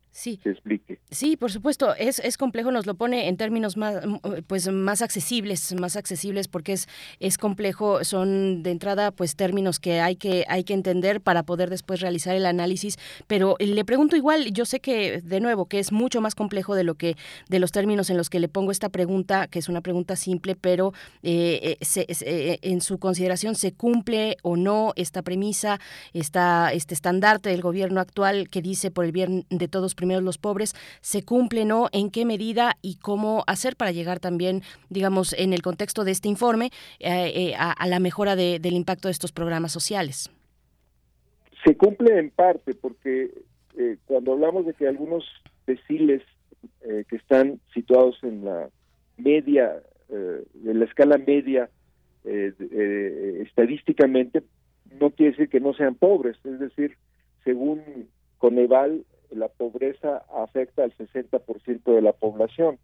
explique. 0.45 1.00
Sí, 1.10 1.38
por 1.38 1.52
supuesto, 1.52 1.95
es, 1.95 2.20
es 2.20 2.38
complejo, 2.38 2.72
nos 2.72 2.86
lo 2.86 2.94
pone 2.94 3.28
en 3.28 3.38
términos 3.38 3.78
más, 3.78 4.04
pues, 4.48 4.72
más 4.72 5.02
accesibles, 5.02 5.74
más 5.80 5.95
accesibles 5.95 6.48
porque 6.48 6.74
es, 6.74 6.88
es 7.20 7.38
complejo, 7.38 8.04
son 8.04 8.62
de 8.62 8.72
entrada 8.72 9.12
pues 9.12 9.36
términos 9.36 9.80
que 9.80 10.02
hay, 10.02 10.16
que 10.16 10.45
hay 10.48 10.64
que 10.64 10.74
entender 10.74 11.22
para 11.22 11.44
poder 11.44 11.70
después 11.70 12.00
realizar 12.00 12.36
el 12.36 12.45
análisis, 12.45 12.98
pero 13.28 13.56
le 13.60 13.86
pregunto 13.86 14.16
igual, 14.16 14.52
yo 14.52 14.66
sé 14.66 14.80
que 14.80 15.22
de 15.22 15.40
nuevo 15.40 15.66
que 15.66 15.80
es 15.80 15.91
mucho 15.91 16.22
más 16.22 16.36
complejo 16.36 16.76
de 16.76 16.84
lo 16.84 16.95
que 16.95 17.16
de 17.50 17.60
los 17.60 17.72
términos 17.72 18.10
en 18.10 18.18
los 18.18 18.30
que 18.30 18.40
le 18.40 18.50
pongo 18.50 18.72
esta 18.72 18.90
pregunta, 18.90 19.48
que 19.48 19.60
es 19.60 19.70
una 19.70 19.82
pregunta 19.82 20.16
simple, 20.16 20.56
pero 20.56 20.94
eh, 21.24 21.78
eh, 21.80 22.06
eh, 22.22 22.60
en 22.62 22.82
su 22.82 23.00
consideración 23.00 23.56
se 23.56 23.74
cumple 23.74 24.38
o 24.44 24.58
no 24.58 24.94
esta 24.95 25.24
premisa, 25.24 25.80
esta, 26.14 26.72
este 26.72 26.94
estandarte 26.94 27.50
del 27.50 27.62
gobierno 27.64 27.99
actual 27.99 28.48
que 28.49 28.61
dice 28.61 28.91
por 28.91 29.06
el 29.06 29.11
bien 29.11 29.45
de 29.49 29.68
todos 29.68 29.95
primero 29.95 30.22
los 30.22 30.38
pobres 30.38 30.76
se 31.02 31.23
cumple, 31.23 31.65
¿no? 31.65 31.88
¿En 31.91 32.11
qué 32.11 32.26
medida 32.26 32.77
y 32.84 32.98
cómo 32.98 33.44
hacer 33.48 33.76
para 33.76 33.91
llegar 33.91 34.19
también, 34.19 34.61
digamos, 34.90 35.34
en 35.34 35.53
el 35.53 35.64
contexto 35.64 36.03
de 36.03 36.11
este 36.11 36.30
informe, 36.30 36.69
eh, 36.99 37.31
eh, 37.34 37.56
a, 37.57 37.88
la 37.88 37.99
mejora 37.99 38.35
del 38.35 38.73
impacto 38.73 39.07
de 39.07 39.14
estos 39.14 39.31
programas 39.31 39.72
sociales? 39.72 40.30
Se 41.65 41.76
cumple 41.76 42.19
en 42.19 42.30
parte 42.30 42.76
porque 42.76 43.31
eh, 43.77 43.98
cuando 44.06 44.34
hablamos 44.34 44.68
de 44.68 44.76
que 44.76 44.88
algunos 44.88 45.26
deciles 45.65 46.22
que 47.10 47.15
están 47.15 47.60
situados 47.73 48.18
en 48.23 48.45
la 48.45 48.69
media, 49.18 49.81
en 50.10 50.80
la 50.80 50.85
escala 50.85 51.18
media, 51.18 51.69
estadísticamente, 52.23 54.44
no 54.99 55.11
quiere 55.11 55.31
decir 55.31 55.49
que 55.49 55.60
no 55.60 55.73
sean 55.73 55.95
pobres, 55.95 56.38
es 56.44 56.60
decir, 56.60 56.98
según 57.44 58.07
Coneval, 58.38 59.06
la 59.32 59.48
pobreza 59.48 60.24
afecta 60.36 60.84
al 60.84 60.95
60% 60.98 61.84
de 61.84 62.02
la 62.02 62.14
población. 62.14 62.78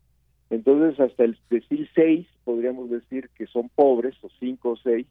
Entonces, 0.49 0.99
hasta 0.99 1.23
el 1.23 1.37
decir 1.49 1.87
6, 1.93 2.27
podríamos 2.43 2.89
decir 2.89 3.29
que 3.35 3.45
son 3.45 3.69
pobres, 3.69 4.15
o 4.21 4.29
5 4.39 4.69
o 4.69 4.77
6, 4.77 5.05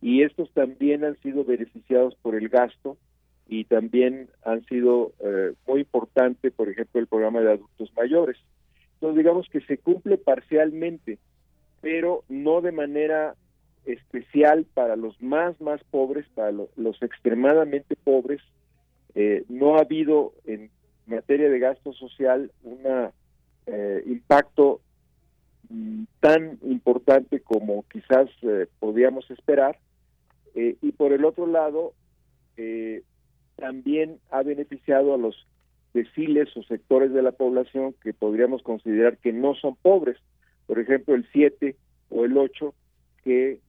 y 0.00 0.22
estos 0.22 0.50
también 0.52 1.04
han 1.04 1.20
sido 1.20 1.44
beneficiados 1.44 2.14
por 2.22 2.34
el 2.34 2.48
gasto 2.48 2.96
y 3.46 3.64
también 3.64 4.28
han 4.44 4.64
sido 4.66 5.12
eh, 5.20 5.52
muy 5.66 5.80
importante, 5.80 6.50
por 6.50 6.68
ejemplo, 6.68 7.00
el 7.00 7.06
programa 7.06 7.40
de 7.40 7.52
adultos 7.52 7.92
mayores. 7.94 8.38
Entonces, 8.94 9.18
digamos 9.18 9.48
que 9.50 9.60
se 9.62 9.76
cumple 9.76 10.16
parcialmente, 10.16 11.18
pero 11.80 12.22
no 12.28 12.60
de 12.60 12.72
manera 12.72 13.34
especial 13.84 14.66
para 14.72 14.96
los 14.96 15.20
más, 15.20 15.60
más 15.60 15.82
pobres, 15.90 16.26
para 16.34 16.52
los 16.52 17.02
extremadamente 17.02 17.96
pobres, 17.96 18.40
eh, 19.14 19.44
no 19.48 19.76
ha 19.76 19.80
habido 19.80 20.32
en 20.44 20.70
materia 21.06 21.48
de 21.48 21.58
gasto 21.58 21.92
social 21.92 22.52
un 22.62 22.80
eh, 23.66 24.02
impacto 24.06 24.80
mm, 25.68 26.04
tan 26.20 26.58
importante 26.62 27.40
como 27.40 27.84
quizás 27.88 28.28
eh, 28.42 28.66
podíamos 28.78 29.30
esperar. 29.30 29.78
Y 30.52 30.90
por 30.92 31.12
el 31.12 31.24
otro 31.24 31.46
lado 31.46 31.92
también 33.54 34.18
ha 34.30 34.42
beneficiado 34.42 35.14
a 35.14 35.16
los 35.16 35.46
deciles 35.94 36.48
o 36.56 36.64
sectores 36.64 37.12
de 37.12 37.22
la 37.22 37.30
población 37.30 37.94
que 38.02 38.12
podríamos 38.12 38.60
considerar 38.62 39.16
que 39.18 39.32
no 39.32 39.54
son 39.54 39.76
pobres, 39.76 40.18
por 40.66 40.80
ejemplo 40.80 41.14
el 41.14 41.24
7 41.30 41.76
o 42.10 42.24
el 42.24 42.36
8 42.36 42.74
que 43.22 43.60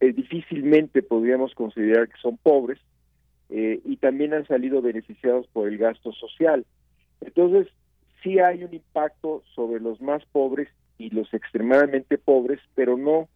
difícilmente 0.00 1.02
podríamos 1.02 1.52
considerar 1.56 2.08
que 2.08 2.20
son 2.22 2.36
pobres 2.36 2.78
eh, 3.50 3.80
y 3.84 3.96
también 3.96 4.34
han 4.34 4.46
salido 4.46 4.80
beneficiados 4.82 5.46
por 5.48 5.68
el 5.68 5.78
gasto 5.78 6.12
social. 6.12 6.64
Entonces, 7.20 7.68
sí 8.22 8.38
hay 8.38 8.64
un 8.64 8.74
impacto 8.74 9.42
sobre 9.54 9.80
los 9.80 10.00
más 10.00 10.24
pobres 10.32 10.68
y 10.98 11.10
los 11.10 11.32
extremadamente 11.34 12.18
pobres, 12.18 12.60
pero 12.74 12.96
no 12.96 13.28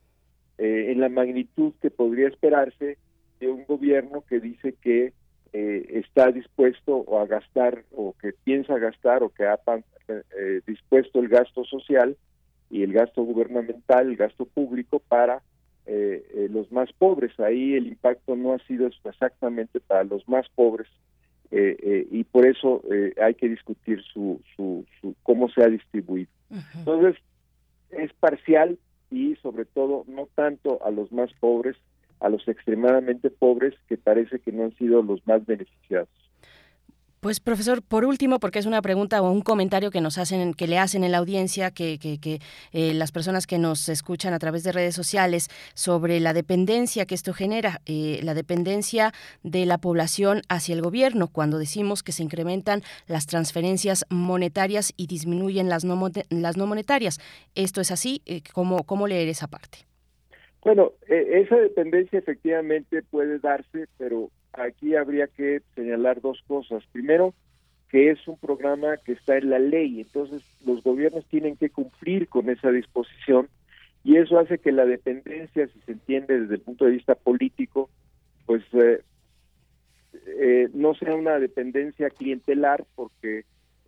eh, 0.59 0.87
en 0.91 1.01
la 1.01 1.09
magnitud 1.09 1.73
que 1.81 1.91
podría 1.91 2.29
esperarse 2.29 2.99
de 3.41 3.49
un 3.49 3.65
gobierno 3.67 4.25
que 4.29 4.41
dice 4.41 4.75
que 4.81 5.13
eh, 5.53 5.87
está 5.91 6.31
dispuesto 6.33 7.19
a 7.19 7.27
gastar 7.27 7.85
o 7.93 8.15
que 8.21 8.33
piensa 8.45 8.79
gastar 8.79 9.23
o 9.23 9.31
que 9.31 9.47
ha 9.47 9.59
dispuesto 10.67 11.21
el 11.21 11.29
gasto 11.29 11.65
social 11.65 12.17
y 12.71 12.83
el 12.83 12.93
gasto 12.93 13.23
gubernamental, 13.23 14.09
el 14.09 14.17
gasto 14.17 14.47
público 14.47 15.01
para 15.01 15.43
eh, 15.91 16.23
eh, 16.35 16.49
los 16.51 16.71
más 16.71 16.93
pobres. 16.93 17.33
Ahí 17.41 17.73
el 17.73 17.87
impacto 17.87 18.37
no 18.37 18.53
ha 18.53 18.59
sido 18.67 18.87
exactamente 18.87 19.81
para 19.81 20.05
los 20.05 20.29
más 20.29 20.47
pobres 20.51 20.87
eh, 21.51 22.07
y 22.11 22.25
por 22.25 22.45
eso 22.45 22.83
hay 23.23 23.35
que 23.35 23.49
discutir 23.49 24.03
su, 24.03 24.39
su, 24.55 24.85
cómo 25.23 25.49
se 25.49 25.63
ha 25.63 25.69
distribuido. 25.69 26.31
Entonces, 26.75 27.17
es 27.89 28.13
parcial 28.13 28.79
y 29.11 29.37
sobre 29.37 29.65
todo 29.65 30.05
no 30.09 30.29
tanto 30.35 30.79
a 30.85 30.91
los 30.91 31.11
más 31.11 31.33
pobres, 31.41 31.77
a 32.21 32.29
los 32.29 32.47
extremadamente 32.47 33.31
pobres 33.31 33.75
que 33.89 33.97
parece 33.97 34.41
que 34.41 34.53
no 34.53 34.65
han 34.65 34.77
sido 34.77 35.03
los 35.03 35.27
más 35.27 35.47
beneficiados. 35.47 36.11
Pues 37.21 37.41
profesor, 37.41 37.83
por 37.83 38.05
último, 38.05 38.39
porque 38.39 38.61
es 38.61 38.67
una 38.67 38.81
pregunta 38.81 39.21
o 39.21 39.33
un 39.33 39.41
comentario 39.41 39.91
que 39.91 40.01
nos 40.01 40.19
hacen, 40.19 40.55
que 40.55 40.69
le 40.69 40.79
hacen 40.79 41.03
en 41.03 41.11
la 41.11 41.19
audiencia, 41.19 41.73
que, 41.73 41.99
que, 41.99 42.41
eh, 42.71 42.95
las 42.95 43.11
personas 43.11 43.49
que 43.49 43.59
nos 43.59 43.89
escuchan 43.89 44.35
a 44.35 44.39
través 44.39 44.63
de 44.63 44.71
redes 44.71 44.95
sociales 44.95 45.49
sobre 45.75 46.21
la 46.21 46.33
dependencia 46.33 47.07
que 47.07 47.17
esto 47.17 47.35
genera, 47.35 47.81
eh, 47.87 48.21
la 48.23 48.35
dependencia 48.35 49.13
de 49.43 49.67
la 49.67 49.79
población 49.79 50.43
hacia 50.49 50.77
el 50.77 50.83
gobierno, 50.83 51.27
cuando 51.27 51.59
decimos 51.59 52.05
que 52.05 52.13
se 52.13 52.23
incrementan 52.23 52.85
las 53.09 53.27
transferencias 53.27 54.05
monetarias 54.11 54.93
y 54.97 55.09
disminuyen 55.09 55.69
las 55.69 55.85
no, 55.85 56.11
las 56.31 56.57
no 56.57 56.67
monetarias. 56.69 57.19
¿Esto 57.57 57.81
es 57.81 57.91
así? 57.91 58.23
Eh, 58.27 58.43
¿Cómo, 58.53 58.85
¿Cómo 58.85 59.09
leer 59.09 59.27
esa 59.27 59.49
parte? 59.49 59.89
Bueno, 60.63 60.93
esa 61.07 61.57
dependencia 61.57 62.19
efectivamente 62.19 63.03
puede 63.03 63.39
darse, 63.39 63.87
pero 63.97 64.31
aquí 64.53 64.95
habría 64.97 65.29
que 65.29 65.63
señalar 65.75 66.21
dos 66.21 66.43
cosas. 66.47 66.85
Primero, 66.93 67.35
que 67.89 68.11
es 68.11 68.27
un 68.29 68.39
programa 68.39 68.97
que 68.99 69.13
está 69.13 69.39
en 69.39 69.51
la 69.51 69.59
ley, 69.59 70.01
entonces 70.01 70.43
los 70.67 70.83
gobiernos 70.83 71.25
tienen 71.27 71.57
que 71.57 71.71
cumplir 71.71 72.29
con 72.29 72.51
esa 72.51 72.71
disposición 72.71 73.49
y 74.05 74.17
eso 74.17 74.39
hace 74.39 74.59
que 74.59 74.73
la 74.73 74.85
dependencia, 74.85 75.67
si 75.69 75.81
se 75.81 75.93
entiende 75.93 76.41
desde 76.41 76.55
el 76.55 76.61
punto 76.61 76.85
de 76.85 76.93
vista 76.93 77.15
político, 77.15 77.91
pues 78.47 78.63
eh, 78.73 79.03
eh, 80.41 80.69
no 80.73 80.95
sea 80.95 81.15
una 81.15 81.39
dependencia 81.39 82.11
clientelar 82.11 82.85
porque 82.95 83.45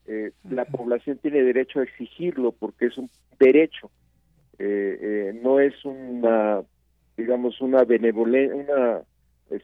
eh, 0.07 0.33
la 0.49 0.65
población 0.65 1.19
tiene 1.19 1.43
derecho 1.43 1.81
a 1.81 1.85
exigirlo 1.85 2.53
porque 2.53 2.87
es 2.87 2.99
un 2.99 3.11
derecho, 3.39 3.91
no 5.43 5.61
es 5.61 5.85
una, 5.85 6.63
digamos, 7.17 7.61
una 7.61 7.85
benevolencia, 7.85 8.55
una 8.57 9.03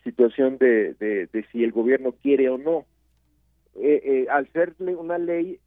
situación 0.02 0.58
de, 0.58 0.94
de, 0.94 1.44
si 1.52 1.62
el 1.64 1.72
gobierno 1.72 2.12
quiere 2.22 2.48
o 2.48 2.58
no. 2.58 2.86
al 4.30 4.48
serle 4.52 4.96
una 4.96 5.18
ley, 5.18 5.60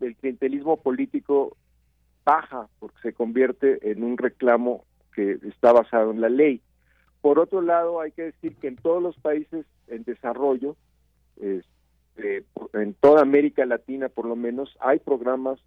el 0.00 0.16
clientelismo 0.16 0.78
político 0.78 1.56
baja 2.26 2.68
porque 2.80 2.98
se 3.02 3.12
convierte 3.12 3.90
en 3.90 4.02
un 4.02 4.18
reclamo 4.18 4.84
que 5.14 5.38
está 5.44 5.72
basado 5.72 6.10
en 6.10 6.20
la 6.20 6.28
ley. 6.28 6.60
Por 7.22 7.38
otro 7.38 7.62
lado, 7.62 8.00
hay 8.00 8.12
que 8.12 8.24
decir 8.24 8.56
que 8.56 8.68
en 8.68 8.76
todos 8.76 9.02
los 9.02 9.16
países 9.16 9.64
en 9.88 10.04
desarrollo, 10.04 10.76
este, 11.40 12.44
en 12.74 12.94
toda 12.94 13.22
América 13.22 13.64
Latina 13.64 14.08
por 14.08 14.26
lo 14.26 14.36
menos, 14.36 14.76
hay 14.80 14.98
programas 14.98 15.58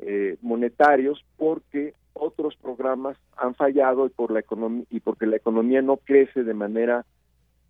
eh, 0.00 0.36
monetarios 0.42 1.24
porque 1.36 1.94
otros 2.12 2.56
programas 2.56 3.16
han 3.36 3.54
fallado 3.54 4.06
y 4.06 4.10
por 4.10 4.30
la 4.30 4.40
economía 4.40 4.84
y 4.90 5.00
porque 5.00 5.26
la 5.26 5.36
economía 5.36 5.82
no 5.82 5.96
crece 5.96 6.44
de 6.44 6.54
manera 6.54 7.04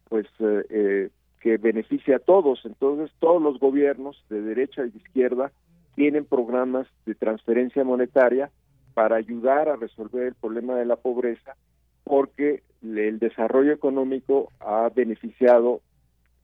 pues 0.08 0.26
eh, 0.40 0.64
eh, 0.70 1.10
que 1.40 1.56
beneficie 1.56 2.14
a 2.14 2.18
todos. 2.18 2.60
Entonces 2.64 3.10
todos 3.18 3.40
los 3.40 3.58
gobiernos 3.58 4.22
de 4.28 4.42
derecha 4.42 4.84
y 4.84 4.90
de 4.90 4.98
izquierda 4.98 5.52
tienen 5.94 6.24
programas 6.24 6.86
de 7.06 7.14
transferencia 7.14 7.84
monetaria 7.84 8.50
para 8.94 9.16
ayudar 9.16 9.68
a 9.68 9.76
resolver 9.76 10.28
el 10.28 10.34
problema 10.34 10.74
de 10.74 10.84
la 10.84 10.96
pobreza, 10.96 11.56
porque 12.04 12.62
el 12.82 13.18
desarrollo 13.18 13.72
económico 13.72 14.50
ha 14.60 14.88
beneficiado 14.94 15.80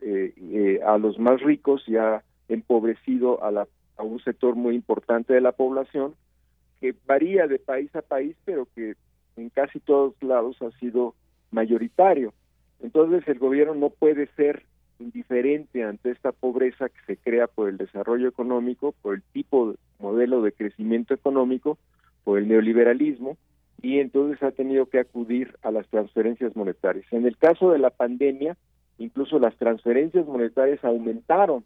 eh, 0.00 0.34
eh, 0.36 0.80
a 0.86 0.98
los 0.98 1.18
más 1.18 1.40
ricos 1.40 1.82
y 1.86 1.96
ha 1.96 2.22
empobrecido 2.48 3.42
a, 3.42 3.50
la, 3.50 3.66
a 3.96 4.02
un 4.02 4.20
sector 4.20 4.54
muy 4.54 4.74
importante 4.74 5.34
de 5.34 5.40
la 5.40 5.52
población, 5.52 6.14
que 6.80 6.94
varía 7.06 7.46
de 7.46 7.58
país 7.58 7.94
a 7.94 8.02
país, 8.02 8.36
pero 8.44 8.66
que 8.74 8.94
en 9.36 9.50
casi 9.50 9.80
todos 9.80 10.14
lados 10.22 10.56
ha 10.62 10.70
sido 10.78 11.14
mayoritario. 11.50 12.32
Entonces 12.80 13.26
el 13.28 13.38
gobierno 13.38 13.74
no 13.74 13.90
puede 13.90 14.26
ser 14.36 14.64
indiferente 14.98 15.84
ante 15.84 16.10
esta 16.10 16.32
pobreza 16.32 16.88
que 16.88 17.00
se 17.06 17.16
crea 17.16 17.46
por 17.46 17.68
el 17.68 17.76
desarrollo 17.76 18.28
económico, 18.28 18.94
por 19.02 19.14
el 19.14 19.22
tipo 19.32 19.72
de 19.72 19.78
modelo 19.98 20.42
de 20.42 20.52
crecimiento 20.52 21.14
económico, 21.14 21.78
por 22.24 22.38
el 22.38 22.48
neoliberalismo, 22.48 23.36
y 23.82 23.98
entonces 23.98 24.42
ha 24.42 24.52
tenido 24.52 24.86
que 24.86 24.98
acudir 24.98 25.56
a 25.62 25.70
las 25.70 25.86
transferencias 25.88 26.56
monetarias. 26.56 27.06
En 27.12 27.26
el 27.26 27.36
caso 27.36 27.70
de 27.70 27.78
la 27.78 27.90
pandemia, 27.90 28.56
incluso 28.98 29.38
las 29.38 29.56
transferencias 29.56 30.26
monetarias 30.26 30.82
aumentaron 30.82 31.64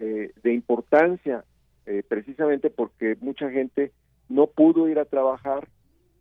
eh, 0.00 0.32
de 0.42 0.52
importancia 0.52 1.44
eh, 1.86 2.02
precisamente 2.06 2.70
porque 2.70 3.16
mucha 3.20 3.50
gente 3.50 3.92
no 4.28 4.46
pudo 4.46 4.88
ir 4.88 4.98
a 4.98 5.04
trabajar 5.04 5.68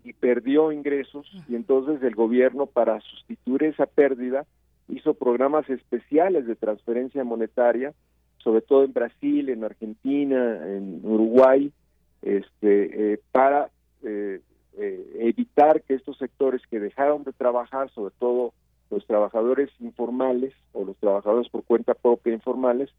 y 0.04 0.14
perdió 0.14 0.72
ingresos 0.72 1.30
y 1.50 1.56
entonces 1.56 2.02
el 2.02 2.16
gobierno 2.16 2.66
para 2.66 3.02
sustituir 3.02 3.64
esa 3.64 3.86
pérdida 3.86 4.46
hizo 4.88 5.14
programas 5.14 5.70
especiales 5.70 6.48
de 6.48 6.56
transferencia 6.56 7.24
monetaria, 7.24 7.94
sobre 8.38 8.62
todo 8.62 8.86
en 8.86 8.94
Brasil, 8.94 9.50
en 9.50 9.64
Argentina, 9.66 10.66
en 10.66 11.02
Uruguay, 11.04 11.74
este, 12.22 13.14
eh, 13.14 13.20
para 13.32 13.70
eh, 14.04 14.40
eh, 14.78 15.18
evitar 15.20 15.82
que 15.82 15.96
estos 15.96 16.18
sectores 16.18 16.62
que 16.70 16.80
dejaron 16.80 17.24
de 17.24 17.34
trabajar, 17.34 17.90
sobre 17.92 18.14
todo 18.18 18.54
los 18.90 19.06
trabajadores 19.06 19.70
informales 19.82 20.54
o 20.72 20.86
los 20.86 20.96
trabajadores 20.98 21.50
por 21.50 21.64
cuenta 21.66 21.94
propia 21.94 22.34
informales, 22.34 22.90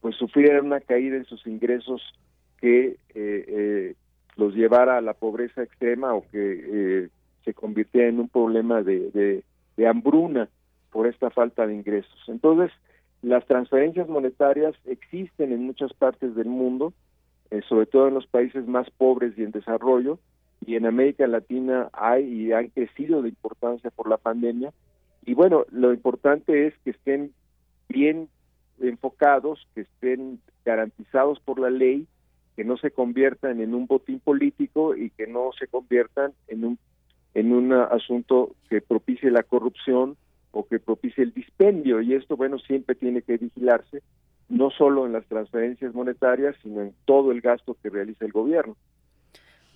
pues 0.00 0.16
sufrieran 0.16 0.66
una 0.66 0.80
caída 0.80 1.16
en 1.16 1.24
sus 1.26 1.46
ingresos 1.46 2.02
que 2.60 2.96
los 4.36 4.54
llevara 4.54 4.98
a 4.98 5.00
la 5.00 5.14
pobreza 5.14 5.62
extrema 5.62 6.14
o 6.14 6.24
que 6.30 7.08
se 7.44 7.54
convirtiera 7.54 8.08
en 8.08 8.20
un 8.20 8.28
problema 8.28 8.82
de 8.82 9.42
hambruna 9.86 10.48
por 10.90 11.06
esta 11.06 11.30
falta 11.30 11.66
de 11.66 11.74
ingresos. 11.74 12.18
Entonces, 12.28 12.72
las 13.22 13.44
transferencias 13.46 14.08
monetarias 14.08 14.74
existen 14.84 15.52
en 15.52 15.64
muchas 15.64 15.92
partes 15.92 16.34
del 16.34 16.46
mundo, 16.46 16.92
eh, 17.50 17.60
sobre 17.68 17.86
todo 17.86 18.08
en 18.08 18.14
los 18.14 18.26
países 18.26 18.66
más 18.66 18.88
pobres 18.90 19.36
y 19.36 19.42
en 19.42 19.50
desarrollo, 19.50 20.18
y 20.64 20.76
en 20.76 20.86
América 20.86 21.26
Latina 21.26 21.90
hay 21.92 22.24
y 22.24 22.52
han 22.52 22.68
crecido 22.68 23.22
de 23.22 23.28
importancia 23.28 23.90
por 23.90 24.08
la 24.08 24.16
pandemia. 24.16 24.72
Y 25.24 25.34
bueno, 25.34 25.66
lo 25.70 25.92
importante 25.92 26.66
es 26.66 26.74
que 26.84 26.90
estén 26.90 27.32
bien 27.88 28.28
enfocados, 28.80 29.66
que 29.74 29.82
estén 29.82 30.40
garantizados 30.64 31.40
por 31.40 31.58
la 31.58 31.70
ley, 31.70 32.06
que 32.56 32.64
no 32.64 32.76
se 32.78 32.90
conviertan 32.90 33.60
en 33.60 33.74
un 33.74 33.86
botín 33.86 34.18
político 34.18 34.96
y 34.96 35.10
que 35.10 35.26
no 35.26 35.50
se 35.58 35.68
conviertan 35.68 36.32
en 36.48 36.64
un 36.64 36.78
en 37.34 37.52
un 37.52 37.70
asunto 37.74 38.54
que 38.70 38.80
propicie 38.80 39.30
la 39.30 39.42
corrupción 39.42 40.16
o 40.52 40.66
que 40.66 40.78
propicie 40.78 41.22
el 41.22 41.34
dispendio 41.34 42.00
y 42.00 42.14
esto 42.14 42.36
bueno 42.36 42.58
siempre 42.58 42.94
tiene 42.94 43.20
que 43.20 43.36
vigilarse 43.36 44.02
no 44.48 44.70
solo 44.70 45.04
en 45.04 45.12
las 45.12 45.26
transferencias 45.26 45.94
monetarias 45.94 46.56
sino 46.62 46.80
en 46.80 46.94
todo 47.04 47.32
el 47.32 47.42
gasto 47.42 47.76
que 47.82 47.90
realiza 47.90 48.24
el 48.24 48.32
gobierno. 48.32 48.74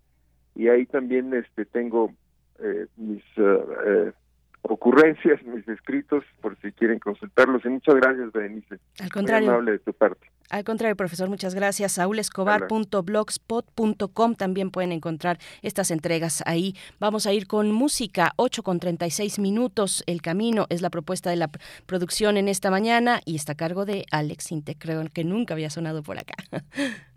y 0.56 0.70
ahí 0.70 0.86
también 0.86 1.34
este 1.34 1.66
tengo 1.66 2.14
eh, 2.60 2.88
mis 2.96 3.22
eh, 3.36 3.66
eh, 3.86 4.14
ocurrencias, 4.62 5.44
mis 5.44 5.68
escritos, 5.68 6.24
por 6.42 6.58
si 6.62 6.72
quieren 6.72 7.00
consultarlos. 7.00 7.66
Y 7.66 7.70
muchas 7.70 7.96
gracias, 7.96 8.32
Berenice. 8.32 8.80
Al 9.00 9.12
contrario. 9.12 9.48
Muy 9.48 9.56
amable 9.56 9.72
de 9.74 9.80
tu 9.80 9.92
parte. 9.94 10.32
Al 10.50 10.64
contrario, 10.64 10.96
profesor, 10.96 11.30
muchas 11.30 11.56
gracias. 11.56 11.94
saulescobar.blogspot.com 11.94 14.36
también 14.36 14.72
pueden 14.72 14.92
encontrar 14.92 15.40
estas 15.62 15.92
entregas 15.92 16.44
ahí. 16.46 16.76
Vamos 17.00 17.26
a 17.26 17.34
ir 17.34 17.48
con 17.48 17.72
música, 17.72 18.34
8 18.36 18.64
con 18.64 18.80
36 18.80 19.40
minutos. 19.40 20.04
El 20.08 20.22
camino 20.22 20.66
es 20.70 20.82
la 20.82 20.90
propuesta 20.90 21.30
de 21.30 21.38
la 21.38 21.50
producción 21.86 22.38
en 22.38 22.48
esta 22.48 22.70
mañana 22.70 23.22
y 23.26 23.36
está 23.36 23.54
a 23.54 23.56
cargo 23.56 23.86
de 23.86 24.06
Alex 24.12 24.52
Inte, 24.52 24.76
creo 24.76 25.04
que 25.10 25.24
nunca 25.24 25.54
había 25.54 25.70
sonado 25.70 26.04
por 26.04 26.20
acá. 26.20 26.36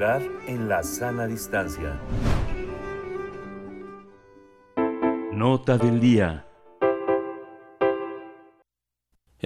En 0.00 0.68
la 0.68 0.84
sana 0.84 1.26
distancia. 1.26 1.98
Nota 5.32 5.76
del 5.76 5.98
día. 5.98 6.47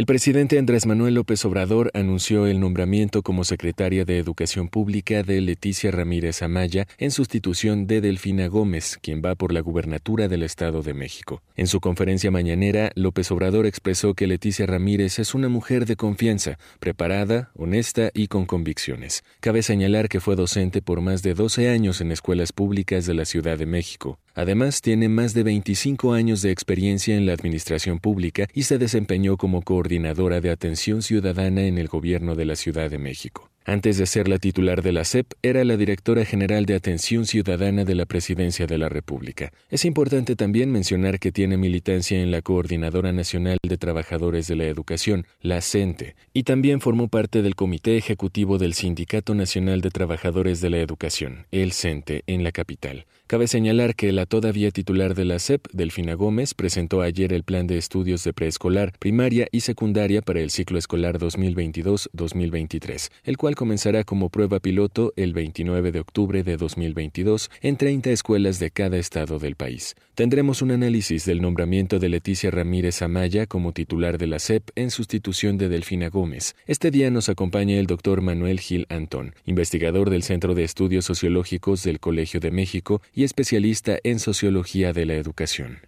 El 0.03 0.07
presidente 0.07 0.59
Andrés 0.59 0.85
Manuel 0.85 1.15
López 1.15 1.45
Obrador 1.45 1.93
anunció 1.95 2.49
el 2.49 2.59
nombramiento 2.59 3.23
como 3.23 3.45
secretaria 3.45 4.05
de 4.05 4.19
Educación 4.19 4.67
Pública 4.67 5.23
de 5.23 5.41
Leticia 5.41 5.93
Ramírez 5.93 6.43
Amaya 6.43 6.89
en 6.99 7.13
sustitución 7.13 7.87
de 7.87 8.01
Delfina 8.01 8.49
Gómez, 8.49 8.99
quien 9.01 9.23
va 9.25 9.37
por 9.37 9.53
la 9.53 9.61
gubernatura 9.61 10.27
del 10.27 10.43
Estado 10.43 10.83
de 10.83 10.93
México. 10.93 11.41
En 11.55 11.69
su 11.69 11.79
conferencia 11.79 12.33
mañanera, 12.33 12.91
López 12.97 13.31
Obrador 13.31 13.65
expresó 13.65 14.15
que 14.15 14.27
Leticia 14.27 14.67
Ramírez 14.67 15.21
es 15.21 15.37
una 15.37 15.49
mujer 15.49 15.87
de 15.87 15.95
confianza, 15.95 16.59
preparada, 16.81 17.53
honesta 17.55 18.11
y 18.13 18.27
con 18.27 18.45
convicciones. 18.45 19.23
Cabe 19.39 19.63
señalar 19.63 20.09
que 20.09 20.19
fue 20.19 20.35
docente 20.35 20.83
por 20.83 21.01
más 21.01 21.23
de 21.23 21.35
12 21.35 21.69
años 21.69 22.01
en 22.01 22.11
escuelas 22.11 22.51
públicas 22.51 23.07
de 23.07 23.15
la 23.15 23.25
Ciudad 23.25 23.57
de 23.57 23.67
México. 23.67 24.19
Además, 24.35 24.81
tiene 24.81 25.09
más 25.09 25.35
de 25.35 25.43
25 25.43 26.13
años 26.15 26.43
de 26.43 26.51
experiencia 26.51 27.17
en 27.17 27.27
la 27.27 27.35
administración 27.35 27.99
pública 27.99 28.47
y 28.55 28.63
se 28.63 28.79
desempeñó 28.79 29.37
como 29.37 29.63
coordinadora 29.63 30.41
de 30.41 30.51
atención 30.51 31.03
ciudadana 31.03 31.63
en 31.63 31.79
el 31.79 31.89
gobierno 31.89 32.35
de 32.35 32.47
la 32.47 32.57
Ciudad 32.57 32.91
de 32.91 32.99
México. 32.99 33.53
Antes 33.65 33.97
de 33.97 34.07
ser 34.07 34.27
la 34.27 34.39
titular 34.39 34.83
de 34.83 34.91
la 34.91 35.05
SEP, 35.05 35.35
era 35.41 35.65
la 35.65 35.77
directora 35.77 36.25
general 36.25 36.67
de 36.67 36.75
Atención 36.75 37.27
Ciudadana 37.27 37.85
de 37.85 37.95
la 37.95 38.07
Presidencia 38.07 38.67
de 38.67 38.77
la 38.77 38.89
República. 38.89 39.53
Es 39.71 39.85
importante 39.85 40.35
también 40.35 40.73
mencionar 40.73 41.21
que 41.21 41.31
tiene 41.31 41.57
militancia 41.57 42.21
en 42.21 42.33
la 42.33 42.43
Coordinadora 42.43 43.13
Nacional 43.13 43.59
de 43.63 43.79
Trabajadores 43.79 44.49
de 44.49 44.57
la 44.57 44.65
Educación, 44.65 45.27
la 45.41 45.61
CENTE, 45.61 46.17
y 46.33 46.43
también 46.43 46.81
formó 46.81 47.07
parte 47.07 47.41
del 47.41 47.55
Comité 47.55 47.97
Ejecutivo 47.97 48.59
del 48.59 48.75
Sindicato 48.75 49.33
Nacional 49.33 49.81
de 49.81 49.91
Trabajadores 49.91 50.61
de 50.61 50.71
la 50.71 50.79
Educación, 50.79 51.47
el 51.53 51.73
CENTE, 51.73 52.25
en 52.27 52.43
la 52.43 52.51
capital. 52.51 53.07
Cabe 53.33 53.49
señalar 53.49 53.95
que 53.95 54.13
la 54.13 54.27
todavía 54.27 54.71
titular 54.71 55.15
de 55.15 55.25
la 55.25 55.39
SEP, 55.39 55.67
Delfina 55.73 56.13
Gómez, 56.13 56.53
presentó 56.53 57.01
ayer 57.01 57.33
el 57.33 57.45
plan 57.45 57.67
de 57.67 57.79
estudios 57.79 58.25
de 58.25 58.35
preescolar, 58.35 58.93
primaria 58.99 59.49
y 59.51 59.61
secundaria 59.61 60.21
para 60.21 60.41
el 60.41 60.51
ciclo 60.51 60.79
escolar 60.79 61.19
2022-2023, 61.19 63.11
el 63.25 63.39
cual 63.39 63.55
comenzará 63.55 64.05
como 64.05 64.29
prueba 64.29 64.61
piloto 64.61 65.15
el 65.17 65.33
29 65.33 65.93
de 65.93 66.01
octubre 66.01 66.43
de 66.43 66.59
2022 66.59 67.51
en 67.63 67.79
30 67.79 68.11
escuelas 68.11 68.59
de 68.59 68.71
cada 68.71 68.99
estado 68.99 69.39
del 69.39 69.57
país. 69.57 69.97
Tendremos 70.15 70.61
un 70.61 70.73
análisis 70.73 71.25
del 71.25 71.41
nombramiento 71.41 71.99
de 71.99 72.11
Leticia 72.11 72.51
Ramírez 72.51 73.01
Amaya 73.01 73.47
como 73.47 73.73
titular 73.73 74.19
de 74.19 74.27
la 74.27 74.39
SEP 74.39 74.69
en 74.75 74.91
sustitución 74.91 75.57
de 75.57 75.71
Delfina 75.71 76.11
Gómez. 76.11 76.55
Este 76.67 76.91
día 76.91 77.11
nos 77.11 77.31
acompaña 77.31 77.79
el 77.79 77.87
doctor 77.87 78.21
Manuel 78.21 78.61
Gil 78.61 78.87
Antón, 78.91 79.35
investigador 79.47 80.11
del 80.11 80.23
Centro 80.23 80.55
de 80.55 80.65
Estudios 80.65 81.07
Sociológicos 81.07 81.83
del 81.83 81.99
Colegio 81.99 82.41
de 82.41 82.51
México 82.51 83.01
y 83.15 83.25
especialista 83.25 83.97
en 84.05 84.19
sociología 84.19 84.93
de 84.93 85.07
la 85.07 85.15
educación. 85.15 85.79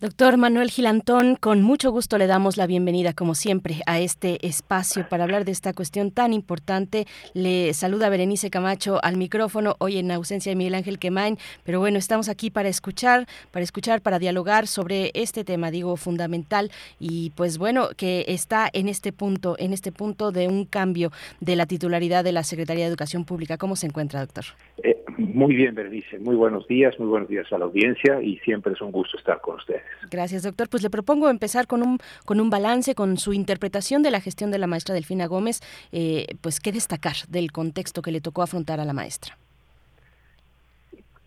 Doctor 0.00 0.36
Manuel 0.36 0.70
Gilantón, 0.70 1.34
con 1.34 1.60
mucho 1.60 1.90
gusto 1.90 2.18
le 2.18 2.28
damos 2.28 2.56
la 2.56 2.68
bienvenida, 2.68 3.14
como 3.14 3.34
siempre, 3.34 3.80
a 3.86 3.98
este 3.98 4.46
espacio 4.46 5.08
para 5.08 5.24
hablar 5.24 5.44
de 5.44 5.50
esta 5.50 5.72
cuestión 5.72 6.12
tan 6.12 6.32
importante. 6.32 7.08
Le 7.34 7.74
saluda 7.74 8.08
Berenice 8.08 8.48
Camacho 8.48 9.00
al 9.02 9.16
micrófono, 9.16 9.74
hoy 9.80 9.98
en 9.98 10.12
ausencia 10.12 10.52
de 10.52 10.56
Miguel 10.56 10.76
Ángel 10.76 11.00
Quemain, 11.00 11.36
pero 11.64 11.80
bueno, 11.80 11.98
estamos 11.98 12.28
aquí 12.28 12.48
para 12.48 12.68
escuchar, 12.68 13.26
para 13.50 13.64
escuchar, 13.64 14.00
para 14.00 14.20
dialogar 14.20 14.68
sobre 14.68 15.10
este 15.14 15.42
tema, 15.42 15.72
digo, 15.72 15.96
fundamental 15.96 16.70
y 17.00 17.30
pues 17.30 17.58
bueno, 17.58 17.88
que 17.96 18.24
está 18.28 18.70
en 18.72 18.88
este 18.88 19.12
punto, 19.12 19.56
en 19.58 19.72
este 19.72 19.90
punto 19.90 20.30
de 20.30 20.46
un 20.46 20.64
cambio 20.64 21.10
de 21.40 21.56
la 21.56 21.66
titularidad 21.66 22.22
de 22.22 22.30
la 22.30 22.44
Secretaría 22.44 22.84
de 22.84 22.90
Educación 22.90 23.24
Pública. 23.24 23.58
¿Cómo 23.58 23.74
se 23.74 23.86
encuentra, 23.86 24.20
doctor? 24.20 24.44
Eh, 24.84 24.97
muy 25.38 25.54
bien, 25.54 25.72
Berenice, 25.76 26.18
muy 26.18 26.34
buenos 26.34 26.66
días, 26.66 26.98
muy 26.98 27.08
buenos 27.08 27.28
días 27.28 27.46
a 27.52 27.58
la 27.58 27.66
audiencia 27.66 28.20
y 28.20 28.38
siempre 28.38 28.72
es 28.72 28.80
un 28.80 28.90
gusto 28.90 29.16
estar 29.16 29.40
con 29.40 29.54
ustedes. 29.54 29.84
Gracias, 30.10 30.42
doctor. 30.42 30.68
Pues 30.68 30.82
le 30.82 30.90
propongo 30.90 31.30
empezar 31.30 31.68
con 31.68 31.82
un, 31.82 31.98
con 32.24 32.40
un 32.40 32.50
balance, 32.50 32.96
con 32.96 33.16
su 33.18 33.32
interpretación 33.32 34.02
de 34.02 34.10
la 34.10 34.20
gestión 34.20 34.50
de 34.50 34.58
la 34.58 34.66
maestra 34.66 34.96
Delfina 34.96 35.26
Gómez. 35.26 35.60
Eh, 35.92 36.26
pues, 36.40 36.58
¿qué 36.58 36.72
destacar 36.72 37.14
del 37.28 37.52
contexto 37.52 38.02
que 38.02 38.10
le 38.10 38.20
tocó 38.20 38.42
afrontar 38.42 38.80
a 38.80 38.84
la 38.84 38.92
maestra? 38.92 39.38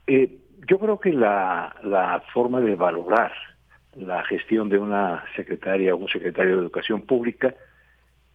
Eh, 0.08 0.38
yo 0.68 0.78
creo 0.78 1.00
que 1.00 1.14
la, 1.14 1.74
la 1.82 2.22
forma 2.34 2.60
de 2.60 2.76
valorar 2.76 3.32
la 3.96 4.26
gestión 4.26 4.68
de 4.68 4.78
una 4.78 5.24
secretaria 5.38 5.96
o 5.96 5.98
un 5.98 6.10
secretario 6.10 6.58
de 6.58 6.62
Educación 6.62 7.04
Pública 7.04 7.56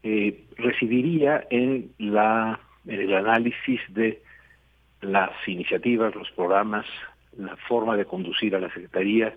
eh, 0.03 0.43
residiría 0.57 1.47
en, 1.51 1.91
la, 1.99 2.61
en 2.87 3.01
el 3.01 3.15
análisis 3.15 3.81
de 3.91 4.23
las 5.01 5.31
iniciativas, 5.47 6.15
los 6.15 6.31
programas, 6.33 6.87
la 7.37 7.57
forma 7.57 7.97
de 7.97 8.07
conducir 8.07 8.55
a 8.55 8.61
la 8.61 8.69
Secretaría, 8.69 9.35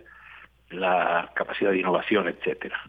la 0.69 1.31
capacidad 1.35 1.71
de 1.71 1.79
innovación, 1.79 2.27
etcétera. 2.27 2.79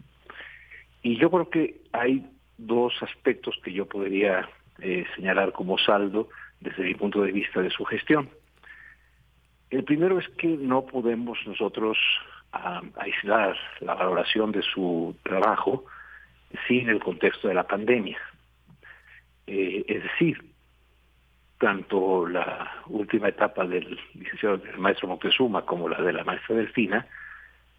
Y 1.01 1.17
yo 1.17 1.31
creo 1.31 1.49
que 1.49 1.81
hay 1.91 2.25
dos 2.57 2.93
aspectos 3.01 3.59
que 3.63 3.73
yo 3.73 3.87
podría 3.87 4.47
eh, 4.79 5.05
señalar 5.15 5.51
como 5.51 5.77
saldo 5.77 6.29
desde 6.59 6.83
mi 6.83 6.93
punto 6.93 7.23
de 7.23 7.31
vista 7.31 7.61
de 7.61 7.71
su 7.71 7.83
gestión. 7.85 8.29
El 9.69 9.83
primero 9.83 10.19
es 10.19 10.27
que 10.29 10.47
no 10.47 10.85
podemos 10.85 11.39
nosotros 11.47 11.97
ah, 12.51 12.81
aislar 12.97 13.57
la 13.79 13.95
valoración 13.95 14.51
de 14.51 14.61
su 14.61 15.15
trabajo 15.23 15.85
sin 16.67 16.89
el 16.89 16.99
contexto 16.99 17.47
de 17.47 17.53
la 17.53 17.67
pandemia. 17.67 18.19
Eh, 19.47 19.83
es 19.87 20.03
decir, 20.03 20.50
tanto 21.61 22.27
la 22.27 22.81
última 22.87 23.29
etapa 23.29 23.63
del 23.65 23.99
licenciado 24.15 24.57
del 24.57 24.79
maestro 24.79 25.07
Montezuma 25.07 25.63
como 25.63 25.87
la 25.87 26.01
de 26.01 26.11
la 26.11 26.23
maestra 26.23 26.55
Delfina 26.55 27.05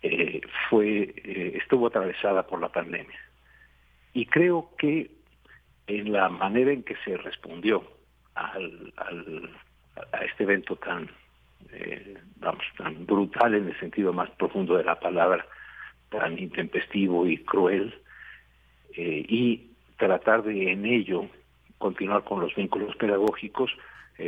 eh, 0.01 0.41
fue 0.71 1.13
eh, 1.17 1.59
estuvo 1.61 1.89
atravesada 1.89 2.47
por 2.47 2.61
la 2.61 2.69
pandemia. 2.69 3.19
Y 4.15 4.27
creo 4.27 4.71
que 4.79 5.11
en 5.89 6.13
la 6.13 6.29
manera 6.29 6.71
en 6.71 6.85
que 6.85 6.95
se 7.05 7.17
respondió 7.17 7.83
al, 8.35 8.93
a 10.13 10.25
este 10.27 10.45
evento 10.45 10.77
tan 10.77 11.11
eh, 11.73 12.17
vamos 12.37 12.65
tan 12.79 13.05
brutal 13.05 13.57
en 13.57 13.67
el 13.67 13.79
sentido 13.81 14.13
más 14.13 14.31
profundo 14.31 14.77
de 14.77 14.85
la 14.85 15.01
palabra 15.01 15.45
tan 16.09 16.39
intempestivo 16.39 17.27
y 17.27 17.39
cruel 17.39 17.93
y 18.95 19.71
tratar 19.97 20.43
de 20.45 20.71
en 20.71 20.85
ello 20.85 21.27
continuar 21.83 22.25
con 22.25 22.41
los 22.41 22.55
vínculos 22.55 22.95
pedagógicos 22.97 23.71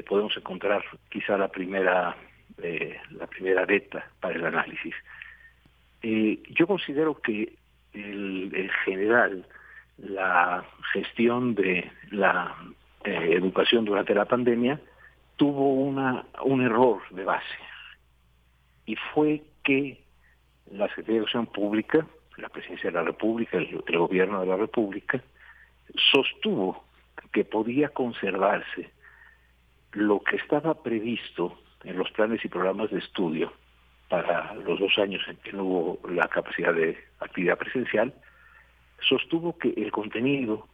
podemos 0.09 0.36
encontrar 0.36 0.82
quizá 1.09 1.39
la 1.39 1.48
primera 1.48 2.16
la 3.10 3.26
primera 3.26 3.64
beta 3.64 4.06
para 4.20 4.35
el 4.35 4.44
análisis. 4.44 4.94
Eh, 6.02 6.43
yo 6.51 6.66
considero 6.66 7.20
que 7.20 7.55
en 7.94 8.68
general 8.85 9.47
la 9.98 10.64
gestión 10.93 11.55
de 11.55 11.90
la 12.10 12.55
eh, 13.05 13.31
educación 13.32 13.85
durante 13.85 14.14
la 14.14 14.24
pandemia 14.24 14.81
tuvo 15.36 15.74
una, 15.74 16.24
un 16.43 16.62
error 16.62 17.01
de 17.10 17.24
base 17.24 17.59
y 18.86 18.97
fue 18.97 19.43
que 19.62 20.02
la 20.70 20.89
Secretaría 20.89 21.14
de 21.14 21.18
Educación 21.18 21.47
Pública, 21.47 22.06
la 22.36 22.48
Presidencia 22.48 22.90
de 22.90 22.97
la 22.97 23.05
República, 23.05 23.56
el 23.56 23.98
Gobierno 23.98 24.40
de 24.40 24.47
la 24.47 24.56
República, 24.56 25.22
sostuvo 26.12 26.85
que 27.32 27.44
podía 27.44 27.88
conservarse 27.88 28.90
lo 29.92 30.20
que 30.20 30.36
estaba 30.36 30.82
previsto 30.82 31.58
en 31.84 31.98
los 31.98 32.10
planes 32.12 32.44
y 32.44 32.48
programas 32.48 32.90
de 32.90 32.98
estudio 32.98 33.52
para 34.08 34.54
los 34.54 34.78
dos 34.78 34.98
años 34.98 35.22
en 35.28 35.36
que 35.36 35.52
no 35.52 35.64
hubo 35.64 36.08
la 36.08 36.28
capacidad 36.28 36.74
de 36.74 36.98
actividad 37.20 37.58
presencial, 37.58 38.14
sostuvo 39.00 39.58
que 39.58 39.74
el 39.76 39.90
contenido 39.90 40.66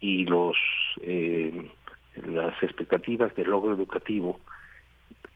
y 0.00 0.24
los 0.24 0.56
eh, 1.02 1.70
las 2.16 2.60
expectativas 2.62 3.34
de 3.34 3.44
logro 3.44 3.74
educativo 3.74 4.40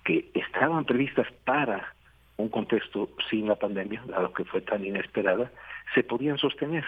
que 0.04 0.30
estaban 0.34 0.84
previstas 0.84 1.26
para 1.44 1.94
un 2.36 2.48
contexto 2.48 3.10
sin 3.30 3.46
la 3.46 3.56
pandemia, 3.56 4.02
dado 4.06 4.32
que 4.32 4.44
fue 4.44 4.60
tan 4.60 4.84
inesperada, 4.84 5.50
se 5.94 6.02
podían 6.02 6.38
sostener. 6.38 6.84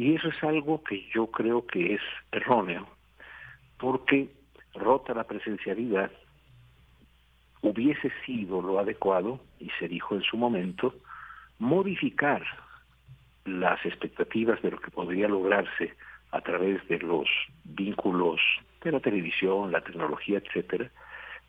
Y 0.00 0.14
eso 0.14 0.28
es 0.28 0.42
algo 0.42 0.82
que 0.82 1.06
yo 1.12 1.26
creo 1.26 1.66
que 1.66 1.92
es 1.92 2.00
erróneo, 2.32 2.88
porque 3.76 4.30
rota 4.72 5.12
la 5.12 5.24
presencialidad 5.24 6.10
hubiese 7.60 8.10
sido 8.24 8.62
lo 8.62 8.78
adecuado, 8.78 9.40
y 9.58 9.68
se 9.78 9.88
dijo 9.88 10.14
en 10.14 10.22
su 10.22 10.38
momento, 10.38 10.94
modificar 11.58 12.42
las 13.44 13.84
expectativas 13.84 14.62
de 14.62 14.70
lo 14.70 14.80
que 14.80 14.90
podría 14.90 15.28
lograrse 15.28 15.92
a 16.30 16.40
través 16.40 16.88
de 16.88 16.98
los 17.00 17.28
vínculos 17.64 18.40
de 18.82 18.92
la 18.92 19.00
televisión, 19.00 19.70
la 19.70 19.82
tecnología, 19.82 20.38
etcétera, 20.38 20.90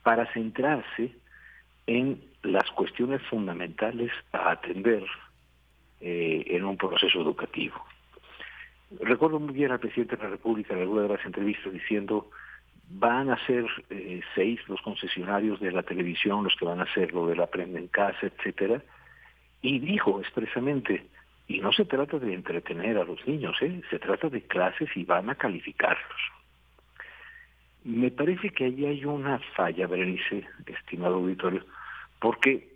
para 0.03 0.25
centrarse 0.33 1.15
en 1.87 2.21
las 2.43 2.69
cuestiones 2.71 3.21
fundamentales 3.29 4.11
a 4.33 4.51
atender 4.51 5.05
eh, 6.01 6.43
en 6.47 6.65
un 6.65 6.75
proceso 6.75 7.21
educativo. 7.21 7.81
Recuerdo 8.99 9.39
muy 9.39 9.53
bien 9.53 9.71
al 9.71 9.79
presidente 9.79 10.15
de 10.15 10.23
la 10.23 10.29
República 10.29 10.73
en 10.73 10.81
alguna 10.81 11.03
de 11.03 11.09
las 11.09 11.25
entrevistas 11.25 11.71
diciendo 11.71 12.29
van 12.93 13.29
a 13.29 13.45
ser 13.45 13.65
eh, 13.89 14.21
seis 14.35 14.59
los 14.67 14.81
concesionarios 14.81 15.59
de 15.59 15.71
la 15.71 15.83
televisión 15.83 16.43
los 16.43 16.55
que 16.55 16.65
van 16.65 16.79
a 16.79 16.83
hacer 16.83 17.13
lo 17.13 17.27
de 17.27 17.35
la 17.35 17.47
prenda 17.47 17.79
en 17.79 17.87
casa, 17.87 18.19
etcétera, 18.27 18.81
y 19.61 19.79
dijo 19.79 20.19
expresamente, 20.19 21.05
y 21.47 21.59
no 21.59 21.71
se 21.71 21.85
trata 21.85 22.19
de 22.19 22.33
entretener 22.33 22.97
a 22.97 23.05
los 23.05 23.25
niños, 23.25 23.55
¿eh? 23.61 23.81
se 23.89 23.99
trata 23.99 24.29
de 24.29 24.41
clases 24.41 24.89
y 24.95 25.05
van 25.05 25.29
a 25.29 25.35
calificarlos. 25.35 26.19
Me 27.83 28.11
parece 28.11 28.49
que 28.49 28.65
ahí 28.65 28.85
hay 28.85 29.05
una 29.05 29.39
falla, 29.55 29.87
Berenice, 29.87 30.45
estimado 30.65 31.15
auditorio, 31.15 31.63
porque 32.19 32.73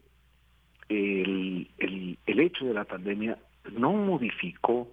el, 0.90 1.70
el, 1.78 2.18
el 2.26 2.40
hecho 2.40 2.66
de 2.66 2.74
la 2.74 2.86
pandemia 2.86 3.38
no 3.74 3.92
modificó 3.94 4.88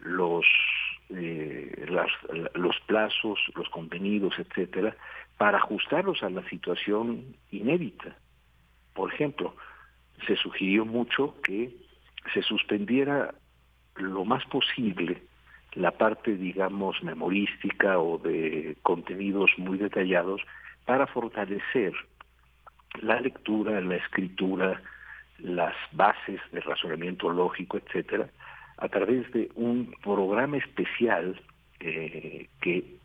los 0.00 0.46
eh, 1.10 1.86
los 2.54 2.78
plazos, 2.86 3.38
los 3.54 3.68
contenidos, 3.70 4.38
etcétera, 4.38 4.96
para 5.38 5.58
ajustarlos 5.58 6.22
a 6.22 6.30
la 6.30 6.48
situación 6.48 7.34
inédita. 7.50 8.16
Por 8.94 9.12
ejemplo, 9.12 9.56
se 10.26 10.36
sugirió 10.36 10.84
mucho 10.84 11.34
que 11.42 11.74
se 12.32 12.42
suspendiera 12.42 13.34
lo 13.96 14.24
más 14.24 14.44
posible 14.46 15.22
la 15.74 15.92
parte, 15.92 16.36
digamos, 16.36 17.02
memorística 17.02 17.98
o 17.98 18.18
de 18.18 18.76
contenidos 18.82 19.50
muy 19.56 19.78
detallados 19.78 20.42
para 20.84 21.06
fortalecer 21.06 21.92
la 23.02 23.20
lectura, 23.20 23.80
la 23.80 23.96
escritura, 23.96 24.82
las 25.38 25.74
bases 25.92 26.40
de 26.52 26.60
razonamiento 26.60 27.30
lógico, 27.30 27.78
etcétera, 27.78 28.28
a 28.80 28.88
través 28.88 29.30
de 29.32 29.50
un 29.54 29.94
programa 30.02 30.56
especial 30.56 31.40
eh, 31.80 32.48
que 32.60 32.96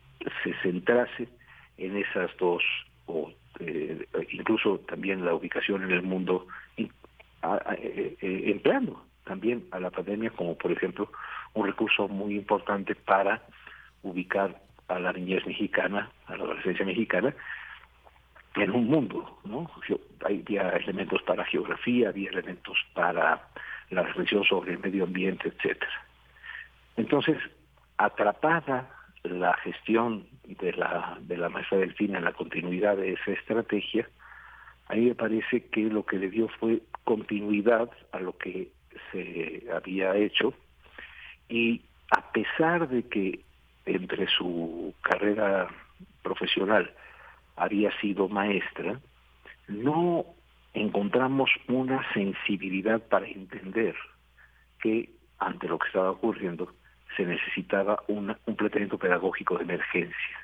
se 0.43 0.53
centrase 0.63 1.27
en 1.77 1.97
esas 1.97 2.35
dos, 2.37 2.63
o 3.05 3.31
eh, 3.59 4.07
incluso 4.31 4.79
también 4.79 5.23
la 5.23 5.35
ubicación 5.35 5.83
en 5.83 5.91
el 5.91 6.01
mundo, 6.01 6.47
eh, 6.77 6.89
empleando 8.21 9.05
también 9.25 9.65
a 9.71 9.79
la 9.79 9.91
pandemia 9.91 10.29
como 10.31 10.57
por 10.57 10.71
ejemplo 10.71 11.11
un 11.53 11.67
recurso 11.67 12.07
muy 12.07 12.35
importante 12.35 12.95
para 12.95 13.41
ubicar 14.03 14.61
a 14.87 14.99
la 14.99 15.11
niñez 15.13 15.45
mexicana, 15.45 16.09
a 16.27 16.37
la 16.37 16.43
adolescencia 16.43 16.85
mexicana, 16.85 17.35
en 18.55 18.71
un 18.71 18.85
mundo, 18.85 19.39
¿no? 19.43 19.69
Había 20.23 20.69
elementos 20.69 21.21
para 21.23 21.43
geografía, 21.45 22.09
había 22.09 22.29
elementos 22.29 22.77
para 22.93 23.41
la 23.89 24.03
reflexión 24.03 24.43
sobre 24.43 24.73
el 24.73 24.79
medio 24.79 25.03
ambiente, 25.03 25.49
etcétera. 25.49 26.05
Entonces, 26.97 27.37
atrapada 27.97 28.89
la 29.23 29.53
gestión 29.57 30.27
de 30.43 30.73
la, 30.73 31.17
de 31.21 31.37
la 31.37 31.49
maestra 31.49 31.79
Delfina 31.79 32.19
en 32.19 32.25
la 32.25 32.33
continuidad 32.33 32.97
de 32.97 33.13
esa 33.13 33.31
estrategia, 33.31 34.07
a 34.87 34.95
mí 34.95 35.05
me 35.05 35.15
parece 35.15 35.65
que 35.67 35.81
lo 35.81 36.05
que 36.05 36.17
le 36.17 36.29
dio 36.29 36.47
fue 36.59 36.81
continuidad 37.03 37.89
a 38.11 38.19
lo 38.19 38.37
que 38.37 38.69
se 39.11 39.63
había 39.73 40.15
hecho 40.15 40.53
y 41.49 41.81
a 42.11 42.31
pesar 42.31 42.87
de 42.87 43.03
que 43.03 43.39
entre 43.85 44.27
su 44.27 44.93
carrera 45.01 45.67
profesional 46.21 46.91
había 47.55 47.91
sido 47.99 48.27
maestra, 48.27 48.99
no 49.67 50.25
encontramos 50.75 51.49
una 51.67 52.05
sensibilidad 52.13 53.01
para 53.01 53.27
entender 53.27 53.95
que 54.79 55.09
ante 55.39 55.67
lo 55.67 55.79
que 55.79 55.87
estaba 55.87 56.11
ocurriendo 56.11 56.71
se 57.15 57.25
necesitaba 57.25 58.03
un 58.07 58.35
planteamiento 58.55 58.97
pedagógico 58.97 59.57
de 59.57 59.63
emergencia. 59.63 60.37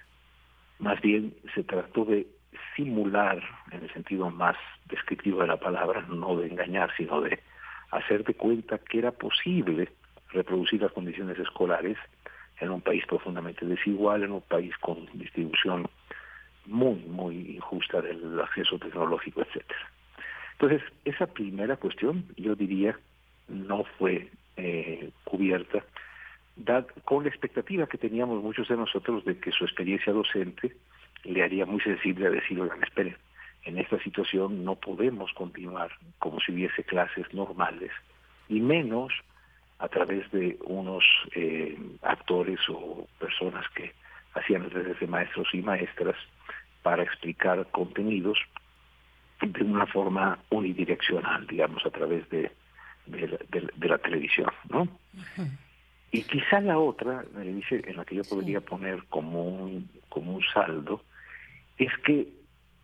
Más 0.80 0.99
bien 1.02 1.36
se 1.53 1.64
trató 1.64 2.06
de 2.06 2.28
simular, 2.76 3.41
en 3.72 3.84
el 3.84 3.94
sentido 3.94 4.30
más 4.30 4.56
descriptivo 4.86 5.41
de 5.41 5.48
la 5.48 5.58
palabra, 5.58 6.02
no 6.10 6.36
de 6.38 6.48
engañar, 6.48 6.91
sino 6.95 7.22
de 7.22 7.40
hacer 7.91 8.24
de 8.24 8.34
cuenta 8.34 8.78
que 8.78 8.99
era 8.99 9.12
posible 9.12 9.90
reproducir 10.30 10.82
las 10.82 10.94
condiciones 10.94 11.38
escolares 11.38 11.98
en 12.60 12.70
un 12.70 12.82
país 12.82 13.06
profundamente 13.06 13.66
desigual, 13.66 14.24
en 14.24 14.32
un 14.32 14.41
país 14.41 14.76
con 14.78 15.06
distribución 15.14 15.90
muy, 16.66 16.99
muy 17.08 17.56
injusta 17.56 18.02
del 18.02 18.40
acceso 18.40 18.78
tecnológico, 18.80 19.41
etcétera. 19.41 19.90
Entonces, 20.62 20.88
esa 21.06 21.26
primera 21.26 21.76
cuestión, 21.76 22.24
yo 22.38 22.54
diría, 22.54 22.96
no 23.48 23.84
fue 23.98 24.28
eh, 24.58 25.10
cubierta 25.24 25.84
con 27.04 27.24
la 27.24 27.30
expectativa 27.30 27.88
que 27.88 27.98
teníamos 27.98 28.44
muchos 28.44 28.68
de 28.68 28.78
nosotros 28.78 29.26
de 29.26 29.40
que 29.40 29.52
su 29.52 29.64
experiencia 29.64 30.14
docente 30.14 30.76
le 31.24 31.42
haría 31.42 31.66
muy 31.66 31.82
sensible 31.82 32.28
a 32.28 32.30
decir, 32.30 32.62
oigan, 32.62 32.84
esperen, 32.84 33.16
en 33.64 33.80
esta 33.80 33.98
situación 34.04 34.64
no 34.64 34.76
podemos 34.76 35.34
continuar 35.34 35.90
como 36.20 36.40
si 36.40 36.52
hubiese 36.52 36.84
clases 36.84 37.34
normales, 37.34 37.92
y 38.48 38.60
menos 38.60 39.12
a 39.80 39.88
través 39.88 40.30
de 40.30 40.60
unos 40.66 41.04
eh, 41.34 41.76
actores 42.04 42.60
o 42.70 43.08
personas 43.18 43.66
que 43.70 43.94
hacían 44.36 44.70
redes 44.70 45.00
de 45.00 45.08
maestros 45.08 45.48
y 45.54 45.64
maestras 45.64 46.18
para 46.84 47.02
explicar 47.02 47.66
contenidos 47.72 48.38
de 49.41 49.63
una 49.63 49.85
forma 49.88 50.38
unidireccional, 50.49 51.47
digamos, 51.47 51.85
a 51.85 51.89
través 51.89 52.30
de, 52.30 52.51
de, 53.05 53.88
la, 53.88 53.97
televisión, 53.97 54.51
¿no? 54.69 54.88
Y 56.11 56.23
quizá 56.23 56.59
la 56.59 56.77
otra, 56.77 57.23
dice, 57.43 57.81
en 57.88 57.97
la 57.97 58.05
que 58.05 58.15
yo 58.15 58.23
podría 58.23 58.61
poner 58.61 59.03
como 59.09 59.43
un, 59.43 59.89
como 60.09 60.35
un 60.35 60.43
saldo, 60.53 61.03
es 61.77 61.91
que 62.05 62.27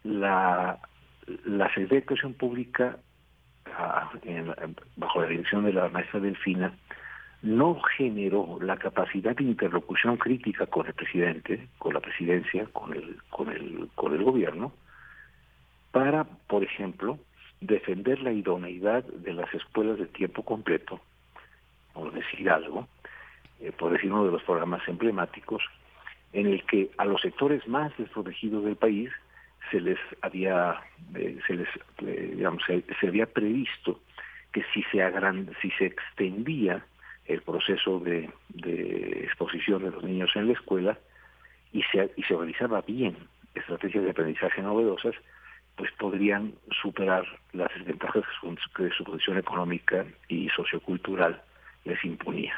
la, 0.03 0.79
la 1.45 1.67
Secretaría 1.67 1.87
de 1.87 1.97
Educación 1.97 2.33
Pública, 2.33 2.97
ah, 3.65 4.11
bajo 4.95 5.21
la 5.21 5.27
dirección 5.27 5.65
de 5.65 5.73
la 5.73 5.89
maestra 5.89 6.19
Delfina, 6.19 6.73
no 7.41 7.79
generó 7.97 8.57
la 8.61 8.77
capacidad 8.77 9.35
de 9.35 9.43
interlocución 9.43 10.17
crítica 10.17 10.65
con 10.65 10.87
el 10.87 10.93
presidente, 10.93 11.67
con 11.77 11.93
la 11.93 11.99
presidencia, 11.99 12.65
con 12.73 12.93
el, 12.93 13.17
con 13.29 13.49
el, 13.49 13.89
con 13.93 14.13
el 14.13 14.23
gobierno, 14.23 14.73
para, 15.97 16.25
por 16.25 16.63
ejemplo, 16.63 17.17
defender 17.59 18.21
la 18.21 18.31
idoneidad 18.31 19.03
de 19.03 19.33
las 19.33 19.51
escuelas 19.51 19.97
de 19.97 20.05
tiempo 20.05 20.43
completo, 20.43 21.01
por 21.91 22.13
decir 22.13 22.51
algo, 22.51 22.87
eh, 23.59 23.71
por 23.71 23.91
decir 23.91 24.13
uno 24.13 24.25
de 24.25 24.31
los 24.31 24.43
programas 24.43 24.87
emblemáticos, 24.87 25.63
en 26.33 26.45
el 26.45 26.63
que 26.67 26.91
a 26.99 27.05
los 27.05 27.19
sectores 27.19 27.67
más 27.67 27.91
desprotegidos 27.97 28.63
del 28.63 28.75
país 28.75 29.09
se 29.71 29.81
les 29.81 29.97
había, 30.21 30.79
eh, 31.15 31.39
se 31.47 31.55
les, 31.55 31.67
eh, 32.05 32.33
digamos, 32.35 32.61
se, 32.67 33.07
había 33.07 33.25
previsto 33.25 33.99
que 34.53 34.63
si 34.75 34.83
se 34.91 35.01
si 35.63 35.71
se 35.71 35.85
extendía 35.87 36.85
el 37.25 37.41
proceso 37.41 37.99
de, 38.01 38.29
de, 38.49 39.23
exposición 39.23 39.83
de 39.83 39.89
los 39.89 40.03
niños 40.03 40.29
en 40.35 40.45
la 40.45 40.53
escuela 40.53 40.99
y 41.73 41.81
se, 41.91 42.11
y 42.15 42.21
se 42.21 42.35
realizaba 42.35 42.81
bien 42.81 43.17
estrategias 43.55 44.03
de 44.03 44.11
aprendizaje 44.11 44.61
novedosas, 44.61 45.15
pues 45.77 45.91
podrían 45.93 46.53
superar 46.81 47.23
las 47.53 47.73
desventajas 47.75 48.23
que 48.75 48.89
su 48.89 49.03
posición 49.03 49.37
económica 49.37 50.05
y 50.27 50.49
sociocultural 50.49 51.41
les 51.85 52.03
imponía. 52.03 52.53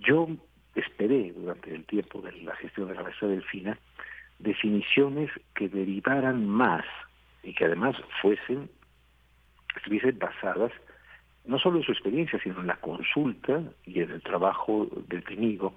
Yo 0.00 0.28
esperé 0.74 1.32
durante 1.32 1.74
el 1.74 1.84
tiempo 1.84 2.20
de 2.20 2.32
la 2.42 2.54
gestión 2.56 2.88
de 2.88 2.94
la 2.94 3.02
maestra 3.02 3.28
Delfina 3.28 3.78
definiciones 4.40 5.30
que 5.54 5.68
derivaran 5.68 6.46
más 6.48 6.84
y 7.42 7.54
que 7.54 7.66
además 7.66 7.96
fuesen, 8.20 8.68
estuviesen 9.76 10.18
basadas 10.18 10.72
no 11.44 11.58
solo 11.58 11.78
en 11.78 11.84
su 11.84 11.92
experiencia, 11.92 12.38
sino 12.42 12.60
en 12.60 12.66
la 12.66 12.76
consulta 12.76 13.62
y 13.86 14.00
en 14.00 14.10
el 14.10 14.22
trabajo 14.22 14.88
detenido 15.08 15.72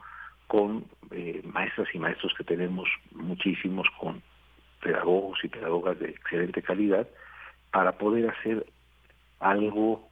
con 0.48 0.86
eh, 1.12 1.42
maestras 1.46 1.88
y 1.94 2.00
maestros 2.00 2.34
que 2.38 2.44
tenemos 2.44 2.90
muchísimos, 3.12 3.88
con 4.00 4.22
pedagogos 4.84 5.40
y 5.44 5.48
pedagogas 5.48 5.98
de 6.00 6.10
excelente 6.10 6.62
calidad 6.62 7.08
para 7.72 7.94
poder 7.94 8.30
hacer 8.30 8.66
algo 9.40 10.08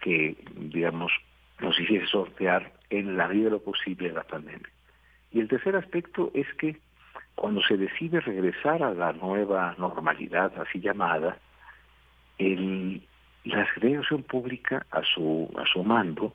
que, 0.00 0.36
digamos, 0.56 1.12
nos 1.60 1.78
hiciese 1.78 2.06
sortear 2.06 2.72
en 2.90 3.16
la 3.16 3.28
medida 3.28 3.44
de 3.44 3.50
lo 3.50 3.62
posible 3.62 4.12
la 4.12 4.22
pandemia. 4.22 4.68
Y 5.32 5.40
el 5.40 5.48
tercer 5.48 5.76
aspecto 5.76 6.30
es 6.34 6.46
que 6.54 6.76
cuando 7.34 7.62
se 7.62 7.76
decide 7.76 8.20
regresar 8.20 8.82
a 8.82 8.94
la 8.94 9.12
nueva 9.12 9.74
normalidad, 9.78 10.52
así 10.60 10.80
llamada, 10.80 11.38
el, 12.38 13.02
la 13.44 13.64
Secretaría 13.66 14.02
Pública 14.28 14.86
a 14.90 15.02
su, 15.02 15.50
a 15.56 15.64
su 15.66 15.82
mando, 15.82 16.34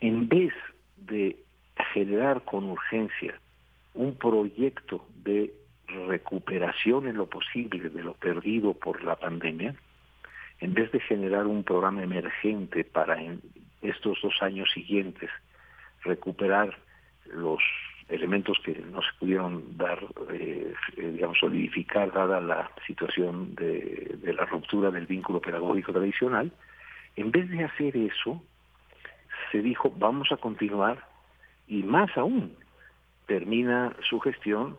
en 0.00 0.28
vez 0.28 0.52
de 0.96 1.36
generar 1.92 2.42
con 2.42 2.64
urgencia 2.64 3.34
un 3.94 4.14
proyecto 4.16 5.06
de 5.24 5.52
recuperación 5.88 7.06
en 7.06 7.16
lo 7.16 7.26
posible 7.26 7.90
de 7.90 8.02
lo 8.02 8.14
perdido 8.14 8.74
por 8.74 9.02
la 9.02 9.16
pandemia, 9.16 9.74
en 10.60 10.74
vez 10.74 10.90
de 10.92 11.00
generar 11.00 11.46
un 11.46 11.64
programa 11.64 12.02
emergente 12.02 12.84
para 12.84 13.20
en 13.20 13.40
estos 13.82 14.18
dos 14.22 14.34
años 14.40 14.70
siguientes 14.72 15.30
recuperar 16.04 16.76
los 17.26 17.60
elementos 18.08 18.58
que 18.64 18.74
no 18.74 19.00
se 19.00 19.08
pudieron 19.18 19.76
dar, 19.76 19.98
eh, 20.32 20.74
digamos, 20.96 21.38
solidificar 21.38 22.12
dada 22.12 22.40
la 22.40 22.70
situación 22.86 23.54
de, 23.54 24.16
de 24.22 24.32
la 24.34 24.44
ruptura 24.44 24.90
del 24.90 25.06
vínculo 25.06 25.40
pedagógico 25.40 25.92
tradicional, 25.92 26.52
en 27.16 27.30
vez 27.30 27.48
de 27.50 27.64
hacer 27.64 27.96
eso, 27.96 28.42
se 29.50 29.62
dijo, 29.62 29.92
vamos 29.96 30.30
a 30.32 30.36
continuar 30.36 31.06
y 31.66 31.82
más 31.82 32.16
aún, 32.16 32.56
termina 33.26 33.94
su 34.08 34.20
gestión 34.20 34.76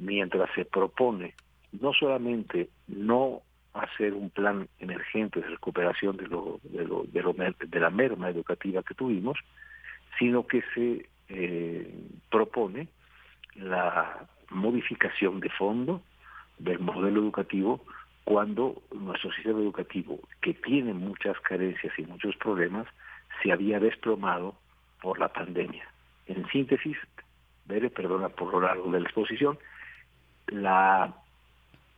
mientras 0.00 0.50
se 0.54 0.64
propone 0.64 1.34
no 1.72 1.92
solamente 1.92 2.68
no 2.88 3.42
hacer 3.74 4.14
un 4.14 4.30
plan 4.30 4.68
emergente 4.80 5.40
de 5.40 5.46
recuperación 5.46 6.16
de, 6.16 6.26
lo, 6.26 6.58
de, 6.64 6.84
lo, 6.84 7.04
de, 7.04 7.22
lo, 7.22 7.32
de 7.32 7.80
la 7.80 7.90
merma 7.90 8.28
educativa 8.28 8.82
que 8.82 8.94
tuvimos, 8.94 9.38
sino 10.18 10.46
que 10.46 10.62
se 10.74 11.06
eh, 11.28 11.94
propone 12.30 12.88
la 13.54 14.26
modificación 14.50 15.38
de 15.38 15.50
fondo 15.50 16.02
del 16.58 16.80
modelo 16.80 17.20
educativo 17.20 17.84
cuando 18.24 18.82
nuestro 18.92 19.32
sistema 19.32 19.60
educativo, 19.60 20.18
que 20.42 20.54
tiene 20.54 20.92
muchas 20.92 21.38
carencias 21.40 21.92
y 21.98 22.02
muchos 22.02 22.36
problemas, 22.36 22.86
se 23.42 23.52
había 23.52 23.78
desplomado 23.78 24.54
por 25.00 25.18
la 25.18 25.28
pandemia. 25.28 25.86
En 26.26 26.46
síntesis, 26.48 26.96
Bere, 27.66 27.88
perdona 27.88 28.28
por 28.28 28.52
lo 28.52 28.60
largo 28.60 28.90
de 28.90 29.00
la 29.00 29.06
exposición, 29.06 29.58
la, 30.50 31.14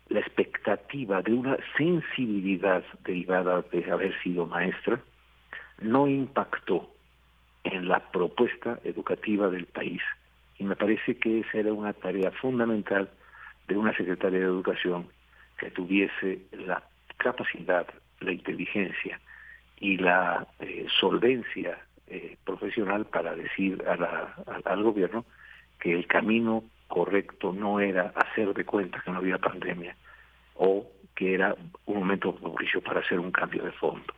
la 0.09 0.20
expectativa 0.20 1.23
de 1.23 1.33
una 1.33 1.57
sensibilidad 1.77 2.85
derivada 3.05 3.62
de 3.73 3.91
haber 3.91 4.20
sido 4.23 4.47
maestra 4.47 5.01
no 5.81 6.07
impactó 6.07 6.89
en 7.65 7.89
la 7.89 8.01
propuesta 8.11 8.79
educativa 8.85 9.49
del 9.49 9.66
país. 9.66 10.03
Y 10.59 10.65
me 10.65 10.77
parece 10.77 11.16
que 11.16 11.41
esa 11.41 11.59
era 11.59 11.73
una 11.73 11.93
tarea 11.93 12.31
fundamental 12.31 13.11
de 13.69 13.77
una 13.77 13.97
secretaria 13.97 14.41
de 14.41 14.45
Educación 14.45 15.09
que 15.59 15.70
tuviese 15.70 16.41
la 16.53 16.83
capacidad, 17.16 17.87
la 18.20 18.33
inteligencia 18.33 19.20
y 19.79 19.97
la 19.97 20.47
eh, 20.61 20.87
solvencia 21.01 21.79
eh, 22.09 22.37
profesional 22.45 23.07
para 23.07 23.35
decir 23.35 23.83
a 23.89 23.97
la, 23.97 24.35
al 24.65 24.83
gobierno 24.83 25.24
que 25.81 25.93
el 25.93 26.07
camino 26.07 26.62
correcto 26.93 27.55
no 27.55 27.81
era 27.81 28.12
hacer 28.14 28.52
de 28.52 28.66
cuenta 28.66 29.01
que 29.02 29.10
no 29.10 29.16
había 29.16 29.39
pandemia 29.39 29.97
o 30.56 30.86
que 31.14 31.32
era 31.32 31.56
un 31.86 31.98
momento 32.01 32.35
propicio 32.35 32.82
para 32.82 33.01
hacer 33.01 33.19
un 33.19 33.32
cambio 33.32 33.64
de 33.64 33.73
fondo. 33.73 34.12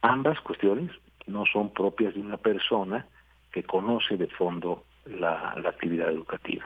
Ambas 0.00 0.40
cuestiones 0.40 0.90
no 1.26 1.44
son 1.44 1.74
propias 1.74 2.14
de 2.14 2.20
una 2.20 2.38
persona 2.38 3.04
que 3.52 3.64
conoce 3.64 4.16
de 4.16 4.28
fondo 4.28 4.84
la, 5.04 5.54
la 5.62 5.68
actividad 5.68 6.08
educativa. 6.08 6.64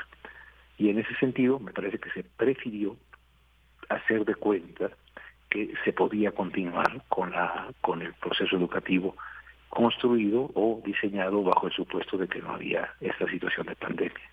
Y 0.78 0.88
en 0.88 1.00
ese 1.00 1.16
sentido 1.16 1.58
me 1.58 1.72
parece 1.72 1.98
que 1.98 2.10
se 2.10 2.22
prefirió 2.22 2.94
hacer 3.88 4.24
de 4.24 4.36
cuenta 4.36 4.90
que 5.48 5.74
se 5.84 5.92
podía 5.92 6.30
continuar 6.30 7.02
con 7.08 7.32
la 7.32 7.72
con 7.80 8.02
el 8.02 8.14
proceso 8.14 8.54
educativo 8.54 9.16
construido 9.70 10.50
o 10.54 10.82
diseñado 10.84 11.42
bajo 11.44 11.68
el 11.68 11.72
supuesto 11.72 12.18
de 12.18 12.28
que 12.28 12.40
no 12.40 12.52
había 12.52 12.92
esta 13.00 13.26
situación 13.30 13.66
de 13.66 13.76
pandemia. 13.76 14.30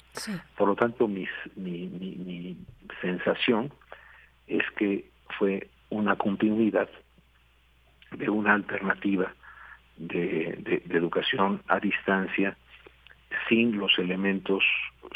Por 0.58 0.68
lo 0.68 0.76
tanto, 0.76 1.08
mi, 1.08 1.28
mi, 1.56 2.58
sensación 3.02 3.72
es 4.48 4.64
que 4.76 5.10
fue 5.38 5.70
una 5.92 6.16
continuidad 6.16 6.90
de 8.12 8.30
una 8.30 8.56
alternativa 8.56 9.32
de, 9.98 10.82
educación 10.90 11.62
a 11.68 11.80
distancia 11.80 12.58
sin 13.48 13.78
los 13.78 14.00
elementos 14.00 14.64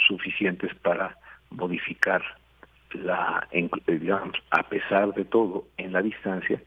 suficientes 0.07 0.76
para 0.76 1.18
modificar 1.49 2.22
la, 2.93 3.48
digamos, 3.88 4.38
a 4.52 4.64
pesar 4.69 5.14
de 5.15 5.26
todo, 5.26 5.65
en 5.77 5.93
la 5.93 6.03
distancia, 6.03 6.61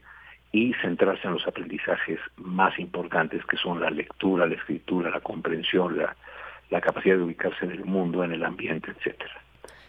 y 0.55 0.73
centrarse 0.75 1.27
en 1.27 1.33
los 1.33 1.45
aprendizajes 1.45 2.17
más 2.37 2.79
importantes 2.79 3.45
que 3.45 3.57
son 3.57 3.81
la 3.81 3.89
lectura, 3.89 4.47
la 4.47 4.55
escritura, 4.55 5.09
la 5.09 5.19
comprensión, 5.19 5.97
la, 5.97 6.15
la 6.69 6.79
capacidad 6.79 7.17
de 7.17 7.23
ubicarse 7.23 7.65
en 7.65 7.71
el 7.71 7.83
mundo, 7.83 8.23
en 8.23 8.31
el 8.31 8.45
ambiente, 8.45 8.91
etcétera. 8.91 9.33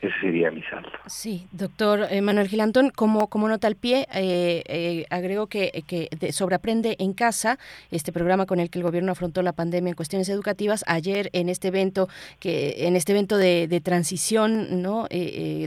Ese 0.02 0.12
sería 0.20 0.50
mi 0.50 0.62
salto. 0.62 0.90
Sí, 1.06 1.46
doctor 1.52 2.06
eh, 2.10 2.20
Manuel 2.20 2.48
Gilantón, 2.48 2.90
como, 2.90 3.28
como 3.28 3.48
nota 3.48 3.66
al 3.66 3.76
pie, 3.76 4.06
eh, 4.12 4.62
eh, 4.66 5.06
agrego 5.08 5.46
que, 5.46 5.84
que 5.86 6.08
de 6.18 6.32
Sobreaprende 6.32 6.96
en 6.98 7.14
Casa, 7.14 7.58
este 7.90 8.12
programa 8.12 8.44
con 8.44 8.60
el 8.60 8.68
que 8.68 8.78
el 8.78 8.82
gobierno 8.82 9.12
afrontó 9.12 9.40
la 9.40 9.54
pandemia 9.54 9.90
en 9.90 9.96
cuestiones 9.96 10.28
educativas, 10.28 10.84
ayer 10.86 11.30
en 11.32 11.48
este 11.48 11.68
evento, 11.68 12.10
que 12.40 12.86
en 12.86 12.94
este 12.94 13.12
evento 13.12 13.38
de, 13.38 13.68
de 13.68 13.80
transición, 13.80 14.82
¿no? 14.82 15.08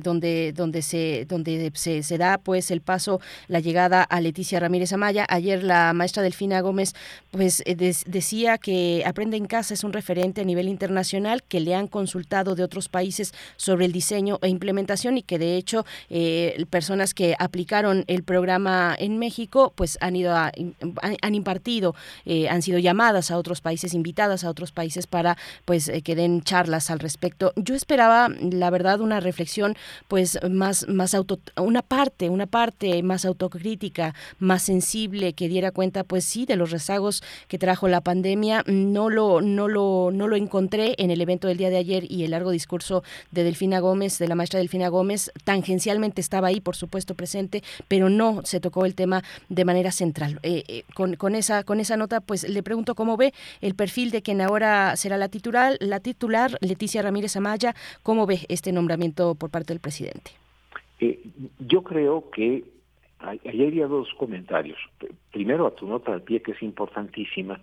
donde, 0.03 0.53
donde, 0.53 0.81
se, 0.83 1.25
donde 1.25 1.71
se, 1.73 2.03
se, 2.03 2.17
da 2.17 2.37
pues 2.37 2.69
el 2.69 2.81
paso, 2.81 3.19
la 3.47 3.59
llegada 3.59 4.03
a 4.03 4.21
Leticia 4.21 4.59
Ramírez 4.59 4.93
Amaya, 4.93 5.25
ayer 5.27 5.63
la 5.63 5.91
maestra 5.93 6.21
Delfina 6.21 6.61
Gómez 6.61 6.93
pues 7.31 7.63
decía 7.65 8.57
que 8.59 9.03
Aprende 9.05 9.37
en 9.37 9.47
Casa 9.47 9.73
es 9.73 9.83
un 9.83 9.93
referente 9.93 10.41
a 10.41 10.45
nivel 10.45 10.69
internacional, 10.69 11.43
que 11.43 11.59
le 11.59 11.73
han 11.73 11.87
consultado 11.87 12.53
de 12.53 12.63
otros 12.63 12.89
países 12.89 13.33
sobre 13.57 13.85
el 13.85 13.91
diseño 13.91 14.18
e 14.19 14.49
implementación 14.49 15.17
y 15.17 15.23
que 15.23 15.39
de 15.39 15.55
hecho 15.55 15.85
eh, 16.09 16.65
personas 16.69 17.13
que 17.13 17.35
aplicaron 17.39 18.03
el 18.07 18.23
programa 18.23 18.95
en 18.97 19.17
México 19.17 19.73
pues 19.75 19.97
han 20.01 20.15
ido 20.15 20.35
a, 20.35 20.51
han 21.21 21.35
impartido 21.35 21.95
eh, 22.25 22.49
han 22.49 22.61
sido 22.61 22.79
llamadas 22.79 23.31
a 23.31 23.37
otros 23.37 23.61
países 23.61 23.93
invitadas 23.93 24.43
a 24.43 24.49
otros 24.49 24.71
países 24.71 25.07
para 25.07 25.37
pues 25.65 25.87
eh, 25.87 26.01
que 26.01 26.15
den 26.15 26.41
charlas 26.41 26.89
al 26.89 26.99
respecto. 26.99 27.53
Yo 27.55 27.75
esperaba 27.75 28.29
la 28.29 28.69
verdad 28.69 29.01
una 29.01 29.19
reflexión 29.19 29.75
pues 30.07 30.39
más 30.49 30.87
más 30.87 31.13
auto 31.13 31.39
una 31.57 31.81
parte 31.81 32.29
una 32.29 32.45
parte 32.45 33.01
más 33.03 33.25
autocrítica 33.25 34.13
más 34.39 34.63
sensible 34.63 35.33
que 35.33 35.47
diera 35.47 35.71
cuenta 35.71 36.03
pues 36.03 36.25
sí 36.25 36.45
de 36.45 36.55
los 36.55 36.71
rezagos 36.71 37.23
que 37.47 37.57
trajo 37.57 37.87
la 37.87 38.01
pandemia. 38.01 38.63
No 38.67 39.09
lo 39.09 39.41
no 39.41 39.67
lo 39.67 40.11
no 40.11 40.27
lo 40.27 40.35
encontré 40.35 40.95
en 40.97 41.11
el 41.11 41.21
evento 41.21 41.47
del 41.47 41.57
día 41.57 41.69
de 41.69 41.77
ayer 41.77 42.09
y 42.09 42.23
el 42.23 42.31
largo 42.31 42.51
discurso 42.51 43.03
de 43.31 43.43
Delfina 43.43 43.79
Gómez 43.79 44.08
de 44.17 44.27
la 44.27 44.35
maestra 44.35 44.59
Delfina 44.59 44.87
Gómez, 44.87 45.31
tangencialmente 45.43 46.21
estaba 46.21 46.47
ahí, 46.47 46.61
por 46.61 46.75
supuesto, 46.75 47.13
presente, 47.15 47.61
pero 47.87 48.09
no 48.09 48.41
se 48.43 48.59
tocó 48.59 48.85
el 48.85 48.95
tema 48.95 49.23
de 49.49 49.65
manera 49.65 49.91
central. 49.91 50.39
Eh, 50.41 50.63
eh, 50.67 50.83
con, 50.95 51.15
con, 51.15 51.35
esa, 51.35 51.63
con 51.63 51.79
esa 51.79 51.97
nota, 51.97 52.21
pues 52.21 52.47
le 52.47 52.63
pregunto 52.63 52.95
cómo 52.95 53.17
ve 53.17 53.33
el 53.61 53.75
perfil 53.75 54.11
de 54.11 54.21
quien 54.21 54.41
ahora 54.41 54.95
será 54.95 55.17
la 55.17 55.29
titular, 55.29 55.77
la 55.79 55.99
titular 55.99 56.57
Leticia 56.61 57.01
Ramírez 57.01 57.35
Amaya, 57.35 57.75
cómo 58.01 58.25
ve 58.25 58.39
este 58.49 58.71
nombramiento 58.71 59.35
por 59.35 59.49
parte 59.49 59.73
del 59.73 59.79
presidente. 59.79 60.31
Eh, 60.99 61.19
yo 61.59 61.83
creo 61.83 62.29
que 62.31 62.63
hay, 63.19 63.39
hay 63.45 63.79
dos 63.79 64.13
comentarios. 64.17 64.77
Primero, 65.31 65.67
a 65.67 65.75
tu 65.75 65.87
nota 65.87 66.13
al 66.13 66.21
pie, 66.21 66.41
que 66.41 66.53
es 66.53 66.61
importantísima, 66.63 67.59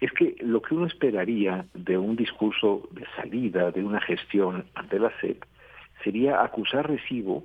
es 0.00 0.12
que 0.12 0.36
lo 0.40 0.62
que 0.62 0.74
uno 0.74 0.86
esperaría 0.86 1.66
de 1.74 1.98
un 1.98 2.16
discurso 2.16 2.88
de 2.92 3.04
salida, 3.16 3.70
de 3.70 3.84
una 3.84 4.00
gestión 4.00 4.64
ante 4.74 4.98
la 4.98 5.12
SEP, 5.20 5.44
sería 6.02 6.42
acusar 6.42 6.88
recibo 6.88 7.44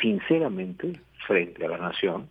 sinceramente 0.00 1.00
frente 1.26 1.64
a 1.64 1.68
la 1.68 1.78
nación 1.78 2.28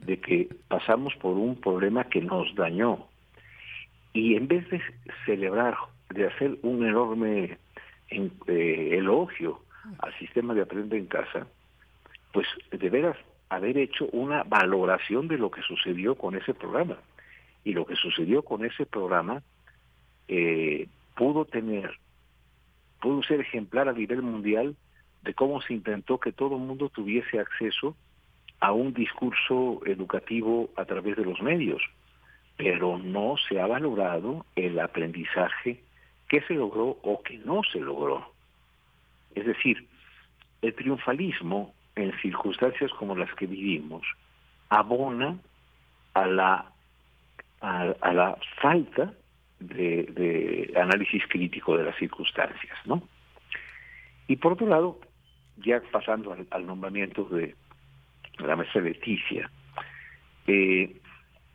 de 0.00 0.18
que 0.20 0.48
pasamos 0.68 1.14
por 1.16 1.36
un 1.36 1.56
problema 1.60 2.04
que 2.04 2.20
nos 2.20 2.54
dañó 2.54 3.06
y 4.12 4.34
en 4.34 4.48
vez 4.48 4.68
de 4.70 4.80
celebrar, 5.24 5.76
de 6.10 6.26
hacer 6.26 6.58
un 6.62 6.86
enorme 6.86 7.58
eh, 8.10 8.88
elogio 8.92 9.60
al 9.98 10.16
sistema 10.18 10.54
de 10.54 10.62
aprender 10.62 10.98
en 10.98 11.06
casa, 11.06 11.46
pues 12.32 12.46
de 12.70 12.90
veras 12.90 13.16
haber 13.48 13.78
hecho 13.78 14.06
una 14.12 14.42
valoración 14.44 15.28
de 15.28 15.38
lo 15.38 15.50
que 15.50 15.62
sucedió 15.62 16.14
con 16.14 16.36
ese 16.36 16.54
programa. 16.54 16.98
Y 17.64 17.72
lo 17.72 17.84
que 17.84 17.96
sucedió 17.96 18.42
con 18.42 18.64
ese 18.64 18.86
programa 18.86 19.42
eh, 20.28 20.88
pudo 21.14 21.44
tener 21.44 21.98
pudo 23.00 23.22
ser 23.22 23.40
ejemplar 23.40 23.88
a 23.88 23.92
nivel 23.92 24.22
mundial 24.22 24.76
de 25.22 25.34
cómo 25.34 25.60
se 25.62 25.74
intentó 25.74 26.18
que 26.18 26.32
todo 26.32 26.56
el 26.56 26.62
mundo 26.62 26.88
tuviese 26.88 27.38
acceso 27.38 27.96
a 28.60 28.72
un 28.72 28.92
discurso 28.92 29.80
educativo 29.86 30.70
a 30.76 30.84
través 30.84 31.16
de 31.16 31.24
los 31.24 31.40
medios, 31.40 31.82
pero 32.56 32.98
no 32.98 33.36
se 33.48 33.60
ha 33.60 33.66
valorado 33.66 34.44
el 34.54 34.78
aprendizaje 34.78 35.82
que 36.28 36.42
se 36.42 36.54
logró 36.54 36.98
o 37.02 37.22
que 37.22 37.38
no 37.38 37.62
se 37.72 37.80
logró. 37.80 38.32
Es 39.34 39.46
decir, 39.46 39.86
el 40.62 40.74
triunfalismo 40.74 41.74
en 41.96 42.12
circunstancias 42.20 42.90
como 42.92 43.16
las 43.16 43.32
que 43.34 43.46
vivimos 43.46 44.02
abona 44.68 45.38
a 46.14 46.26
la, 46.26 46.72
a 47.60 48.12
la 48.12 48.36
falta 48.60 49.12
de, 49.60 50.72
análisis 50.76 51.22
crítico 51.28 51.76
de 51.76 51.84
las 51.84 51.96
circunstancias, 51.96 52.76
¿no? 52.86 53.02
Y 54.26 54.36
por 54.36 54.52
otro 54.52 54.66
lado, 54.66 55.00
ya 55.58 55.82
pasando 55.92 56.36
al, 56.50 56.66
nombramiento 56.66 57.24
de 57.24 57.54
la 58.38 58.56
maestra 58.56 58.80
Leticia, 58.80 59.50
eh, 60.46 60.96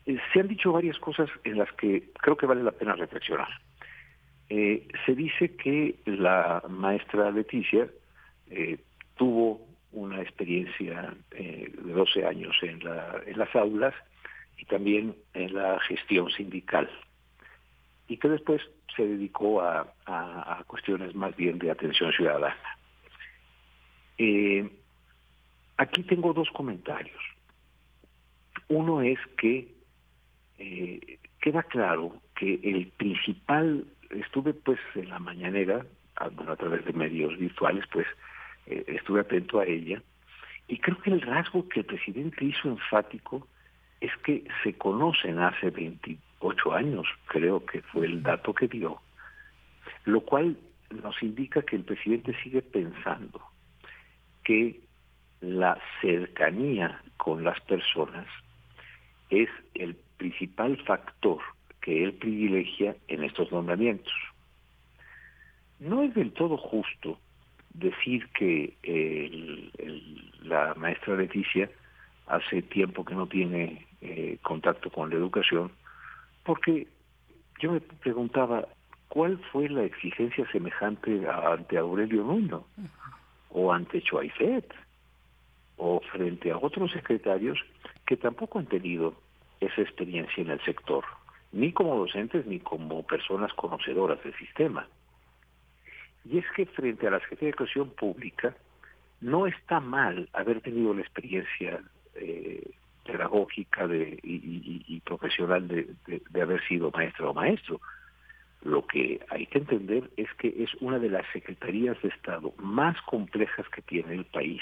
se 0.06 0.40
han 0.40 0.48
dicho 0.48 0.72
varias 0.72 1.00
cosas 1.00 1.30
en 1.44 1.58
las 1.58 1.72
que 1.74 2.12
creo 2.22 2.38
que 2.38 2.46
vale 2.46 2.64
la 2.64 2.72
pena 2.72 2.96
reflexionar. 2.96 3.50
Eh, 4.50 4.88
se 5.06 5.16
dice 5.16 5.56
que 5.56 5.96
la 6.06 6.62
maestra 6.70 7.32
Leticia 7.32 7.88
eh, 8.52 8.78
tuvo 9.18 9.66
una 9.92 10.22
experiencia 10.22 11.16
de 11.32 11.74
12 11.78 12.26
años 12.26 12.56
en 12.62 12.80
las 12.84 13.56
aulas 13.56 13.96
y 14.58 14.66
también 14.66 15.16
en 15.34 15.54
la 15.54 15.80
gestión 15.80 16.30
sindical 16.32 16.90
y 18.08 18.18
que 18.18 18.30
después 18.30 18.62
se 18.96 19.06
dedicó 19.06 19.62
a, 19.62 19.88
a, 20.06 20.64
cuestiones 20.68 21.16
más 21.16 21.36
bien 21.36 21.60
de 21.60 21.72
atención 21.72 22.12
ciudadana. 22.14 22.56
Eh, 24.18 24.70
aquí 25.78 26.04
tengo 26.04 26.34
dos 26.34 26.50
comentarios. 26.52 27.22
Uno 28.68 29.02
es 29.02 29.20
que 29.38 29.74
eh, 30.58 31.20
queda 31.42 31.64
claro 31.64 32.16
que 32.36 32.60
el 32.64 32.88
principal, 32.98 33.86
estuve 34.10 34.54
pues 34.54 34.80
en 34.96 35.10
la 35.10 35.20
mañanera, 35.20 35.86
a, 36.16 36.26
a 36.26 36.56
través 36.56 36.86
de 36.86 36.94
medios 36.94 37.38
virtuales, 37.38 37.86
pues 37.92 38.08
eh, 38.68 38.84
estuve 38.88 39.22
atento 39.22 39.60
a 39.60 39.66
ella, 39.66 40.02
y 40.68 40.78
creo 40.80 41.00
que 41.02 41.12
el 41.12 41.22
rasgo 41.22 41.68
que 41.70 41.82
el 41.82 41.86
presidente 41.86 42.46
hizo 42.46 42.70
enfático 42.70 43.48
es 44.02 44.12
que 44.24 44.44
se 44.64 44.74
conocen 44.74 45.40
hace 45.40 45.70
28 46.46 46.74
años, 46.74 47.08
creo 47.28 47.66
que 47.66 47.82
fue 47.82 48.06
el 48.06 48.22
dato 48.22 48.54
que 48.54 48.68
dio, 48.68 49.02
lo 50.06 50.22
cual 50.22 50.58
nos 50.92 51.22
indica 51.24 51.62
que 51.64 51.76
el 51.76 51.84
presidente 51.84 52.36
sigue 52.44 52.62
pensando 52.62 53.42
que 54.44 54.80
la 55.42 55.78
cercanía 56.02 57.02
con 57.18 57.44
las 57.44 57.60
personas 57.62 58.28
es 59.30 59.50
el 59.74 59.96
principal 60.18 60.78
factor 60.86 61.40
que 61.82 62.04
él 62.04 62.14
privilegia 62.14 62.96
en 63.08 63.24
estos 63.24 63.52
nombramientos. 63.52 64.14
No 65.80 66.04
es 66.04 66.14
del 66.14 66.32
todo 66.32 66.58
justo 66.58 67.20
decir 67.74 68.28
que 68.30 68.74
la 70.44 70.74
maestra 70.76 71.18
Leticia 71.18 71.70
hace 72.28 72.62
tiempo 72.62 73.04
que 73.04 73.14
no 73.14 73.28
tiene 73.28 73.86
eh, 74.02 74.38
contacto 74.42 74.90
con 74.90 75.10
la 75.10 75.16
educación, 75.16 75.72
porque 76.46 76.88
yo 77.60 77.74
me 77.74 77.82
preguntaba, 77.82 78.68
¿cuál 79.10 79.38
fue 79.52 79.68
la 79.68 79.84
exigencia 79.84 80.50
semejante 80.52 81.28
ante 81.28 81.78
Aurelio 81.78 82.24
Nuño 82.24 82.66
o 83.50 83.74
ante 83.74 84.02
Choaifet 84.02 84.74
o 85.78 86.00
frente 86.12 86.52
a 86.52 86.58
otros 86.58 86.92
secretarios 86.92 87.60
que 88.06 88.16
tampoco 88.16 88.60
han 88.60 88.68
tenido 88.68 89.16
esa 89.60 89.82
experiencia 89.82 90.42
en 90.42 90.52
el 90.52 90.64
sector, 90.64 91.04
ni 91.52 91.74
como 91.74 91.98
docentes 91.98 92.46
ni 92.46 92.60
como 92.60 93.04
personas 93.04 93.52
conocedoras 93.54 94.24
del 94.24 94.36
sistema? 94.36 94.88
Y 96.24 96.38
es 96.38 96.46
que 96.56 96.66
frente 96.68 97.08
a 97.08 97.12
la 97.12 97.20
Secretaría 97.20 97.48
de 97.48 97.56
Educación 97.58 97.90
Pública, 97.92 98.56
no 99.22 99.48
está 99.48 99.80
mal 99.80 100.30
haber 100.34 100.62
tenido 100.62 100.94
la 100.94 101.02
experiencia 101.02 101.82
eh, 102.16 102.72
pedagógica 103.06 103.88
de, 103.88 104.20
y, 104.24 105.00
profesional 105.06 105.68
de, 105.68 105.88
de, 106.30 106.42
haber 106.42 106.62
sido 106.68 106.92
maestra 106.92 107.30
o 107.30 107.34
maestro. 107.34 107.80
Lo 108.64 108.86
que 108.88 109.24
hay 109.30 109.46
que 109.46 109.60
entender 109.60 110.10
es 110.18 110.28
que 110.40 110.48
es 110.64 110.74
una 110.82 110.98
de 110.98 111.10
las 111.10 111.26
secretarías 111.32 112.02
de 112.02 112.10
Estado 112.10 112.54
más 112.58 113.00
complejas 113.04 113.70
que 113.70 113.84
tiene 113.84 114.16
el 114.16 114.26
país, 114.26 114.62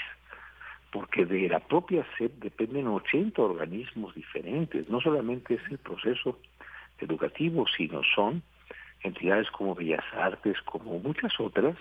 porque 0.92 1.24
de 1.24 1.48
la 1.48 1.60
propia 1.60 2.06
SEP 2.18 2.32
dependen 2.42 2.86
80 2.86 3.40
organismos 3.40 4.14
diferentes, 4.14 4.88
no 4.90 5.00
solamente 5.00 5.54
es 5.54 5.62
el 5.70 5.78
proceso 5.78 6.38
educativo, 6.98 7.64
sino 7.76 8.02
son 8.14 8.42
entidades 9.02 9.50
como 9.50 9.74
Bellas 9.74 10.04
Artes, 10.12 10.60
como 10.66 10.98
muchas 10.98 11.32
otras, 11.40 11.76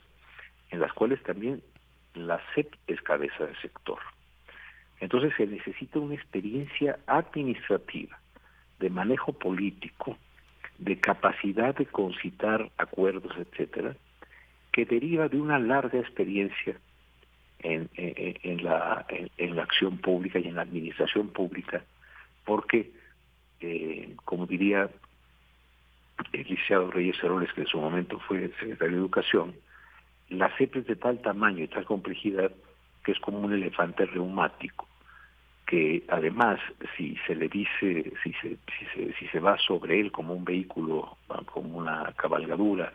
en 0.72 0.80
las 0.80 0.94
cuales 0.94 1.22
también 1.24 1.62
la 2.14 2.40
SEP 2.56 2.74
es 2.88 3.02
cabeza 3.02 3.46
del 3.46 3.60
sector. 3.62 4.00
Entonces 5.04 5.34
se 5.36 5.46
necesita 5.46 6.00
una 6.00 6.16
experiencia 6.16 6.98
administrativa, 7.08 8.18
de 8.80 8.90
manejo 8.90 9.34
político, 9.34 10.18
de 10.78 10.98
capacidad 10.98 11.76
de 11.76 11.86
concitar 11.88 12.72
acuerdos, 12.78 13.34
etcétera, 13.38 13.98
que 14.72 14.86
deriva 14.86 15.28
de 15.28 15.42
una 15.42 15.60
larga 15.60 16.00
experiencia 16.00 16.78
en, 17.60 17.90
la, 18.64 19.06
acción 19.62 19.98
pública 19.98 20.40
y 20.40 20.48
en 20.48 20.56
la 20.56 20.62
administración 20.62 21.28
pública, 21.28 21.84
porque, 22.46 22.90
eh, 23.60 24.16
como 24.24 24.46
diría 24.46 24.90
el 26.32 26.44
licenciado 26.44 26.92
Reyes 26.92 27.22
Heroles, 27.22 27.52
que 27.52 27.62
en 27.62 27.68
su 27.68 27.78
momento 27.78 28.20
fue 28.20 28.48
secretario 28.58 28.94
de 28.94 29.02
Educación, 29.02 29.54
la 30.30 30.50
CEP 30.58 30.78
es 30.78 30.88
de 30.88 30.96
tal 30.96 31.22
tamaño 31.22 31.66
y 31.66 31.68
tal 31.68 31.84
complejidad 31.84 32.54
que 33.04 33.12
es 33.12 33.20
como 33.20 33.40
un 33.40 33.52
elefante 33.52 34.06
reumático, 34.06 34.88
que 35.74 36.04
además 36.08 36.60
si 36.96 37.18
se 37.26 37.34
le 37.34 37.50
dice, 37.50 38.14
si 38.22 38.32
se, 38.34 38.50
si 38.78 38.86
se, 38.94 39.14
si 39.14 39.28
se 39.30 39.40
va 39.40 39.58
sobre 39.58 40.00
él 40.00 40.12
como 40.12 40.36
un 40.36 40.46
vehículo, 40.46 41.18
como 41.52 41.80
una 41.80 42.14
cabalgadura, 42.16 42.94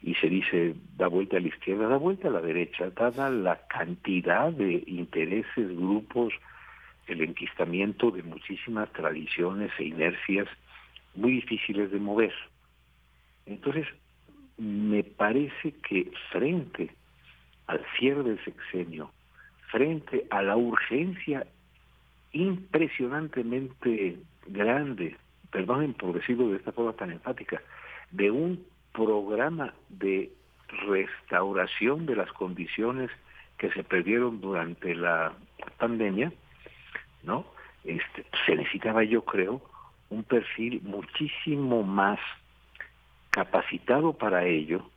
y 0.00 0.14
se 0.14 0.28
dice 0.28 0.76
da 0.96 1.08
vuelta 1.08 1.38
a 1.38 1.40
la 1.40 1.48
izquierda, 1.48 1.88
da 1.88 1.96
vuelta 1.96 2.28
a 2.28 2.30
la 2.30 2.40
derecha, 2.40 2.88
dada 2.90 3.30
la 3.30 3.66
cantidad 3.66 4.52
de 4.52 4.84
intereses, 4.86 5.76
grupos, 5.76 6.32
el 7.08 7.20
enquistamiento 7.22 8.12
de 8.12 8.22
muchísimas 8.22 8.88
tradiciones 8.92 9.72
e 9.80 9.86
inercias 9.86 10.46
muy 11.16 11.32
difíciles 11.32 11.90
de 11.90 11.98
mover. 11.98 12.32
Entonces, 13.44 13.88
me 14.56 15.02
parece 15.02 15.74
que 15.82 16.12
frente 16.30 16.90
al 17.66 17.84
cierre 17.98 18.22
del 18.22 18.44
sexenio, 18.44 19.10
frente 19.72 20.26
a 20.30 20.42
la 20.42 20.56
urgencia 20.56 21.44
impresionantemente 22.32 24.18
grande, 24.46 25.16
perdonen 25.50 25.94
por 25.94 26.14
decirlo 26.14 26.48
de 26.50 26.56
esta 26.56 26.72
forma 26.72 26.92
tan 26.92 27.10
enfática, 27.10 27.60
de 28.10 28.30
un 28.30 28.64
programa 28.92 29.74
de 29.88 30.30
restauración 30.86 32.06
de 32.06 32.16
las 32.16 32.32
condiciones 32.32 33.10
que 33.58 33.70
se 33.72 33.84
perdieron 33.84 34.40
durante 34.40 34.94
la 34.94 35.32
pandemia, 35.78 36.32
¿no? 37.22 37.44
Este, 37.84 38.24
se 38.46 38.56
necesitaba, 38.56 39.04
yo 39.04 39.24
creo, 39.24 39.60
un 40.08 40.24
perfil 40.24 40.80
muchísimo 40.82 41.82
más 41.82 42.18
capacitado 43.30 44.12
para 44.12 44.44
ello 44.44 44.90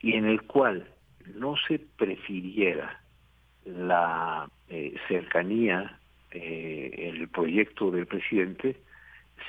y 0.00 0.14
en 0.14 0.26
el 0.26 0.42
cual 0.42 0.88
no 1.34 1.54
se 1.68 1.78
prefiriera 1.78 3.00
la 3.64 4.48
eh, 4.68 4.96
cercanía 5.08 5.99
eh, 6.32 7.10
el 7.12 7.28
proyecto 7.28 7.90
del 7.90 8.06
presidente, 8.06 8.76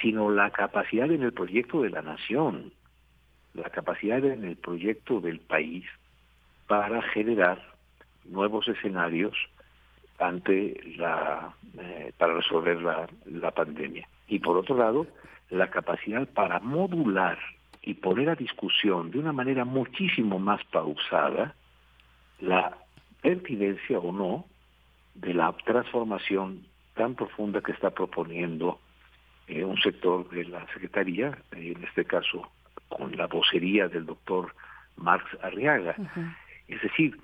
sino 0.02 0.32
la 0.32 0.50
capacidad 0.52 1.12
en 1.12 1.24
el 1.24 1.34
proyecto 1.34 1.82
de 1.82 1.90
la 1.90 2.02
nación, 2.02 2.72
la 3.54 3.70
capacidad 3.70 4.24
en 4.24 4.44
el 4.46 4.56
proyecto 4.56 5.20
del 5.22 5.40
país 5.40 5.86
para 6.68 7.02
generar 7.02 7.62
nuevos 8.26 8.68
escenarios 8.68 9.36
ante 10.18 10.80
la 10.98 11.54
eh, 11.80 12.14
para 12.18 12.36
resolver 12.36 12.82
la, 12.82 13.08
la 13.26 13.52
pandemia. 13.52 14.08
Y 14.28 14.40
por 14.40 14.58
otro 14.58 14.78
lado 14.78 15.08
la 15.50 15.70
capacidad 15.70 16.28
para 16.28 16.60
modular 16.60 17.38
y 17.82 17.96
poner 17.96 18.30
a 18.30 18.36
discusión 18.36 19.12
de 19.12 19.20
una 19.20 19.34
manera 19.34 19.66
muchísimo 19.66 20.40
más 20.40 20.64
pausada 20.66 21.56
la 22.40 22.78
pertinencia 23.22 24.00
o 24.00 24.12
no 24.12 24.46
de 25.16 25.34
la 25.34 25.52
transformación 25.66 26.66
tan 27.02 27.16
profunda 27.16 27.62
que 27.62 27.72
está 27.72 27.90
proponiendo 27.90 28.80
eh, 29.48 29.64
un 29.64 29.76
sector 29.82 30.30
de 30.30 30.46
la 30.46 30.68
Secretaría, 30.72 31.36
en 31.52 31.84
este 31.84 32.06
caso 32.06 32.52
con 32.90 33.18
la 33.18 33.26
vocería 33.26 33.88
del 33.88 34.06
doctor 34.06 34.54
Marx 34.98 35.26
Arriaga. 35.42 35.96
Es 36.68 36.80
decir, 36.84 37.18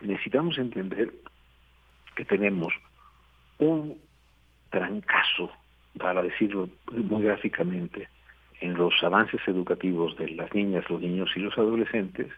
necesitamos 0.00 0.58
entender 0.58 1.12
que 2.14 2.24
tenemos 2.24 2.72
un 3.58 3.98
trancazo, 4.70 5.50
para 5.98 6.22
decirlo 6.22 6.68
muy 6.92 7.24
gráficamente, 7.24 8.08
en 8.60 8.74
los 8.74 8.94
avances 9.02 9.40
educativos 9.48 10.16
de 10.18 10.28
las 10.28 10.54
niñas, 10.54 10.88
los 10.88 11.00
niños 11.00 11.32
y 11.34 11.40
los 11.40 11.58
adolescentes, 11.58 12.28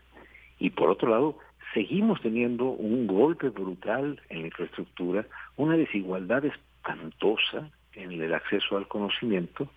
y 0.58 0.70
por 0.70 0.88
otro 0.88 1.10
lado, 1.10 1.38
seguimos 1.74 2.20
teniendo 2.20 2.66
un 2.66 3.06
golpe 3.06 3.48
brutal 3.50 4.20
en 4.28 4.40
la 4.40 4.46
infraestructura, 4.46 5.26
una 5.56 5.76
desigualdad 5.76 6.44
espantosa 6.44 7.70
en 7.94 8.12
el 8.12 8.34
acceso 8.34 8.76
al 8.76 8.88
conocimiento, 8.88 9.68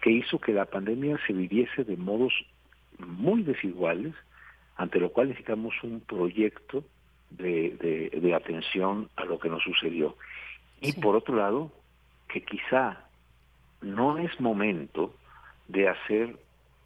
que 0.00 0.10
hizo 0.10 0.38
que 0.38 0.52
la 0.52 0.64
pandemia 0.64 1.18
se 1.26 1.32
viviese 1.32 1.84
de 1.84 1.96
modos 1.96 2.32
muy 2.98 3.42
desiguales, 3.42 4.14
ante 4.76 5.00
lo 5.00 5.10
cual 5.10 5.28
necesitamos 5.28 5.74
un 5.82 6.00
proyecto 6.00 6.84
de, 7.30 8.10
de, 8.12 8.34
atención 8.34 9.08
a 9.16 9.24
lo 9.24 9.38
que 9.38 9.48
nos 9.48 9.62
sucedió. 9.62 10.16
Y 10.80 10.92
por 10.92 11.16
otro 11.16 11.36
lado, 11.36 11.72
que 12.28 12.42
quizá 12.42 13.04
no 13.82 14.18
es 14.18 14.40
momento 14.40 15.14
de 15.66 15.88
hacer 15.88 16.36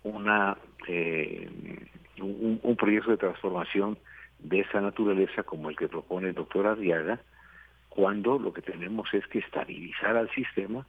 una 0.02 0.56
eh, 0.88 1.48
un, 2.20 2.60
un, 2.62 2.76
proyecto 2.76 3.10
de 3.10 3.16
transformación 3.16 3.98
de 4.38 4.60
esa 4.60 4.80
naturaleza 4.80 5.42
como 5.42 5.70
el 5.70 5.76
que 5.76 5.88
propone 5.88 6.28
el 6.28 6.34
doctor 6.34 6.66
Arriaga, 6.66 7.20
cuando 7.88 8.38
lo 8.38 8.52
que 8.52 8.62
tenemos 8.62 9.12
es 9.12 9.26
que 9.26 9.40
estabilizar 9.40 10.16
al 10.16 10.30
sistema 10.30 10.86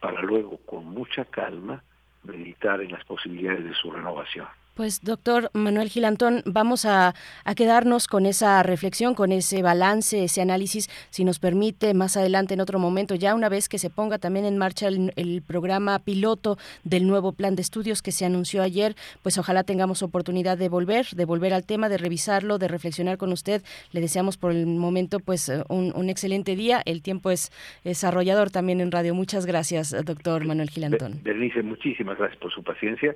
para 0.00 0.20
luego, 0.22 0.58
con 0.66 0.86
mucha 0.86 1.24
calma, 1.24 1.82
meditar 2.24 2.80
en 2.80 2.92
las 2.92 3.04
posibilidades 3.04 3.64
de 3.64 3.74
su 3.74 3.90
renovación. 3.90 4.46
Pues 4.74 5.02
doctor 5.02 5.50
Manuel 5.52 5.90
Gilantón, 5.90 6.42
vamos 6.46 6.86
a, 6.86 7.14
quedarnos 7.56 8.06
con 8.06 8.24
esa 8.24 8.62
reflexión, 8.62 9.14
con 9.14 9.30
ese 9.30 9.60
balance, 9.62 10.24
ese 10.24 10.40
análisis, 10.40 10.88
si 11.10 11.24
nos 11.24 11.38
permite 11.38 11.92
más 11.92 12.16
adelante 12.16 12.54
en 12.54 12.60
otro 12.60 12.78
momento, 12.78 13.14
ya 13.14 13.34
una 13.34 13.50
vez 13.50 13.68
que 13.68 13.78
se 13.78 13.90
ponga 13.90 14.16
también 14.16 14.46
en 14.46 14.56
marcha 14.56 14.88
el, 14.88 15.42
programa 15.46 15.98
piloto 15.98 16.56
del 16.84 17.06
nuevo 17.06 17.32
plan 17.32 17.54
de 17.54 17.62
estudios 17.62 18.00
que 18.00 18.12
se 18.12 18.24
anunció 18.24 18.62
ayer, 18.62 18.94
pues 19.22 19.36
ojalá 19.36 19.64
tengamos 19.64 20.02
oportunidad 20.02 20.56
de 20.56 20.70
volver, 20.70 21.06
de 21.06 21.24
volver 21.26 21.52
al 21.52 21.66
tema, 21.66 21.90
de 21.90 21.98
revisarlo, 21.98 22.56
de 22.58 22.68
reflexionar 22.68 23.18
con 23.18 23.32
usted. 23.32 23.62
Le 23.92 24.00
deseamos 24.00 24.38
por 24.38 24.52
el 24.52 24.66
momento 24.66 25.20
pues 25.20 25.52
un, 25.68 26.08
excelente 26.08 26.56
día. 26.56 26.80
El 26.86 27.02
tiempo 27.02 27.30
es 27.30 27.50
desarrollador 27.84 28.50
también 28.50 28.80
en 28.80 28.90
radio. 28.90 29.14
Muchas 29.14 29.44
gracias, 29.44 29.94
doctor 30.04 30.46
Manuel 30.46 30.70
Gilantón. 30.70 31.20
Bernice, 31.22 31.62
muchísimas 31.62 32.16
gracias 32.16 32.40
por 32.40 32.52
su 32.52 32.62
paciencia 32.62 33.14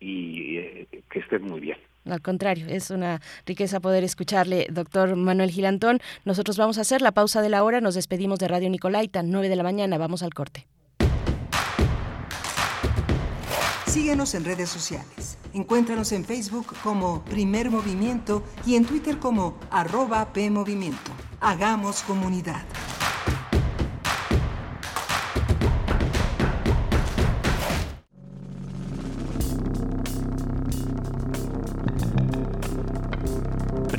y 0.00 0.56
eh, 0.56 0.88
que 1.10 1.18
esté 1.20 1.38
muy 1.38 1.60
bien. 1.60 1.78
Al 2.04 2.22
contrario, 2.22 2.66
es 2.68 2.90
una 2.90 3.20
riqueza 3.44 3.80
poder 3.80 4.02
escucharle, 4.04 4.66
doctor 4.70 5.14
Manuel 5.16 5.50
Gilantón. 5.50 6.00
Nosotros 6.24 6.56
vamos 6.56 6.78
a 6.78 6.82
hacer 6.82 7.02
la 7.02 7.12
pausa 7.12 7.42
de 7.42 7.48
la 7.48 7.62
hora, 7.64 7.80
nos 7.80 7.94
despedimos 7.94 8.38
de 8.38 8.48
Radio 8.48 8.70
Nicolaita, 8.70 9.22
9 9.22 9.48
de 9.48 9.56
la 9.56 9.62
mañana, 9.62 9.98
vamos 9.98 10.22
al 10.22 10.32
corte. 10.32 10.66
Síguenos 13.86 14.34
en 14.34 14.44
redes 14.44 14.68
sociales. 14.68 15.38
Encuéntranos 15.54 16.12
en 16.12 16.24
Facebook 16.24 16.66
como 16.82 17.24
Primer 17.24 17.70
Movimiento 17.70 18.44
y 18.66 18.76
en 18.76 18.84
Twitter 18.84 19.18
como 19.18 19.58
arroba 19.70 20.32
PMovimiento. 20.32 21.10
Hagamos 21.40 22.02
comunidad. 22.02 22.64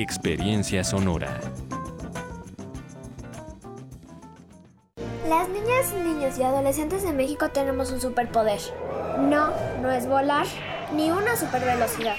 Experiencia 0.00 0.84
Sonora. 0.84 1.38
Las 5.28 5.50
niñas, 5.50 5.92
niños 6.02 6.38
y 6.38 6.42
adolescentes 6.42 7.02
de 7.02 7.12
México 7.12 7.50
tenemos 7.50 7.92
un 7.92 8.00
superpoder. 8.00 8.58
No, 9.18 9.50
no 9.82 9.90
es 9.90 10.06
volar, 10.06 10.46
ni 10.94 11.10
una 11.10 11.36
supervelocidad. 11.36 12.16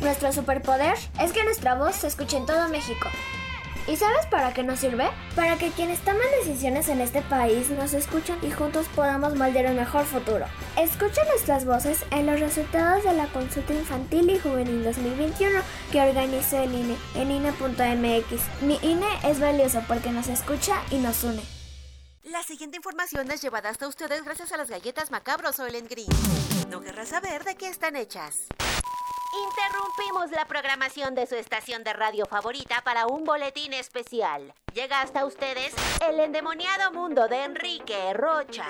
Nuestro 0.00 0.32
superpoder 0.32 0.96
es 1.20 1.30
que 1.30 1.44
nuestra 1.44 1.76
voz 1.76 1.94
se 1.94 2.08
escuche 2.08 2.38
en 2.38 2.46
todo 2.46 2.68
México 2.70 3.08
¿Y 3.88 3.96
sabes 3.96 4.26
para 4.26 4.52
qué 4.52 4.64
nos 4.64 4.80
sirve? 4.80 5.08
Para 5.36 5.56
que 5.58 5.70
quienes 5.70 6.00
toman 6.00 6.26
decisiones 6.40 6.88
en 6.88 7.00
este 7.00 7.22
país 7.22 7.70
nos 7.70 7.94
escuchen 7.94 8.36
y 8.42 8.50
juntos 8.50 8.86
podamos 8.96 9.36
moldear 9.36 9.66
un 9.66 9.76
mejor 9.76 10.04
futuro. 10.04 10.46
Escucha 10.76 11.22
nuestras 11.24 11.64
voces 11.64 12.04
en 12.10 12.26
los 12.26 12.40
resultados 12.40 13.04
de 13.04 13.12
la 13.12 13.26
consulta 13.28 13.74
infantil 13.74 14.28
y 14.30 14.40
juvenil 14.40 14.82
2021 14.82 15.60
que 15.92 16.00
organizó 16.00 16.58
el 16.58 16.74
INE 16.74 16.96
en 17.14 17.30
INE.mx. 17.30 18.62
Mi 18.62 18.78
INE 18.82 19.06
es 19.22 19.38
valioso 19.38 19.80
porque 19.86 20.10
nos 20.10 20.26
escucha 20.26 20.82
y 20.90 20.96
nos 20.96 21.22
une. 21.22 21.42
La 22.24 22.42
siguiente 22.42 22.78
información 22.78 23.30
es 23.30 23.40
llevada 23.40 23.70
hasta 23.70 23.86
ustedes 23.86 24.24
gracias 24.24 24.50
a 24.50 24.56
las 24.56 24.68
galletas 24.68 25.12
macabros 25.12 25.56
Soylent 25.56 25.88
Green. 25.88 26.08
No 26.70 26.80
querrás 26.80 27.10
saber 27.10 27.44
de 27.44 27.54
qué 27.54 27.68
están 27.68 27.94
hechas. 27.94 28.48
Interrumpimos 29.44 30.30
la 30.30 30.46
programación 30.46 31.14
de 31.14 31.26
su 31.26 31.34
estación 31.34 31.84
de 31.84 31.92
radio 31.92 32.24
favorita 32.26 32.82
para 32.82 33.06
un 33.06 33.24
boletín 33.24 33.74
especial. 33.74 34.54
Llega 34.72 35.00
hasta 35.00 35.26
ustedes 35.26 35.74
el 36.08 36.20
endemoniado 36.20 36.92
mundo 36.92 37.28
de 37.28 37.44
Enrique 37.44 38.12
Rocha. 38.14 38.66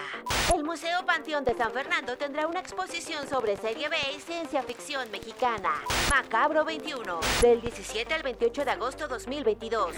El 0.55 0.65
Museo 0.65 1.05
Panteón 1.05 1.45
de 1.45 1.55
San 1.55 1.73
Fernando 1.73 2.17
tendrá 2.17 2.47
una 2.47 2.61
exposición 2.61 3.29
sobre 3.29 3.57
serie 3.57 3.89
B 3.89 3.97
y 4.17 4.21
ciencia 4.21 4.63
ficción 4.63 5.11
mexicana. 5.11 5.73
Macabro 6.11 6.65
21, 6.65 7.21
del 7.43 7.61
17 7.61 8.15
al 8.15 8.23
28 8.23 8.65
de 8.65 8.71
agosto 8.71 9.09
2022. 9.09 9.95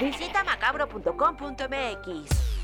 Visita 0.00 0.44
macabro.com.mx. 0.44 2.61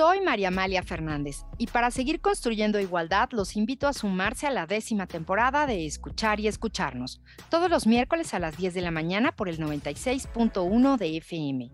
Soy 0.00 0.22
María 0.22 0.48
Amalia 0.48 0.82
Fernández 0.82 1.44
y 1.58 1.66
para 1.66 1.90
seguir 1.90 2.22
construyendo 2.22 2.80
igualdad 2.80 3.28
los 3.32 3.54
invito 3.54 3.86
a 3.86 3.92
sumarse 3.92 4.46
a 4.46 4.50
la 4.50 4.66
décima 4.66 5.06
temporada 5.06 5.66
de 5.66 5.84
Escuchar 5.84 6.40
y 6.40 6.48
Escucharnos, 6.48 7.20
todos 7.50 7.68
los 7.68 7.86
miércoles 7.86 8.32
a 8.32 8.38
las 8.38 8.56
10 8.56 8.72
de 8.72 8.80
la 8.80 8.90
mañana 8.90 9.30
por 9.30 9.50
el 9.50 9.58
96.1 9.58 10.96
de 10.96 11.16
FM. 11.18 11.70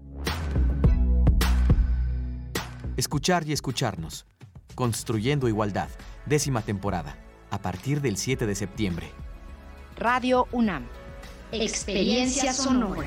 Escuchar 2.96 3.46
y 3.46 3.52
Escucharnos, 3.52 4.26
Construyendo 4.74 5.46
Igualdad, 5.46 5.88
décima 6.26 6.62
temporada, 6.62 7.16
a 7.50 7.62
partir 7.62 8.00
del 8.00 8.16
7 8.16 8.44
de 8.44 8.56
septiembre. 8.56 9.12
Radio 9.96 10.48
UNAM. 10.50 10.84
Experiencia 11.52 12.52
sonora. 12.52 13.06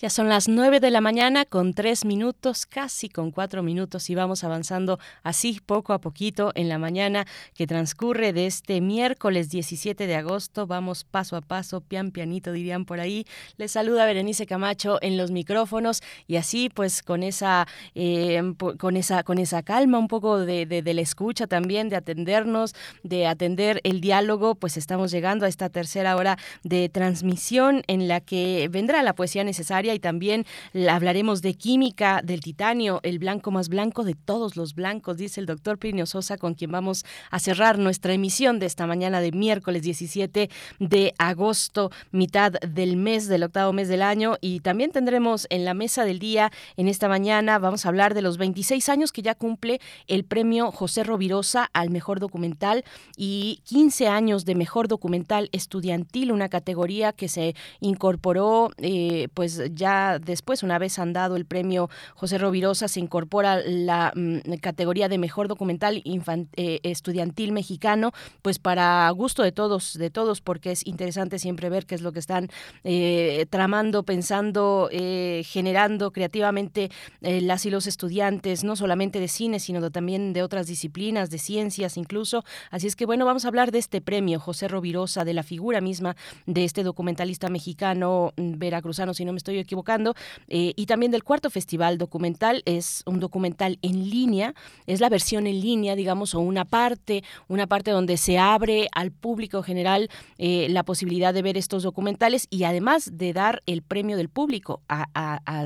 Ya 0.00 0.10
son 0.10 0.28
las 0.28 0.46
nueve 0.46 0.78
de 0.78 0.92
la 0.92 1.00
mañana 1.00 1.44
con 1.44 1.74
tres 1.74 2.04
minutos, 2.04 2.66
casi 2.66 3.08
con 3.08 3.32
cuatro 3.32 3.64
minutos 3.64 4.08
y 4.10 4.14
vamos 4.14 4.44
avanzando 4.44 5.00
así 5.24 5.58
poco 5.66 5.92
a 5.92 6.00
poquito 6.00 6.52
en 6.54 6.68
la 6.68 6.78
mañana 6.78 7.26
que 7.52 7.66
transcurre 7.66 8.32
de 8.32 8.46
este 8.46 8.80
miércoles 8.80 9.50
17 9.50 10.06
de 10.06 10.14
agosto. 10.14 10.68
Vamos 10.68 11.02
paso 11.02 11.34
a 11.34 11.40
paso, 11.40 11.80
pian 11.80 12.12
pianito 12.12 12.52
dirían 12.52 12.84
por 12.84 13.00
ahí. 13.00 13.26
Les 13.56 13.72
saluda 13.72 14.06
Berenice 14.06 14.46
Camacho 14.46 14.98
en 15.02 15.16
los 15.16 15.32
micrófonos 15.32 16.00
y 16.28 16.36
así 16.36 16.70
pues 16.72 17.02
con 17.02 17.24
esa, 17.24 17.66
eh, 17.96 18.40
con 18.78 18.96
esa, 18.96 19.24
con 19.24 19.38
esa 19.38 19.64
calma 19.64 19.98
un 19.98 20.06
poco 20.06 20.38
de, 20.38 20.64
de 20.64 20.94
la 20.94 21.00
escucha 21.00 21.48
también, 21.48 21.88
de 21.88 21.96
atendernos, 21.96 22.76
de 23.02 23.26
atender 23.26 23.80
el 23.82 24.00
diálogo, 24.00 24.54
pues 24.54 24.76
estamos 24.76 25.10
llegando 25.10 25.44
a 25.44 25.48
esta 25.48 25.70
tercera 25.70 26.14
hora 26.14 26.38
de 26.62 26.88
transmisión 26.88 27.82
en 27.88 28.06
la 28.06 28.20
que 28.20 28.68
vendrá 28.70 29.02
la 29.02 29.16
poesía 29.16 29.42
necesaria 29.42 29.87
y 29.94 29.98
también 29.98 30.46
hablaremos 30.88 31.42
de 31.42 31.54
química 31.54 32.20
del 32.22 32.40
titanio, 32.40 33.00
el 33.02 33.18
blanco 33.18 33.50
más 33.50 33.68
blanco 33.68 34.04
de 34.04 34.14
todos 34.14 34.56
los 34.56 34.74
blancos, 34.74 35.16
dice 35.16 35.40
el 35.40 35.46
doctor 35.46 35.78
Plinio 35.78 36.06
Sosa, 36.06 36.36
con 36.36 36.54
quien 36.54 36.70
vamos 36.70 37.04
a 37.30 37.38
cerrar 37.38 37.78
nuestra 37.78 38.12
emisión 38.12 38.58
de 38.58 38.66
esta 38.66 38.86
mañana 38.86 39.20
de 39.20 39.32
miércoles 39.32 39.82
17 39.82 40.50
de 40.78 41.14
agosto, 41.18 41.90
mitad 42.10 42.52
del 42.52 42.96
mes, 42.96 43.28
del 43.28 43.44
octavo 43.44 43.72
mes 43.72 43.88
del 43.88 44.02
año. 44.02 44.36
Y 44.40 44.60
también 44.60 44.90
tendremos 44.90 45.46
en 45.50 45.64
la 45.64 45.74
mesa 45.74 46.04
del 46.04 46.18
día, 46.18 46.50
en 46.76 46.88
esta 46.88 47.08
mañana, 47.08 47.58
vamos 47.58 47.84
a 47.84 47.88
hablar 47.88 48.14
de 48.14 48.22
los 48.22 48.38
26 48.38 48.88
años 48.88 49.12
que 49.12 49.22
ya 49.22 49.34
cumple 49.34 49.80
el 50.06 50.24
premio 50.24 50.70
José 50.70 51.04
Rovirosa 51.04 51.68
al 51.72 51.90
mejor 51.90 52.20
documental 52.20 52.84
y 53.16 53.60
15 53.64 54.08
años 54.08 54.44
de 54.44 54.54
mejor 54.54 54.88
documental 54.88 55.48
estudiantil, 55.52 56.32
una 56.32 56.48
categoría 56.48 57.12
que 57.12 57.28
se 57.28 57.54
incorporó 57.80 58.70
eh, 58.78 59.28
pues 59.34 59.74
ya 59.78 60.18
después, 60.18 60.62
una 60.62 60.78
vez 60.78 60.98
han 60.98 61.14
dado 61.14 61.36
el 61.36 61.46
premio 61.46 61.88
José 62.14 62.36
Rovirosa, 62.36 62.88
se 62.88 63.00
incorpora 63.00 63.62
la 63.64 64.12
mm, 64.14 64.56
categoría 64.60 65.08
de 65.08 65.16
mejor 65.16 65.48
documental 65.48 66.02
eh, 66.04 66.80
estudiantil 66.82 67.52
mexicano, 67.52 68.12
pues 68.42 68.58
para 68.58 69.08
gusto 69.10 69.42
de 69.42 69.52
todos, 69.52 69.94
de 69.94 70.10
todos, 70.10 70.40
porque 70.40 70.72
es 70.72 70.86
interesante 70.86 71.38
siempre 71.38 71.70
ver 71.70 71.86
qué 71.86 71.94
es 71.94 72.02
lo 72.02 72.12
que 72.12 72.18
están 72.18 72.48
eh, 72.84 73.46
tramando, 73.48 74.02
pensando, 74.02 74.88
eh, 74.92 75.42
generando 75.46 76.10
creativamente 76.10 76.90
las 77.20 77.64
y 77.64 77.70
los 77.70 77.86
estudiantes, 77.86 78.64
no 78.64 78.76
solamente 78.76 79.20
de 79.20 79.28
cine, 79.28 79.60
sino 79.60 79.90
también 79.90 80.32
de 80.32 80.42
otras 80.42 80.66
disciplinas, 80.66 81.30
de 81.30 81.38
ciencias 81.38 81.96
incluso. 81.96 82.44
Así 82.70 82.86
es 82.86 82.96
que 82.96 83.06
bueno, 83.06 83.24
vamos 83.24 83.44
a 83.44 83.48
hablar 83.48 83.70
de 83.70 83.78
este 83.78 84.00
premio, 84.00 84.40
José 84.40 84.68
Rovirosa, 84.68 85.24
de 85.24 85.34
la 85.34 85.42
figura 85.42 85.80
misma 85.80 86.16
de 86.46 86.64
este 86.64 86.82
documentalista 86.82 87.48
mexicano 87.48 88.32
mm, 88.36 88.58
veracruzano, 88.58 89.14
si 89.14 89.24
no 89.24 89.32
me 89.32 89.38
estoy 89.38 89.58
equivocando, 89.68 90.14
y 90.48 90.86
también 90.86 91.12
del 91.12 91.24
cuarto 91.24 91.50
festival 91.50 91.98
documental. 91.98 92.62
Es 92.64 93.02
un 93.06 93.20
documental 93.20 93.78
en 93.82 94.08
línea, 94.08 94.54
es 94.86 95.00
la 95.00 95.08
versión 95.08 95.46
en 95.46 95.60
línea, 95.60 95.94
digamos, 95.94 96.34
o 96.34 96.40
una 96.40 96.64
parte, 96.64 97.22
una 97.48 97.66
parte 97.66 97.90
donde 97.90 98.16
se 98.16 98.38
abre 98.38 98.88
al 98.92 99.10
público 99.12 99.62
general 99.62 100.08
eh, 100.38 100.66
la 100.70 100.82
posibilidad 100.82 101.34
de 101.34 101.42
ver 101.42 101.56
estos 101.56 101.82
documentales 101.82 102.46
y 102.50 102.64
además 102.64 103.10
de 103.12 103.32
dar 103.32 103.62
el 103.66 103.82
premio 103.82 104.16
del 104.16 104.28
público 104.28 104.80
a, 104.88 105.08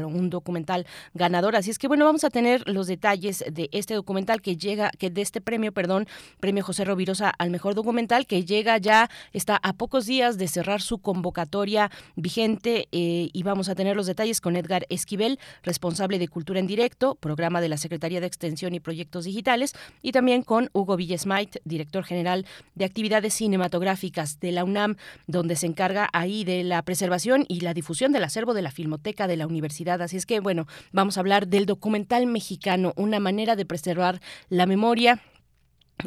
un 0.04 0.30
documental 0.30 0.86
ganador. 1.14 1.56
Así 1.56 1.70
es 1.70 1.78
que 1.78 1.88
bueno, 1.88 2.04
vamos 2.04 2.24
a 2.24 2.30
tener 2.30 2.68
los 2.68 2.86
detalles 2.86 3.44
de 3.50 3.68
este 3.72 3.94
documental 3.94 4.40
que 4.40 4.56
llega, 4.56 4.90
que 4.98 5.10
de 5.10 5.22
este 5.22 5.40
premio, 5.40 5.72
perdón, 5.72 6.06
premio 6.40 6.64
José 6.64 6.84
Rovirosa 6.84 7.30
al 7.30 7.50
mejor 7.50 7.74
documental, 7.74 8.26
que 8.26 8.44
llega 8.44 8.78
ya, 8.78 9.08
está 9.32 9.58
a 9.62 9.72
pocos 9.72 10.06
días 10.06 10.38
de 10.38 10.48
cerrar 10.48 10.80
su 10.80 10.98
convocatoria 10.98 11.90
vigente 12.16 12.88
eh, 12.92 13.30
y 13.32 13.42
vamos 13.42 13.68
a 13.68 13.74
tener 13.74 13.91
los 13.96 14.06
detalles 14.06 14.40
con 14.40 14.56
Edgar 14.56 14.86
Esquivel, 14.88 15.38
responsable 15.62 16.18
de 16.18 16.28
Cultura 16.28 16.60
en 16.60 16.66
Directo, 16.66 17.14
programa 17.14 17.60
de 17.60 17.68
la 17.68 17.76
Secretaría 17.76 18.20
de 18.20 18.26
Extensión 18.26 18.74
y 18.74 18.80
Proyectos 18.80 19.24
Digitales, 19.24 19.74
y 20.02 20.12
también 20.12 20.42
con 20.42 20.70
Hugo 20.72 20.96
Villesmait, 20.96 21.56
director 21.64 22.04
general 22.04 22.46
de 22.74 22.84
actividades 22.84 23.34
cinematográficas 23.34 24.40
de 24.40 24.52
la 24.52 24.64
UNAM, 24.64 24.96
donde 25.26 25.56
se 25.56 25.66
encarga 25.66 26.08
ahí 26.12 26.44
de 26.44 26.64
la 26.64 26.82
preservación 26.82 27.44
y 27.48 27.60
la 27.60 27.74
difusión 27.74 28.12
del 28.12 28.24
acervo 28.24 28.54
de 28.54 28.62
la 28.62 28.70
Filmoteca 28.70 29.26
de 29.26 29.36
la 29.36 29.46
Universidad. 29.46 30.02
Así 30.02 30.16
es 30.16 30.26
que, 30.26 30.40
bueno, 30.40 30.66
vamos 30.92 31.16
a 31.16 31.20
hablar 31.20 31.48
del 31.48 31.66
documental 31.66 32.26
mexicano, 32.26 32.92
una 32.96 33.20
manera 33.20 33.56
de 33.56 33.66
preservar 33.66 34.20
la 34.48 34.66
memoria 34.66 35.20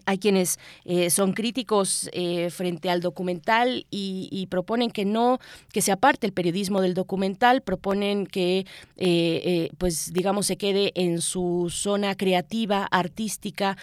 hay 0.06 0.18
quienes 0.18 0.60
eh, 0.86 1.10
son 1.10 1.34
críticos 1.34 2.10
eh, 2.14 2.50
frente 2.50 2.90
al 2.90 3.02
documental 3.02 3.86
y, 3.90 4.48
proponen 4.50 4.92
que 4.92 5.06
no, 5.06 5.40
que 5.74 5.82
se 5.82 5.92
aparte 5.92 6.28
el 6.28 6.34
periodismo 6.34 6.82
del 6.82 6.94
documental, 6.94 7.62
proponen 7.62 8.28
que, 8.28 8.66
eh, 8.98 9.70
pues, 9.78 10.14
digamos, 10.14 10.46
se 10.46 10.58
quede 10.58 10.92
en 10.96 11.20
su 11.20 11.70
zona 11.72 12.16
creativa, 12.16 12.88
artística, 12.92 13.76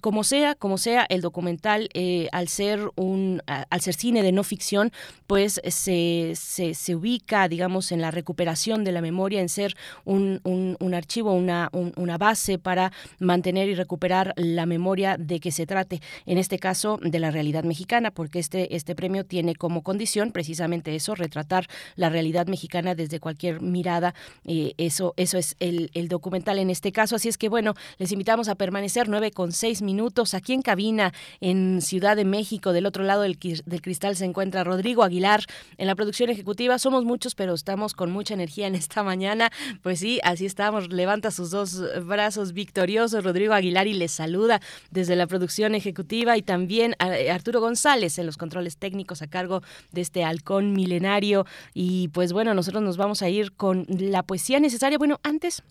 como 0.00 0.24
sea, 0.24 0.54
como 0.54 0.78
sea, 0.78 1.06
el 1.08 1.20
documental, 1.20 1.88
al 2.32 2.48
ser 2.48 2.90
un, 2.96 3.42
al 3.46 3.80
ser 3.80 3.94
cine 3.94 4.22
de 4.22 4.32
no 4.32 4.44
ficción, 4.44 4.92
pues 5.26 5.60
se, 5.66 6.34
se, 6.34 6.94
ubica, 6.94 7.48
digamos, 7.48 7.92
en 7.92 8.00
la 8.00 8.10
recuperación 8.10 8.84
de 8.84 8.92
la 8.92 9.00
memoria, 9.00 9.40
en 9.40 9.48
ser 9.48 9.74
un, 10.04 10.40
un, 10.44 10.94
archivo, 10.94 11.32
una, 11.32 11.70
una 11.72 12.18
base 12.18 12.58
para 12.58 12.92
mantener 13.18 13.68
y 13.68 13.74
recuperar 13.74 14.34
la 14.36 14.66
memoria 14.66 14.79
de 15.18 15.40
que 15.40 15.52
se 15.52 15.66
trate, 15.66 16.00
en 16.26 16.38
este 16.38 16.58
caso, 16.58 16.98
de 17.02 17.18
la 17.18 17.30
realidad 17.30 17.64
mexicana, 17.64 18.10
porque 18.10 18.38
este, 18.38 18.74
este 18.74 18.94
premio 18.94 19.24
tiene 19.24 19.54
como 19.54 19.82
condición 19.82 20.32
precisamente 20.32 20.94
eso, 20.94 21.14
retratar 21.14 21.66
la 21.96 22.08
realidad 22.08 22.46
mexicana 22.46 22.94
desde 22.94 23.20
cualquier 23.20 23.60
mirada. 23.60 24.14
Eh, 24.44 24.72
eso, 24.78 25.14
eso 25.16 25.38
es 25.38 25.56
el, 25.60 25.90
documental 26.08 26.58
en 26.58 26.70
este 26.70 26.92
caso. 26.92 27.16
Así 27.16 27.28
es 27.28 27.38
que, 27.38 27.48
bueno, 27.48 27.74
les 27.98 28.10
invitamos 28.10 28.48
a 28.48 28.54
permanecer 28.54 29.08
nueve 29.08 29.30
con 29.30 29.52
seis 29.52 29.82
minutos 29.82 30.34
aquí 30.34 30.54
en 30.54 30.62
cabina 30.62 31.12
en 31.40 31.80
Ciudad 31.82 32.16
de 32.16 32.24
México. 32.24 32.72
Del 32.72 32.86
otro 32.86 33.04
lado 33.04 33.22
del, 33.22 33.38
del 33.38 33.82
cristal 33.82 34.16
se 34.16 34.24
encuentra 34.24 34.64
Rodrigo 34.64 35.04
Aguilar 35.04 35.44
en 35.78 35.86
la 35.86 35.94
producción 35.94 36.30
ejecutiva. 36.30 36.78
Somos 36.78 37.04
muchos, 37.04 37.34
pero 37.34 37.54
estamos 37.54 37.94
con 37.94 38.10
mucha 38.10 38.34
energía 38.34 38.66
en 38.66 38.74
esta 38.74 39.02
mañana. 39.02 39.50
Pues 39.82 40.00
sí, 40.00 40.20
así 40.24 40.46
estamos. 40.46 40.92
Levanta 40.92 41.30
sus 41.30 41.50
dos 41.50 41.80
brazos 42.04 42.52
victoriosos, 42.52 43.22
Rodrigo 43.22 43.54
Aguilar, 43.54 43.86
y 43.86 43.92
les 43.92 44.10
saluda 44.12 44.60
desde 44.90 45.16
la 45.16 45.26
producción 45.26 45.74
ejecutiva 45.74 46.36
y 46.36 46.42
también 46.42 46.94
eh, 46.98 47.30
Arturo 47.30 47.60
González 47.60 48.18
en 48.18 48.26
los 48.26 48.36
controles 48.36 48.76
técnicos 48.76 49.22
a 49.22 49.26
cargo 49.26 49.62
de 49.92 50.00
este 50.00 50.24
halcón 50.24 50.72
milenario. 50.72 51.46
Y 51.74 52.08
pues 52.08 52.32
bueno, 52.32 52.54
nosotros 52.54 52.82
nos 52.82 52.96
vamos 52.96 53.22
a 53.22 53.28
ir 53.28 53.52
con 53.52 53.86
la 53.88 54.22
poesía 54.22 54.60
necesaria. 54.60 54.98
Bueno, 54.98 55.20
antes 55.22 55.62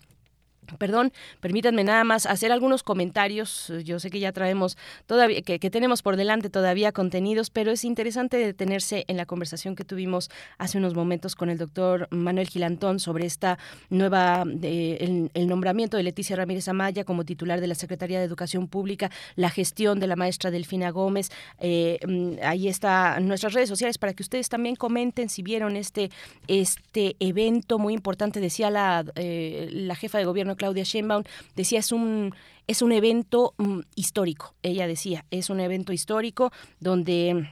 Perdón, 0.78 1.12
permítanme 1.40 1.84
nada 1.84 2.04
más 2.04 2.26
hacer 2.26 2.52
algunos 2.52 2.82
comentarios. 2.82 3.72
Yo 3.84 3.98
sé 3.98 4.10
que 4.10 4.20
ya 4.20 4.32
traemos 4.32 4.76
todavía, 5.06 5.42
que, 5.42 5.58
tenemos 5.70 6.02
por 6.02 6.16
delante 6.16 6.50
todavía 6.50 6.92
contenidos, 6.92 7.50
pero 7.50 7.70
es 7.70 7.84
interesante 7.84 8.36
detenerse 8.36 9.04
en 9.08 9.16
la 9.16 9.26
conversación 9.26 9.76
que 9.76 9.84
tuvimos 9.84 10.30
hace 10.58 10.78
unos 10.78 10.94
momentos 10.94 11.36
con 11.36 11.50
el 11.50 11.58
doctor 11.58 12.08
Manuel 12.10 12.48
Gilantón 12.48 13.00
sobre 13.00 13.26
esta 13.26 13.58
nueva, 13.88 14.44
el, 14.62 15.30
nombramiento 15.48 15.96
de 15.96 16.02
Leticia 16.02 16.36
Ramírez 16.36 16.68
Amaya 16.68 17.04
como 17.04 17.24
titular 17.24 17.60
de 17.60 17.66
la 17.66 17.74
Secretaría 17.74 18.18
de 18.18 18.24
Educación 18.24 18.68
Pública, 18.68 19.10
la 19.36 19.50
gestión 19.50 20.00
de 20.00 20.06
la 20.06 20.16
maestra 20.16 20.50
Delfina 20.50 20.90
Gómez. 20.90 21.30
Eh, 21.58 21.98
mm, 22.06 22.44
ahí 22.44 22.68
está 22.68 23.18
nuestras 23.20 23.52
redes 23.52 23.68
sociales 23.68 23.98
para 23.98 24.12
que 24.12 24.22
ustedes 24.22 24.48
también 24.48 24.76
comenten 24.76 25.28
si 25.28 25.42
vieron 25.42 25.76
este, 25.76 26.10
este 26.48 27.16
evento 27.20 27.78
muy 27.78 27.94
importante, 27.94 28.40
decía 28.40 28.70
la, 28.70 29.04
eh, 29.14 29.68
la 29.72 29.94
jefa 29.94 30.18
de 30.18 30.24
gobierno 30.24 30.56
Claudia 30.60 30.84
Sheinbaum, 30.84 31.24
decía 31.56 31.78
es 31.78 31.90
un 31.90 32.34
es 32.66 32.82
un 32.82 32.92
evento 32.92 33.54
mm, 33.56 33.80
histórico. 33.96 34.54
Ella 34.62 34.86
decía, 34.86 35.24
es 35.30 35.50
un 35.50 35.58
evento 35.58 35.92
histórico 35.92 36.52
donde 36.78 37.48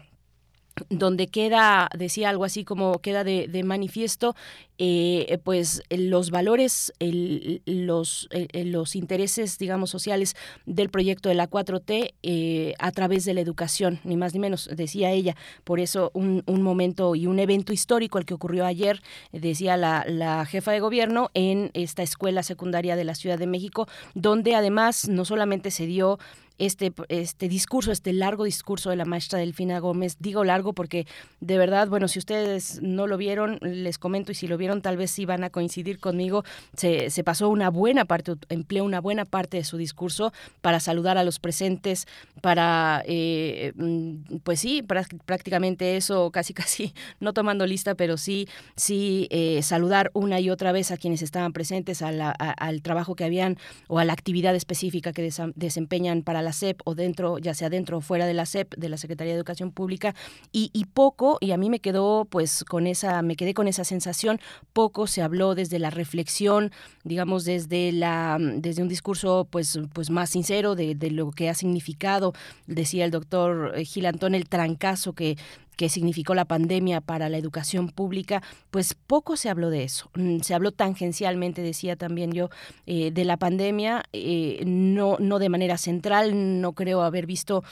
donde 0.88 1.26
queda, 1.28 1.88
decía 1.96 2.28
algo 2.28 2.44
así 2.44 2.64
como 2.64 2.98
queda 3.00 3.24
de, 3.24 3.62
manifiesto, 3.64 4.34
eh, 4.78 5.38
pues 5.42 5.82
los 5.90 6.30
valores, 6.30 6.92
los, 7.00 8.28
los 8.52 8.96
intereses, 8.96 9.58
digamos, 9.58 9.90
sociales 9.90 10.36
del 10.66 10.88
proyecto 10.88 11.28
de 11.28 11.34
la 11.34 11.50
4T 11.50 12.14
eh, 12.22 12.74
a 12.78 12.92
través 12.92 13.24
de 13.24 13.34
la 13.34 13.40
educación, 13.40 14.00
ni 14.04 14.16
más 14.16 14.34
ni 14.34 14.40
menos, 14.40 14.68
decía 14.72 15.10
ella. 15.10 15.36
Por 15.64 15.80
eso 15.80 16.10
un, 16.14 16.44
un 16.46 16.62
momento 16.62 17.14
y 17.14 17.26
un 17.26 17.38
evento 17.38 17.72
histórico, 17.72 18.18
el 18.18 18.24
que 18.24 18.34
ocurrió 18.34 18.64
ayer, 18.64 19.02
decía 19.32 19.76
la, 19.76 20.04
la 20.06 20.44
jefa 20.46 20.72
de 20.72 20.80
gobierno, 20.80 21.30
en 21.34 21.70
esta 21.74 22.02
escuela 22.02 22.42
secundaria 22.42 22.96
de 22.96 23.04
la 23.04 23.14
Ciudad 23.14 23.38
de 23.38 23.46
México, 23.46 23.88
donde 24.14 24.54
además 24.54 25.08
no 25.08 25.24
solamente 25.24 25.70
se 25.70 25.86
dio 25.86 26.18
este, 26.58 26.92
este 27.08 27.48
discurso, 27.48 27.92
este 27.92 28.12
largo 28.12 28.44
discurso 28.44 28.90
de 28.90 28.96
la 28.96 29.04
maestra 29.04 29.38
Delfina 29.38 29.78
Gómez. 29.78 30.16
Digo 30.18 30.44
largo 30.44 30.72
porque 30.72 31.06
de 31.40 31.58
verdad, 31.58 31.88
bueno, 31.88 32.08
si 32.08 32.18
ustedes 32.18 32.80
no 32.82 33.06
lo 33.06 33.16
vieron, 33.16 33.58
les 33.62 33.98
comento 33.98 34.32
y 34.32 34.34
si 34.34 34.46
lo 34.46 34.56
vieron 34.56 34.82
tal 34.82 34.96
vez 34.96 35.10
sí 35.10 35.24
van 35.24 35.44
a 35.44 35.50
coincidir 35.50 36.00
conmigo. 36.00 36.44
Se, 36.76 37.10
se 37.10 37.24
pasó 37.24 37.48
una 37.48 37.70
buena 37.70 38.04
parte, 38.04 38.34
empleó 38.48 38.84
una 38.84 39.00
buena 39.00 39.24
parte 39.24 39.56
de 39.56 39.64
su 39.64 39.76
discurso 39.76 40.32
para 40.60 40.80
saludar 40.80 41.18
a 41.18 41.24
los 41.24 41.38
presentes, 41.38 42.06
para, 42.40 43.02
eh, 43.06 43.72
mm, 43.76 44.38
pues 44.42 44.60
sí, 44.60 44.82
prácticamente 44.82 45.96
eso, 45.96 46.30
casi 46.30 46.54
casi, 46.58 46.94
no 47.20 47.32
tomando 47.32 47.66
lista, 47.66 47.94
pero 47.94 48.16
sí, 48.16 48.48
sí 48.76 49.28
eh, 49.30 49.62
saludar 49.62 50.10
una 50.14 50.40
y 50.40 50.50
otra 50.50 50.72
vez 50.72 50.90
a 50.90 50.96
quienes 50.96 51.22
estaban 51.22 51.52
presentes, 51.52 52.02
a 52.02 52.08
al 52.28 52.82
trabajo 52.82 53.14
que 53.14 53.24
habían 53.24 53.58
o 53.86 53.98
a 53.98 54.04
la 54.04 54.12
actividad 54.12 54.54
específica 54.54 55.12
que 55.12 55.30
desempeñan 55.54 56.22
para 56.22 56.42
la 56.42 56.47
la 56.48 56.52
SEP 56.54 56.80
o 56.84 56.94
dentro, 56.94 57.36
ya 57.38 57.52
sea 57.52 57.68
dentro 57.68 57.98
o 57.98 58.00
fuera 58.00 58.24
de 58.24 58.32
la 58.32 58.46
SEP, 58.46 58.74
de 58.76 58.88
la 58.88 58.96
Secretaría 58.96 59.34
de 59.34 59.36
Educación 59.36 59.70
Pública, 59.70 60.14
y, 60.50 60.86
poco, 60.94 61.36
y 61.40 61.52
a 61.52 61.58
mí 61.58 61.68
me 61.68 61.80
quedó 61.80 62.24
pues 62.24 62.64
con 62.64 62.86
esa, 62.86 63.20
me 63.22 63.36
quedé 63.36 63.52
con 63.52 63.68
esa 63.68 63.84
sensación, 63.84 64.40
poco 64.72 65.06
se 65.06 65.20
habló 65.20 65.54
desde 65.54 65.78
la 65.78 65.90
reflexión, 65.90 66.72
digamos, 67.04 67.44
desde 67.44 67.92
la, 67.92 68.38
desde 68.40 68.82
un 68.82 68.88
discurso 68.88 69.46
pues, 69.50 69.78
pues 69.92 70.10
más 70.10 70.30
sincero 70.30 70.74
de, 70.74 70.94
de 70.94 71.10
lo 71.10 71.30
que 71.30 71.50
ha 71.50 71.54
significado, 71.54 72.32
decía 72.66 73.04
el 73.04 73.10
doctor 73.10 73.76
Gil 73.84 74.06
Antón, 74.06 74.34
el 74.34 74.48
trancazo 74.48 75.12
que 75.12 75.36
que 75.78 75.88
significó 75.88 76.34
la 76.34 76.44
pandemia 76.44 77.00
para 77.00 77.28
la 77.28 77.38
educación 77.38 77.88
pública, 77.88 78.42
pues 78.72 78.94
poco 78.94 79.36
se 79.36 79.48
habló 79.48 79.70
de 79.70 79.84
eso. 79.84 80.10
Mm, 80.16 80.40
se 80.40 80.52
habló 80.52 80.72
tangencialmente, 80.72 81.62
decía 81.62 81.94
también 81.94 82.32
yo, 82.32 82.50
eh, 82.86 83.12
de 83.12 83.24
la 83.24 83.36
pandemia, 83.36 84.02
eh, 84.12 84.60
no, 84.66 85.18
no 85.20 85.38
de 85.38 85.48
manera 85.48 85.78
central, 85.78 86.60
no 86.60 86.72
creo 86.72 87.02
haber 87.02 87.26
visto 87.26 87.62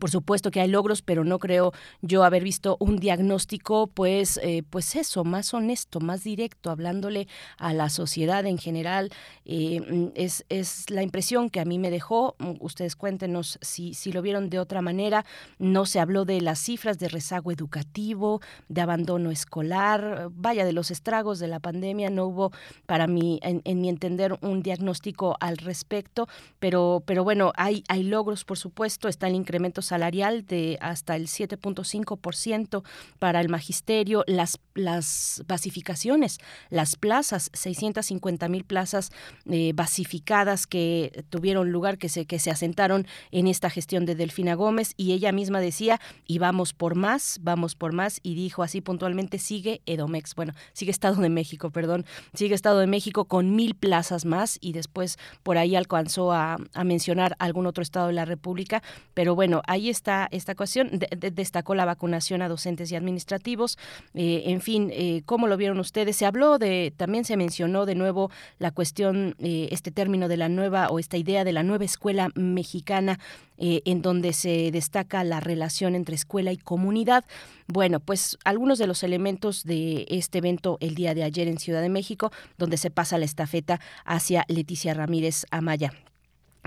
por 0.00 0.10
supuesto 0.10 0.50
que 0.50 0.60
hay 0.60 0.68
logros, 0.68 1.02
pero 1.02 1.24
no 1.24 1.38
creo 1.38 1.72
yo 2.02 2.24
haber 2.24 2.42
visto 2.42 2.76
un 2.80 2.96
diagnóstico, 2.96 3.86
pues, 3.86 4.38
eh, 4.42 4.62
pues 4.68 4.96
eso, 4.96 5.24
más 5.24 5.54
honesto, 5.54 6.00
más 6.00 6.24
directo, 6.24 6.70
hablándole 6.70 7.28
a 7.58 7.72
la 7.72 7.88
sociedad 7.88 8.44
en 8.46 8.58
general. 8.58 9.10
Eh, 9.44 9.80
mm, 9.80 10.08
es, 10.14 10.44
es, 10.48 10.90
la 10.90 11.02
impresión 11.02 11.50
que 11.50 11.60
a 11.60 11.64
mí 11.64 11.78
me 11.78 11.90
dejó. 11.90 12.36
Mm, 12.38 12.54
ustedes 12.60 12.96
cuéntenos 12.96 13.58
si, 13.62 13.94
si 13.94 14.12
lo 14.12 14.22
vieron 14.22 14.50
de 14.50 14.58
otra 14.58 14.82
manera. 14.82 15.24
No 15.58 15.86
se 15.86 16.00
habló 16.00 16.24
de 16.24 16.40
las 16.40 16.58
cifras 16.58 16.98
de 16.98 17.08
rezago 17.08 17.52
educativo, 17.52 18.40
de 18.68 18.80
abandono 18.80 19.30
escolar, 19.30 20.28
vaya, 20.32 20.64
de 20.64 20.72
los 20.72 20.90
estragos 20.90 21.38
de 21.38 21.48
la 21.48 21.60
pandemia. 21.60 22.10
No 22.10 22.26
hubo, 22.26 22.52
para 22.86 23.06
mí, 23.06 23.38
en, 23.42 23.62
en 23.64 23.80
mi 23.80 23.88
entender, 23.88 24.36
un 24.42 24.62
diagnóstico 24.62 25.36
al 25.40 25.56
respecto, 25.58 26.28
pero, 26.58 27.02
pero 27.06 27.24
bueno, 27.24 27.52
hay, 27.56 27.84
hay 27.88 28.02
logros, 28.02 28.44
por 28.44 28.58
supuesto. 28.58 29.08
Está 29.08 29.28
el 29.28 29.34
incremento 29.34 29.75
salarial 29.82 30.46
de 30.46 30.78
hasta 30.80 31.16
el 31.16 31.26
7.5% 31.26 32.82
para 33.18 33.40
el 33.40 33.48
magisterio, 33.48 34.24
las, 34.26 34.58
las 34.74 35.42
basificaciones, 35.46 36.38
las 36.70 36.96
plazas, 36.96 37.50
650 37.52 38.48
mil 38.48 38.64
plazas 38.64 39.10
eh, 39.50 39.72
basificadas 39.74 40.66
que 40.66 41.24
tuvieron 41.30 41.72
lugar, 41.72 41.98
que 41.98 42.08
se, 42.08 42.26
que 42.26 42.38
se 42.38 42.50
asentaron 42.50 43.06
en 43.30 43.46
esta 43.46 43.70
gestión 43.70 44.06
de 44.06 44.14
Delfina 44.14 44.54
Gómez. 44.54 44.94
Y 44.96 45.12
ella 45.12 45.32
misma 45.32 45.60
decía, 45.60 46.00
y 46.26 46.38
vamos 46.38 46.72
por 46.72 46.94
más, 46.94 47.38
vamos 47.42 47.74
por 47.74 47.92
más, 47.92 48.20
y 48.22 48.34
dijo 48.34 48.62
así 48.62 48.80
puntualmente, 48.80 49.38
sigue 49.38 49.82
Edomex, 49.86 50.34
bueno, 50.34 50.54
sigue 50.72 50.90
Estado 50.90 51.20
de 51.20 51.28
México, 51.28 51.70
perdón, 51.70 52.04
sigue 52.34 52.54
Estado 52.54 52.80
de 52.80 52.86
México 52.86 53.26
con 53.26 53.54
mil 53.54 53.74
plazas 53.74 54.24
más 54.24 54.58
y 54.60 54.72
después 54.72 55.18
por 55.42 55.58
ahí 55.58 55.76
alcanzó 55.76 56.32
a, 56.32 56.56
a 56.74 56.84
mencionar 56.84 57.36
algún 57.38 57.66
otro 57.66 57.82
Estado 57.82 58.08
de 58.08 58.12
la 58.12 58.24
República, 58.24 58.82
pero 59.14 59.34
bueno, 59.34 59.62
ahí 59.66 59.90
está 59.90 60.28
esta 60.30 60.54
cuestión. 60.54 60.90
destacó 61.32 61.74
la 61.74 61.84
vacunación 61.84 62.42
a 62.42 62.48
docentes 62.48 62.90
y 62.90 62.96
administrativos. 62.96 63.78
Eh, 64.14 64.44
en 64.46 64.60
fin, 64.60 64.90
eh, 64.92 65.22
¿cómo 65.26 65.46
lo 65.46 65.56
vieron 65.56 65.78
ustedes? 65.78 66.16
Se 66.16 66.26
habló 66.26 66.58
de, 66.58 66.92
también 66.96 67.24
se 67.24 67.36
mencionó 67.36 67.86
de 67.86 67.94
nuevo 67.94 68.30
la 68.58 68.70
cuestión, 68.70 69.34
eh, 69.38 69.68
este 69.70 69.90
término 69.90 70.28
de 70.28 70.36
la 70.36 70.48
nueva 70.48 70.88
o 70.88 70.98
esta 70.98 71.16
idea 71.16 71.44
de 71.44 71.52
la 71.52 71.62
nueva 71.62 71.84
escuela 71.84 72.28
mexicana, 72.34 73.18
en 73.58 74.02
donde 74.02 74.34
se 74.34 74.70
destaca 74.70 75.24
la 75.24 75.40
relación 75.40 75.94
entre 75.94 76.14
escuela 76.14 76.52
y 76.52 76.58
comunidad. 76.58 77.24
Bueno, 77.66 78.00
pues 78.00 78.36
algunos 78.44 78.78
de 78.78 78.86
los 78.86 79.02
elementos 79.02 79.64
de 79.64 80.04
este 80.10 80.38
evento 80.38 80.76
el 80.80 80.94
día 80.94 81.14
de 81.14 81.24
ayer 81.24 81.48
en 81.48 81.58
Ciudad 81.58 81.80
de 81.80 81.88
México, 81.88 82.30
donde 82.58 82.76
se 82.76 82.90
pasa 82.90 83.16
la 83.16 83.24
estafeta 83.24 83.80
hacia 84.04 84.44
Leticia 84.48 84.92
Ramírez 84.92 85.46
Amaya 85.50 85.94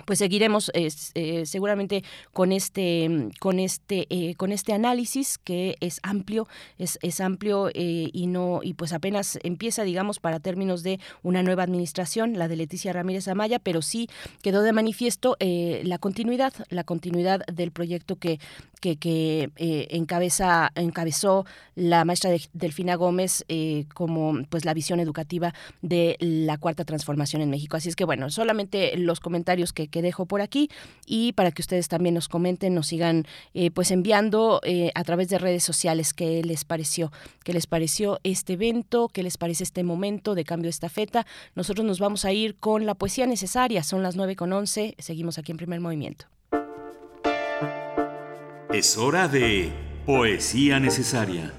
pues 0.06 0.20
seguiremos 0.20 0.72
eh, 0.74 1.46
seguramente 1.46 2.04
con 2.34 2.52
este 2.52 3.30
con 3.40 3.60
este 3.60 4.08
eh, 4.10 4.36
con 4.36 4.52
este 4.52 4.74
análisis 4.74 5.38
que 5.38 5.78
es 5.80 6.00
amplio 6.04 6.48
es, 6.78 7.00
es 7.02 7.22
amplio 7.22 7.70
eh, 7.74 8.10
y 8.14 8.28
no 8.28 8.62
y 8.64 8.74
pues 8.74 8.94
apenas 8.94 9.40
empieza 9.44 9.84
digamos 9.84 10.20
para 10.20 10.40
términos 10.40 10.84
de 10.84 11.00
una 11.24 11.44
nueva 11.44 11.64
administración 11.64 12.38
la 12.38 12.48
de 12.48 12.56
Leticia 12.56 12.94
Ramírez 12.94 13.28
Amaya 13.28 13.60
pero 13.60 13.82
sí 13.82 14.10
quedó 14.42 14.62
de 14.62 14.74
manifiesto 14.74 15.38
la 15.40 15.98
continuidad 15.98 16.54
la 16.70 16.84
continuidad 16.84 17.46
del 17.48 17.72
proyecto 17.72 18.16
que 18.16 18.40
que, 18.82 18.96
que 18.96 19.52
encabeza 19.90 20.72
encabezó 20.76 21.46
la 21.76 22.06
maestra 22.06 22.32
Delfina 22.54 22.96
Gómez 22.96 23.46
como 23.94 24.44
pues 24.50 24.64
la 24.64 24.74
visión 24.74 25.00
educativa 25.00 25.54
de 25.82 26.16
la 26.20 26.58
cuarta 26.58 26.86
transformación 26.86 27.42
en 27.42 27.50
México. 27.50 27.76
Así 27.76 27.90
es 27.90 27.96
que 27.96 28.06
bueno 28.06 28.30
solamente 28.30 28.96
los 28.98 29.20
comentarios 29.20 29.74
que 29.74 29.89
que 29.90 30.02
dejo 30.02 30.26
por 30.26 30.42
aquí 30.42 30.70
y 31.06 31.34
para 31.34 31.52
que 31.52 31.62
ustedes 31.62 31.88
también 31.88 32.16
nos 32.16 32.28
comenten, 32.28 32.74
nos 32.74 32.88
sigan 32.88 33.26
eh, 33.54 33.72
pues 33.72 33.92
enviando 33.92 34.62
eh, 34.64 34.92
a 34.96 35.04
través 35.04 35.30
de 35.30 35.38
redes 35.38 35.64
sociales 35.64 36.14
qué 36.14 36.42
les 36.44 36.66
pareció, 36.66 37.12
qué 37.44 37.54
les 37.54 37.68
pareció 37.68 38.20
este 38.24 38.54
evento, 38.54 39.10
qué 39.10 39.24
les 39.24 39.38
parece 39.38 39.64
este 39.64 39.84
momento 39.84 40.36
de 40.36 40.44
cambio 40.44 40.68
de 40.68 40.72
estafeta. 40.72 41.26
Nosotros 41.56 41.86
nos 41.86 42.00
vamos 42.00 42.26
a 42.26 42.32
ir 42.32 42.56
con 42.56 42.86
la 42.86 42.96
poesía 42.96 43.26
necesaria, 43.26 43.84
son 43.84 44.04
las 44.04 44.16
9 44.16 44.36
con 44.36 44.54
11, 44.54 44.96
seguimos 44.98 45.38
aquí 45.38 45.52
en 45.52 45.58
primer 45.58 45.80
movimiento. 45.80 46.26
Es 48.72 48.98
hora 48.98 49.28
de 49.28 49.72
poesía 50.06 50.80
necesaria. 50.80 51.54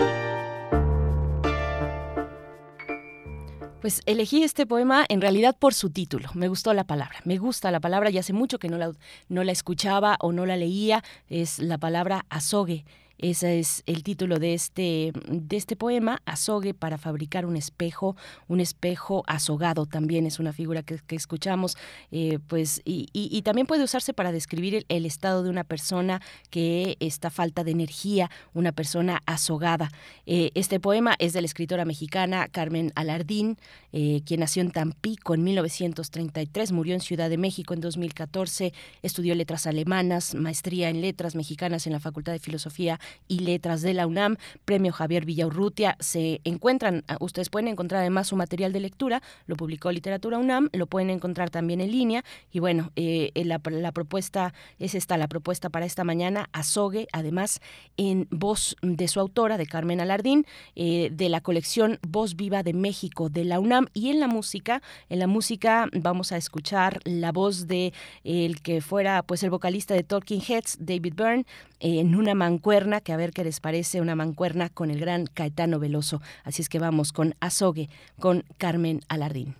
Pues 3.80 4.02
elegí 4.04 4.42
este 4.42 4.66
poema 4.66 5.06
en 5.08 5.22
realidad 5.22 5.56
por 5.58 5.72
su 5.72 5.88
título. 5.88 6.28
Me 6.34 6.48
gustó 6.48 6.74
la 6.74 6.84
palabra. 6.84 7.18
Me 7.24 7.38
gusta 7.38 7.70
la 7.70 7.80
palabra 7.80 8.10
y 8.10 8.18
hace 8.18 8.34
mucho 8.34 8.58
que 8.58 8.68
no 8.68 8.76
la, 8.76 8.92
no 9.30 9.42
la 9.42 9.52
escuchaba 9.52 10.18
o 10.20 10.32
no 10.32 10.44
la 10.44 10.58
leía. 10.58 11.02
Es 11.30 11.58
la 11.58 11.78
palabra 11.78 12.26
azogue. 12.28 12.84
Ese 13.22 13.58
es 13.58 13.82
el 13.86 14.02
título 14.02 14.38
de 14.38 14.54
este, 14.54 15.12
de 15.28 15.56
este 15.56 15.76
poema, 15.76 16.22
Azogue 16.24 16.74
para 16.74 16.96
fabricar 16.96 17.44
un 17.44 17.56
espejo, 17.56 18.16
un 18.48 18.60
espejo 18.60 19.24
azogado 19.26 19.84
también 19.86 20.26
es 20.26 20.38
una 20.38 20.52
figura 20.52 20.82
que, 20.82 21.00
escuchamos, 21.10 21.76
eh, 22.12 22.38
pues, 22.48 22.80
y, 22.84 23.08
y, 23.12 23.42
también 23.42 23.66
puede 23.66 23.84
usarse 23.84 24.14
para 24.14 24.32
describir 24.32 24.86
el, 24.88 25.06
estado 25.06 25.42
de 25.42 25.50
una 25.50 25.64
persona 25.64 26.22
que 26.50 26.96
está 27.00 27.30
falta 27.30 27.64
de 27.64 27.72
energía, 27.72 28.30
una 28.54 28.72
persona 28.72 29.22
azogada. 29.26 29.90
Eh, 30.26 30.50
este 30.54 30.80
poema 30.80 31.14
es 31.18 31.32
de 31.32 31.42
la 31.42 31.46
escritora 31.46 31.84
mexicana 31.84 32.48
Carmen 32.48 32.92
Alardín, 32.94 33.58
eh, 33.92 34.22
quien 34.24 34.40
nació 34.40 34.62
en 34.62 34.70
Tampico 34.70 35.34
en 35.34 35.42
1933, 35.44 36.72
murió 36.72 36.94
en 36.94 37.00
Ciudad 37.00 37.28
de 37.28 37.38
México 37.38 37.74
en 37.74 37.80
2014, 37.80 38.72
estudió 39.02 39.34
letras 39.34 39.66
alemanas, 39.66 40.34
maestría 40.34 40.88
en 40.88 41.00
letras 41.00 41.34
mexicanas 41.34 41.86
en 41.86 41.92
la 41.92 42.00
Facultad 42.00 42.32
de 42.32 42.38
Filosofía 42.38 43.00
y 43.28 43.40
Letras 43.40 43.82
de 43.82 43.94
la 43.94 44.06
UNAM, 44.06 44.36
Premio 44.64 44.92
Javier 44.92 45.24
Villaurrutia. 45.24 45.96
Se 46.00 46.40
encuentran, 46.44 47.04
ah, 47.08 47.16
ustedes 47.20 47.50
pueden 47.50 47.68
encontrar 47.68 48.00
además 48.00 48.28
su 48.28 48.36
material 48.36 48.72
de 48.72 48.80
lectura, 48.80 49.22
lo 49.46 49.56
publicó 49.56 49.92
Literatura 49.92 50.38
UNAM, 50.38 50.68
lo 50.72 50.86
pueden 50.86 51.10
encontrar 51.10 51.50
también 51.50 51.80
en 51.80 51.90
línea. 51.90 52.24
Y 52.50 52.58
bueno, 52.58 52.90
eh, 52.96 53.32
la, 53.44 53.58
propuesta 53.92 54.54
es 54.78 54.94
esta, 54.94 55.16
la 55.16 55.28
propuesta 55.28 55.70
para 55.70 55.86
esta 55.86 56.04
mañana, 56.04 56.48
Azogue, 56.52 57.08
además 57.12 57.60
en 57.96 58.26
voz 58.30 58.76
de 58.82 59.08
su 59.08 59.20
autora, 59.20 59.58
de 59.58 59.66
Carmen 59.66 60.00
Alardín, 60.00 60.46
eh, 60.76 61.10
de 61.12 61.28
la 61.28 61.40
colección 61.40 61.98
Voz 62.06 62.36
Viva 62.36 62.62
de 62.62 62.72
México 62.72 63.28
de 63.28 63.44
la 63.44 63.60
UNAM. 63.60 63.86
Y 63.94 64.10
en 64.10 64.20
la 64.20 64.28
música, 64.28 64.82
en 65.08 65.18
la 65.18 65.26
música 65.26 65.88
vamos 65.92 66.32
a 66.32 66.36
escuchar 66.36 67.00
la 67.04 67.32
voz 67.32 67.66
de 67.66 67.92
el 68.24 68.60
que 68.62 68.80
fuera 68.80 69.22
pues 69.22 69.42
el 69.42 69.50
vocalista 69.50 69.94
de 69.94 70.02
Talking 70.02 70.42
Heads, 70.46 70.78
David 70.80 71.14
Byrne, 71.16 71.44
en 71.80 72.14
una 72.14 72.34
mancuerna, 72.34 72.99
que 73.00 73.12
a 73.12 73.16
ver 73.16 73.32
qué 73.32 73.44
les 73.44 73.60
parece, 73.60 74.00
una 74.00 74.14
mancuerna 74.14 74.68
con 74.68 74.90
el 74.90 75.00
gran 75.00 75.26
Caetano 75.26 75.78
Veloso. 75.78 76.20
Así 76.44 76.62
es 76.62 76.68
que 76.68 76.78
vamos 76.78 77.12
con 77.12 77.34
Azogue, 77.40 77.88
con 78.18 78.44
Carmen 78.58 79.00
Alardín. 79.08 79.56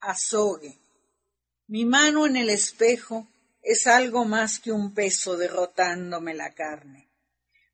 Azogue. 0.00 0.78
Mi 1.66 1.84
mano 1.84 2.26
en 2.26 2.36
el 2.36 2.50
espejo 2.50 3.26
es 3.62 3.86
algo 3.86 4.24
más 4.24 4.58
que 4.58 4.72
un 4.72 4.94
peso 4.94 5.36
derrotándome 5.36 6.34
la 6.34 6.54
carne. 6.54 7.08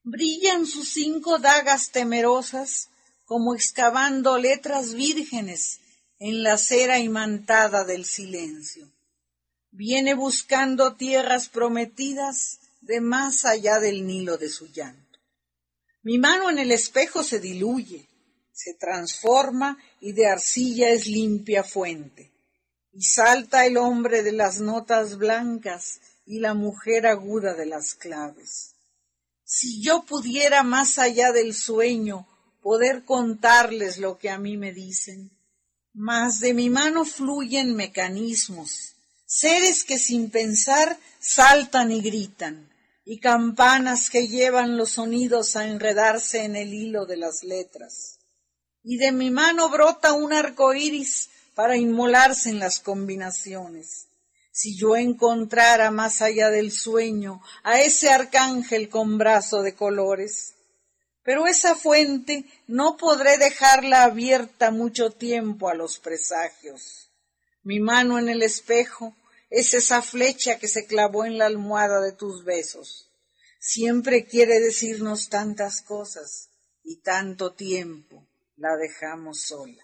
Brillan 0.03 0.67
sus 0.67 0.89
cinco 0.89 1.39
dagas 1.39 1.91
temerosas 1.91 2.91
como 3.25 3.55
excavando 3.55 4.39
letras 4.39 4.95
vírgenes 4.95 5.81
en 6.19 6.43
la 6.43 6.59
cera 6.59 6.99
imantada 6.99 7.85
del 7.85 8.05
silencio 8.05 8.95
viene 9.75 10.15
buscando 10.15 10.95
tierras 10.95 11.49
prometidas 11.49 12.61
de 12.85 13.01
más 13.01 13.45
allá 13.45 13.81
del 13.81 14.07
Nilo 14.07 14.37
de 14.37 14.49
su 14.49 14.67
llanto. 14.67 15.19
Mi 16.03 16.19
mano 16.19 16.51
en 16.51 16.59
el 16.59 16.71
espejo 16.71 17.23
se 17.23 17.41
diluye, 17.41 18.09
se 18.53 18.75
transforma 18.75 19.79
y 20.01 20.13
de 20.13 20.27
arcilla 20.27 20.91
es 20.91 21.07
limpia 21.07 21.65
fuente. 21.65 22.31
Y 22.93 23.03
salta 23.03 23.67
el 23.67 23.77
hombre 23.77 24.23
de 24.23 24.33
las 24.33 24.61
notas 24.61 25.17
blancas 25.17 26.01
y 26.27 26.39
la 26.39 26.55
mujer 26.55 27.07
aguda 27.07 27.55
de 27.55 27.67
las 27.67 27.95
claves. 27.95 28.75
Si 29.45 29.83
yo 29.83 30.05
pudiera 30.05 30.63
más 30.63 30.99
allá 30.99 31.33
del 31.33 31.55
sueño 31.55 32.29
poder 32.63 33.05
contarles 33.05 33.99
lo 33.99 34.19
que 34.19 34.31
a 34.31 34.39
mí 34.39 34.57
me 34.57 34.73
dicen, 34.73 35.31
mas 35.93 36.41
de 36.41 36.55
mi 36.55 36.71
mano 36.71 37.05
fluyen 37.05 37.75
mecanismos 37.75 38.95
seres 39.27 39.85
que 39.85 39.99
sin 39.99 40.31
pensar 40.31 40.99
saltan 41.19 41.91
y 41.91 42.01
gritan, 42.01 42.71
y 43.05 43.21
campanas 43.21 44.09
que 44.09 44.29
llevan 44.29 44.77
los 44.77 44.93
sonidos 44.93 45.57
a 45.57 45.67
enredarse 45.67 46.45
en 46.45 46.57
el 46.57 46.73
hilo 46.73 47.05
de 47.05 47.19
las 47.19 47.45
letras. 47.45 48.19
Y 48.83 48.97
de 48.97 49.13
mi 49.13 49.31
mano 49.31 49.69
brota 49.69 50.13
un 50.13 50.33
arco 50.33 50.75
iris 50.75 51.29
para 51.55 51.77
inmolarse 51.77 52.51
en 52.51 52.59
las 52.59 52.81
combinaciones. 52.81 54.09
Si 54.53 54.77
yo 54.77 54.97
encontrara 54.97 55.91
más 55.91 56.23
allá 56.23 56.49
del 56.51 56.71
sueño 56.71 57.43
a 57.63 57.81
ese 57.81 58.11
arcángel 58.11 58.89
con 58.89 59.19
brazo 59.19 59.63
de 59.63 59.75
colores. 59.75 60.55
Pero 61.23 61.47
esa 61.47 61.75
fuente 61.75 62.45
no 62.67 62.97
podré 62.97 63.39
dejarla 63.39 64.05
abierta 64.05 64.71
mucho 64.71 65.11
tiempo 65.11 65.69
a 65.69 65.75
los 65.75 65.99
presagios. 65.99 67.11
Mi 67.63 67.81
mano 67.81 68.19
en 68.19 68.29
el 68.29 68.43
espejo 68.43 69.15
es 69.51 69.75
esa 69.75 70.03
flecha 70.03 70.59
que 70.59 70.69
se 70.69 70.87
clavó 70.87 71.25
en 71.25 71.39
la 71.39 71.47
almohada 71.47 72.01
de 72.01 72.13
tus 72.13 72.45
besos. 72.45 73.11
Siempre 73.59 74.25
quiere 74.25 74.61
decirnos 74.61 75.29
tantas 75.29 75.83
cosas 75.83 76.51
y 76.83 76.97
tanto 76.97 77.55
tiempo 77.55 78.27
la 78.57 78.77
dejamos 78.77 79.41
sola. 79.43 79.84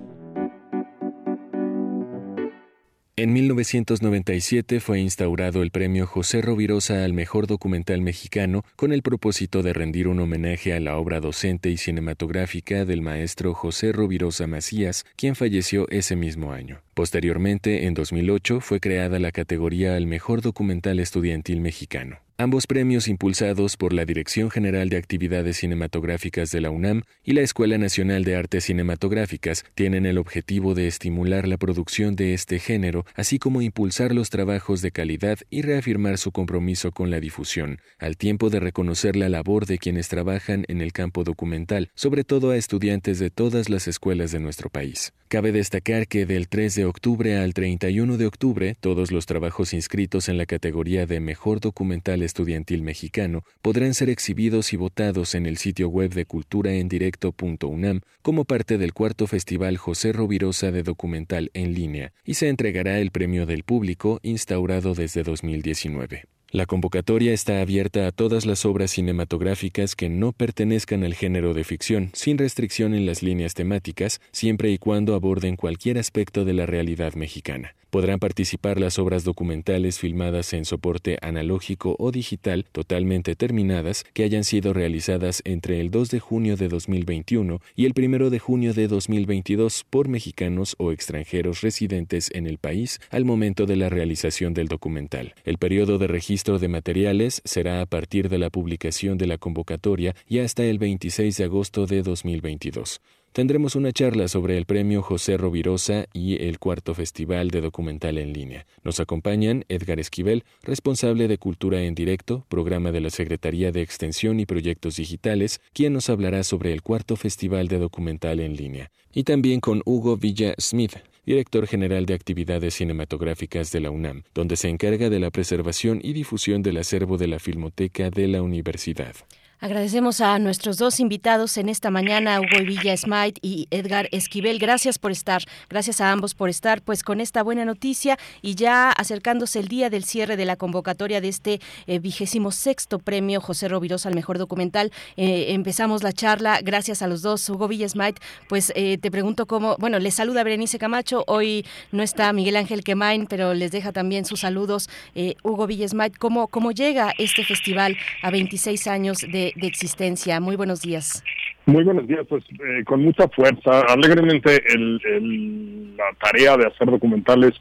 1997 3.61 4.79
fue 4.79 4.99
instaurado 4.99 5.61
el 5.61 5.69
premio 5.69 6.07
José 6.07 6.41
Rovirosa 6.41 7.05
al 7.05 7.13
mejor 7.13 7.45
documental 7.45 8.01
mexicano 8.01 8.65
con 8.75 8.91
el 8.91 9.03
propósito 9.03 9.61
de 9.61 9.71
rendir 9.71 10.07
un 10.07 10.19
homenaje 10.19 10.73
a 10.73 10.79
la 10.79 10.97
obra 10.97 11.19
docente 11.19 11.69
y 11.69 11.77
cinematográfica 11.77 12.85
del 12.85 13.03
maestro 13.03 13.53
José 13.53 13.91
Rovirosa 13.91 14.47
Macías, 14.47 15.05
quien 15.15 15.35
falleció 15.35 15.87
ese 15.89 16.15
mismo 16.15 16.53
año. 16.53 16.81
Posteriormente, 16.95 17.85
en 17.85 17.93
2008, 17.93 18.61
fue 18.61 18.79
creada 18.79 19.19
la 19.19 19.31
categoría 19.31 19.95
al 19.95 20.07
mejor 20.07 20.41
documental 20.41 20.99
estudiantil 20.99 21.61
mexicano. 21.61 22.17
Ambos 22.41 22.65
premios 22.65 23.07
impulsados 23.07 23.77
por 23.77 23.93
la 23.93 24.03
Dirección 24.03 24.49
General 24.49 24.89
de 24.89 24.97
Actividades 24.97 25.57
Cinematográficas 25.57 26.49
de 26.49 26.59
la 26.59 26.71
UNAM 26.71 27.03
y 27.23 27.33
la 27.33 27.41
Escuela 27.41 27.77
Nacional 27.77 28.23
de 28.23 28.35
Artes 28.35 28.63
Cinematográficas 28.63 29.63
tienen 29.75 30.07
el 30.07 30.17
objetivo 30.17 30.73
de 30.73 30.87
estimular 30.87 31.47
la 31.47 31.57
producción 31.57 32.15
de 32.15 32.33
este 32.33 32.57
género, 32.57 33.05
así 33.13 33.37
como 33.37 33.61
impulsar 33.61 34.15
los 34.15 34.31
trabajos 34.31 34.81
de 34.81 34.89
calidad 34.89 35.37
y 35.51 35.61
reafirmar 35.61 36.17
su 36.17 36.31
compromiso 36.31 36.91
con 36.91 37.11
la 37.11 37.19
difusión, 37.19 37.77
al 37.99 38.17
tiempo 38.17 38.49
de 38.49 38.59
reconocer 38.59 39.15
la 39.15 39.29
labor 39.29 39.67
de 39.67 39.77
quienes 39.77 40.07
trabajan 40.07 40.65
en 40.67 40.81
el 40.81 40.93
campo 40.93 41.23
documental, 41.23 41.91
sobre 41.93 42.23
todo 42.23 42.49
a 42.49 42.57
estudiantes 42.57 43.19
de 43.19 43.29
todas 43.29 43.69
las 43.69 43.87
escuelas 43.87 44.31
de 44.31 44.39
nuestro 44.39 44.71
país. 44.71 45.13
Cabe 45.31 45.53
destacar 45.53 46.09
que 46.09 46.25
del 46.25 46.49
3 46.49 46.75
de 46.75 46.83
octubre 46.83 47.37
al 47.37 47.53
31 47.53 48.17
de 48.17 48.25
octubre, 48.25 48.75
todos 48.81 49.13
los 49.13 49.25
trabajos 49.25 49.73
inscritos 49.73 50.27
en 50.27 50.37
la 50.37 50.45
categoría 50.45 51.05
de 51.05 51.21
Mejor 51.21 51.61
Documental 51.61 52.21
Estudiantil 52.21 52.83
Mexicano 52.83 53.45
podrán 53.61 53.93
ser 53.93 54.09
exhibidos 54.09 54.73
y 54.73 54.75
votados 54.75 55.33
en 55.33 55.45
el 55.45 55.55
sitio 55.55 55.87
web 55.87 56.13
de 56.13 56.25
culturaendirecto.unam 56.25 58.01
como 58.21 58.43
parte 58.43 58.77
del 58.77 58.91
cuarto 58.91 59.25
Festival 59.25 59.77
José 59.77 60.11
Rovirosa 60.11 60.69
de 60.73 60.83
Documental 60.83 61.49
en 61.53 61.73
línea 61.73 62.11
y 62.25 62.33
se 62.33 62.49
entregará 62.49 62.99
el 62.99 63.11
premio 63.11 63.45
del 63.45 63.63
público 63.63 64.19
instaurado 64.23 64.95
desde 64.95 65.23
2019. 65.23 66.25
La 66.53 66.65
convocatoria 66.65 67.31
está 67.31 67.61
abierta 67.61 68.07
a 68.07 68.11
todas 68.11 68.45
las 68.45 68.65
obras 68.65 68.91
cinematográficas 68.91 69.95
que 69.95 70.09
no 70.09 70.33
pertenezcan 70.33 71.05
al 71.05 71.13
género 71.13 71.53
de 71.53 71.63
ficción, 71.63 72.09
sin 72.11 72.37
restricción 72.37 72.93
en 72.93 73.05
las 73.05 73.23
líneas 73.23 73.53
temáticas, 73.53 74.19
siempre 74.33 74.69
y 74.69 74.77
cuando 74.77 75.15
aborden 75.15 75.55
cualquier 75.55 75.97
aspecto 75.97 76.43
de 76.43 76.51
la 76.51 76.65
realidad 76.65 77.13
mexicana. 77.13 77.73
Podrán 77.91 78.19
participar 78.19 78.79
las 78.79 78.97
obras 78.99 79.25
documentales 79.25 79.99
filmadas 79.99 80.53
en 80.53 80.63
soporte 80.63 81.17
analógico 81.21 81.97
o 81.99 82.13
digital 82.13 82.65
totalmente 82.71 83.35
terminadas 83.35 84.05
que 84.13 84.23
hayan 84.23 84.45
sido 84.45 84.71
realizadas 84.71 85.41
entre 85.43 85.81
el 85.81 85.91
2 85.91 86.09
de 86.09 86.21
junio 86.21 86.55
de 86.55 86.69
2021 86.69 87.59
y 87.75 87.85
el 87.85 87.93
1 87.93 88.29
de 88.29 88.39
junio 88.39 88.73
de 88.73 88.87
2022 88.87 89.83
por 89.89 90.07
mexicanos 90.07 90.75
o 90.79 90.93
extranjeros 90.93 91.59
residentes 91.59 92.31
en 92.33 92.47
el 92.47 92.59
país 92.59 93.01
al 93.09 93.25
momento 93.25 93.65
de 93.65 93.75
la 93.75 93.89
realización 93.89 94.53
del 94.53 94.69
documental. 94.69 95.35
El 95.43 95.57
periodo 95.57 95.97
de 95.97 96.07
registro 96.07 96.59
de 96.59 96.69
materiales 96.69 97.41
será 97.43 97.81
a 97.81 97.85
partir 97.85 98.29
de 98.29 98.37
la 98.37 98.49
publicación 98.49 99.17
de 99.17 99.27
la 99.27 99.37
convocatoria 99.37 100.15
y 100.29 100.39
hasta 100.39 100.63
el 100.63 100.79
26 100.79 101.35
de 101.35 101.43
agosto 101.43 101.87
de 101.87 102.03
2022 102.03 103.01
tendremos 103.33 103.75
una 103.75 103.91
charla 103.91 104.27
sobre 104.27 104.57
el 104.57 104.65
premio 104.65 105.01
José 105.01 105.37
Rovirosa 105.37 106.05
y 106.13 106.43
el 106.43 106.59
cuarto 106.59 106.93
Festival 106.93 107.49
de 107.49 107.61
Documental 107.61 108.17
en 108.17 108.33
Línea. 108.33 108.65
Nos 108.83 108.99
acompañan 108.99 109.65
Edgar 109.69 109.99
Esquivel, 109.99 110.43
responsable 110.63 111.27
de 111.27 111.37
Cultura 111.37 111.81
en 111.81 111.95
Directo, 111.95 112.45
programa 112.49 112.91
de 112.91 113.01
la 113.01 113.09
Secretaría 113.09 113.71
de 113.71 113.81
Extensión 113.81 114.39
y 114.39 114.45
Proyectos 114.45 114.97
Digitales, 114.97 115.61
quien 115.73 115.93
nos 115.93 116.09
hablará 116.09 116.43
sobre 116.43 116.73
el 116.73 116.81
cuarto 116.81 117.15
Festival 117.15 117.67
de 117.67 117.79
Documental 117.79 118.39
en 118.39 118.55
Línea. 118.55 118.91
Y 119.13 119.23
también 119.23 119.59
con 119.59 119.81
Hugo 119.85 120.17
Villa 120.17 120.53
Smith, 120.59 120.95
director 121.25 121.67
general 121.67 122.05
de 122.05 122.13
actividades 122.13 122.75
cinematográficas 122.75 123.71
de 123.71 123.79
la 123.79 123.91
UNAM, 123.91 124.23
donde 124.33 124.55
se 124.55 124.69
encarga 124.69 125.09
de 125.09 125.19
la 125.19 125.31
preservación 125.31 125.99
y 126.03 126.13
difusión 126.13 126.63
del 126.63 126.77
acervo 126.77 127.17
de 127.17 127.27
la 127.27 127.39
Filmoteca 127.39 128.09
de 128.09 128.27
la 128.27 128.41
universidad. 128.41 129.15
Agradecemos 129.63 130.21
a 130.21 130.39
nuestros 130.39 130.77
dos 130.77 130.99
invitados 130.99 131.55
en 131.57 131.69
esta 131.69 131.91
mañana, 131.91 132.41
Hugo 132.41 132.65
Villa 132.65 132.97
Smite 132.97 133.39
y 133.43 133.67
Edgar 133.69 134.09
Esquivel. 134.11 134.57
Gracias 134.57 134.97
por 134.97 135.11
estar, 135.11 135.43
gracias 135.69 136.01
a 136.01 136.11
ambos 136.11 136.33
por 136.33 136.49
estar 136.49 136.81
pues 136.81 137.03
con 137.03 137.21
esta 137.21 137.43
buena 137.43 137.63
noticia 137.63 138.17
y 138.41 138.55
ya 138.55 138.89
acercándose 138.89 139.59
el 139.59 139.67
día 139.67 139.91
del 139.91 140.03
cierre 140.03 140.35
de 140.35 140.45
la 140.45 140.55
convocatoria 140.55 141.21
de 141.21 141.27
este 141.27 141.61
vigésimo 142.01 142.51
sexto 142.51 142.97
premio 142.97 143.39
José 143.39 143.67
Rovirosa 143.67 144.09
al 144.09 144.15
mejor 144.15 144.39
documental. 144.39 144.91
Eh, 145.15 145.53
empezamos 145.53 146.01
la 146.01 146.11
charla, 146.11 146.59
gracias 146.63 147.03
a 147.03 147.07
los 147.07 147.21
dos, 147.21 147.47
Hugo 147.47 147.67
Villa 147.67 147.87
Smite. 147.87 148.19
Pues 148.49 148.73
eh, 148.75 148.97
te 148.97 149.11
pregunto 149.11 149.45
cómo, 149.45 149.75
bueno, 149.77 149.99
les 149.99 150.15
saluda 150.15 150.43
Berenice 150.43 150.79
Camacho, 150.79 151.23
hoy 151.27 151.67
no 151.91 152.01
está 152.01 152.33
Miguel 152.33 152.55
Ángel 152.55 152.83
Quemain, 152.83 153.27
pero 153.27 153.53
les 153.53 153.69
deja 153.69 153.91
también 153.91 154.25
sus 154.25 154.39
saludos. 154.39 154.89
Eh, 155.13 155.35
Hugo 155.43 155.67
Villa 155.67 155.87
Smite, 155.87 156.17
¿cómo, 156.17 156.47
¿cómo 156.47 156.71
llega 156.71 157.13
este 157.19 157.43
festival 157.43 157.95
a 158.23 158.31
26 158.31 158.87
años 158.87 159.19
de 159.19 159.50
de, 159.55 159.67
existencia. 159.67 160.39
Muy 160.39 160.55
buenos 160.55 160.81
días. 160.81 161.23
Muy 161.65 161.83
buenos 161.83 162.07
días, 162.07 162.25
pues 162.27 162.43
eh, 162.51 162.83
con 162.85 163.03
mucha 163.03 163.27
fuerza. 163.29 163.81
Alegremente 163.81 164.61
el, 164.73 165.95
la 165.95 166.11
tarea 166.19 166.57
de 166.57 166.67
hacer 166.67 166.89
documentales 166.89 167.53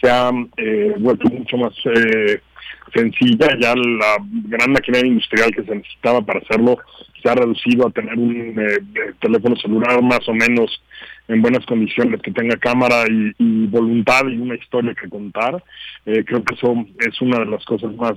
se 0.00 0.10
ha 0.10 0.30
eh, 0.56 0.94
vuelto 0.98 1.28
mucho 1.28 1.56
más 1.56 1.72
eh, 1.84 2.40
sencilla. 2.94 3.48
Ya 3.58 3.74
la 3.74 4.16
gran 4.46 4.72
maquinaria 4.72 5.08
industrial 5.08 5.54
que 5.54 5.64
se 5.64 5.74
necesitaba 5.74 6.20
para 6.20 6.40
hacerlo 6.40 6.78
se 7.22 7.28
ha 7.28 7.34
reducido 7.34 7.86
a 7.86 7.90
tener 7.90 8.14
un 8.14 8.56
teléfono 9.20 9.56
celular 9.56 10.02
más 10.02 10.26
o 10.28 10.32
menos 10.32 10.82
en 11.28 11.42
buenas 11.42 11.64
condiciones, 11.66 12.20
que 12.22 12.32
tenga 12.32 12.56
cámara 12.56 13.04
y, 13.08 13.32
y 13.38 13.66
voluntad 13.66 14.26
y 14.26 14.38
una 14.38 14.56
historia 14.56 14.94
que 14.94 15.08
contar. 15.08 15.62
creo 16.04 16.42
que 16.44 16.54
eso 16.54 16.74
es 16.98 17.20
una 17.20 17.40
de 17.40 17.46
las 17.46 17.64
cosas 17.66 17.94
más 17.94 18.14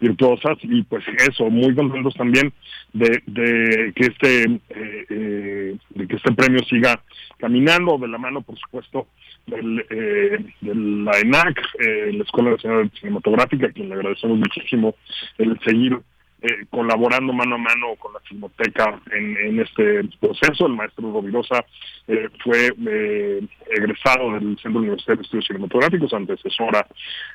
virtuosas 0.00 0.58
y 0.62 0.82
pues 0.82 1.04
eso, 1.28 1.50
muy 1.50 1.74
contentos 1.74 2.14
también 2.14 2.52
de, 2.92 3.22
de 3.26 3.92
que 3.94 4.06
este 4.06 4.44
eh, 4.44 5.06
eh, 5.08 5.76
de 5.90 6.08
que 6.08 6.16
este 6.16 6.32
premio 6.32 6.60
siga 6.64 7.00
caminando 7.38 7.98
de 7.98 8.08
la 8.08 8.18
mano, 8.18 8.42
por 8.42 8.58
supuesto, 8.58 9.06
del, 9.46 9.84
eh, 9.90 10.38
de 10.60 10.74
la 10.74 11.18
ENAC, 11.18 11.60
eh, 11.78 12.12
la 12.12 12.24
Escuela 12.24 12.50
Nacional 12.52 12.90
Cinematográfica, 12.98 13.66
a 13.66 13.70
quien 13.70 13.88
le 13.88 13.94
agradecemos 13.94 14.38
muchísimo 14.38 14.94
el 15.38 15.58
seguir 15.60 15.98
eh, 16.44 16.66
colaborando 16.68 17.32
mano 17.32 17.54
a 17.54 17.58
mano 17.58 17.94
con 17.98 18.12
la 18.12 18.20
Filmoteca 18.20 19.00
en, 19.12 19.36
en 19.36 19.60
este 19.60 20.04
proceso. 20.20 20.66
El 20.66 20.74
maestro 20.74 21.10
Rovirosa 21.10 21.64
eh, 22.06 22.28
fue 22.42 22.70
eh, 22.86 23.40
egresado 23.70 24.32
del 24.32 24.58
Centro 24.58 24.80
Universitario 24.80 25.16
de 25.16 25.22
Estudios 25.22 25.46
Cinematográficos, 25.46 26.12
antecesora, 26.12 26.86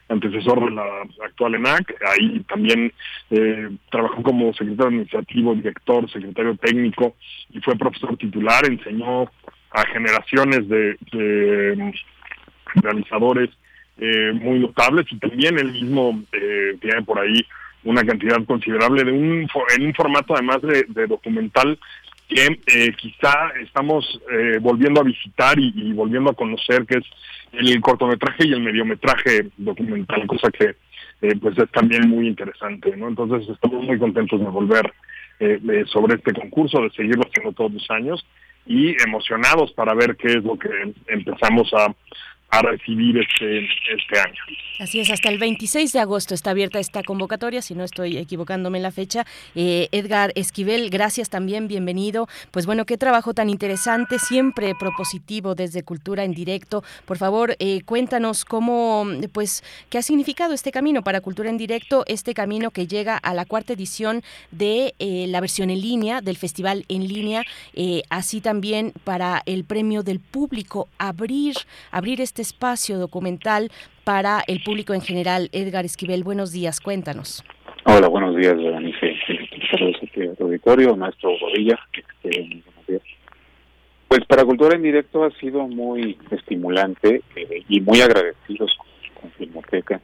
antecesor 0.09 0.63
de 0.63 0.75
la 0.75 0.85
actual 1.25 1.55
ENAC. 1.55 1.95
Ahí 2.07 2.39
también 2.41 2.93
eh, 3.31 3.69
trabajó 3.89 4.21
como 4.21 4.53
secretario 4.53 4.89
administrativo, 4.89 5.55
director, 5.55 6.11
secretario 6.11 6.55
técnico 6.57 7.15
y 7.49 7.59
fue 7.61 7.75
profesor 7.75 8.15
titular. 8.15 8.63
Enseñó 8.65 9.23
a 9.71 9.87
generaciones 9.91 10.69
de, 10.69 10.97
de 11.11 11.93
realizadores 12.75 13.49
eh, 13.97 14.31
muy 14.33 14.59
notables 14.59 15.05
y 15.11 15.17
también 15.17 15.57
él 15.57 15.71
mismo 15.71 16.21
eh, 16.31 16.77
tiene 16.79 17.01
por 17.01 17.19
ahí 17.19 17.43
una 17.83 18.03
cantidad 18.03 18.43
considerable 18.45 19.03
de 19.03 19.11
un 19.11 19.47
en 19.75 19.85
un 19.85 19.93
formato 19.93 20.33
además 20.33 20.59
de, 20.61 21.07
documental 21.07 21.77
que 22.27 22.59
eh, 22.67 22.93
quizá 22.97 23.51
estamos 23.61 24.19
eh, 24.31 24.59
volviendo 24.61 25.01
a 25.01 25.03
visitar 25.03 25.57
y, 25.57 25.93
volviendo 25.93 26.29
a 26.29 26.35
conocer 26.35 26.85
que 26.85 26.99
es 26.99 27.05
el 27.53 27.81
cortometraje 27.81 28.47
y 28.47 28.53
el 28.53 28.61
mediometraje 28.61 29.47
documental 29.57 30.27
cosa 30.27 30.51
que 30.51 30.75
eh, 31.21 31.35
pues 31.41 31.57
es 31.57 31.69
también 31.71 32.09
muy 32.09 32.27
interesante 32.27 32.95
no 32.95 33.07
entonces 33.07 33.49
estamos 33.49 33.83
muy 33.83 33.97
contentos 33.97 34.39
de 34.39 34.47
volver 34.47 34.93
sobre 35.85 36.15
este 36.15 36.33
concurso 36.33 36.81
de 36.81 36.89
seguirlo 36.89 37.23
haciendo 37.25 37.53
todos 37.53 37.71
los 37.71 37.89
años 37.91 38.25
y 38.65 39.01
emocionados 39.01 39.71
para 39.71 39.93
ver 39.93 40.17
qué 40.17 40.27
es 40.27 40.43
lo 40.43 40.59
que 40.59 40.69
empezamos 41.07 41.73
a 41.73 41.95
a 42.51 42.61
recibir 42.61 43.17
este, 43.17 43.65
este 43.95 44.19
año. 44.19 44.41
Así 44.79 45.01
es, 45.01 45.11
hasta 45.11 45.27
el 45.27 45.39
26 45.39 45.91
de 45.91 45.99
agosto 45.99 46.33
está 46.33 46.51
abierta 46.51 46.79
esta 46.79 47.03
convocatoria, 47.03 47.61
si 47.61 47.75
no 47.75 47.83
estoy 47.83 48.17
equivocándome 48.17 48.77
en 48.77 48.83
la 48.83 48.91
fecha. 48.91 49.25
Eh, 49.53 49.89
Edgar 49.91 50.31
Esquivel, 50.35 50.89
gracias 50.89 51.29
también, 51.29 51.67
bienvenido. 51.67 52.29
Pues 52.51 52.65
bueno, 52.65 52.85
qué 52.85 52.97
trabajo 52.97 53.33
tan 53.33 53.49
interesante, 53.49 54.19
siempre 54.19 54.73
propositivo 54.79 55.53
desde 55.53 55.83
Cultura 55.83 56.23
en 56.23 56.33
Directo. 56.33 56.81
Por 57.05 57.17
favor, 57.17 57.57
eh, 57.59 57.81
cuéntanos 57.81 58.45
cómo, 58.45 59.05
pues, 59.33 59.65
qué 59.89 59.97
ha 59.97 60.01
significado 60.01 60.53
este 60.53 60.71
camino 60.71 61.03
para 61.03 61.19
Cultura 61.19 61.49
en 61.49 61.57
Directo, 61.57 62.05
este 62.07 62.33
camino 62.33 62.71
que 62.71 62.87
llega 62.87 63.17
a 63.17 63.33
la 63.33 63.43
cuarta 63.43 63.73
edición 63.73 64.23
de 64.51 64.95
eh, 64.99 65.25
la 65.27 65.41
versión 65.41 65.71
en 65.71 65.81
línea, 65.81 66.21
del 66.21 66.37
festival 66.37 66.85
en 66.87 67.05
línea, 67.05 67.43
así 68.09 68.39
también 68.39 68.93
para 69.03 69.43
el 69.45 69.65
premio 69.65 70.03
del 70.03 70.19
público, 70.19 70.87
abrir, 70.97 71.55
abrir 71.91 72.21
este 72.21 72.38
espacio 72.41 72.97
documental 72.97 73.69
para 74.03 74.41
el 74.47 74.61
público 74.63 74.93
en 74.93 75.01
general. 75.01 75.49
Edgar 75.51 75.85
Esquivel, 75.85 76.23
buenos 76.23 76.51
días, 76.51 76.79
cuéntanos. 76.81 77.43
Hola, 77.85 78.07
buenos 78.07 78.35
días, 78.35 78.55
Berenice. 78.55 79.15
Saludos 79.71 79.97
al 80.15 80.35
auditorio, 80.39 80.95
maestro 80.95 81.31
Bobilla. 81.39 81.79
Este, 81.93 82.61
pues 84.07 84.25
para 84.25 84.43
Cultura 84.43 84.75
en 84.75 84.81
Directo 84.81 85.23
ha 85.23 85.31
sido 85.39 85.67
muy 85.67 86.17
estimulante 86.31 87.21
eh, 87.35 87.63
y 87.69 87.79
muy 87.81 88.01
agradecidos 88.01 88.75
con, 89.19 89.31
Filmoteca 89.31 90.01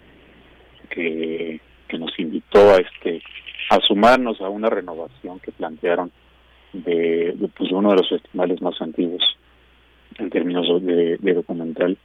que, 0.89 1.59
nos 1.97 2.19
invitó 2.19 2.73
a 2.73 2.77
este 2.77 3.21
a 3.69 3.79
sumarnos 3.79 4.41
a 4.41 4.49
una 4.49 4.69
renovación 4.69 5.39
que 5.39 5.51
plantearon 5.51 6.11
de, 6.73 7.35
pues, 7.57 7.71
uno 7.71 7.91
de 7.91 7.95
los 7.95 8.09
festivales 8.09 8.61
más 8.61 8.79
antiguos 8.81 9.23
en 10.17 10.29
términos 10.29 10.67
de 10.83 11.33
documental 11.33 11.97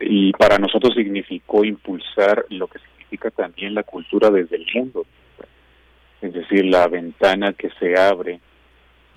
y 0.00 0.32
para 0.32 0.58
nosotros 0.58 0.94
significó 0.94 1.64
impulsar 1.64 2.44
lo 2.50 2.66
que 2.66 2.78
significa 2.78 3.30
también 3.30 3.74
la 3.74 3.82
cultura 3.82 4.30
desde 4.30 4.56
el 4.56 4.66
mundo. 4.74 5.06
Es 6.20 6.32
decir 6.32 6.64
la 6.64 6.88
ventana 6.88 7.52
que 7.52 7.70
se 7.78 7.98
abre 7.98 8.40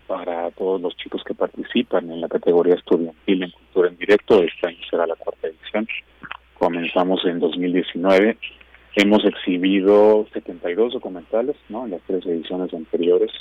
para 0.08 0.50
todos 0.52 0.82
los 0.82 0.96
chicos 0.98 1.24
que 1.24 1.34
participan 1.34 2.10
en 2.12 2.22
la 2.22 2.28
categoría 2.28 2.76
estudiantil 2.76 3.44
en 3.44 3.52
cultura 3.52 3.90
en 3.90 3.98
directo. 3.98 4.44
Este 4.44 4.68
año 4.68 4.80
será 4.90 5.08
la 5.08 5.16
cuarta 5.16 5.48
edición. 5.48 5.88
Comenzamos 6.58 7.24
en 7.26 7.40
2019 7.40 8.38
hemos 8.96 9.24
exhibido 9.24 10.28
72 10.34 10.94
documentales 10.94 11.56
no 11.70 11.86
en 11.86 11.92
las 11.92 12.02
tres 12.08 12.26
ediciones 12.26 12.74
anteriores. 12.74 13.32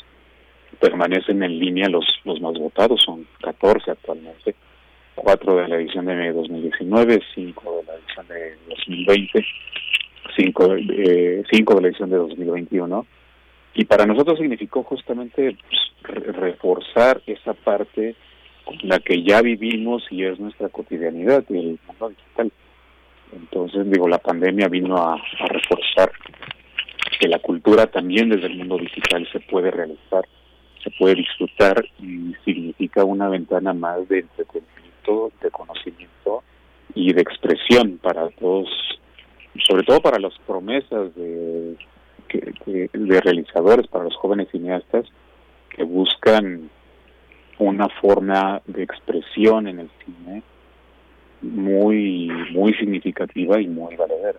Permanecen 0.79 1.43
en 1.43 1.59
línea 1.59 1.89
los 1.89 2.05
los 2.25 2.41
más 2.41 2.55
votados 2.55 3.03
son 3.05 3.27
14 3.43 3.91
actualmente 3.91 4.55
cuatro 5.23 5.57
de 5.57 5.69
la 5.69 5.77
edición 5.77 6.07
de 6.07 6.33
2019 6.33 7.21
cinco 7.35 7.81
de 7.81 7.87
la 7.87 7.95
edición 7.99 8.29
de 8.29 8.57
2020 8.69 9.47
cinco 10.37 10.75
eh, 10.77 11.43
cinco 11.51 11.75
de 11.75 11.81
la 11.83 11.89
edición 11.89 12.11
de 12.11 12.17
2021 12.17 13.07
y 13.75 13.85
para 13.85 14.07
nosotros 14.07 14.39
significó 14.39 14.83
justamente 14.83 15.57
pues, 15.69 15.81
re- 16.03 16.33
reforzar 16.33 17.21
esa 17.27 17.55
parte 17.55 18.15
con 18.65 18.77
la 18.83 18.99
que 18.99 19.23
ya 19.23 19.41
vivimos 19.43 20.03
y 20.11 20.25
es 20.25 20.39
nuestra 20.39 20.69
cotidianidad 20.69 21.45
el 21.49 21.79
mundo 21.87 22.09
digital. 22.11 22.53
Entonces 23.33 23.91
digo 23.91 24.09
la 24.09 24.19
pandemia 24.19 24.69
vino 24.69 24.97
a, 24.97 25.15
a 25.15 25.47
reforzar 25.49 26.11
que 27.21 27.29
la 27.29 27.39
cultura 27.41 27.87
también 27.87 28.29
desde 28.31 28.47
el 28.47 28.57
mundo 28.57 28.79
digital 28.79 29.29
se 29.33 29.41
puede 29.41 29.71
realizar 29.71 30.25
se 30.83 30.91
puede 30.93 31.17
disfrutar 31.17 31.85
y 32.01 32.33
significa 32.45 33.05
una 33.05 33.29
ventana 33.29 33.73
más 33.75 34.09
de 34.09 34.21
entretenimiento 34.21 34.88
de 35.41 35.51
conocimiento 35.51 36.43
y 36.95 37.13
de 37.13 37.23
expresión 37.23 37.99
para 37.99 38.29
todos 38.31 38.69
sobre 39.67 39.83
todo 39.83 40.01
para 40.01 40.19
las 40.19 40.39
promesas 40.47 41.15
de 41.17 41.77
que- 42.29 42.91
de 42.93 43.21
realizadores 43.21 43.87
para 43.87 44.05
los 44.05 44.15
jóvenes 44.17 44.49
cineastas 44.53 45.07
que 45.71 45.83
buscan 45.83 46.71
una 47.59 47.89
forma 47.89 48.61
de 48.67 48.83
expresión 48.83 49.67
en 49.67 49.81
el 49.81 49.91
cine 50.05 50.43
muy 51.41 52.31
muy 52.53 52.75
significativa 52.75 53.61
y 53.61 53.67
muy 53.67 53.97
valedera. 53.97 54.39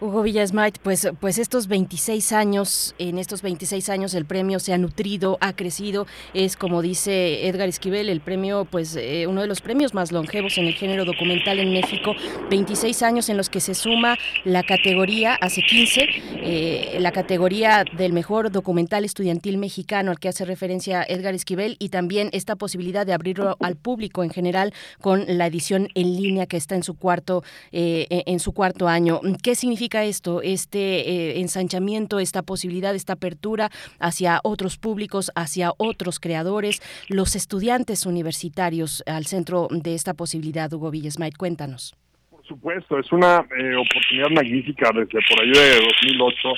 Hugo 0.00 0.22
Villasmait, 0.22 0.78
pues, 0.78 1.08
pues 1.20 1.38
estos 1.38 1.68
26 1.68 2.32
años, 2.32 2.94
en 2.98 3.18
estos 3.18 3.40
26 3.42 3.88
años 3.88 4.14
el 4.14 4.24
premio 4.24 4.58
se 4.58 4.72
ha 4.72 4.78
nutrido, 4.78 5.38
ha 5.40 5.52
crecido, 5.52 6.08
es 6.34 6.56
como 6.56 6.82
dice 6.82 7.46
Edgar 7.46 7.68
Esquivel, 7.68 8.08
el 8.08 8.20
premio, 8.20 8.64
pues 8.64 8.96
eh, 8.96 9.26
uno 9.28 9.42
de 9.42 9.46
los 9.46 9.60
premios 9.60 9.94
más 9.94 10.10
longevos 10.10 10.58
en 10.58 10.66
el 10.66 10.74
género 10.74 11.04
documental 11.04 11.60
en 11.60 11.72
México, 11.72 12.14
26 12.50 13.02
años 13.04 13.28
en 13.28 13.36
los 13.36 13.48
que 13.48 13.60
se 13.60 13.74
suma 13.74 14.18
la 14.44 14.64
categoría, 14.64 15.36
hace 15.36 15.62
15, 15.62 16.08
eh, 16.42 16.96
la 16.98 17.12
categoría 17.12 17.84
del 17.96 18.12
mejor 18.12 18.50
documental 18.50 19.04
estudiantil 19.04 19.56
mexicano 19.58 20.10
al 20.10 20.18
que 20.18 20.28
hace 20.28 20.44
referencia 20.44 21.04
Edgar 21.04 21.34
Esquivel 21.34 21.76
y 21.78 21.90
también 21.90 22.28
esta 22.32 22.56
posibilidad 22.56 23.06
de 23.06 23.12
abrirlo 23.12 23.56
al 23.60 23.76
público 23.76 24.24
en 24.24 24.30
general 24.30 24.72
con 25.00 25.24
la 25.28 25.46
edición 25.46 25.88
en 25.94 26.16
línea 26.16 26.46
que 26.46 26.56
está 26.56 26.74
en 26.74 26.82
su 26.82 26.94
cuarto, 26.94 27.44
eh, 27.70 28.06
en 28.08 28.40
su 28.40 28.52
cuarto 28.52 28.88
año. 28.88 29.01
¿Qué 29.42 29.54
significa 29.54 30.04
esto, 30.04 30.42
este 30.42 30.78
eh, 31.10 31.40
ensanchamiento, 31.40 32.18
esta 32.18 32.42
posibilidad, 32.42 32.94
esta 32.94 33.14
apertura 33.14 33.70
hacia 33.98 34.40
otros 34.42 34.78
públicos, 34.78 35.30
hacia 35.34 35.72
otros 35.78 36.20
creadores, 36.20 36.80
los 37.08 37.36
estudiantes 37.36 38.06
universitarios 38.06 39.02
al 39.06 39.26
centro 39.26 39.68
de 39.70 39.94
esta 39.94 40.14
posibilidad? 40.14 40.72
Hugo 40.72 40.90
Villasmait, 40.90 41.36
cuéntanos. 41.36 41.94
Por 42.30 42.44
supuesto, 42.44 42.98
es 42.98 43.10
una 43.12 43.46
eh, 43.56 43.76
oportunidad 43.76 44.30
magnífica 44.30 44.90
desde 44.92 45.20
por 45.28 45.40
ahí 45.40 45.52
de 45.52 45.80
2008 46.02 46.48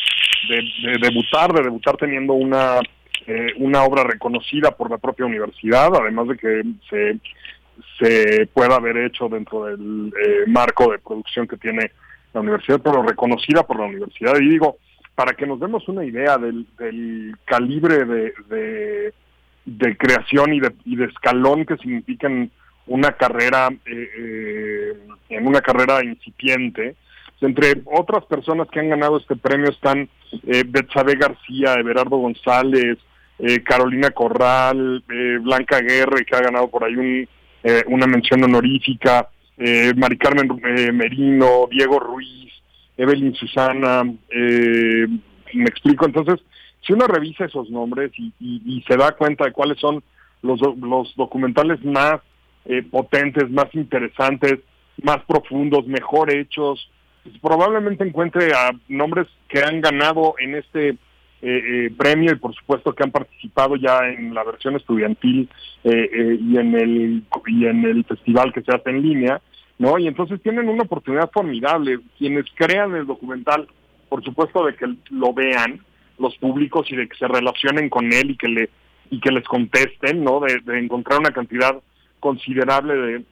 de, 0.48 0.90
de 0.90 0.98
debutar, 0.98 1.52
de 1.52 1.62
debutar 1.62 1.96
teniendo 1.96 2.32
una 2.32 2.80
eh, 3.26 3.54
una 3.56 3.84
obra 3.84 4.04
reconocida 4.04 4.70
por 4.72 4.90
la 4.90 4.98
propia 4.98 5.24
universidad, 5.24 5.88
además 5.94 6.28
de 6.28 6.36
que 6.36 6.62
se 6.90 7.18
se 7.98 8.46
pueda 8.52 8.76
haber 8.76 8.96
hecho 8.98 9.28
dentro 9.28 9.64
del 9.64 10.12
eh, 10.20 10.44
marco 10.46 10.90
de 10.92 10.98
producción 10.98 11.46
que 11.46 11.56
tiene 11.56 11.90
la 12.34 12.40
universidad, 12.40 12.80
pero 12.82 13.02
reconocida 13.02 13.62
por 13.62 13.78
la 13.78 13.86
universidad. 13.86 14.34
Y 14.40 14.48
digo, 14.48 14.76
para 15.14 15.32
que 15.34 15.46
nos 15.46 15.60
demos 15.60 15.88
una 15.88 16.04
idea 16.04 16.36
del, 16.36 16.66
calibre 17.44 18.04
de, 18.04 19.12
de, 19.64 19.96
creación 19.96 20.52
y 20.52 20.60
de, 20.60 20.74
y 20.84 20.96
de 20.96 21.06
escalón 21.06 21.64
que 21.64 21.76
significan 21.78 22.50
una 22.86 23.12
carrera, 23.12 23.68
eh, 23.86 24.08
eh, 24.18 24.92
en 25.30 25.46
una 25.46 25.60
carrera 25.62 26.04
incipiente, 26.04 26.96
entre 27.40 27.82
otras 27.84 28.24
personas 28.24 28.68
que 28.68 28.80
han 28.80 28.88
ganado 28.88 29.18
este 29.18 29.36
premio 29.36 29.70
están 29.70 30.08
eh, 30.46 30.64
Betsabe 30.66 31.14
García, 31.16 31.74
Everardo 31.74 32.16
González, 32.16 32.98
eh, 33.38 33.62
Carolina 33.62 34.10
Corral, 34.10 35.02
eh, 35.10 35.38
Blanca 35.40 35.80
Guerra, 35.80 36.22
que 36.24 36.36
ha 36.36 36.40
ganado 36.40 36.68
por 36.68 36.84
ahí 36.84 36.96
un, 36.96 37.28
eh, 37.62 37.82
una 37.88 38.06
mención 38.06 38.42
honorífica, 38.44 39.28
eh, 39.58 39.92
Mari 39.96 40.16
Carmen 40.18 40.48
eh, 40.64 40.92
Merino, 40.92 41.68
Diego 41.70 41.98
Ruiz, 41.98 42.52
Evelyn 42.96 43.34
Susana, 43.34 44.02
eh, 44.30 45.06
me 45.54 45.64
explico, 45.64 46.06
entonces, 46.06 46.40
si 46.86 46.92
uno 46.92 47.06
revisa 47.06 47.44
esos 47.46 47.70
nombres 47.70 48.12
y, 48.18 48.32
y- 48.40 48.82
se 48.86 48.96
da 48.96 49.12
cuenta 49.12 49.44
de 49.44 49.52
cuáles 49.52 49.78
son 49.78 50.02
los, 50.42 50.60
los 50.78 51.14
documentales 51.16 51.82
más 51.84 52.20
eh, 52.66 52.82
potentes, 52.82 53.50
más 53.50 53.72
interesantes, 53.74 54.58
más 55.02 55.18
profundos, 55.26 55.86
mejor 55.86 56.30
hechos, 56.32 56.90
pues 57.22 57.36
probablemente 57.38 58.04
encuentre 58.06 58.52
a 58.54 58.70
nombres 58.88 59.26
que 59.48 59.62
han 59.62 59.80
ganado 59.80 60.34
en 60.38 60.54
este 60.56 60.96
eh, 61.46 61.86
eh, 61.86 61.94
premio 61.94 62.32
y 62.32 62.36
por 62.36 62.54
supuesto 62.54 62.94
que 62.94 63.02
han 63.02 63.10
participado 63.10 63.76
ya 63.76 64.08
en 64.08 64.32
la 64.32 64.42
versión 64.44 64.76
estudiantil 64.76 65.50
eh, 65.84 66.08
eh, 66.10 66.38
y 66.40 66.56
en 66.56 66.74
el 66.74 67.22
y 67.46 67.66
en 67.66 67.84
el 67.84 68.02
festival 68.04 68.50
que 68.50 68.62
se 68.62 68.72
hace 68.72 68.88
en 68.88 69.02
línea, 69.02 69.42
¿no? 69.78 69.98
Y 69.98 70.06
entonces 70.06 70.40
tienen 70.40 70.70
una 70.70 70.84
oportunidad 70.84 71.30
formidable. 71.30 71.98
Quienes 72.16 72.46
crean 72.54 72.96
el 72.96 73.06
documental, 73.06 73.68
por 74.08 74.24
supuesto 74.24 74.64
de 74.64 74.74
que 74.74 74.86
lo 75.10 75.34
vean 75.34 75.80
los 76.18 76.34
públicos 76.38 76.90
y 76.90 76.96
de 76.96 77.08
que 77.08 77.16
se 77.18 77.28
relacionen 77.28 77.90
con 77.90 78.10
él 78.10 78.30
y 78.30 78.36
que 78.38 78.48
le 78.48 78.70
y 79.10 79.20
que 79.20 79.30
les 79.30 79.44
contesten, 79.44 80.24
¿no? 80.24 80.40
De, 80.40 80.78
encontrar 80.78 81.20
una 81.20 81.32
cantidad 81.32 81.76
considerable 82.20 82.94
de, 82.94 83.24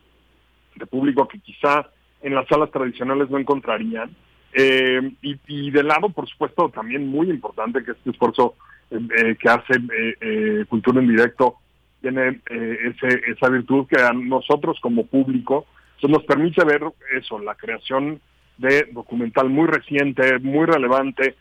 de 0.76 0.86
público 0.86 1.26
que 1.28 1.39
quizá 1.39 1.89
en 2.20 2.34
las 2.34 2.47
salas 2.47 2.70
tradicionales 2.70 3.31
no 3.31 3.39
encontrarían. 3.39 4.10
Eh, 4.55 5.12
y, 5.22 5.39
y 5.47 5.70
de 5.70 5.82
lado, 5.82 6.10
por 6.10 6.28
supuesto, 6.28 6.68
también 6.68 7.08
muy 7.08 7.31
importante 7.31 7.82
que 7.82 7.92
este 7.92 8.10
esfuerzo 8.10 8.55
eh, 8.90 8.98
eh, 9.16 9.36
que 9.36 9.48
hace 9.48 9.74
eh, 9.74 10.14
eh, 10.20 10.64
Cultura 10.68 11.00
en 11.00 11.08
Directo 11.08 11.56
tiene 12.00 12.40
eh, 12.50 12.78
ese, 12.94 13.22
esa 13.31 13.48
virtud 13.48 13.86
que 13.86 14.00
a 14.02 14.12
nosotros 14.12 14.78
como 14.81 15.06
público 15.06 15.66
pues, 16.00 16.12
nos 16.12 16.24
permite 16.24 16.64
ver 16.64 16.82
eso, 17.16 17.39
la 17.39 17.55
creación 17.55 18.20
de 18.58 18.89
documental 18.92 19.48
muy 19.48 19.66
reciente, 19.66 20.39
muy 20.40 20.66
relevante, 20.66 21.36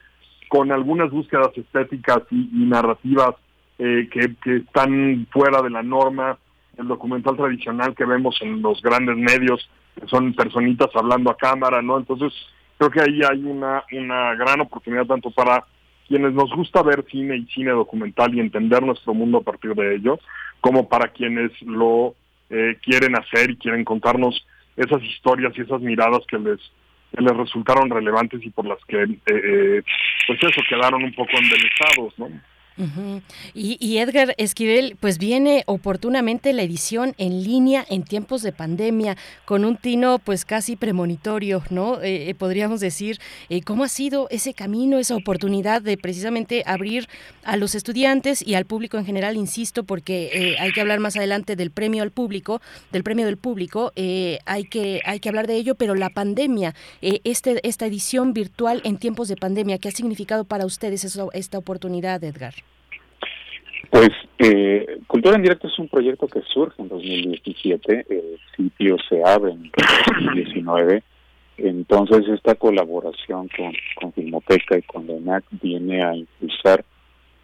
con 0.48 0.72
algunas 0.72 1.12
búsquedas 1.12 1.50
estéticas 1.58 2.20
y, 2.30 2.50
y 2.54 2.66
narrativas 2.66 3.36
que, 3.78 4.36
que 4.44 4.58
están 4.58 5.26
fuera 5.32 5.60
de 5.64 5.72
la 5.72 5.82
norma, 5.82 6.38
el 6.78 6.88
documental 6.88 7.36
tradicional 7.36 7.96
que 7.96 8.06
vemos 8.06 8.38
en 8.42 8.62
los 8.62 8.80
grandes 8.82 9.18
medios, 9.18 9.68
que 10.00 10.08
son 10.08 10.34
personitas 10.34 10.90
hablando 10.94 11.32
a 11.32 11.38
cámara, 11.38 11.82
¿no? 11.82 11.98
Entonces, 11.98 12.32
creo 12.82 12.90
que 12.90 13.02
ahí 13.02 13.22
hay 13.30 13.44
una, 13.44 13.84
una 13.92 14.34
gran 14.34 14.62
oportunidad 14.62 15.06
tanto 15.06 15.30
para 15.30 15.64
quienes 16.08 16.34
nos 16.34 16.52
gusta 16.56 16.82
ver 16.82 17.06
cine 17.12 17.38
y 17.38 17.46
cine 17.46 17.72
documental 17.72 18.34
y 18.34 18.40
entender 18.40 18.82
nuestro 18.82 19.14
mundo 19.14 19.38
a 19.38 19.44
partir 19.44 19.76
de 19.76 19.96
ello, 19.96 20.20
como 20.62 20.90
para 20.90 21.10
quienes 21.10 21.52
lo 21.62 22.16
eh, 22.50 22.78
quieren 22.82 23.16
hacer 23.16 23.52
y 23.52 23.58
quieren 23.58 23.86
contarnos 23.86 24.46
esas 24.76 25.02
historias 25.04 25.54
y 25.56 25.62
esas 25.62 25.80
miradas 25.82 26.22
que 26.28 26.40
les 26.40 26.60
que 27.16 27.22
les 27.22 27.36
resultaron 27.36 27.90
relevantes 27.90 28.44
y 28.44 28.50
por 28.50 28.66
las 28.66 28.80
que 28.86 29.04
eh, 29.04 29.20
eh, 29.28 29.84
pues 30.26 30.40
eso 30.42 30.62
quedaron 30.68 31.04
un 31.04 31.14
poco 31.14 31.32
embelesados, 31.34 32.18
¿no? 32.18 32.30
Y, 33.54 33.78
y 33.80 33.98
Edgar 33.98 34.34
Esquivel, 34.38 34.98
pues 35.00 35.18
viene 35.18 35.64
oportunamente 35.68 36.54
la 36.54 36.64
edición 36.64 37.14
en 37.18 37.44
línea 37.44 37.86
en 37.90 38.04
tiempos 38.04 38.42
de 38.42 38.52
pandemia, 38.52 39.18
con 39.46 39.66
un 39.66 39.78
tino 39.78 40.20
pues 40.20 40.46
casi 40.46 40.76
premonitorio, 40.76 41.64
¿no? 41.70 42.02
Eh, 42.02 42.30
eh, 42.30 42.36
podríamos 42.36 42.80
decir, 42.80 43.20
eh, 43.50 43.62
¿cómo 43.62 43.84
ha 43.84 43.88
sido 43.88 44.28
ese 44.30 44.54
camino, 44.54 44.98
esa 44.98 45.16
oportunidad 45.16 45.82
de 45.82 45.98
precisamente 45.98 46.64
abrir 46.66 47.08
a 47.44 47.58
los 47.58 47.76
estudiantes 47.76 48.46
y 48.46 48.56
al 48.56 48.66
público 48.66 48.98
en 48.98 49.06
general, 49.06 49.38
insisto, 49.38 49.84
porque 49.84 50.30
eh, 50.34 50.56
hay 50.60 50.72
que 50.72 50.82
hablar 50.82 51.00
más 51.00 51.16
adelante 51.16 51.56
del 51.56 51.72
premio 51.72 52.04
al 52.04 52.12
público, 52.12 52.62
del 52.92 53.04
premio 53.04 53.26
del 53.26 53.38
público, 53.38 53.92
eh, 53.96 54.40
hay, 54.46 54.64
que, 54.64 55.02
hay 55.06 55.20
que 55.20 55.30
hablar 55.30 55.48
de 55.48 55.56
ello, 55.56 55.76
pero 55.76 55.96
la 55.96 56.10
pandemia, 56.10 56.76
este, 57.02 57.68
esta 57.68 57.86
edición 57.86 58.34
virtual 58.34 58.82
en 58.84 58.98
tiempos 58.98 59.28
de 59.28 59.36
pandemia, 59.36 59.78
¿qué 59.78 59.90
ha 59.90 59.92
significado 59.92 60.46
para 60.46 60.66
ustedes 60.66 61.06
esta 61.34 61.58
oportunidad, 61.58 62.24
Edgar? 62.24 62.54
Pues 63.90 64.10
eh, 64.38 65.00
Cultura 65.08 65.36
en 65.36 65.44
Directo 65.44 65.68
es 65.68 65.78
un 65.80 65.90
proyecto 65.90 66.28
que 66.28 66.42
surge 66.42 66.82
en 66.82 66.88
2017, 66.88 68.06
el 68.10 68.40
sitio 68.56 68.98
se 69.10 69.24
abre 69.24 69.52
en 69.52 69.72
2019, 70.24 71.04
entonces 71.58 72.28
esta 72.30 72.56
colaboración 72.56 73.50
con, 73.50 73.74
con 73.96 74.14
Filmoteca 74.14 74.78
y 74.78 74.82
con 74.84 75.08
la 75.08 75.14
ENAC 75.14 75.44
viene 75.62 76.04
a 76.04 76.16
impulsar 76.16 76.86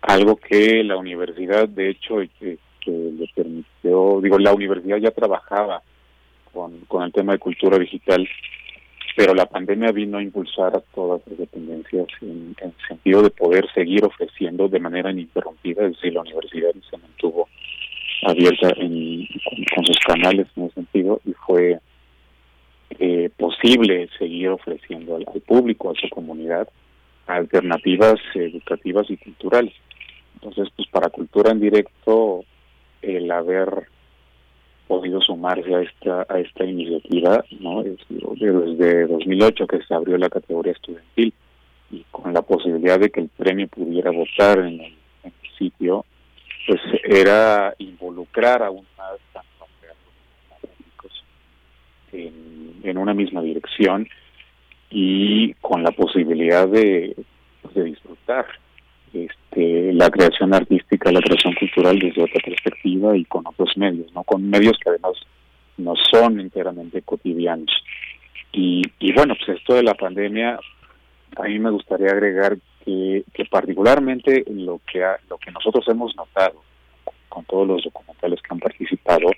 algo 0.02 0.38
que 0.38 0.84
la 0.84 0.98
universidad, 0.98 1.68
de 1.68 1.90
hecho, 1.90 2.22
eh, 2.22 2.30
que 2.40 2.58
le 2.92 3.28
permitió, 3.36 4.22
digo, 4.22 4.40
la 4.40 4.54
universidad 4.54 4.98
ya 4.98 5.12
trabajaba 5.12 5.82
con, 6.54 6.80
con 6.88 7.04
el 7.04 7.12
tema 7.12 7.34
de 7.34 7.40
cultura 7.40 7.78
digital, 7.78 8.28
pero 9.18 9.34
la 9.34 9.48
pandemia 9.48 9.92
vino 9.92 10.20
a 10.20 10.22
impulsar 10.22 10.76
a 10.76 10.80
todas 10.94 11.24
las 11.26 11.40
dependencias 11.40 12.06
en, 12.22 12.56
en 12.62 12.74
sentido 12.88 13.24
de 13.24 13.32
poder 13.32 13.66
seguir 13.74 14.06
ofreciendo 14.06 14.68
de 14.70 14.80
manera 14.80 15.10
ininterrumpida, 15.10 15.88
es 15.88 15.94
decir, 15.94 16.14
la 16.14 16.22
universidad 16.22 16.70
se 16.88 16.98
mantuvo 16.98 17.50
abierta 18.22 18.70
en, 18.78 19.28
con, 19.44 19.66
con 19.76 19.86
sus 19.88 19.98
canales 20.06 20.46
en 20.56 20.66
ese 20.66 20.76
sentido 20.76 21.20
y 21.26 21.34
fue 21.34 21.80
eh, 22.92 23.32
posible 23.36 24.08
seguir 24.20 24.50
ofreciendo 24.50 25.16
al, 25.16 25.26
al 25.34 25.42
público, 25.42 25.90
a 25.90 26.00
su 26.00 26.08
comunidad, 26.10 26.70
alternativas 27.26 28.20
educativas 28.36 29.10
y 29.10 29.18
culturales. 29.18 29.74
Entonces, 30.36 30.72
pues 30.76 30.88
para 30.90 31.10
Cultura 31.10 31.50
en 31.52 31.60
Directo, 31.60 32.46
el 33.02 33.32
haber 33.32 33.88
podido 34.88 35.22
sumarse 35.22 35.74
a 35.76 35.82
esta 35.82 36.26
a 36.30 36.40
esta 36.40 36.66
iniciativa, 36.66 37.44
¿no? 37.60 37.84
Desde 37.84 39.08
2008 39.08 39.68
que 39.68 39.82
se 39.84 39.94
abrió 39.94 40.18
la 40.18 40.30
categoría 40.30 40.74
estudiantil 40.74 41.34
y 41.92 42.04
con 42.12 42.34
la 42.34 42.42
posibilidad 42.42 43.00
de 43.00 43.10
que 43.10 43.22
el 43.22 43.30
premio 43.30 43.68
pudiera 43.68 44.12
votar 44.12 44.60
en 44.60 44.82
el, 44.82 44.94
sitio, 45.58 46.06
pues 46.68 46.80
era 47.04 47.74
involucrar 47.80 48.62
aún 48.62 48.86
más 48.96 49.18
a 49.34 49.42
académicos 50.54 51.24
en, 52.12 52.80
en 52.84 52.98
una 53.00 53.16
misma 53.16 53.42
dirección 53.42 54.08
y 54.92 55.56
con 55.56 55.82
la 55.82 55.90
posibilidad 55.90 56.68
de, 56.68 57.16
de 57.74 57.84
disfrutar 57.84 58.46
este, 59.26 59.94
la 59.94 60.10
creación 60.10 60.54
artística, 60.54 61.12
la 61.12 61.22
creación 61.22 61.54
cultural 61.56 61.98
desde 62.00 62.24
otra 62.24 62.42
perspectiva 62.44 63.16
y 63.18 63.26
con 63.26 63.46
otros 63.48 63.76
medios, 63.78 64.12
no 64.14 64.24
con 64.24 64.50
medios 64.50 64.78
que 64.84 64.90
además 64.90 65.14
no 65.78 65.94
son 66.12 66.40
enteramente 66.40 67.02
cotidianos. 67.02 67.72
Y, 68.52 68.82
y 69.00 69.14
bueno, 69.14 69.36
pues 69.36 69.58
esto 69.60 69.76
de 69.76 69.84
la 69.84 69.94
pandemia, 69.94 70.60
a 71.36 71.44
mí 71.44 71.60
me 71.60 71.70
gustaría 71.72 72.08
agregar 72.08 72.58
que, 72.86 73.24
que 73.34 73.46
particularmente 73.46 74.44
lo 74.50 74.80
que 74.92 75.04
ha- 75.04 75.20
lo 75.30 75.38
que 75.38 75.52
nosotros 75.52 75.86
hemos 75.90 76.16
notado 76.16 76.62
con 77.30 77.44
todos 77.46 77.68
los 77.68 77.84
documentales 77.84 78.42
que 78.42 78.48
han 78.54 78.60
participado 78.60 79.30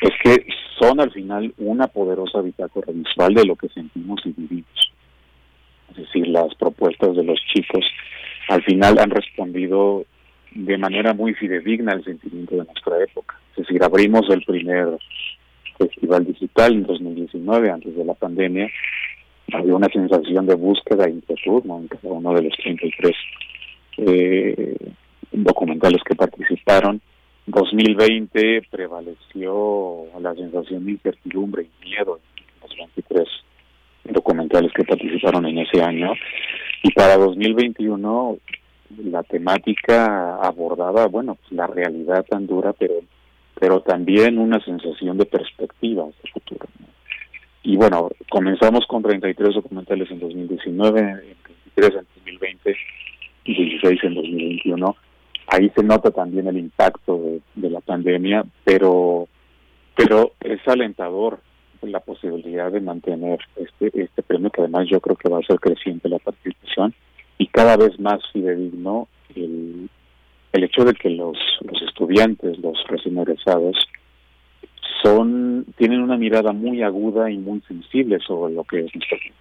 es 0.00 0.10
que 0.22 0.46
son 0.78 1.00
al 1.00 1.10
final 1.10 1.54
una 1.58 1.86
poderosa 1.86 2.40
bitácora 2.40 2.92
visual 2.92 3.34
de 3.34 3.44
lo 3.44 3.56
que 3.56 3.68
sentimos 3.68 4.20
y 4.24 4.30
vivimos. 4.36 4.92
Es 5.90 5.96
decir, 5.96 6.28
las 6.28 6.54
propuestas 6.54 7.16
de 7.16 7.24
los 7.24 7.38
chicos 7.52 7.84
al 8.48 8.62
final 8.64 8.98
han 8.98 9.10
respondido 9.10 10.04
de 10.52 10.78
manera 10.78 11.12
muy 11.12 11.34
fidedigna 11.34 11.92
al 11.92 12.04
sentimiento 12.04 12.56
de 12.56 12.64
nuestra 12.64 13.02
época. 13.02 13.38
Es 13.50 13.66
decir, 13.66 13.82
abrimos 13.82 14.28
el 14.30 14.42
primer 14.42 14.98
festival 15.78 16.24
digital 16.24 16.72
en 16.72 16.86
2019, 16.86 17.70
antes 17.70 17.96
de 17.96 18.04
la 18.04 18.14
pandemia. 18.14 18.68
Había 19.52 19.74
una 19.74 19.88
sensación 19.88 20.46
de 20.46 20.54
búsqueda 20.54 21.04
e 21.04 21.10
inquietud 21.10 21.64
¿no? 21.64 21.78
en 21.78 21.88
cada 21.88 22.08
uno 22.08 22.34
de 22.34 22.42
los 22.42 22.52
33 22.56 23.12
eh, 23.98 24.76
documentales 25.32 26.02
que 26.02 26.14
participaron. 26.14 27.00
2020 27.46 28.62
prevaleció 28.70 30.06
la 30.20 30.34
sensación 30.34 30.84
de 30.84 30.92
incertidumbre 30.92 31.62
y 31.64 31.88
miedo 31.88 32.18
en 32.36 32.60
los 32.60 32.76
23 32.76 33.28
documentales 34.12 34.72
que 34.72 34.84
participaron 34.84 35.46
en 35.46 35.58
ese 35.58 35.82
año. 35.82 36.12
Y 36.82 36.92
para 36.92 37.16
2021 37.16 38.38
la 39.04 39.22
temática 39.24 40.36
abordaba, 40.36 41.06
bueno, 41.06 41.34
pues, 41.34 41.52
la 41.52 41.66
realidad 41.66 42.24
tan 42.28 42.46
dura, 42.46 42.72
pero 42.72 42.94
pero 43.58 43.80
también 43.80 44.38
una 44.38 44.62
sensación 44.62 45.16
de 45.16 45.24
perspectiva 45.24 46.04
el 46.04 46.30
futuro. 46.30 46.66
Y 47.62 47.76
bueno, 47.76 48.10
comenzamos 48.28 48.86
con 48.86 49.02
33 49.02 49.54
documentales 49.54 50.10
en 50.10 50.20
2019, 50.20 51.00
en 51.00 51.36
23 51.74 52.00
en 52.00 52.06
2020 52.16 52.76
y 53.44 53.54
16 53.54 54.04
en 54.04 54.14
2021. 54.14 54.96
Ahí 55.48 55.72
se 55.74 55.82
nota 55.82 56.10
también 56.10 56.46
el 56.48 56.58
impacto 56.58 57.16
de, 57.16 57.40
de 57.54 57.70
la 57.70 57.80
pandemia, 57.80 58.44
pero 58.62 59.26
pero 59.96 60.32
es 60.40 60.60
alentador 60.68 61.40
la 61.82 62.00
posibilidad 62.00 62.70
de 62.72 62.80
mantener 62.80 63.38
este 63.56 63.90
este 64.02 64.22
premio 64.22 64.50
que 64.50 64.62
además 64.62 64.88
yo 64.88 65.00
creo 65.00 65.16
que 65.16 65.28
va 65.28 65.38
a 65.38 65.46
ser 65.46 65.58
creciente 65.58 66.08
la 66.08 66.18
participación 66.18 66.94
y 67.38 67.46
cada 67.48 67.76
vez 67.76 67.98
más 68.00 68.20
fidedigno 68.32 69.08
el, 69.34 69.88
el 70.52 70.64
hecho 70.64 70.84
de 70.84 70.94
que 70.94 71.10
los, 71.10 71.36
los 71.60 71.82
estudiantes, 71.82 72.58
los 72.58 72.78
recién 72.88 73.18
egresados, 73.18 73.76
son, 75.02 75.66
tienen 75.76 76.00
una 76.00 76.16
mirada 76.16 76.52
muy 76.52 76.82
aguda 76.82 77.30
y 77.30 77.36
muy 77.36 77.60
sensible 77.68 78.18
sobre 78.26 78.54
lo 78.54 78.64
que 78.64 78.80
es 78.80 78.94
nuestra 78.94 79.18
vida. 79.18 79.34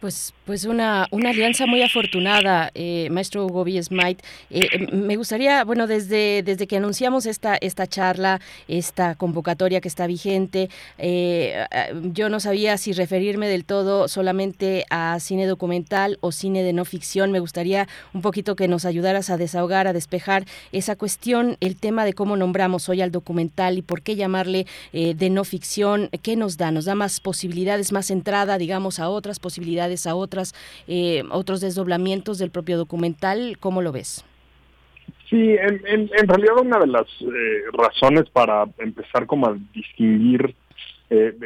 Pues, 0.00 0.34
pues 0.44 0.66
una, 0.66 1.08
una 1.10 1.30
alianza 1.30 1.66
muy 1.66 1.80
afortunada, 1.80 2.70
eh, 2.74 3.08
maestro 3.10 3.46
Hugo. 3.46 3.64
Smite. 3.66 4.22
Eh, 4.50 4.68
eh, 4.70 4.86
me 4.92 5.16
gustaría, 5.16 5.64
bueno, 5.64 5.86
desde, 5.86 6.42
desde 6.42 6.66
que 6.66 6.76
anunciamos 6.76 7.24
esta, 7.24 7.56
esta 7.56 7.86
charla, 7.86 8.40
esta 8.68 9.14
convocatoria 9.14 9.80
que 9.80 9.88
está 9.88 10.06
vigente, 10.06 10.68
eh, 10.98 11.64
yo 12.12 12.28
no 12.28 12.38
sabía 12.40 12.76
si 12.76 12.92
referirme 12.92 13.48
del 13.48 13.64
todo 13.64 14.06
solamente 14.06 14.84
a 14.90 15.18
cine 15.18 15.46
documental 15.46 16.18
o 16.20 16.30
cine 16.30 16.62
de 16.62 16.74
no 16.74 16.84
ficción. 16.84 17.32
Me 17.32 17.40
gustaría 17.40 17.88
un 18.12 18.20
poquito 18.20 18.54
que 18.54 18.68
nos 18.68 18.84
ayudaras 18.84 19.30
a 19.30 19.38
desahogar, 19.38 19.86
a 19.86 19.94
despejar 19.94 20.44
esa 20.72 20.96
cuestión, 20.96 21.56
el 21.60 21.76
tema 21.76 22.04
de 22.04 22.12
cómo 22.12 22.36
nombramos 22.36 22.90
hoy 22.90 23.00
al 23.00 23.10
documental 23.10 23.78
y 23.78 23.82
por 23.82 24.02
qué 24.02 24.16
llamarle 24.16 24.66
eh, 24.92 25.14
de 25.14 25.30
no 25.30 25.44
ficción. 25.44 26.10
¿Qué 26.22 26.36
nos 26.36 26.58
da? 26.58 26.70
¿Nos 26.70 26.84
da 26.84 26.94
más 26.94 27.20
posibilidades, 27.20 27.90
más 27.92 28.10
entrada, 28.10 28.58
digamos, 28.58 28.98
a 28.98 29.08
otras 29.08 29.38
posibilidades? 29.40 29.85
A 30.06 30.14
otras 30.14 30.54
eh, 30.88 31.22
otros 31.30 31.60
desdoblamientos 31.60 32.38
del 32.38 32.50
propio 32.50 32.76
documental. 32.76 33.56
¿Cómo 33.60 33.82
lo 33.82 33.92
ves? 33.92 34.24
Sí, 35.30 35.56
en, 35.58 36.28
realidad 36.28 36.58
una 36.60 36.78
de 36.78 36.86
las 36.86 37.06
eh, 37.20 37.62
razones 37.72 38.28
para 38.30 38.64
empezar 38.78 39.26
como 39.26 39.48
a 39.48 39.56
distinguir 39.74 40.54
eh, 41.10 41.36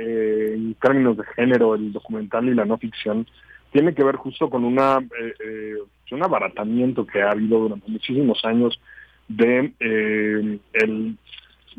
en 0.54 0.74
términos 0.74 1.16
de 1.16 1.24
género 1.36 1.74
el 1.74 1.92
documental 1.92 2.48
y 2.48 2.54
la 2.54 2.64
no 2.64 2.78
ficción 2.78 3.26
tiene 3.72 3.94
que 3.94 4.04
ver 4.04 4.16
justo 4.16 4.50
con 4.50 4.64
una 4.64 4.98
eh, 4.98 5.34
eh, 5.44 5.74
un 6.12 6.24
abaratamiento 6.24 7.06
que 7.06 7.22
ha 7.22 7.30
habido 7.30 7.60
durante 7.60 7.88
muchísimos 7.88 8.44
años 8.44 8.80
de 9.28 9.72
eh, 9.78 10.58
el 10.72 11.16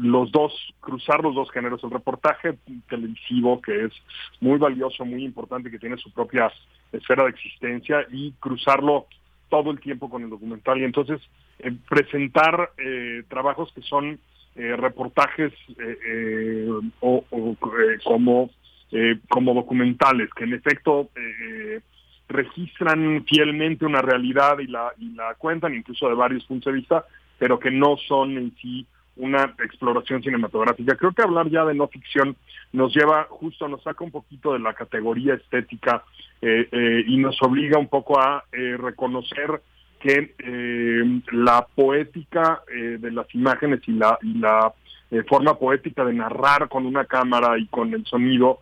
los 0.02 0.32
dos, 0.32 0.52
cruzar 0.80 1.22
los 1.22 1.36
dos 1.36 1.52
géneros, 1.52 1.84
el 1.84 1.92
reportaje 1.92 2.58
televisivo, 2.90 3.62
que 3.62 3.86
es 3.86 3.94
muy 4.40 4.58
valioso, 4.58 5.06
muy 5.06 5.24
importante, 5.24 5.70
que 5.70 5.80
tiene 5.80 5.98
su 5.98 6.12
propia 6.12 6.52
esfera 6.92 7.24
de 7.24 7.30
existencia, 7.30 8.06
y 8.12 8.32
cruzarlo 8.40 9.06
todo 9.50 9.70
el 9.72 9.80
tiempo 9.80 10.10
con 10.10 10.24
el 10.24 10.30
documental. 10.30 10.80
Y 10.80 10.86
entonces 10.86 11.22
eh, 11.60 11.72
presentar 11.88 12.72
eh, 12.78 13.24
trabajos 13.30 13.72
que 13.74 13.82
son 13.82 14.20
eh, 14.56 14.76
reportajes 14.76 15.54
eh, 15.78 16.68
o, 17.00 17.24
o 17.30 17.56
como, 18.04 18.50
como 19.30 19.54
documentales, 19.54 20.30
que 20.34 20.44
en 20.46 20.54
efecto 20.54 21.10
registran 22.28 23.24
fielmente 23.26 23.86
una 23.86 24.02
realidad 24.02 24.60
y 24.60 24.68
la, 24.68 24.92
y 24.98 25.14
la 25.14 25.36
cuentan, 25.36 25.76
incluso 25.76 26.10
de 26.10 26.16
varios 26.16 26.46
puntos 26.46 26.74
de 26.74 26.80
vista, 26.80 27.06
pero 27.38 27.60
que 27.60 27.72
no 27.72 27.98
son 28.08 28.38
en 28.38 28.56
sí 28.58 28.86
una 29.18 29.56
exploración 29.64 30.24
cinematográfica. 30.24 30.96
Creo 30.96 31.12
que 31.12 31.22
hablar 31.22 31.50
ya 31.50 31.66
de 31.66 31.74
no 31.74 31.88
ficción 31.88 32.36
nos 32.74 32.96
lleva 32.96 33.28
justo, 33.30 33.68
nos 33.68 33.84
saca 33.84 34.04
un 34.04 34.12
poquito 34.12 34.54
de 34.54 34.60
la 34.60 34.74
categoría 34.74 35.34
estética 35.34 36.04
eh, 36.42 36.68
eh, 36.72 37.04
y 37.06 37.18
nos 37.18 37.42
obliga 37.42 37.78
un 37.78 37.88
poco 37.88 38.20
a 38.20 38.44
eh, 38.52 38.78
reconocer 38.78 39.62
que 40.02 40.34
eh, 40.40 41.22
la 41.32 41.66
poética 41.76 42.62
eh, 42.74 42.98
de 43.00 43.12
las 43.12 43.34
imágenes 43.36 43.82
y 43.88 43.92
la, 43.92 44.18
y 44.22 44.34
la 44.40 44.74
eh, 45.12 45.24
forma 45.28 45.58
poética 45.58 46.04
de 46.04 46.14
narrar 46.14 46.68
con 46.70 46.86
una 46.86 47.06
cámara 47.06 47.58
y 47.58 47.68
con 47.68 47.94
el 47.94 48.06
sonido 48.06 48.60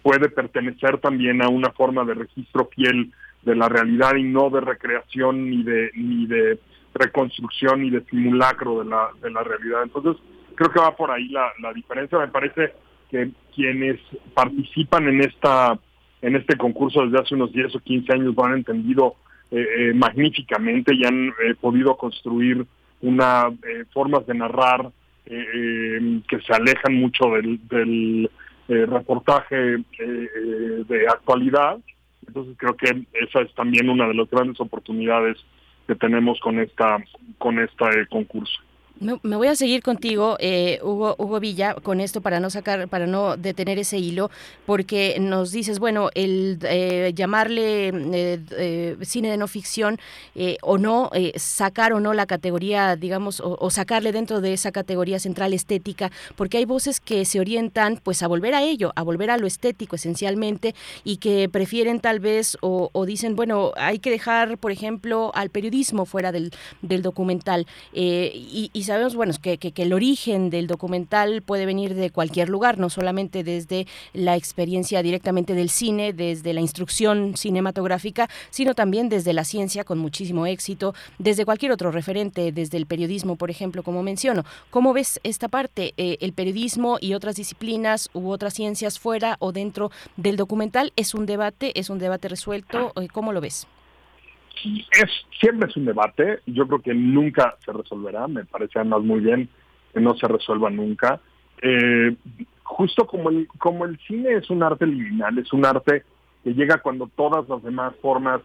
puede 0.00 0.28
pertenecer 0.28 0.98
también 0.98 1.42
a 1.42 1.48
una 1.48 1.72
forma 1.72 2.04
de 2.04 2.14
registro 2.14 2.68
fiel 2.72 3.10
de 3.42 3.56
la 3.56 3.68
realidad 3.68 4.14
y 4.14 4.22
no 4.22 4.48
de 4.48 4.60
recreación 4.60 5.50
ni 5.50 5.64
de 5.64 5.90
ni 5.96 6.26
de 6.26 6.60
reconstrucción 6.94 7.82
ni 7.82 7.90
de 7.90 8.04
simulacro 8.04 8.82
de 8.82 8.90
la, 8.90 9.08
de 9.20 9.30
la 9.30 9.42
realidad. 9.42 9.82
Entonces, 9.82 10.16
creo 10.54 10.70
que 10.70 10.80
va 10.80 10.96
por 10.96 11.10
ahí 11.10 11.28
la, 11.28 11.52
la 11.60 11.72
diferencia. 11.72 12.18
Me 12.18 12.28
parece 12.28 12.72
que 13.10 13.30
quienes 13.54 14.00
participan 14.34 15.08
en 15.08 15.20
esta 15.20 15.78
en 16.22 16.36
este 16.36 16.56
concurso 16.56 17.04
desde 17.04 17.22
hace 17.22 17.34
unos 17.34 17.52
10 17.52 17.76
o 17.76 17.80
15 17.80 18.12
años 18.14 18.34
lo 18.34 18.44
han 18.46 18.54
entendido 18.54 19.16
eh, 19.50 19.66
eh, 19.78 19.94
magníficamente 19.94 20.94
y 20.94 21.04
han 21.04 21.28
eh, 21.28 21.54
podido 21.60 21.96
construir 21.96 22.66
una 23.02 23.48
eh, 23.48 23.84
formas 23.92 24.26
de 24.26 24.34
narrar 24.34 24.90
que 25.26 26.40
se 26.46 26.52
alejan 26.52 26.96
mucho 26.96 27.24
del, 27.30 27.58
del 27.66 28.30
reportaje 28.68 29.56
de 29.96 31.08
actualidad. 31.08 31.78
Entonces 32.26 32.54
creo 32.58 32.76
que 32.76 33.06
esa 33.14 33.40
es 33.40 33.54
también 33.54 33.88
una 33.88 34.06
de 34.06 34.12
las 34.12 34.28
grandes 34.28 34.60
oportunidades 34.60 35.38
que 35.86 35.94
tenemos 35.94 36.40
con 36.40 36.58
esta 36.60 36.98
con 37.38 37.58
este 37.58 38.06
concurso. 38.10 38.63
Me, 39.00 39.18
voy 39.36 39.48
a 39.48 39.56
seguir 39.56 39.82
contigo, 39.82 40.36
eh, 40.38 40.78
Hugo, 40.80 41.16
Hugo 41.18 41.40
Villa, 41.40 41.74
con 41.74 42.00
esto 42.00 42.20
para 42.20 42.38
no 42.38 42.48
sacar, 42.48 42.86
para 42.86 43.08
no 43.08 43.36
detener 43.36 43.76
ese 43.80 43.98
hilo, 43.98 44.30
porque 44.66 45.16
nos 45.18 45.50
dices, 45.50 45.80
bueno, 45.80 46.10
el 46.14 46.60
eh, 46.62 47.12
llamarle 47.12 47.88
eh, 47.88 48.40
eh, 48.52 48.96
cine 49.02 49.30
de 49.30 49.36
no 49.36 49.48
ficción 49.48 49.98
eh, 50.36 50.58
o 50.62 50.78
no, 50.78 51.10
sacar 51.34 51.92
o 51.92 51.98
no 51.98 52.14
la 52.14 52.26
categoría, 52.26 52.94
digamos, 52.94 53.42
o, 53.44 53.68
sacarle 53.68 54.12
dentro 54.12 54.40
de 54.40 54.52
esa 54.52 54.70
categoría 54.70 55.18
central 55.18 55.54
estética, 55.54 56.12
porque 56.36 56.58
hay 56.58 56.64
voces 56.64 57.00
que 57.00 57.24
se 57.24 57.40
orientan, 57.40 58.00
pues, 58.00 58.22
a 58.22 58.28
volver 58.28 58.54
a 58.54 58.62
ello, 58.62 58.92
a 58.94 59.02
volver 59.02 59.30
a 59.32 59.38
lo 59.38 59.48
estético 59.48 59.96
esencialmente, 59.96 60.72
y 61.02 61.16
que 61.16 61.48
prefieren 61.48 61.98
tal 61.98 62.20
vez 62.20 62.56
o, 62.60 62.90
dicen, 63.06 63.34
bueno, 63.34 63.72
hay 63.76 63.98
que 63.98 64.10
dejar, 64.10 64.56
por 64.56 64.70
ejemplo, 64.70 65.32
al 65.34 65.50
periodismo 65.50 66.06
fuera 66.06 66.30
del, 66.30 66.52
del 66.80 67.02
documental, 67.02 67.66
eh, 67.92 68.30
y, 68.34 68.83
sabemos, 68.84 69.14
bueno, 69.14 69.32
que, 69.40 69.58
que, 69.58 69.72
que 69.72 69.82
el 69.82 69.92
origen 69.92 70.50
del 70.50 70.66
documental 70.66 71.42
puede 71.42 71.66
venir 71.66 71.94
de 71.94 72.10
cualquier 72.10 72.48
lugar, 72.48 72.78
no 72.78 72.90
solamente 72.90 73.42
desde 73.44 73.86
la 74.12 74.36
experiencia 74.36 75.02
directamente 75.02 75.54
del 75.54 75.70
cine, 75.70 76.12
desde 76.12 76.52
la 76.52 76.60
instrucción 76.60 77.36
cinematográfica, 77.36 78.28
sino 78.50 78.74
también 78.74 79.08
desde 79.08 79.32
la 79.32 79.44
ciencia 79.44 79.84
con 79.84 79.98
muchísimo 79.98 80.46
éxito, 80.46 80.94
desde 81.18 81.44
cualquier 81.44 81.72
otro 81.72 81.90
referente, 81.90 82.52
desde 82.52 82.76
el 82.76 82.86
periodismo, 82.86 83.36
por 83.36 83.50
ejemplo, 83.50 83.82
como 83.82 84.02
menciono. 84.02 84.44
¿Cómo 84.70 84.92
ves 84.92 85.20
esta 85.22 85.48
parte, 85.48 85.94
eh, 85.96 86.18
el 86.20 86.32
periodismo 86.32 86.98
y 87.00 87.14
otras 87.14 87.36
disciplinas 87.36 88.10
u 88.12 88.30
otras 88.30 88.54
ciencias 88.54 88.98
fuera 88.98 89.36
o 89.38 89.52
dentro 89.52 89.90
del 90.16 90.36
documental? 90.36 90.92
¿Es 90.96 91.14
un 91.14 91.26
debate? 91.26 91.78
¿Es 91.78 91.90
un 91.90 91.98
debate 91.98 92.28
resuelto? 92.28 92.92
¿Cómo 93.12 93.32
lo 93.32 93.40
ves? 93.40 93.66
Es 94.64 95.10
siempre 95.40 95.68
es 95.68 95.76
un 95.76 95.84
debate. 95.84 96.40
Yo 96.46 96.66
creo 96.66 96.80
que 96.80 96.94
nunca 96.94 97.56
se 97.64 97.72
resolverá. 97.72 98.28
Me 98.28 98.44
parece 98.44 98.78
además 98.78 99.02
muy 99.02 99.20
bien 99.20 99.48
que 99.92 100.00
no 100.00 100.14
se 100.16 100.28
resuelva 100.28 100.70
nunca. 100.70 101.20
Eh, 101.62 102.14
justo 102.62 103.06
como 103.06 103.30
el 103.30 103.46
como 103.58 103.84
el 103.84 103.98
cine 104.06 104.34
es 104.34 104.50
un 104.50 104.62
arte 104.62 104.86
liminal 104.86 105.38
es 105.38 105.52
un 105.52 105.64
arte 105.64 106.02
que 106.42 106.54
llega 106.54 106.78
cuando 106.78 107.08
todas 107.14 107.48
las 107.48 107.62
demás 107.62 107.94
formas 108.02 108.40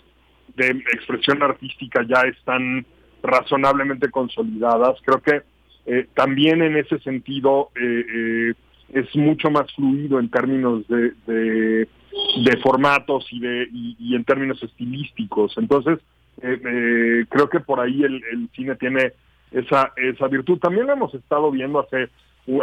de 0.55 0.67
expresión 0.93 1.41
artística 1.43 2.03
ya 2.07 2.21
están 2.21 2.85
razonablemente 3.21 4.09
consolidadas. 4.09 4.97
Creo 5.03 5.21
que 5.21 5.41
eh, 5.85 6.07
también 6.15 6.61
en 6.61 6.77
ese 6.77 6.99
sentido 6.99 7.69
eh, 7.75 8.05
eh, 8.13 8.53
es 8.93 9.15
mucho 9.15 9.49
más 9.49 9.71
fluido 9.73 10.19
en 10.19 10.29
términos 10.29 10.87
de, 10.87 11.13
de, 11.27 11.87
de 12.43 12.57
formatos 12.57 13.27
y 13.31 13.39
de 13.39 13.67
y, 13.71 13.95
y 13.99 14.15
en 14.15 14.23
términos 14.23 14.61
estilísticos. 14.63 15.57
Entonces 15.57 15.99
eh, 16.41 16.59
eh, 16.63 17.25
creo 17.29 17.49
que 17.49 17.59
por 17.59 17.79
ahí 17.79 18.03
el, 18.03 18.49
cine 18.55 18.75
tiene 18.75 19.13
esa 19.51 19.91
esa 19.97 20.27
virtud. 20.27 20.59
También 20.59 20.87
lo 20.87 20.93
hemos 20.93 21.13
estado 21.13 21.51
viendo 21.51 21.79
hace 21.79 22.09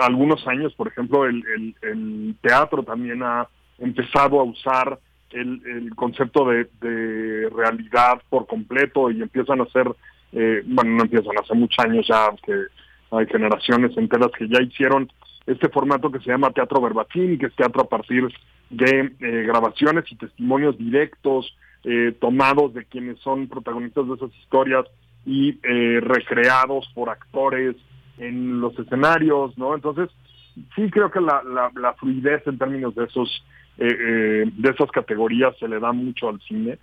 algunos 0.01 0.47
años 0.49 0.75
por 0.75 0.89
ejemplo 0.89 1.27
el, 1.27 1.45
el, 1.83 2.35
teatro 2.41 2.83
también 2.83 3.23
ha 3.23 3.47
empezado 3.79 4.41
a 4.41 4.45
usar 4.45 4.99
el, 5.31 5.63
el 5.65 5.95
concepto 5.95 6.49
de, 6.49 6.69
de 6.81 7.49
realidad 7.51 8.21
por 8.29 8.47
completo 8.47 9.11
y 9.11 9.23
empiezan 9.23 9.61
a 9.61 9.65
hacer 9.65 9.87
eh, 10.33 10.63
bueno 10.67 10.91
no 10.91 11.03
empiezan 11.03 11.39
hace 11.41 11.55
muchos 11.55 11.85
años 11.85 12.05
ya 12.09 12.31
que 12.45 12.65
hay 13.13 13.27
generaciones 13.27 13.97
enteras 13.97 14.33
que 14.37 14.49
ya 14.49 14.61
hicieron 14.61 15.09
este 15.47 15.69
formato 15.69 16.11
que 16.11 16.21
se 16.21 16.31
llama 16.31 16.51
teatro 16.51 16.81
verbatim, 16.81 17.39
que 17.39 17.47
es 17.47 17.55
teatro 17.55 17.83
a 17.83 17.89
partir 17.89 18.27
de 18.71 19.13
eh, 19.21 19.43
grabaciones 19.47 20.05
y 20.11 20.17
testimonios 20.17 20.77
directos 20.77 21.57
eh, 21.85 22.13
tomados 22.21 22.75
de 22.75 22.85
quienes 22.85 23.19
son 23.21 23.47
protagonistas 23.47 24.09
de 24.09 24.15
esas 24.15 24.35
historias 24.35 24.87
y 25.25 25.59
eh, 25.63 26.01
recreados 26.01 26.89
por 26.95 27.11
actores 27.11 27.77
en 28.19 28.61
los 28.61 28.79
escenarios, 28.79 29.57
¿no? 29.57 29.75
Entonces, 29.75 30.09
sí 30.75 30.91
creo 30.91 31.11
que 31.11 31.21
la, 31.21 31.43
la, 31.43 31.71
la 31.75 31.93
fluidez 31.95 32.47
en 32.47 32.59
términos 32.59 32.95
de 32.95 33.05
esos 33.05 33.45
eh, 33.79 33.87
eh, 33.89 34.45
de 34.57 34.71
esas 34.71 34.91
categorías 34.91 35.57
se 35.59 35.69
le 35.69 35.79
da 35.79 35.93
mucho 35.93 36.29
al 36.29 36.41
cine. 36.41 36.79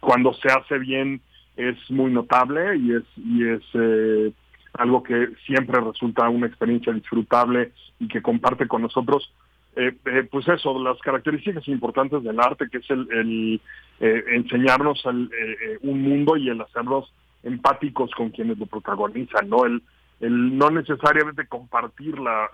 Cuando 0.00 0.32
se 0.34 0.48
hace 0.48 0.78
bien 0.78 1.20
es 1.56 1.76
muy 1.90 2.10
notable 2.10 2.76
y 2.78 2.92
es 2.94 3.02
y 3.16 3.46
es 3.46 4.32
algo 4.74 5.02
que 5.02 5.28
siempre 5.46 5.80
resulta 5.80 6.28
una 6.28 6.46
experiencia 6.46 6.92
disfrutable 6.92 7.72
y 7.98 8.08
que 8.08 8.22
comparte 8.22 8.66
con 8.66 8.82
nosotros. 8.82 9.32
Eh, 9.76 9.94
eh, 10.06 10.28
pues 10.30 10.48
eso, 10.48 10.82
las 10.82 10.98
características 10.98 11.66
importantes 11.68 12.22
del 12.24 12.40
arte, 12.40 12.68
que 12.70 12.78
es 12.78 12.90
el, 12.90 13.06
el 13.12 13.60
eh, 14.00 14.24
enseñarnos 14.32 15.04
el, 15.04 15.30
eh, 15.32 15.56
eh, 15.62 15.78
un 15.82 16.02
mundo 16.02 16.36
y 16.36 16.48
el 16.48 16.60
hacernos 16.60 17.12
empáticos 17.42 18.10
con 18.12 18.30
quienes 18.30 18.58
lo 18.58 18.66
protagonizan, 18.66 19.48
¿no? 19.48 19.64
El, 19.64 19.82
el 20.20 20.58
no 20.58 20.70
necesariamente 20.70 21.46
compartir 21.46 22.18
la, 22.18 22.48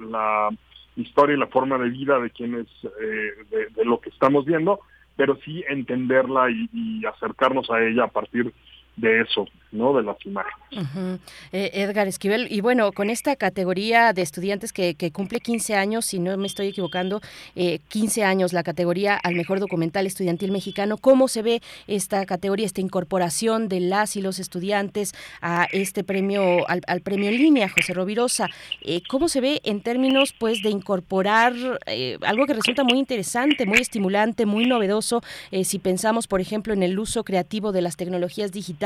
historia 0.97 1.37
y 1.37 1.39
la 1.39 1.49
forma 1.49 1.77
de 1.77 1.91
vida 1.91 2.19
de 2.19 2.31
quienes, 2.31 2.67
eh, 2.85 3.45
de, 3.51 3.67
de 3.75 3.85
lo 3.85 4.01
que 4.01 4.09
estamos 4.09 4.47
viendo, 4.47 4.81
pero 5.15 5.37
sí 5.45 5.63
entenderla 5.69 6.51
y, 6.51 6.71
y 6.73 7.05
acercarnos 7.05 7.71
a 7.71 7.83
ella 7.83 8.05
a 8.05 8.09
partir 8.09 8.45
de 8.45 8.53
eso, 9.03 9.47
¿no? 9.73 9.93
De 9.95 10.03
las 10.03 10.17
imágenes. 10.25 11.21
Eh, 11.53 11.71
Edgar 11.75 12.09
Esquivel, 12.09 12.49
y 12.51 12.61
bueno, 12.61 12.93
con 12.93 13.11
esta 13.11 13.37
categoría 13.37 14.13
de 14.13 14.23
estudiantes 14.23 14.73
que, 14.73 14.95
que 14.95 15.11
cumple 15.11 15.41
15 15.41 15.75
años, 15.75 16.07
si 16.07 16.19
no 16.19 16.37
me 16.37 16.47
estoy 16.47 16.69
equivocando, 16.69 17.21
eh, 17.55 17.81
15 17.89 18.25
años 18.25 18.53
la 18.53 18.63
categoría 18.63 19.17
al 19.17 19.35
mejor 19.35 19.61
documental 19.61 20.07
estudiantil 20.07 20.51
mexicano, 20.51 20.97
¿cómo 20.97 21.29
se 21.29 21.43
ve 21.43 21.63
esta 21.87 22.25
categoría, 22.25 22.65
esta 22.65 22.81
incorporación 22.81 23.69
de 23.69 23.81
las 23.81 24.17
y 24.17 24.23
los 24.23 24.39
estudiantes 24.39 25.15
a 25.43 25.67
este 25.73 26.05
premio, 26.05 26.69
al, 26.69 26.81
al 26.87 27.03
premio 27.03 27.29
en 27.29 27.37
línea, 27.37 27.69
José 27.69 27.93
Rovirosa? 27.93 28.49
Eh, 28.81 29.03
¿Cómo 29.09 29.29
se 29.29 29.41
ve 29.41 29.61
en 29.65 29.83
términos 29.83 30.35
pues 30.39 30.63
de 30.63 30.71
incorporar 30.71 31.53
eh, 31.87 32.19
algo 32.23 32.47
que 32.47 32.55
resulta 32.55 32.83
muy 32.83 32.99
interesante, 32.99 33.67
muy 33.67 33.79
estimulante, 33.79 34.47
muy 34.47 34.67
novedoso, 34.67 35.23
si 35.65 35.79
pensamos, 35.79 36.27
por 36.27 36.41
ejemplo, 36.41 36.73
en 36.73 36.83
el 36.83 36.99
uso 36.99 37.25
creativo 37.25 37.73
de 37.73 37.83
las 37.83 37.97
tecnologías 37.97 38.53
digitales 38.53 38.86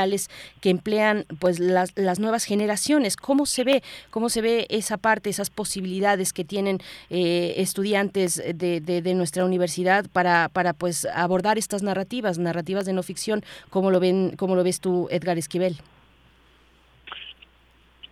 que 0.60 0.70
emplean 0.70 1.24
pues 1.38 1.58
las, 1.58 1.94
nuevas 2.20 2.44
generaciones. 2.44 3.16
¿Cómo 3.16 3.46
se 3.46 3.64
ve? 3.64 3.82
¿Cómo 4.10 4.28
se 4.28 4.42
ve 4.42 4.66
esa 4.70 4.96
parte, 4.96 5.30
esas 5.30 5.50
posibilidades 5.50 6.32
que 6.32 6.44
tienen 6.44 6.78
eh, 7.10 7.54
estudiantes 7.56 8.42
de, 8.54 8.80
de, 8.80 9.14
nuestra 9.14 9.44
universidad 9.44 10.06
para, 10.12 10.48
para 10.48 10.72
pues 10.72 11.06
abordar 11.06 11.58
estas 11.58 11.82
narrativas, 11.82 12.38
narrativas 12.38 12.86
de 12.86 12.92
no 12.92 13.02
ficción? 13.02 13.42
¿Cómo 13.70 13.90
lo 13.90 14.00
ven, 14.00 14.36
cómo 14.36 14.54
lo 14.54 14.64
ves 14.64 14.80
tú, 14.80 15.08
Edgar 15.10 15.38
Esquivel? 15.38 15.76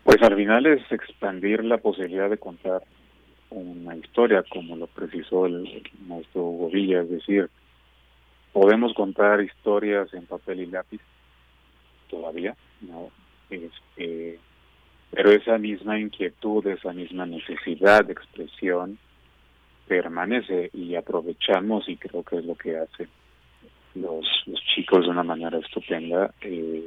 Pues 0.05 0.23
al 0.23 0.36
final 0.36 0.65
es 0.65 0.91
expandir 0.91 1.62
la 1.65 1.76
posibilidad 1.76 2.31
de 2.31 2.39
contar 2.39 2.83
una 3.50 3.97
historia, 3.97 4.42
como 4.49 4.76
lo 4.76 4.86
precisó 4.86 5.47
el, 5.47 5.83
maestro 6.07 6.70
es 6.73 7.10
decir, 7.10 7.50
podemos 8.52 8.94
contar 8.94 9.41
historias 9.41 10.12
en 10.15 10.26
papel 10.26 10.60
y 10.60 10.67
lápiz 10.67 11.00
todavía, 12.09 12.57
¿no? 12.81 13.11
Este, 13.51 14.39
pero 15.11 15.31
esa 15.31 15.59
misma 15.59 15.99
inquietud, 15.99 16.67
esa 16.67 16.93
misma 16.93 17.27
necesidad 17.27 18.05
de 18.05 18.12
expresión 18.12 18.99
permanece 19.87 20.70
y 20.75 20.95
aprovechamos 20.95 21.89
y 21.89 21.97
creo 21.97 22.23
que 22.23 22.39
es 22.39 22.45
lo 22.45 22.55
que 22.55 22.77
hacen 22.77 23.09
los, 23.95 24.27
chicos 24.75 25.05
de 25.05 25.11
una 25.11 25.23
manera 25.23 25.59
estupenda, 25.59 26.33
eh, 26.43 26.87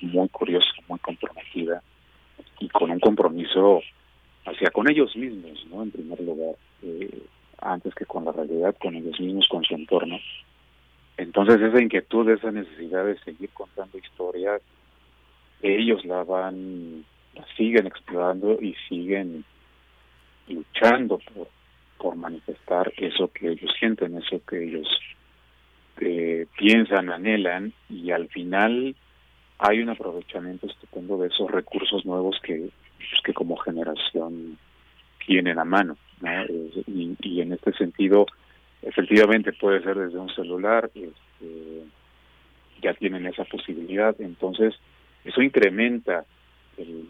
muy 0.00 0.28
curiosa, 0.28 0.68
muy 0.88 0.98
comprometida 0.98 1.82
y 2.58 2.68
con 2.68 2.90
un 2.90 3.00
compromiso 3.00 3.82
hacia 4.44 4.70
con 4.70 4.90
ellos 4.90 5.14
mismos, 5.16 5.64
¿no? 5.70 5.82
En 5.82 5.90
primer 5.90 6.20
lugar, 6.20 6.56
eh, 6.82 7.22
antes 7.58 7.94
que 7.94 8.06
con 8.06 8.24
la 8.24 8.32
realidad, 8.32 8.74
con 8.80 8.96
ellos 8.96 9.18
mismos, 9.20 9.46
con 9.48 9.62
su 9.62 9.74
entorno. 9.74 10.18
Entonces 11.22 11.60
esa 11.60 11.80
inquietud, 11.80 12.28
esa 12.28 12.50
necesidad 12.50 13.04
de 13.04 13.16
seguir 13.20 13.50
contando 13.50 13.96
historias, 13.96 14.60
ellos 15.62 16.04
la 16.04 16.24
van, 16.24 17.04
la 17.34 17.46
siguen 17.56 17.86
explorando 17.86 18.58
y 18.60 18.74
siguen 18.88 19.44
luchando 20.48 21.20
por, 21.98 22.16
manifestar 22.16 22.92
eso 22.96 23.30
que 23.32 23.50
ellos 23.50 23.70
sienten, 23.78 24.16
eso 24.16 24.40
que 24.44 24.64
ellos 24.64 24.88
eh, 26.00 26.46
piensan, 26.58 27.10
anhelan 27.10 27.72
y 27.88 28.10
al 28.10 28.26
final 28.28 28.96
hay 29.58 29.80
un 29.80 29.90
aprovechamiento 29.90 30.66
estupendo 30.66 31.16
de 31.18 31.28
esos 31.28 31.48
recursos 31.48 32.04
nuevos 32.04 32.40
que, 32.42 32.70
pues, 32.96 33.22
que 33.24 33.32
como 33.32 33.56
generación 33.56 34.58
tienen 35.24 35.60
a 35.60 35.64
mano. 35.64 35.96
¿no? 36.20 36.42
Eh, 36.42 36.82
y 36.88 37.40
en 37.40 37.52
este 37.52 37.72
sentido, 37.74 38.26
efectivamente 38.82 39.52
puede 39.52 39.82
ser 39.82 39.96
desde 39.96 40.18
un 40.18 40.28
celular, 40.30 40.90
este, 40.94 41.84
ya 42.82 42.94
tienen 42.94 43.26
esa 43.26 43.44
posibilidad, 43.44 44.14
entonces 44.20 44.74
eso 45.24 45.40
incrementa 45.40 46.24
el, 46.76 47.06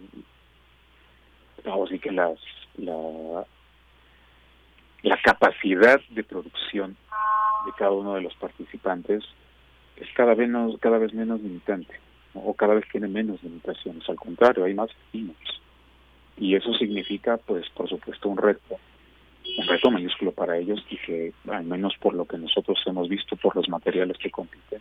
vamos 1.64 1.90
a 1.90 1.92
decir 1.92 2.12
las, 2.12 2.38
la, 2.76 3.46
capacidad 5.24 6.00
de 6.10 6.24
producción 6.24 6.96
de 7.64 7.72
cada 7.78 7.92
uno 7.92 8.14
de 8.14 8.22
los 8.22 8.34
participantes 8.34 9.22
es 9.96 10.08
cada 10.14 10.34
vez 10.34 10.48
menos, 10.48 10.78
cada 10.80 10.98
vez 10.98 11.14
menos 11.14 11.40
limitante 11.40 11.94
o 12.34 12.54
cada 12.54 12.74
vez 12.74 12.84
tiene 12.90 13.08
menos 13.08 13.42
limitaciones. 13.42 14.08
Al 14.08 14.16
contrario 14.16 14.64
hay 14.64 14.74
más 14.74 14.90
estímulos 14.90 15.62
y 16.36 16.56
eso 16.56 16.74
significa 16.74 17.36
pues 17.36 17.68
por 17.70 17.88
supuesto 17.88 18.28
un 18.28 18.38
reto 18.38 18.78
un 19.58 19.66
reto 19.66 19.90
mayúsculo 19.90 20.32
para 20.32 20.56
ellos 20.56 20.84
y 20.90 20.96
que 20.96 21.32
al 21.50 21.64
menos 21.64 21.94
por 22.00 22.14
lo 22.14 22.24
que 22.24 22.38
nosotros 22.38 22.78
hemos 22.86 23.08
visto 23.08 23.36
por 23.36 23.56
los 23.56 23.68
materiales 23.68 24.16
que 24.18 24.30
compiten 24.30 24.80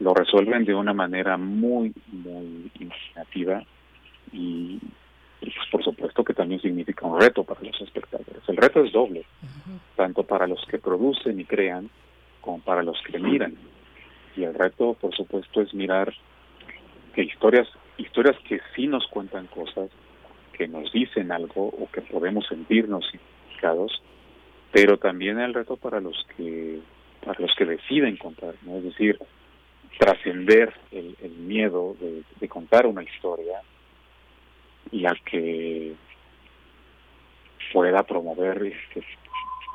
lo 0.00 0.14
resuelven 0.14 0.64
de 0.64 0.74
una 0.74 0.92
manera 0.92 1.36
muy 1.36 1.92
muy 2.08 2.70
imaginativa 2.78 3.62
y, 4.32 4.78
y, 5.40 5.50
pues 5.50 5.68
por 5.70 5.84
supuesto 5.84 6.24
que 6.24 6.34
también 6.34 6.60
significa 6.60 7.06
un 7.06 7.20
reto 7.20 7.44
para 7.44 7.60
los 7.60 7.78
espectadores. 7.80 8.42
El 8.48 8.56
reto 8.56 8.82
es 8.84 8.92
doble 8.92 9.24
tanto 9.96 10.22
para 10.22 10.46
los 10.46 10.64
que 10.66 10.78
producen 10.78 11.38
y 11.38 11.44
crean 11.44 11.90
como 12.40 12.60
para 12.60 12.82
los 12.82 13.00
que 13.02 13.18
miran. 13.18 13.54
Y 14.36 14.44
el 14.44 14.54
reto 14.54 14.94
por 14.94 15.14
supuesto 15.14 15.60
es 15.60 15.74
mirar 15.74 16.12
que 17.14 17.22
historias 17.22 17.68
historias 17.98 18.36
que 18.48 18.60
sí 18.74 18.86
nos 18.86 19.06
cuentan 19.08 19.46
cosas 19.48 19.90
que 20.54 20.66
nos 20.66 20.90
dicen 20.92 21.30
algo 21.32 21.66
o 21.66 21.88
que 21.92 22.00
podemos 22.00 22.46
sentirnos 22.46 23.04
pero 24.72 24.98
también 24.98 25.38
el 25.38 25.54
reto 25.54 25.76
para 25.76 26.00
los 26.00 26.26
que 26.36 26.80
para 27.24 27.38
los 27.40 27.54
que 27.56 27.64
deciden 27.64 28.16
contar 28.16 28.54
no 28.62 28.78
es 28.78 28.84
decir 28.84 29.18
trascender 29.98 30.72
el, 30.90 31.16
miedo 31.38 31.96
de, 32.00 32.48
contar 32.48 32.86
una 32.86 33.02
historia 33.02 33.60
y 34.90 35.04
al 35.06 35.20
que 35.22 35.94
pueda 37.72 38.02
promover 38.02 38.62
este, 38.64 39.04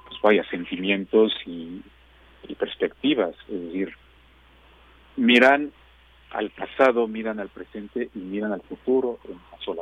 pues 0.07 0.22
vaya 0.22 0.43
sentimientos 0.49 1.33
y, 1.45 1.82
y 2.48 2.56
perspectivas. 2.56 3.35
Es 3.48 3.61
decir 3.61 3.93
miran 5.16 5.72
al 6.32 6.49
pasado 6.49 7.07
miran 7.07 7.40
al 7.40 7.49
presente 7.49 8.09
y 8.14 8.19
miran 8.19 8.51
al 8.51 8.61
futuro 8.61 9.19
en 9.25 9.32
una 9.32 9.64
sola 9.64 9.82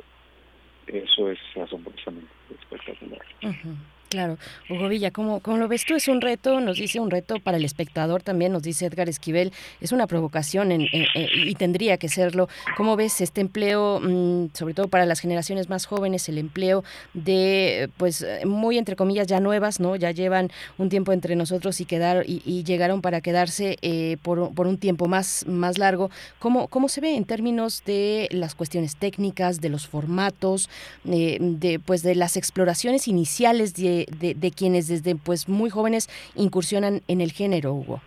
eso 0.88 1.30
es 1.30 1.40
asombrosamente 1.62 2.34
espectacular. 2.50 3.22
Ujú, 3.44 3.78
Claro, 4.16 4.38
Hugo 4.70 4.88
Villa, 4.88 5.12
¿cómo, 5.12 5.42
¿cómo 5.42 5.58
lo 5.58 5.68
ves 5.68 5.84
tú? 5.84 5.94
Es 5.94 6.08
un 6.08 6.22
reto, 6.22 6.62
nos 6.62 6.78
dice 6.78 7.02
un 7.02 7.12
reto 7.12 7.42
para 7.42 7.58
el 7.58 7.66
espectador 7.66 8.24
también, 8.24 8.54
nos 8.54 8.64
dice 8.64 8.86
Edgar 8.86 9.10
Esquivel, 9.10 9.52
es 9.82 9.92
una 9.92 10.08
provocación 10.08 10.72
en- 10.72 10.88
y 11.14 11.54
tendría 11.56 11.98
que 11.98 12.08
serlo. 12.08 12.48
¿Cómo 12.78 12.96
ves 12.96 13.20
este 13.20 13.42
empleo, 13.42 14.00
mm, 14.02 14.52
sobre 14.54 14.74
todo 14.74 14.88
para 14.88 15.06
las 15.06 15.20
generaciones 15.20 15.68
más 15.68 15.86
jóvenes, 15.86 16.30
el 16.30 16.38
empleo 16.38 16.86
de, 17.14 17.90
pues, 17.98 18.22
eh, 18.22 18.46
muy 18.46 18.78
entre 18.78 18.96
comillas 18.96 19.28
ya 19.28 19.42
nuevas, 19.42 19.82
¿no? 19.82 19.98
Ya 19.98 20.12
llevan 20.12 20.50
un 20.78 20.88
tiempo 20.88 21.12
entre 21.12 21.36
nosotros 21.36 21.82
y 21.82 21.86
quedar 21.86 22.24
y, 22.26 22.64
llegaron 22.64 23.02
para 23.02 23.20
quedarse 23.20 23.78
eh, 23.82 24.16
por, 24.24 24.40
un- 24.40 24.78
tiempo 24.78 25.08
más, 25.08 25.44
más 25.46 25.78
largo. 25.78 26.10
¿Cómo, 26.40 26.70
¿Cómo 26.70 26.88
se 26.88 27.02
ve 27.02 27.16
en 27.18 27.26
términos 27.26 27.84
de 27.86 28.30
las 28.32 28.56
cuestiones 28.56 28.96
técnicas, 28.96 29.60
de 29.60 29.68
los 29.68 29.88
formatos, 29.88 30.70
eh, 31.06 31.38
de, 31.42 31.80
pues, 31.80 32.02
de 32.02 32.16
las 32.16 32.38
exploraciones 32.38 33.10
iniciales 33.10 33.74
de, 33.74 34.05
de- 34.20 34.34
quienes 34.52 34.88
desde 34.88 35.16
pues 35.16 35.48
muy 35.50 35.70
jóvenes 35.70 36.10
incursionan 36.36 37.02
en 37.08 37.22
el 37.22 37.32
género, 37.32 37.74
Hugo? 37.74 38.02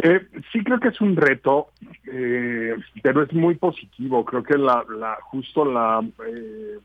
Eh, 0.00 0.20
sí 0.52 0.62
creo 0.62 0.78
que 0.78 0.88
es 0.88 1.00
un 1.00 1.16
reto, 1.16 1.68
eh, 2.12 2.74
pero 3.02 3.22
es 3.24 3.32
muy 3.32 3.56
positivo. 3.56 4.24
Creo 4.24 4.44
que 4.44 4.56
la, 4.56 4.84
la 4.88 5.16
justo 5.22 5.64
la 5.64 6.00
eh, 6.26 6.78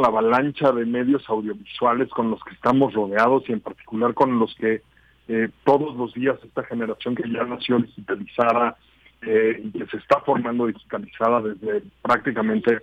la 0.00 0.08
avalancha 0.08 0.70
de 0.70 0.86
medios 0.86 1.28
audiovisuales 1.28 2.08
con 2.10 2.30
los 2.30 2.42
que 2.44 2.54
estamos 2.54 2.94
rodeados 2.94 3.42
y 3.48 3.52
en 3.52 3.60
particular 3.60 4.14
con 4.14 4.38
los 4.38 4.54
que 4.54 4.82
eh, 5.28 5.48
todos 5.64 5.96
los 5.96 6.14
días 6.14 6.38
esta 6.44 6.62
generación 6.64 7.16
que 7.16 7.28
ya 7.28 7.42
nació 7.42 7.78
digitalizada 7.78 8.76
eh, 9.22 9.60
y 9.64 9.70
que 9.76 9.86
se 9.86 9.96
está 9.96 10.20
formando 10.20 10.66
digitalizada 10.66 11.40
desde 11.40 11.82
prácticamente 12.00 12.74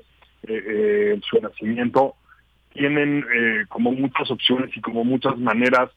eh, 0.43 0.63
eh, 1.15 1.21
su 1.29 1.39
nacimiento 1.39 2.15
tienen 2.73 3.25
eh, 3.33 3.65
como 3.69 3.91
muchas 3.91 4.29
opciones 4.31 4.75
y 4.75 4.81
como 4.81 5.03
muchas 5.03 5.37
maneras 5.37 5.89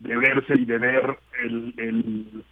de 0.00 0.16
verse 0.16 0.54
y 0.54 0.64
de 0.64 0.78
ver 0.78 1.18
el, 1.42 1.74
el, 1.78 2.44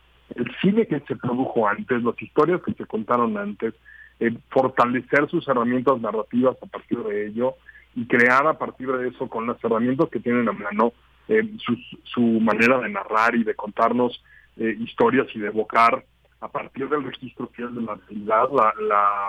cine 0.60 0.86
que 0.86 1.00
se 1.00 1.16
produjo 1.16 1.68
antes, 1.68 2.02
las 2.02 2.20
historias 2.20 2.62
que 2.62 2.72
se 2.72 2.86
contaron 2.86 3.36
antes, 3.36 3.74
eh, 4.20 4.34
fortalecer 4.48 5.28
sus 5.28 5.46
herramientas 5.48 6.00
narrativas 6.00 6.56
a 6.62 6.66
partir 6.66 6.98
de 7.00 7.26
ello 7.26 7.54
y 7.94 8.06
crear 8.06 8.46
a 8.46 8.56
partir 8.56 8.90
de 8.90 9.08
eso 9.08 9.28
con 9.28 9.46
las 9.46 9.62
herramientas 9.62 10.08
que 10.08 10.20
tienen 10.20 10.48
a 10.48 10.52
mano 10.52 10.92
eh, 11.28 11.42
su, 11.58 11.76
su 12.04 12.20
manera 12.20 12.78
de 12.78 12.88
narrar 12.88 13.34
y 13.34 13.44
de 13.44 13.54
contarnos 13.54 14.22
eh, 14.56 14.76
historias 14.80 15.26
y 15.34 15.40
de 15.40 15.48
evocar 15.48 16.04
a 16.40 16.48
partir 16.48 16.88
del 16.88 17.04
registro 17.04 17.48
fiel 17.48 17.74
de 17.74 17.82
la 17.82 17.96
realidad 18.08 18.48
la, 18.52 19.28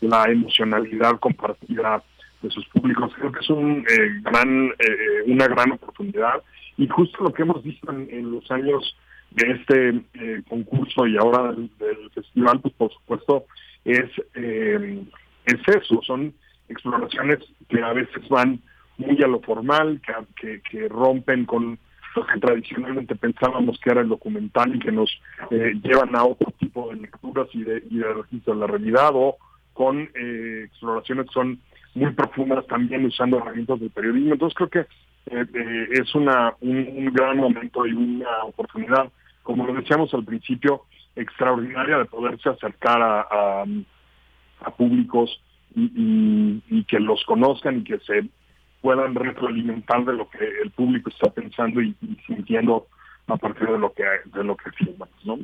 la 0.00 0.24
emocionalidad 0.30 1.18
compartida 1.20 2.02
de 2.42 2.50
sus 2.50 2.66
públicos. 2.68 3.12
Creo 3.16 3.32
que 3.32 3.40
es 3.40 3.50
un 3.50 3.84
eh, 3.88 4.20
gran 4.22 4.66
eh, 4.78 5.22
una 5.26 5.46
gran 5.46 5.72
oportunidad 5.72 6.42
y 6.76 6.88
justo 6.88 7.24
lo 7.24 7.32
que 7.32 7.42
hemos 7.42 7.62
visto 7.62 7.90
en, 7.92 8.08
en 8.10 8.30
los 8.32 8.50
años 8.50 8.96
de 9.30 9.50
este 9.52 9.88
eh, 10.14 10.42
concurso 10.48 11.06
y 11.06 11.16
ahora 11.16 11.52
del, 11.52 11.70
festival, 12.14 12.60
pues 12.60 12.74
por 12.74 12.92
supuesto 12.92 13.44
es 13.84 14.10
eh, 14.34 15.04
es 15.46 15.76
eso, 15.76 16.00
son 16.02 16.34
exploraciones 16.68 17.38
que 17.68 17.82
a 17.82 17.92
veces 17.92 18.28
van 18.28 18.60
muy 18.98 19.22
a 19.22 19.26
lo 19.26 19.40
formal, 19.40 20.00
que, 20.36 20.60
que, 20.60 20.88
rompen 20.88 21.46
con 21.46 21.78
lo 22.14 22.26
que 22.26 22.38
tradicionalmente 22.38 23.14
pensábamos 23.16 23.78
que 23.80 23.90
era 23.90 24.02
el 24.02 24.08
documental 24.08 24.74
y 24.74 24.78
que 24.78 24.92
nos 24.92 25.10
eh, 25.50 25.72
llevan 25.82 26.14
a 26.16 26.24
otro 26.24 26.52
tipo 26.58 26.90
de 26.90 26.96
lecturas 26.96 27.48
y 27.52 27.62
de, 27.62 27.82
y 27.88 27.98
de 27.98 28.12
registro 28.12 28.54
de 28.54 28.60
la 28.60 28.66
realidad 28.66 29.10
o 29.14 29.36
con 29.72 30.10
eh, 30.14 30.64
exploraciones 30.66 31.26
que 31.26 31.32
son 31.32 31.60
muy 31.94 32.12
profundas 32.12 32.66
también 32.66 33.04
usando 33.04 33.38
herramientas 33.38 33.80
del 33.80 33.90
periodismo. 33.90 34.34
Entonces 34.34 34.56
creo 34.56 34.70
que 34.70 34.80
eh, 34.80 35.46
eh, 35.54 35.88
es 35.92 36.14
una 36.14 36.54
un, 36.60 37.12
gran 37.12 37.36
momento 37.36 37.86
y 37.86 37.92
una 37.92 38.44
oportunidad, 38.44 39.10
como 39.42 39.66
lo 39.66 39.74
decíamos 39.74 40.12
al 40.14 40.24
principio, 40.24 40.84
extraordinaria 41.16 41.98
de 41.98 42.04
poderse 42.06 42.48
acercar 42.48 43.02
a, 43.02 43.64
a, 44.60 44.70
públicos 44.76 45.40
y, 45.74 46.84
que 46.84 46.98
los 46.98 47.24
conozcan 47.24 47.78
y 47.78 47.84
que 47.84 47.98
se 48.00 48.28
puedan 48.80 49.14
retroalimentar 49.14 50.04
de 50.04 50.14
lo 50.14 50.28
que 50.28 50.44
el 50.62 50.70
público 50.70 51.10
está 51.10 51.30
pensando 51.30 51.80
y 51.80 51.94
sintiendo 52.26 52.86
a 53.26 53.36
partir 53.36 53.68
de 53.68 53.78
lo 53.78 53.92
que 53.92 54.02
de 54.02 54.44
lo 54.44 54.56
que 54.56 54.70
¿no? 55.24 55.38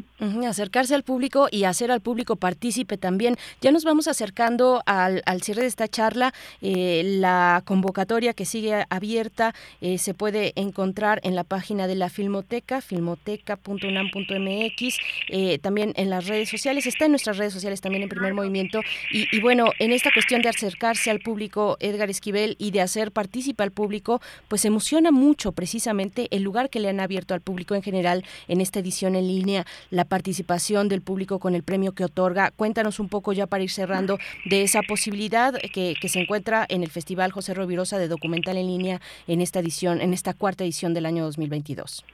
Acercarse 0.46 0.94
al 0.94 1.02
público 1.02 1.48
y 1.50 1.64
hacer 1.64 1.90
al 1.90 2.00
público 2.00 2.36
partícipe 2.36 2.96
también. 2.96 3.36
Ya 3.60 3.72
nos 3.72 3.84
vamos 3.84 4.08
acercando 4.08 4.82
al, 4.86 5.22
al 5.26 5.42
cierre 5.42 5.62
de 5.62 5.68
esta 5.68 5.88
charla. 5.88 6.32
Eh, 6.62 7.02
la 7.04 7.62
convocatoria 7.64 8.32
que 8.32 8.44
sigue 8.44 8.84
abierta 8.90 9.54
eh, 9.80 9.98
se 9.98 10.14
puede 10.14 10.52
encontrar 10.56 11.20
en 11.24 11.34
la 11.34 11.44
página 11.44 11.86
de 11.86 11.96
la 11.96 12.08
Filmoteca, 12.08 12.80
filmoteca.unam.mx, 12.80 14.98
eh, 15.28 15.58
también 15.58 15.92
en 15.96 16.10
las 16.10 16.26
redes 16.26 16.48
sociales, 16.48 16.86
está 16.86 17.06
en 17.06 17.12
nuestras 17.12 17.38
redes 17.38 17.52
sociales 17.52 17.80
también 17.80 18.04
en 18.04 18.08
primer 18.08 18.34
movimiento. 18.34 18.80
Y, 19.12 19.26
y 19.36 19.40
bueno, 19.40 19.66
en 19.78 19.92
esta 19.92 20.10
cuestión 20.12 20.42
de 20.42 20.48
acercarse 20.48 21.10
al 21.10 21.20
público, 21.20 21.76
Edgar 21.80 22.08
Esquivel, 22.08 22.56
y 22.58 22.70
de 22.70 22.80
hacer 22.80 23.12
partícipe 23.12 23.62
al 23.62 23.72
público, 23.72 24.20
pues 24.48 24.64
emociona 24.64 25.10
mucho 25.10 25.52
precisamente 25.52 26.28
el 26.30 26.42
lugar 26.42 26.70
que 26.70 26.80
le 26.80 26.88
han 26.88 27.00
abierto 27.00 27.34
al 27.34 27.40
público 27.40 27.65
en 27.74 27.82
general 27.82 28.24
en 28.48 28.60
esta 28.60 28.80
edición 28.80 29.16
en 29.16 29.26
línea, 29.26 29.64
la 29.90 30.04
participación 30.04 30.88
del 30.88 31.02
público 31.02 31.38
con 31.38 31.54
el 31.54 31.62
premio 31.62 31.92
que 31.92 32.04
otorga. 32.04 32.50
Cuéntanos 32.50 33.00
un 33.00 33.08
poco 33.08 33.32
ya 33.32 33.46
para 33.46 33.64
ir 33.64 33.70
cerrando 33.70 34.18
de 34.44 34.62
esa 34.62 34.82
posibilidad 34.82 35.54
que, 35.72 35.94
que 36.00 36.08
se 36.08 36.20
encuentra 36.20 36.66
en 36.68 36.82
el 36.82 36.90
Festival 36.90 37.32
José 37.32 37.54
Rovirosa 37.54 37.98
de 37.98 38.08
Documental 38.08 38.56
en 38.56 38.66
línea 38.66 39.00
en 39.26 39.40
esta 39.40 39.60
edición, 39.60 40.00
en 40.00 40.12
esta 40.12 40.34
cuarta 40.34 40.64
edición 40.64 40.94
del 40.94 41.06
año 41.06 41.24
2022. 41.24 42.04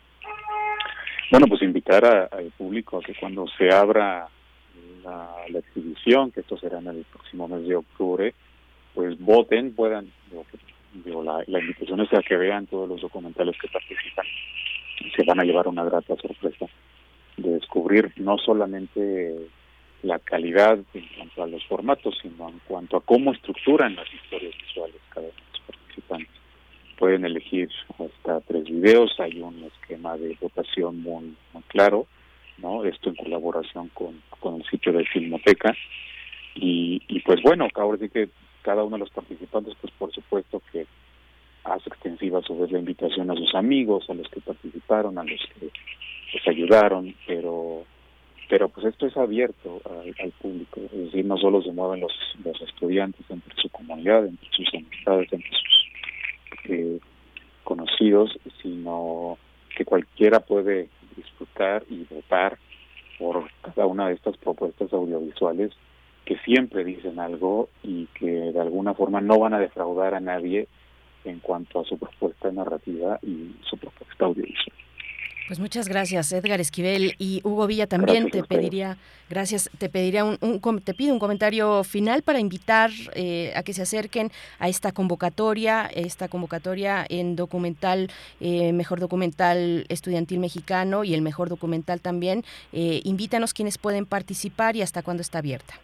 Bueno, 1.31 1.47
pues 1.47 1.63
invitar 1.63 2.05
al 2.05 2.53
público 2.59 2.99
a 2.99 3.01
que 3.01 3.15
cuando 3.15 3.47
se 3.57 3.73
abra 3.73 4.29
la, 5.03 5.59
exhibición, 5.59 6.31
que 6.31 6.41
esto 6.41 6.59
será 6.59 6.79
en 6.79 6.89
el 6.89 7.05
próximo 7.05 7.49
mes 7.49 7.67
de 7.67 7.77
octubre, 7.77 8.35
pues 8.95 9.19
voten, 9.19 9.75
puedan, 9.75 10.13
digo, 10.31 10.45
digo, 11.05 11.25
la, 11.25 11.43
la 11.47 11.61
invitación 11.61 12.01
es 12.01 12.13
a 12.13 12.23
que 12.23 12.37
vean 12.37 12.67
todos 12.67 12.89
los 12.89 13.01
documentales 13.01 13.57
que 13.59 13.69
participan. 13.69 14.27
Se 15.17 15.25
van 15.25 15.41
a 15.41 15.45
llevar 15.45 15.69
una 15.69 15.85
grata 15.85 16.17
sorpresa 16.17 16.67
de 17.37 17.51
descubrir 17.51 18.13
no 18.17 18.39
solamente 18.39 19.49
la 20.03 20.19
calidad 20.19 20.79
en 20.95 21.07
cuanto 21.17 21.43
a 21.43 21.47
los 21.47 21.65
formatos, 21.67 22.19
sino 22.21 22.49
en 22.49 22.61
cuanto 22.67 22.97
a 22.97 23.01
cómo 23.01 23.33
estructuran 23.33 23.95
las 23.95 24.13
historias 24.13 24.55
visuales 24.59 24.97
cada 25.11 25.27
uno 25.27 25.35
de 25.35 25.59
los 25.59 25.61
participantes. 25.67 26.35
Pueden 26.99 27.25
elegir 27.25 27.71
hasta 27.99 28.41
tres 28.41 28.65
videos, 28.65 29.19
hay 29.19 29.41
un 29.41 29.65
esquema 29.65 30.17
de 30.17 30.37
votación 30.41 31.03
muy, 31.03 31.35
claro, 31.69 32.07
¿no? 32.59 32.85
Esto 32.85 33.11
en 33.11 33.17
colaboración 33.17 33.89
con, 33.89 34.23
con 34.41 34.57
el 34.57 34.65
sitio 34.67 34.93
de 34.93 35.05
Filmoteca. 35.07 35.75
Y, 36.55 37.03
y 37.09 37.21
pues 37.21 37.41
bueno, 37.43 37.69
ahora 37.75 37.99
sí 37.99 38.09
que 38.09 38.29
cada 38.63 38.85
uno 38.85 38.97
de 38.97 39.01
los 39.01 39.11
participantes, 39.11 39.75
pues 39.81 39.93
por 39.99 40.13
supuesto 40.13 40.63
que 40.71 40.87
hace 41.65 41.89
extensiva 41.89 42.39
a 42.39 42.43
su 42.43 42.59
vez 42.59 42.71
la 42.71 42.79
invitación 42.79 43.31
a 43.31 43.35
sus 43.35 43.55
amigos, 43.55 44.09
a 44.09 44.15
los 44.15 44.29
que 44.29 44.41
participaron, 44.41 45.19
a 45.19 45.25
los 45.25 45.41
que 45.55 45.71
les 46.33 46.49
ayudaron, 46.49 47.15
pero 47.27 47.85
pero 48.49 48.69
pues 48.69 48.87
esto 48.87 49.07
es 49.07 49.17
abierto 49.17 49.81
al, 49.89 50.15
al 50.23 50.31
público, 50.33 50.81
es 50.85 50.91
decir, 50.91 51.25
no 51.25 51.39
solo 51.39 51.63
se 51.63 51.73
mueven 51.73 52.01
los, 52.01 52.13
los 52.45 52.61
estudiantes 52.61 53.25
entre 53.31 53.55
su 53.57 53.71
comunidad, 53.71 54.27
entre 54.27 54.47
sus 54.51 54.69
amistades, 54.75 55.33
entre 55.33 55.51
sus 55.51 56.71
eh, 56.71 56.99
conocidos, 57.65 58.39
sino 58.61 59.39
que 59.75 59.87
cualquiera 59.87 60.41
puede 60.41 60.91
disfrutar 61.17 61.85
y 61.89 62.05
votar 62.11 62.59
por 63.19 63.49
cada 63.63 63.87
una 63.87 64.09
de 64.09 64.15
estas 64.15 64.37
propuestas 64.37 64.93
audiovisuales 64.93 65.73
que 66.27 66.37
siempre 66.41 66.85
dicen 66.85 67.19
algo 67.21 67.71
y 67.83 68.07
que 68.15 68.27
de 68.27 68.61
alguna 68.61 68.93
forma 68.93 69.21
no 69.21 69.39
van 69.39 69.55
a 69.55 69.61
defraudar 69.61 70.15
a 70.15 70.21
nadie 70.21 70.69
en 71.25 71.41
cuanto 71.41 71.81
a 71.81 71.85
su 71.85 71.99
propuesta 71.99 72.51
narrativa 72.51 73.19
y 73.23 73.55
su 73.69 73.77
propuesta 73.77 74.25
audiovisual. 74.25 74.77
Pues 75.49 75.59
muchas 75.59 75.89
gracias, 75.89 76.33
Edgar 76.33 76.61
Esquivel 76.61 77.15
y 77.19 77.41
Hugo 77.45 77.67
Villa 77.67 77.87
también 77.87 78.25
Gracias 78.25 78.49
te 78.49 78.55
pediría, 78.57 78.97
gracias, 79.29 79.71
te 79.77 79.91
pediría 79.91 80.25
un, 80.25 80.39
un 80.41 80.61
com- 80.61 80.79
te 80.81 80.95
pido 80.95 81.13
un 81.13 81.19
comentario 81.19 81.85
final 81.85 82.23
para 82.23 82.39
invitar 82.39 82.91
eh, 83.15 83.53
a 83.55 83.63
que 83.63 83.75
se 83.75 83.83
acerquen 83.83 84.31
a 84.61 84.69
esta 84.69 84.93
convocatoria, 84.93 85.91
esta 85.93 86.29
convocatoria 86.29 87.05
en 87.09 87.37
documental, 87.37 88.09
eh, 88.41 88.73
mejor 88.73 89.01
documental 89.01 89.85
estudiantil 89.91 90.39
mexicano 90.39 91.03
y 91.05 91.13
el 91.13 91.23
mejor 91.23 91.49
documental 91.51 92.01
también. 92.01 92.45
Eh, 92.73 93.03
invítanos 93.05 93.53
quienes 93.53 93.79
pueden 93.79 94.07
participar 94.07 94.77
y 94.77 94.83
hasta 94.83 95.03
cuándo 95.03 95.21
está 95.21 95.39
abierta. 95.39 95.75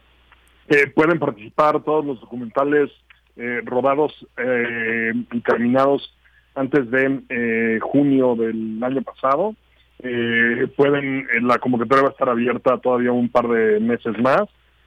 Eh, 0.69 0.87
pueden 0.95 1.19
participar 1.19 1.83
todos 1.83 2.07
los 2.07 2.21
documentales 2.21 2.91
eh, 3.39 3.63
rodados 3.65 4.13
eh, 4.37 5.13
y 5.33 5.41
terminados 5.41 6.13
antes 6.59 6.91
de 6.91 7.23
eh, 7.29 7.79
junio 7.81 8.35
del 8.35 8.83
año 8.83 9.03
pasado. 9.03 9.55
Eh, 10.01 10.67
pueden, 10.77 11.21
eh, 11.21 11.41
la 11.41 11.59
convocatoria 11.59 12.03
va 12.03 12.09
a 12.09 12.13
estar 12.13 12.29
abierta 12.29 12.79
todavía 12.79 13.13
un 13.13 13.29
par 13.29 13.49
de 13.49 13.81
meses 13.81 14.19
más, 14.19 14.43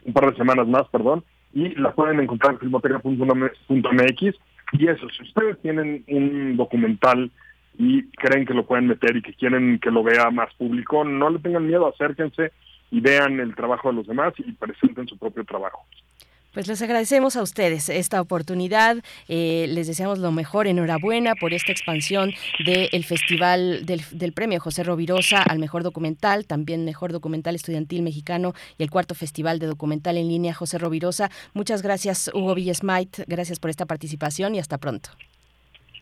un 0.05 0.13
par 0.13 0.29
de 0.29 0.37
semanas 0.37 0.67
más, 0.67 0.87
perdón, 0.89 1.23
y 1.53 1.69
la 1.75 1.93
pueden 1.93 2.19
encontrar 2.19 2.53
en 2.53 2.59
filmoteca.mx. 2.59 4.35
Y 4.73 4.87
eso, 4.87 5.09
si 5.09 5.23
ustedes 5.23 5.59
tienen 5.61 6.03
un 6.07 6.55
documental 6.55 7.31
y 7.77 8.03
creen 8.11 8.45
que 8.45 8.53
lo 8.53 8.65
pueden 8.65 8.87
meter 8.87 9.15
y 9.17 9.21
que 9.21 9.33
quieren 9.33 9.79
que 9.79 9.91
lo 9.91 10.03
vea 10.03 10.29
más 10.29 10.53
público, 10.55 11.03
no 11.03 11.29
le 11.29 11.39
tengan 11.39 11.67
miedo, 11.67 11.87
acérquense 11.87 12.51
y 12.89 12.99
vean 12.99 13.39
el 13.39 13.55
trabajo 13.55 13.89
de 13.89 13.95
los 13.95 14.07
demás 14.07 14.33
y 14.37 14.51
presenten 14.53 15.07
su 15.07 15.17
propio 15.17 15.43
trabajo. 15.45 15.85
Pues 16.53 16.67
les 16.67 16.81
agradecemos 16.81 17.37
a 17.37 17.41
ustedes 17.41 17.87
esta 17.87 18.19
oportunidad, 18.19 18.97
eh, 19.29 19.67
les 19.69 19.87
deseamos 19.87 20.19
lo 20.19 20.33
mejor, 20.33 20.67
enhorabuena 20.67 21.33
por 21.35 21.53
esta 21.53 21.71
expansión 21.71 22.33
del 22.65 23.05
festival 23.05 23.85
del, 23.85 24.01
del 24.11 24.33
premio 24.33 24.59
José 24.59 24.83
Rovirosa 24.83 25.41
al 25.43 25.59
mejor 25.59 25.83
documental, 25.83 26.45
también 26.45 26.83
mejor 26.83 27.13
documental 27.13 27.55
estudiantil 27.55 28.01
mexicano 28.01 28.53
y 28.77 28.83
el 28.83 28.89
cuarto 28.91 29.15
festival 29.15 29.59
de 29.59 29.67
documental 29.67 30.17
en 30.17 30.27
línea 30.27 30.53
José 30.53 30.77
Rovirosa. 30.77 31.29
Muchas 31.53 31.81
gracias 31.81 32.29
Hugo 32.33 32.53
Villesmait, 32.53 33.21
gracias 33.27 33.59
por 33.59 33.69
esta 33.69 33.85
participación 33.85 34.53
y 34.53 34.59
hasta 34.59 34.77
pronto. 34.77 35.11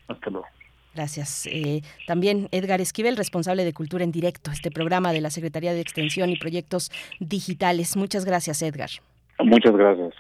Hasta 0.08 0.32
luego. 0.32 0.48
Gracias. 0.96 1.46
Eh, 1.46 1.84
también 2.08 2.50
Edgar 2.52 2.82
Esquivel, 2.82 3.18
responsable 3.18 3.64
de 3.64 3.74
Cultura 3.74 4.04
en 4.04 4.12
Directo, 4.12 4.50
este 4.50 4.72
programa 4.72 5.14
de 5.14 5.22
la 5.22 5.30
Secretaría 5.30 5.74
de 5.74 5.82
Extensión 5.82 6.32
y 6.32 6.38
Proyectos 6.38 6.92
Digitales. 7.20 7.96
Muchas 7.96 8.26
gracias, 8.26 8.64
Edgar. 8.64 8.90
Muchas 9.40 9.76
gracias. 9.76 10.14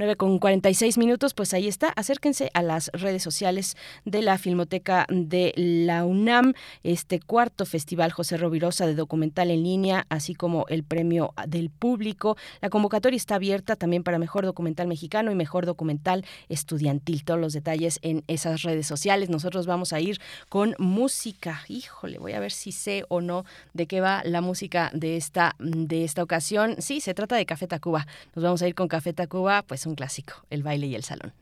9 0.00 0.16
con 0.16 0.38
46 0.38 0.96
minutos, 0.96 1.34
pues 1.34 1.52
ahí 1.52 1.68
está. 1.68 1.90
Acérquense 1.90 2.50
a 2.54 2.62
las 2.62 2.90
redes 2.94 3.22
sociales 3.22 3.76
de 4.06 4.22
la 4.22 4.38
Filmoteca 4.38 5.06
de 5.10 5.52
la 5.56 6.06
UNAM, 6.06 6.54
este 6.82 7.20
cuarto 7.20 7.66
festival 7.66 8.10
José 8.10 8.38
Rovirosa 8.38 8.86
de 8.86 8.94
documental 8.94 9.50
en 9.50 9.62
línea, 9.62 10.06
así 10.08 10.34
como 10.34 10.64
el 10.68 10.84
premio 10.84 11.34
del 11.46 11.68
público. 11.68 12.38
La 12.62 12.70
convocatoria 12.70 13.18
está 13.18 13.34
abierta 13.34 13.76
también 13.76 14.02
para 14.02 14.18
mejor 14.18 14.46
documental 14.46 14.86
mexicano 14.88 15.30
y 15.32 15.34
mejor 15.34 15.66
documental 15.66 16.24
estudiantil. 16.48 17.22
Todos 17.22 17.38
los 17.38 17.52
detalles 17.52 17.98
en 18.00 18.24
esas 18.26 18.62
redes 18.62 18.86
sociales. 18.86 19.28
Nosotros 19.28 19.66
vamos 19.66 19.92
a 19.92 20.00
ir 20.00 20.18
con 20.48 20.74
música. 20.78 21.60
Híjole, 21.68 22.16
voy 22.16 22.32
a 22.32 22.40
ver 22.40 22.52
si 22.52 22.72
sé 22.72 23.04
o 23.08 23.20
no 23.20 23.44
de 23.74 23.86
qué 23.86 24.00
va 24.00 24.22
la 24.24 24.40
música 24.40 24.90
de 24.94 25.18
esta, 25.18 25.56
de 25.58 26.04
esta 26.04 26.22
ocasión. 26.22 26.76
Sí, 26.78 27.02
se 27.02 27.12
trata 27.12 27.36
de 27.36 27.44
Café 27.44 27.66
Tacuba. 27.66 28.06
Nos 28.34 28.42
vamos 28.42 28.62
a 28.62 28.66
ir 28.66 28.74
con 28.74 28.88
Café 28.88 29.12
Tacuba, 29.12 29.60
pues 29.60 29.89
clásico, 29.94 30.44
el 30.50 30.62
baile 30.62 30.86
y 30.86 30.94
el 30.94 31.04
salón. 31.04 31.32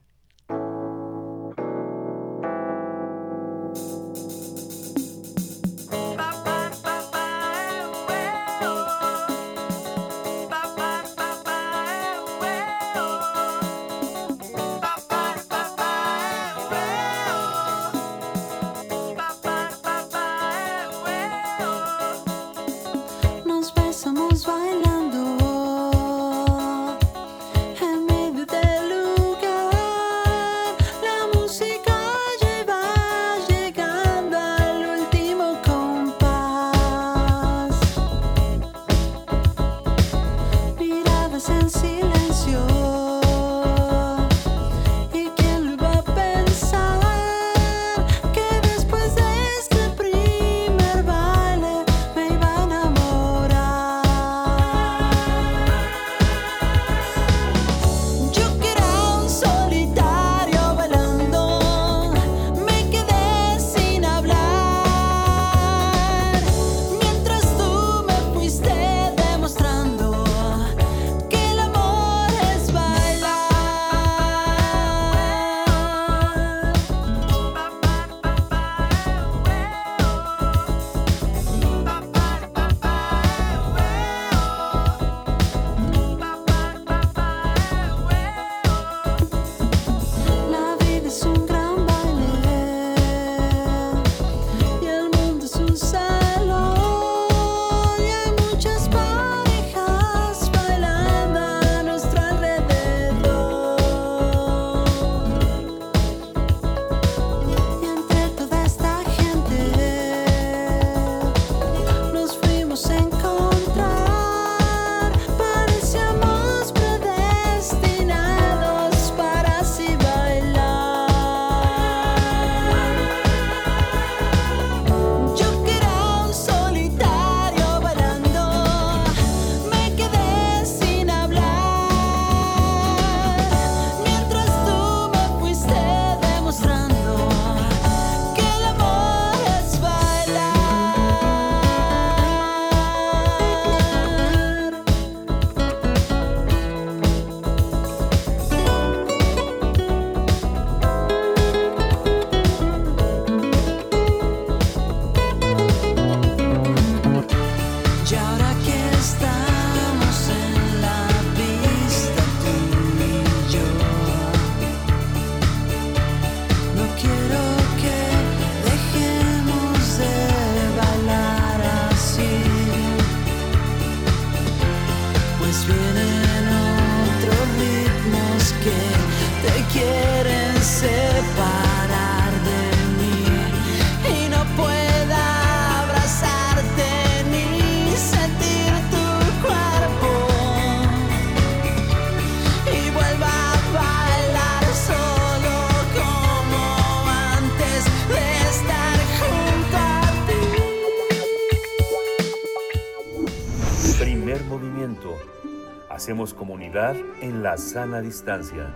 La 207.42 207.56
sana 207.56 208.00
distancia. 208.00 208.74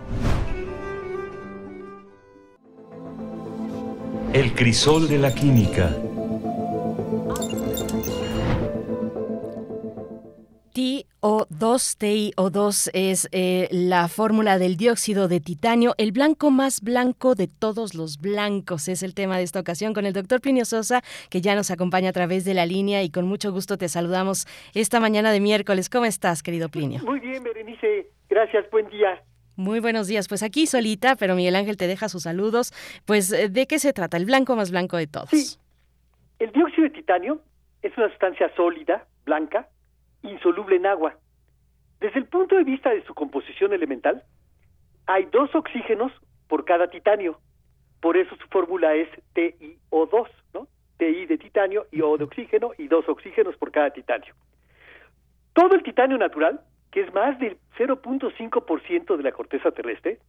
El 4.33 4.53
crisol 4.55 5.07
de 5.07 5.17
la 5.17 5.33
química. 5.33 5.95
TiO2, 10.73 12.33
TiO2 12.33 12.89
es 12.93 13.29
eh, 13.31 13.67
la 13.69 14.07
fórmula 14.07 14.57
del 14.57 14.75
dióxido 14.75 15.27
de 15.27 15.39
titanio, 15.39 15.93
el 15.97 16.11
blanco 16.11 16.49
más 16.49 16.81
blanco 16.81 17.35
de 17.35 17.47
todos 17.47 17.93
los 17.93 18.17
blancos. 18.19 18.87
Es 18.87 19.03
el 19.03 19.13
tema 19.13 19.37
de 19.37 19.43
esta 19.43 19.59
ocasión 19.59 19.93
con 19.93 20.05
el 20.05 20.13
doctor 20.13 20.41
Plinio 20.41 20.65
Sosa, 20.65 21.03
que 21.29 21.41
ya 21.41 21.53
nos 21.53 21.69
acompaña 21.69 22.09
a 22.09 22.13
través 22.13 22.43
de 22.45 22.55
la 22.55 22.65
línea 22.65 23.03
y 23.03 23.09
con 23.09 23.27
mucho 23.27 23.51
gusto 23.51 23.77
te 23.77 23.89
saludamos 23.89 24.47
esta 24.73 24.99
mañana 24.99 25.31
de 25.31 25.41
miércoles. 25.41 25.89
¿Cómo 25.89 26.05
estás, 26.05 26.41
querido 26.41 26.69
Plinio? 26.69 27.03
Muy 27.03 27.19
bien, 27.19 27.43
Berenice. 27.43 28.12
Gracias, 28.33 28.67
buen 28.71 28.89
día. 28.89 29.21
Muy 29.55 29.79
buenos 29.79 30.07
días. 30.07 30.27
Pues 30.27 30.41
aquí 30.41 30.65
solita, 30.65 31.15
pero 31.15 31.35
Miguel 31.35 31.55
Ángel 31.55 31.77
te 31.77 31.85
deja 31.85 32.09
sus 32.09 32.23
saludos. 32.23 32.73
Pues, 33.05 33.31
eh, 33.31 33.47
¿de 33.47 33.67
qué 33.67 33.77
se 33.77 33.93
trata? 33.93 34.17
El 34.17 34.25
blanco 34.25 34.55
más 34.55 34.71
blanco 34.71 34.97
de 34.97 35.05
todos. 35.05 35.59
El 36.39 36.51
dióxido 36.51 36.85
de 36.85 36.89
titanio 36.89 37.41
es 37.83 37.95
una 37.95 38.09
sustancia 38.09 38.51
sólida, 38.55 39.05
blanca, 39.23 39.69
insoluble 40.23 40.77
en 40.77 40.87
agua. 40.87 41.15
Desde 41.99 42.17
el 42.17 42.25
punto 42.25 42.55
de 42.55 42.63
vista 42.63 42.89
de 42.89 43.05
su 43.05 43.13
composición 43.13 43.71
elemental, 43.71 44.23
hay 45.05 45.25
dos 45.25 45.53
oxígenos 45.53 46.11
por 46.47 46.65
cada 46.65 46.87
titanio. 46.87 47.39
Por 48.01 48.17
eso 48.17 48.35
su 48.37 48.47
fórmula 48.47 48.95
es 48.95 49.09
TiO2, 49.35 50.27
¿no? 50.55 50.67
Ti 50.97 51.27
de 51.27 51.37
titanio 51.37 51.85
y 51.91 52.01
O 52.01 52.17
de 52.17 52.23
oxígeno 52.23 52.71
y 52.79 52.87
dos 52.87 53.07
oxígenos 53.07 53.55
por 53.57 53.71
cada 53.71 53.91
titanio. 53.91 54.33
Todo 55.53 55.75
el 55.75 55.83
titanio 55.83 56.17
natural, 56.17 56.61
que 56.93 57.01
es 57.01 57.11
más 57.11 57.39
del 57.39 57.57
0.5% 57.79 59.17
de 59.17 59.23
la 59.23 59.31
corteza 59.31 59.71
terrestre, 59.71 60.19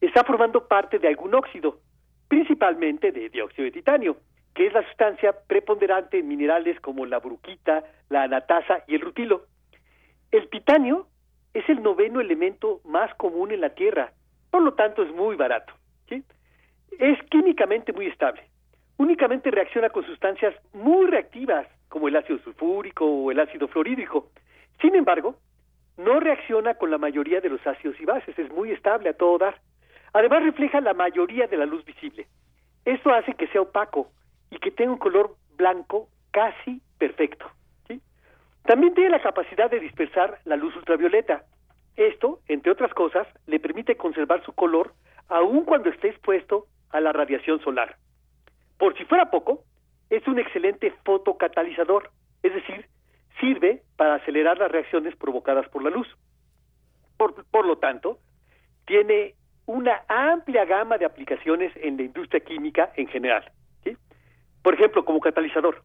está 0.00 0.24
formando 0.24 0.66
parte 0.66 0.98
de 0.98 1.06
algún 1.06 1.36
óxido, 1.36 1.78
principalmente 2.26 3.12
de 3.12 3.28
dióxido 3.28 3.66
de 3.66 3.70
titanio, 3.70 4.16
que 4.52 4.66
es 4.66 4.72
la 4.72 4.84
sustancia 4.88 5.32
preponderante 5.46 6.18
en 6.18 6.26
minerales 6.26 6.80
como 6.80 7.06
la 7.06 7.20
bruquita, 7.20 7.84
la 8.08 8.24
anatasa 8.24 8.82
y 8.88 8.96
el 8.96 9.02
rutilo. 9.02 9.44
El 10.32 10.50
titanio 10.50 11.06
es 11.54 11.68
el 11.68 11.80
noveno 11.80 12.20
elemento 12.20 12.80
más 12.84 13.14
común 13.14 13.52
en 13.52 13.60
la 13.60 13.70
Tierra, 13.70 14.12
por 14.50 14.62
lo 14.62 14.74
tanto 14.74 15.04
es 15.04 15.14
muy 15.14 15.36
barato. 15.36 15.72
Es 16.98 17.18
químicamente 17.30 17.92
muy 17.92 18.08
estable. 18.08 18.42
Únicamente 18.96 19.52
reacciona 19.52 19.90
con 19.90 20.04
sustancias 20.04 20.56
muy 20.72 21.06
reactivas, 21.06 21.68
como 21.88 22.08
el 22.08 22.16
ácido 22.16 22.40
sulfúrico 22.40 23.06
o 23.06 23.30
el 23.30 23.38
ácido 23.38 23.68
fluorídrico. 23.68 24.28
Sin 24.80 24.96
embargo, 24.96 25.36
no 26.04 26.20
reacciona 26.20 26.74
con 26.74 26.90
la 26.90 26.98
mayoría 26.98 27.40
de 27.40 27.48
los 27.48 27.64
ácidos 27.66 28.00
y 28.00 28.04
bases, 28.04 28.38
es 28.38 28.50
muy 28.52 28.72
estable 28.72 29.10
a 29.10 29.14
todo 29.14 29.38
dar. 29.38 29.60
Además 30.12 30.42
refleja 30.42 30.80
la 30.80 30.94
mayoría 30.94 31.46
de 31.46 31.56
la 31.56 31.66
luz 31.66 31.84
visible. 31.84 32.26
Esto 32.84 33.12
hace 33.12 33.34
que 33.34 33.46
sea 33.48 33.60
opaco 33.60 34.10
y 34.50 34.58
que 34.58 34.70
tenga 34.70 34.92
un 34.92 34.98
color 34.98 35.36
blanco 35.56 36.08
casi 36.30 36.80
perfecto. 36.98 37.46
También 38.64 38.94
tiene 38.94 39.10
la 39.10 39.22
capacidad 39.22 39.70
de 39.70 39.80
dispersar 39.80 40.38
la 40.44 40.56
luz 40.56 40.76
ultravioleta. 40.76 41.44
Esto, 41.96 42.40
entre 42.46 42.70
otras 42.70 42.92
cosas, 42.94 43.26
le 43.46 43.58
permite 43.58 43.96
conservar 43.96 44.44
su 44.44 44.52
color 44.52 44.92
aun 45.28 45.64
cuando 45.64 45.90
esté 45.90 46.08
expuesto 46.08 46.66
a 46.90 47.00
la 47.00 47.12
radiación 47.12 47.60
solar. 47.60 47.96
Por 48.78 48.96
si 48.96 49.04
fuera 49.04 49.30
poco, 49.30 49.64
es 50.08 50.26
un 50.28 50.38
excelente 50.38 50.92
fotocatalizador, 51.04 52.10
es 52.42 52.54
decir, 52.54 52.86
sirve 53.40 53.82
para 53.96 54.14
acelerar 54.14 54.58
las 54.58 54.70
reacciones 54.70 55.16
provocadas 55.16 55.68
por 55.68 55.82
la 55.82 55.90
luz. 55.90 56.06
Por, 57.16 57.66
lo 57.66 57.78
tanto, 57.78 58.18
tiene 58.86 59.34
una 59.66 60.02
amplia 60.08 60.64
gama 60.64 60.96
de 60.96 61.04
aplicaciones 61.04 61.72
en 61.76 61.96
la 61.96 62.04
industria 62.04 62.40
química 62.40 62.92
en 62.96 63.08
general. 63.08 63.50
Por 64.62 64.74
ejemplo, 64.74 65.04
como 65.04 65.20
catalizador. 65.20 65.82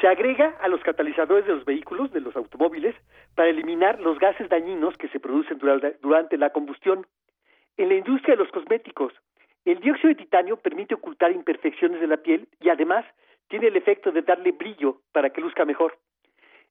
Se 0.00 0.06
agrega 0.06 0.56
a 0.60 0.68
los 0.68 0.82
catalizadores 0.82 1.46
de 1.46 1.54
los 1.54 1.64
vehículos, 1.64 2.12
de 2.12 2.20
los 2.20 2.36
automóviles, 2.36 2.94
para 3.34 3.48
eliminar 3.48 4.00
los 4.00 4.18
gases 4.18 4.48
dañinos 4.48 4.96
que 4.98 5.08
se 5.08 5.20
producen 5.20 5.58
durante 5.58 6.36
la 6.36 6.50
combustión. 6.50 7.06
En 7.78 7.88
la 7.88 7.94
industria 7.94 8.36
de 8.36 8.42
los 8.42 8.52
cosméticos, 8.52 9.12
el 9.64 9.80
dióxido 9.80 10.08
de 10.08 10.14
titanio 10.14 10.56
permite 10.58 10.94
ocultar 10.94 11.32
imperfecciones 11.32 12.00
de 12.00 12.06
la 12.06 12.18
piel 12.18 12.48
y 12.60 12.68
además 12.68 13.04
tiene 13.48 13.68
el 13.68 13.76
efecto 13.76 14.12
de 14.12 14.22
darle 14.22 14.52
brillo 14.52 15.00
para 15.12 15.30
que 15.30 15.40
luzca 15.40 15.64
mejor. 15.64 15.98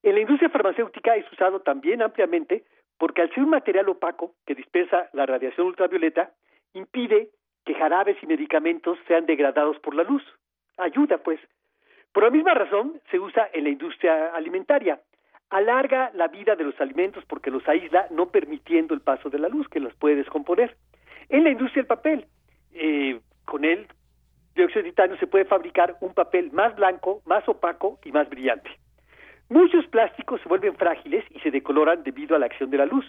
En 0.06 0.14
la 0.14 0.22
industria 0.22 0.51
farmacéutica 0.51 1.16
es 1.16 1.25
usado 1.32 1.61
también 1.61 2.03
ampliamente 2.03 2.64
porque 3.00 3.24
al 3.24 3.34
ser 3.34 3.43
un 3.43 3.50
material 3.50 3.90
opaco 3.90 4.35
que 4.45 4.53
dispersa 4.53 5.09
la 5.14 5.25
radiación 5.25 5.66
ultravioleta, 5.66 6.32
impide 6.74 7.30
que 7.66 7.74
jarabes 7.74 8.16
y 8.22 8.27
medicamentos 8.27 9.00
sean 9.08 9.25
degradados 9.25 9.80
por 9.80 9.95
la 9.95 10.03
luz. 10.03 10.22
Ayuda, 10.77 11.17
pues. 11.17 11.40
Por 12.14 12.22
la 12.22 12.30
misma 12.30 12.53
razón, 12.53 13.01
se 13.09 13.19
usa 13.19 13.50
en 13.51 13.64
la 13.64 13.72
industria 13.72 14.27
alimentaria. 14.27 15.01
Alarga 15.50 16.11
la 16.14 16.27
vida 16.27 16.56
de 16.56 16.66
los 16.66 16.80
alimentos 16.80 17.25
porque 17.25 17.50
los 17.50 17.67
aísla, 17.67 18.06
no 18.11 18.27
permitiendo 18.27 18.93
el 18.93 19.01
paso 19.01 19.32
de 19.32 19.40
la 19.40 19.50
luz, 19.50 19.67
que 19.69 19.80
los 19.80 19.95
puede 19.95 20.17
descomponer. 20.17 20.77
En 21.30 21.43
la 21.43 21.50
industria 21.50 21.82
del 21.82 21.88
papel, 21.88 22.27
eh, 22.75 23.19
con 23.43 23.66
el 23.66 23.88
dióxido 24.53 24.84
de 24.84 24.90
titanio 24.92 25.17
se 25.17 25.25
puede 25.25 25.45
fabricar 25.45 25.98
un 26.00 26.14
papel 26.14 26.51
más 26.51 26.75
blanco, 26.75 27.24
más 27.25 27.50
opaco 27.50 27.98
y 28.06 28.11
más 28.11 28.30
brillante. 28.30 28.69
Muchos 29.49 29.85
plásticos 29.88 30.41
se 30.41 30.49
vuelven 30.49 30.75
frágiles 30.75 31.24
y 31.30 31.40
se 31.40 31.51
decoloran 31.51 32.03
debido 32.03 32.35
a 32.35 32.40
la 32.40 32.48
acción 32.48 32.72
de 32.72 32.77
la 32.77 32.85
luz, 32.85 33.06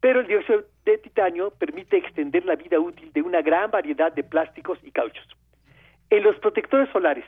pero 0.00 0.20
el 0.20 0.26
dióxido 0.26 0.64
de 0.84 0.98
titanio 0.98 1.50
permite 1.50 1.96
extender 1.96 2.44
la 2.44 2.56
vida 2.56 2.78
útil 2.78 3.12
de 3.12 3.22
una 3.22 3.42
gran 3.42 3.70
variedad 3.70 4.12
de 4.12 4.22
plásticos 4.22 4.78
y 4.82 4.92
cauchos. 4.92 5.26
En 6.10 6.22
los 6.22 6.36
protectores 6.38 6.88
solares, 6.90 7.24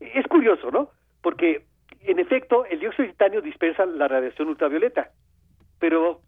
es 0.00 0.26
curioso, 0.26 0.70
¿no? 0.70 0.90
Porque, 1.22 1.64
en 2.00 2.18
efecto, 2.18 2.64
el 2.66 2.80
dióxido 2.80 3.06
de 3.06 3.12
titanio 3.12 3.42
dispersa 3.42 3.86
la 3.86 4.08
radiación 4.08 4.48
ultravioleta, 4.48 5.10
pero 5.78 6.20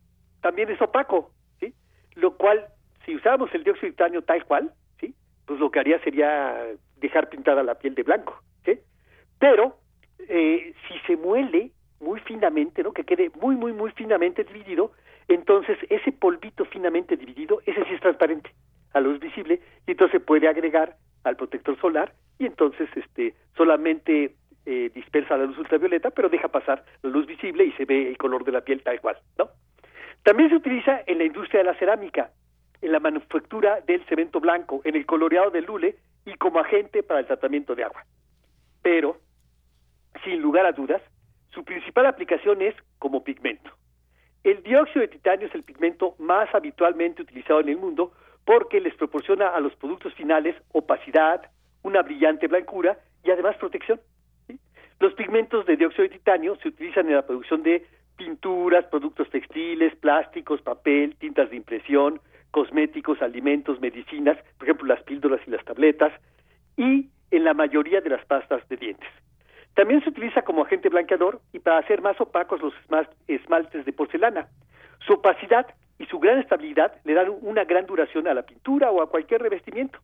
también 0.43 0.71
es 0.71 0.81
opaco, 0.81 1.33
¿sí? 1.59 1.75
Lo 2.15 2.37
cual, 2.37 2.67
si 3.05 3.17
usáramos 3.17 3.53
el 3.55 3.65
dióxido 3.65 3.87
de 3.87 3.93
titanio 3.93 4.23
tal 4.23 4.45
cual, 4.45 4.73
¿sí? 5.01 5.15
Pues 5.47 5.59
lo 5.59 5.71
que 5.71 5.81
haría 5.81 5.99
sería 6.01 6.65
dejar 6.97 7.29
pintada 7.29 7.63
la 7.63 7.77
piel 7.77 7.95
de 7.95 8.03
blanco, 8.03 8.41
¿sí? 8.65 8.79
Pero 9.39 9.80
eh, 10.29 10.75
si 10.89 10.99
se 11.07 11.17
muele 11.17 11.71
muy 12.01 12.21
finamente, 12.21 12.83
¿no? 12.83 12.93
Que 12.93 13.05
quede 13.05 13.31
muy, 13.41 13.57
muy, 13.57 13.73
muy 13.73 13.91
finamente 13.93 14.45
dividido, 14.45 14.93
entonces 15.29 15.79
ese 15.89 16.13
polvito 16.13 16.65
finamente 16.65 17.17
dividido, 17.17 17.61
ese 17.67 17.85
sí 17.85 17.95
es 17.95 18.01
transparente 18.01 18.51
a 18.93 19.01
luz 19.01 19.21
visible 19.21 19.61
y 19.87 19.93
entonces 19.93 20.21
puede 20.23 20.49
agregar 20.49 20.97
al 21.25 21.37
protector 21.37 21.79
solar 21.81 22.15
y 22.39 22.47
entonces 22.47 22.89
este 22.97 23.35
solamente 23.57 24.35
eh, 24.67 24.91
dispersa 24.95 25.37
la 25.37 25.45
luz 25.45 25.59
ultravioleta, 25.59 26.11
pero 26.11 26.29
deja 26.29 26.49
pasar 26.49 26.85
la 27.03 27.11
luz 27.11 27.27
visible 27.27 27.65
y 27.65 27.73
se 27.73 27.85
ve 27.85 28.09
el 28.09 28.19
color 28.19 28.45
de 28.45 28.53
la 28.53 28.63
piel 28.63 28.83
tal 28.83 29.01
cual, 29.01 29.19
¿no? 29.39 29.51
También 30.23 30.51
se 30.51 30.57
utiliza 30.57 31.01
en 31.07 31.19
la 31.19 31.25
industria 31.25 31.61
de 31.61 31.65
la 31.65 31.79
cerámica, 31.79 32.31
en 32.83 32.93
la 32.93 33.01
manufactura 33.01 33.81
del 33.87 34.05
cemento 34.07 34.41
blanco, 34.41 34.81
en 34.85 34.97
el 34.97 35.07
coloreado 35.07 35.51
del 35.51 35.65
lule 35.65 35.97
y 36.27 36.35
como 36.35 36.59
agente 36.59 37.03
para 37.03 37.21
el 37.21 37.27
tratamiento 37.27 37.75
de 37.75 37.85
agua. 37.85 38.05
Pero 38.83 39.17
sin 40.25 40.41
lugar 40.41 40.67
a 40.67 40.73
dudas, 40.73 41.03
su 41.51 41.65
principal 41.65 42.07
aplicación 42.07 42.63
es 42.63 42.75
como 42.99 43.25
pigmento. 43.25 43.71
El 44.43 44.63
dióxido 44.63 45.03
de 45.03 45.09
titanio 45.09 45.49
es 45.49 45.55
el 45.55 45.65
pigmento 45.65 46.15
más 46.19 46.53
habitualmente 46.55 47.23
utilizado 47.23 47.61
en 47.61 47.69
el 47.69 47.77
mundo 47.77 48.13
porque 48.45 48.81
les 48.81 48.95
proporciona 48.95 49.49
a 49.49 49.61
los 49.61 49.75
productos 49.77 50.15
finales 50.15 50.57
opacidad, 50.73 51.51
una 51.83 52.03
brillante 52.03 52.47
blancura 52.47 52.99
y 53.23 53.31
además 53.31 53.57
protección. 53.57 54.01
Los 54.99 55.15
pigmentos 55.15 55.67
de 55.67 55.77
dióxido 55.77 56.05
de 56.05 56.17
titanio 56.17 56.57
se 56.57 56.69
utilizan 56.69 57.09
en 57.09 57.17
la 57.17 57.27
producción 57.27 57.63
de 57.63 57.87
pinturas, 58.17 58.85
productos 58.87 59.31
textiles, 59.31 59.95
plásticos, 59.97 60.61
papel, 60.63 61.17
tintas 61.17 61.51
de 61.51 61.57
impresión, 61.57 62.21
cosméticos, 62.51 63.23
alimentos, 63.23 63.81
medicinas, 63.81 64.37
por 64.59 64.69
ejemplo 64.69 64.89
las 64.89 65.03
píldoras 65.05 65.41
y 65.47 65.51
las 65.51 65.65
tabletas, 65.65 66.13
y 66.77 67.09
en 67.31 67.45
la 67.45 67.55
mayoría 67.55 68.01
de 68.01 68.11
las 68.11 68.25
pastas 68.27 68.67
de 68.69 68.77
dientes. 68.77 69.09
También 69.75 70.03
se 70.03 70.11
utiliza 70.11 70.43
como 70.43 70.63
agente 70.63 70.89
blanqueador 70.89 71.41
y 71.53 71.59
para 71.59 71.79
hacer 71.79 72.03
más 72.03 72.21
opacos 72.21 72.61
los 72.61 72.75
esmaltes 73.29 73.85
de 73.85 73.93
porcelana. 73.93 74.49
Su 75.07 75.15
opacidad 75.15 75.67
y 75.99 76.07
su 76.07 76.19
gran 76.19 76.39
estabilidad 76.39 76.95
le 77.05 77.15
dan 77.15 77.29
una 77.43 77.65
gran 77.65 77.87
duración 77.87 78.27
a 78.27 78.35
la 78.35 78.43
pintura 78.43 78.91
o 78.91 79.03
a 79.03 79.11
cualquier 79.11 79.43
revestimiento. 79.43 79.99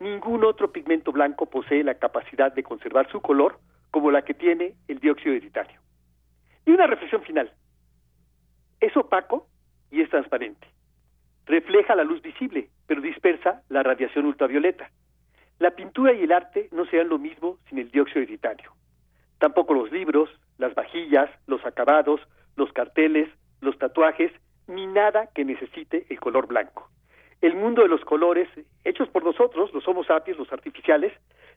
Ningún 0.00 0.44
otro 0.44 0.72
pigmento 0.72 1.12
blanco 1.12 1.46
posee 1.46 1.82
la 1.84 1.94
capacidad 1.94 2.52
de 2.52 2.62
conservar 2.62 3.10
su 3.10 3.20
color 3.20 3.58
como 3.90 4.10
la 4.10 4.22
que 4.22 4.34
tiene 4.34 4.74
el 4.88 4.98
dióxido 4.98 5.34
de 5.34 5.40
titanio. 5.40 5.80
Y 6.66 6.72
una 6.72 6.86
reflexión 6.86 7.22
final. 7.22 7.52
Es 8.80 8.94
opaco 8.96 9.46
y 9.90 10.02
es 10.02 10.10
transparente. 10.10 10.66
Refleja 11.46 11.94
la 11.94 12.04
luz 12.04 12.20
visible, 12.20 12.68
pero 12.86 13.00
dispersa 13.00 13.62
la 13.68 13.82
radiación 13.82 14.26
ultravioleta. 14.26 14.90
La 15.58 15.70
pintura 15.70 16.12
y 16.12 16.24
el 16.24 16.32
arte 16.32 16.68
no 16.72 16.84
serían 16.84 17.08
lo 17.08 17.18
mismo 17.18 17.58
sin 17.68 17.78
el 17.78 17.90
dióxido 17.90 18.20
de 18.20 18.26
titanio. 18.26 18.72
Tampoco 19.46 19.74
los 19.74 19.92
libros, 19.92 20.28
las 20.58 20.74
vajillas, 20.74 21.30
los 21.46 21.64
acabados, 21.64 22.20
los 22.56 22.72
carteles, 22.72 23.28
los 23.60 23.78
tatuajes, 23.78 24.32
ni 24.66 24.88
nada 24.88 25.28
que 25.36 25.44
necesite 25.44 26.04
el 26.10 26.18
color 26.18 26.48
blanco. 26.48 26.90
El 27.40 27.54
mundo 27.54 27.82
de 27.82 27.88
los 27.88 28.04
colores, 28.04 28.48
hechos 28.82 29.08
por 29.08 29.22
nosotros, 29.22 29.72
los 29.72 29.86
Homo 29.86 30.02
sapiens, 30.02 30.36
los 30.36 30.52
artificiales, 30.52 31.12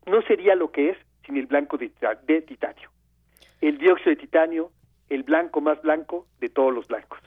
no 0.05 0.21
sería 0.21 0.53
lo 0.53 0.71
que 0.71 0.91
es 0.91 0.97
sin 1.25 1.37
el 1.37 1.47
blanco 1.47 1.79
de, 1.79 1.91
de 2.27 2.41
titanio. 2.43 2.91
El 3.59 3.79
dióxido 3.79 4.11
de 4.11 4.17
titanio, 4.17 4.69
el 5.09 5.23
blanco 5.23 5.59
más 5.59 5.81
blanco 5.81 6.27
de 6.39 6.49
todos 6.49 6.71
los 6.71 6.87
blancos. 6.87 7.17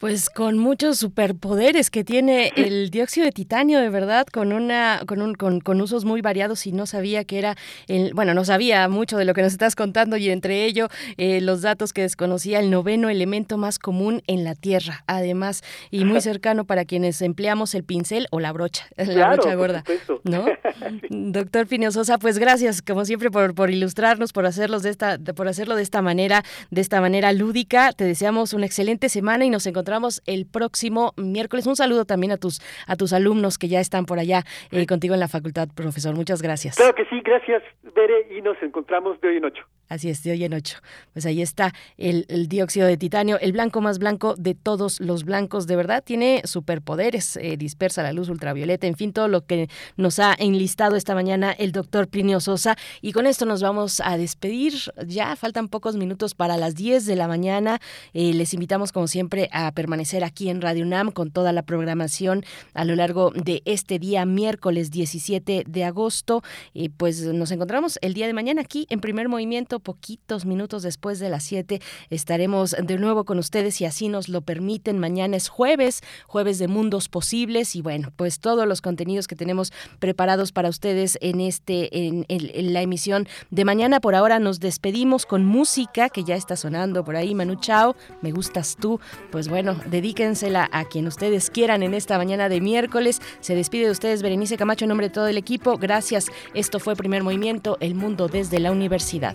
Pues 0.00 0.28
con 0.28 0.58
muchos 0.58 0.98
superpoderes 0.98 1.88
que 1.88 2.02
tiene 2.02 2.52
el 2.56 2.90
dióxido 2.90 3.26
de 3.26 3.32
titanio, 3.32 3.78
de 3.78 3.88
verdad, 3.90 4.26
con 4.26 4.52
una, 4.52 5.00
con 5.06 5.22
un, 5.22 5.34
con, 5.34 5.60
con, 5.60 5.80
usos 5.80 6.04
muy 6.04 6.20
variados 6.20 6.66
y 6.66 6.72
no 6.72 6.84
sabía 6.84 7.24
que 7.24 7.38
era, 7.38 7.56
el, 7.86 8.12
bueno, 8.12 8.34
no 8.34 8.44
sabía 8.44 8.88
mucho 8.88 9.16
de 9.16 9.24
lo 9.24 9.34
que 9.34 9.42
nos 9.42 9.52
estás 9.52 9.76
contando 9.76 10.16
y 10.16 10.30
entre 10.30 10.64
ello 10.64 10.88
eh, 11.16 11.40
los 11.40 11.62
datos 11.62 11.92
que 11.92 12.02
desconocía, 12.02 12.58
el 12.58 12.70
noveno 12.70 13.08
elemento 13.08 13.56
más 13.56 13.78
común 13.78 14.20
en 14.26 14.42
la 14.42 14.56
Tierra, 14.56 15.04
además, 15.06 15.62
y 15.92 16.04
muy 16.04 16.20
cercano 16.20 16.64
para 16.64 16.84
quienes 16.84 17.22
empleamos 17.22 17.74
el 17.76 17.84
pincel 17.84 18.26
o 18.32 18.40
la 18.40 18.52
brocha, 18.52 18.88
la 18.96 19.04
claro, 19.04 19.36
brocha 19.36 19.54
gorda, 19.54 19.84
¿no? 20.24 20.44
Doctor 21.08 21.68
Pinio 21.68 21.92
Sosa, 21.92 22.18
pues 22.18 22.38
gracias, 22.38 22.82
como 22.82 23.04
siempre, 23.04 23.30
por, 23.30 23.54
por 23.54 23.70
ilustrarnos, 23.70 24.32
por 24.32 24.44
hacerlos 24.44 24.82
de 24.82 24.90
esta, 24.90 25.18
por 25.18 25.46
hacerlo 25.46 25.76
de 25.76 25.82
esta 25.82 26.02
manera, 26.02 26.42
de 26.72 26.80
esta 26.80 27.00
manera 27.00 27.32
lúdica. 27.32 27.92
Te 27.92 28.04
deseamos 28.04 28.54
una 28.54 28.66
excelente 28.66 29.08
semana 29.08 29.44
y 29.44 29.50
nos 29.50 29.66
encontramos 29.66 29.83
encontramos 29.84 30.22
el 30.24 30.46
próximo 30.46 31.12
miércoles. 31.18 31.66
Un 31.66 31.76
saludo 31.76 32.06
también 32.06 32.32
a 32.32 32.38
tus 32.38 32.62
a 32.86 32.96
tus 32.96 33.12
alumnos 33.12 33.58
que 33.58 33.68
ya 33.68 33.80
están 33.80 34.06
por 34.06 34.18
allá 34.18 34.44
eh, 34.70 34.86
contigo 34.86 35.12
en 35.12 35.20
la 35.20 35.28
facultad, 35.28 35.68
profesor. 35.74 36.14
Muchas 36.14 36.40
gracias. 36.40 36.76
Claro 36.76 36.94
que 36.94 37.04
sí, 37.04 37.20
gracias, 37.22 37.62
Bere, 37.94 38.34
y 38.34 38.40
nos 38.40 38.56
encontramos 38.62 39.20
de 39.20 39.28
hoy 39.28 39.36
en 39.36 39.44
ocho. 39.44 39.62
Así 39.94 40.10
es, 40.10 40.24
de 40.24 40.32
hoy 40.32 40.42
en 40.42 40.54
ocho. 40.54 40.78
Pues 41.12 41.24
ahí 41.24 41.40
está 41.40 41.72
el, 41.98 42.26
dióxido 42.48 42.88
de 42.88 42.96
titanio, 42.96 43.38
el 43.38 43.52
blanco 43.52 43.80
más 43.80 44.00
blanco 44.00 44.34
de 44.36 44.54
todos 44.54 44.98
los 44.98 45.22
blancos, 45.22 45.68
de 45.68 45.76
verdad, 45.76 46.02
tiene 46.04 46.42
superpoderes, 46.44 47.36
eh, 47.36 47.56
dispersa 47.56 48.02
la 48.02 48.12
luz 48.12 48.28
ultravioleta, 48.28 48.88
en 48.88 48.96
fin, 48.96 49.12
todo 49.12 49.28
lo 49.28 49.46
que 49.46 49.68
nos 49.96 50.18
ha 50.18 50.34
enlistado 50.36 50.96
esta 50.96 51.14
mañana 51.14 51.52
el 51.52 51.70
doctor 51.70 52.08
Plinio 52.08 52.40
Sosa. 52.40 52.76
Y 53.02 53.12
con 53.12 53.28
esto 53.28 53.46
nos 53.46 53.62
vamos 53.62 54.00
a 54.04 54.18
despedir. 54.18 54.74
Ya 55.06 55.36
faltan 55.36 55.68
pocos 55.68 55.94
minutos 55.94 56.34
para 56.34 56.56
las 56.56 56.74
10 56.74 57.06
de 57.06 57.14
la 57.14 57.28
mañana. 57.28 57.80
Eh, 58.14 58.34
les 58.34 58.52
invitamos, 58.52 58.90
como 58.90 59.06
siempre, 59.06 59.48
a 59.52 59.70
permanecer 59.70 60.24
aquí 60.24 60.48
en 60.48 60.60
Radio 60.60 60.84
UNAM 60.84 61.12
con 61.12 61.30
toda 61.30 61.52
la 61.52 61.62
programación 61.62 62.44
a 62.72 62.84
lo 62.84 62.96
largo 62.96 63.30
de 63.30 63.62
este 63.64 64.00
día, 64.00 64.26
miércoles 64.26 64.90
17 64.90 65.62
de 65.68 65.84
agosto. 65.84 66.42
Y 66.72 66.88
pues 66.88 67.22
nos 67.22 67.52
encontramos 67.52 68.00
el 68.02 68.14
día 68.14 68.26
de 68.26 68.34
mañana 68.34 68.62
aquí 68.62 68.88
en 68.90 68.98
primer 68.98 69.28
movimiento 69.28 69.83
poquitos 69.84 70.46
minutos 70.46 70.82
después 70.82 71.20
de 71.20 71.28
las 71.28 71.44
7 71.44 71.80
estaremos 72.10 72.74
de 72.82 72.98
nuevo 72.98 73.24
con 73.24 73.38
ustedes 73.38 73.76
si 73.76 73.84
así 73.84 74.08
nos 74.08 74.28
lo 74.28 74.40
permiten. 74.40 74.98
Mañana 74.98 75.36
es 75.36 75.48
jueves, 75.48 76.02
jueves 76.26 76.58
de 76.58 76.66
mundos 76.66 77.08
posibles 77.08 77.76
y 77.76 77.82
bueno, 77.82 78.12
pues 78.16 78.40
todos 78.40 78.66
los 78.66 78.80
contenidos 78.80 79.28
que 79.28 79.36
tenemos 79.36 79.72
preparados 79.98 80.50
para 80.50 80.68
ustedes 80.68 81.18
en 81.20 81.40
este 81.40 82.06
en, 82.06 82.24
en, 82.28 82.72
la 82.72 82.82
emisión 82.82 83.28
de 83.50 83.64
mañana. 83.64 84.00
Por 84.00 84.14
ahora 84.14 84.38
nos 84.38 84.58
despedimos 84.58 85.26
con 85.26 85.44
música 85.44 86.08
que 86.08 86.24
ya 86.24 86.34
está 86.34 86.56
sonando 86.56 87.04
por 87.04 87.16
ahí. 87.16 87.34
Manu 87.34 87.56
Chao, 87.56 87.94
me 88.22 88.32
gustas 88.32 88.76
tú. 88.76 89.00
Pues 89.30 89.48
bueno, 89.48 89.76
dedíquensela 89.86 90.68
a 90.72 90.86
quien 90.86 91.06
ustedes 91.06 91.50
quieran 91.50 91.82
en 91.82 91.94
esta 91.94 92.18
mañana 92.18 92.48
de 92.48 92.60
miércoles. 92.60 93.20
Se 93.40 93.54
despide 93.54 93.84
de 93.84 93.90
ustedes 93.90 94.22
Berenice 94.22 94.56
Camacho 94.56 94.86
en 94.86 94.88
nombre 94.88 95.08
de 95.08 95.14
todo 95.14 95.28
el 95.28 95.36
equipo. 95.36 95.76
Gracias. 95.76 96.26
Esto 96.54 96.80
fue 96.80 96.96
Primer 96.96 97.22
Movimiento, 97.22 97.76
El 97.80 97.94
Mundo 97.94 98.28
desde 98.28 98.58
la 98.60 98.72
Universidad. 98.72 99.34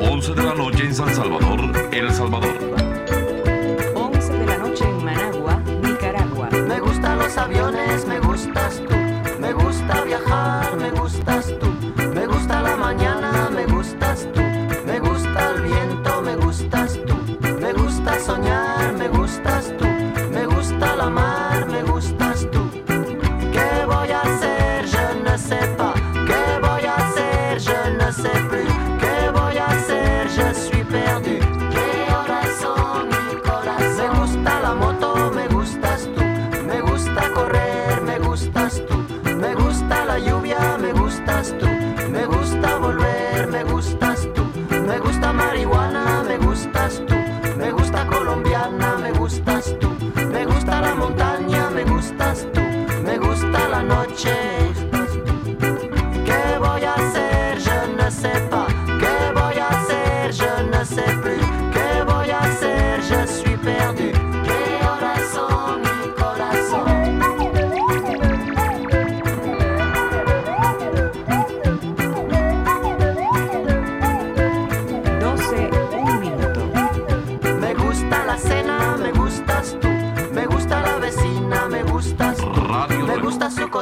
11 0.00 0.34
de 0.34 0.42
la 0.42 0.54
noche 0.54 0.84
en 0.84 0.94
San 0.94 1.14
Salvador, 1.14 1.60
El 1.92 2.12
Salvador. 2.12 2.54
11 3.94 4.32
de 4.32 4.46
la 4.46 4.58
noche 4.58 4.84
en 4.84 5.04
Managua, 5.04 5.60
Nicaragua. 5.82 6.48
Me 6.50 6.80
gustan 6.80 7.18
los 7.18 7.36
aviones, 7.36 8.06
me 8.06 8.18
gustas 8.20 8.80
tú. 8.80 8.94
Me 9.38 9.52
gusta 9.52 10.02
viajar, 10.04 10.76
me 10.76 10.90
gustas 10.90 11.35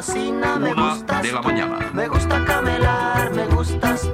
gusta 0.05 0.12
cocina, 0.12 0.58
me 0.58 0.73
Una 0.73 0.94
gustas 0.94 1.23
de 1.23 1.33
la 1.33 1.42
mañana. 1.42 1.91
Me 1.92 2.08
gusta 2.08 2.44
camelar, 2.44 3.31
me 3.34 3.47
gustas 3.47 4.13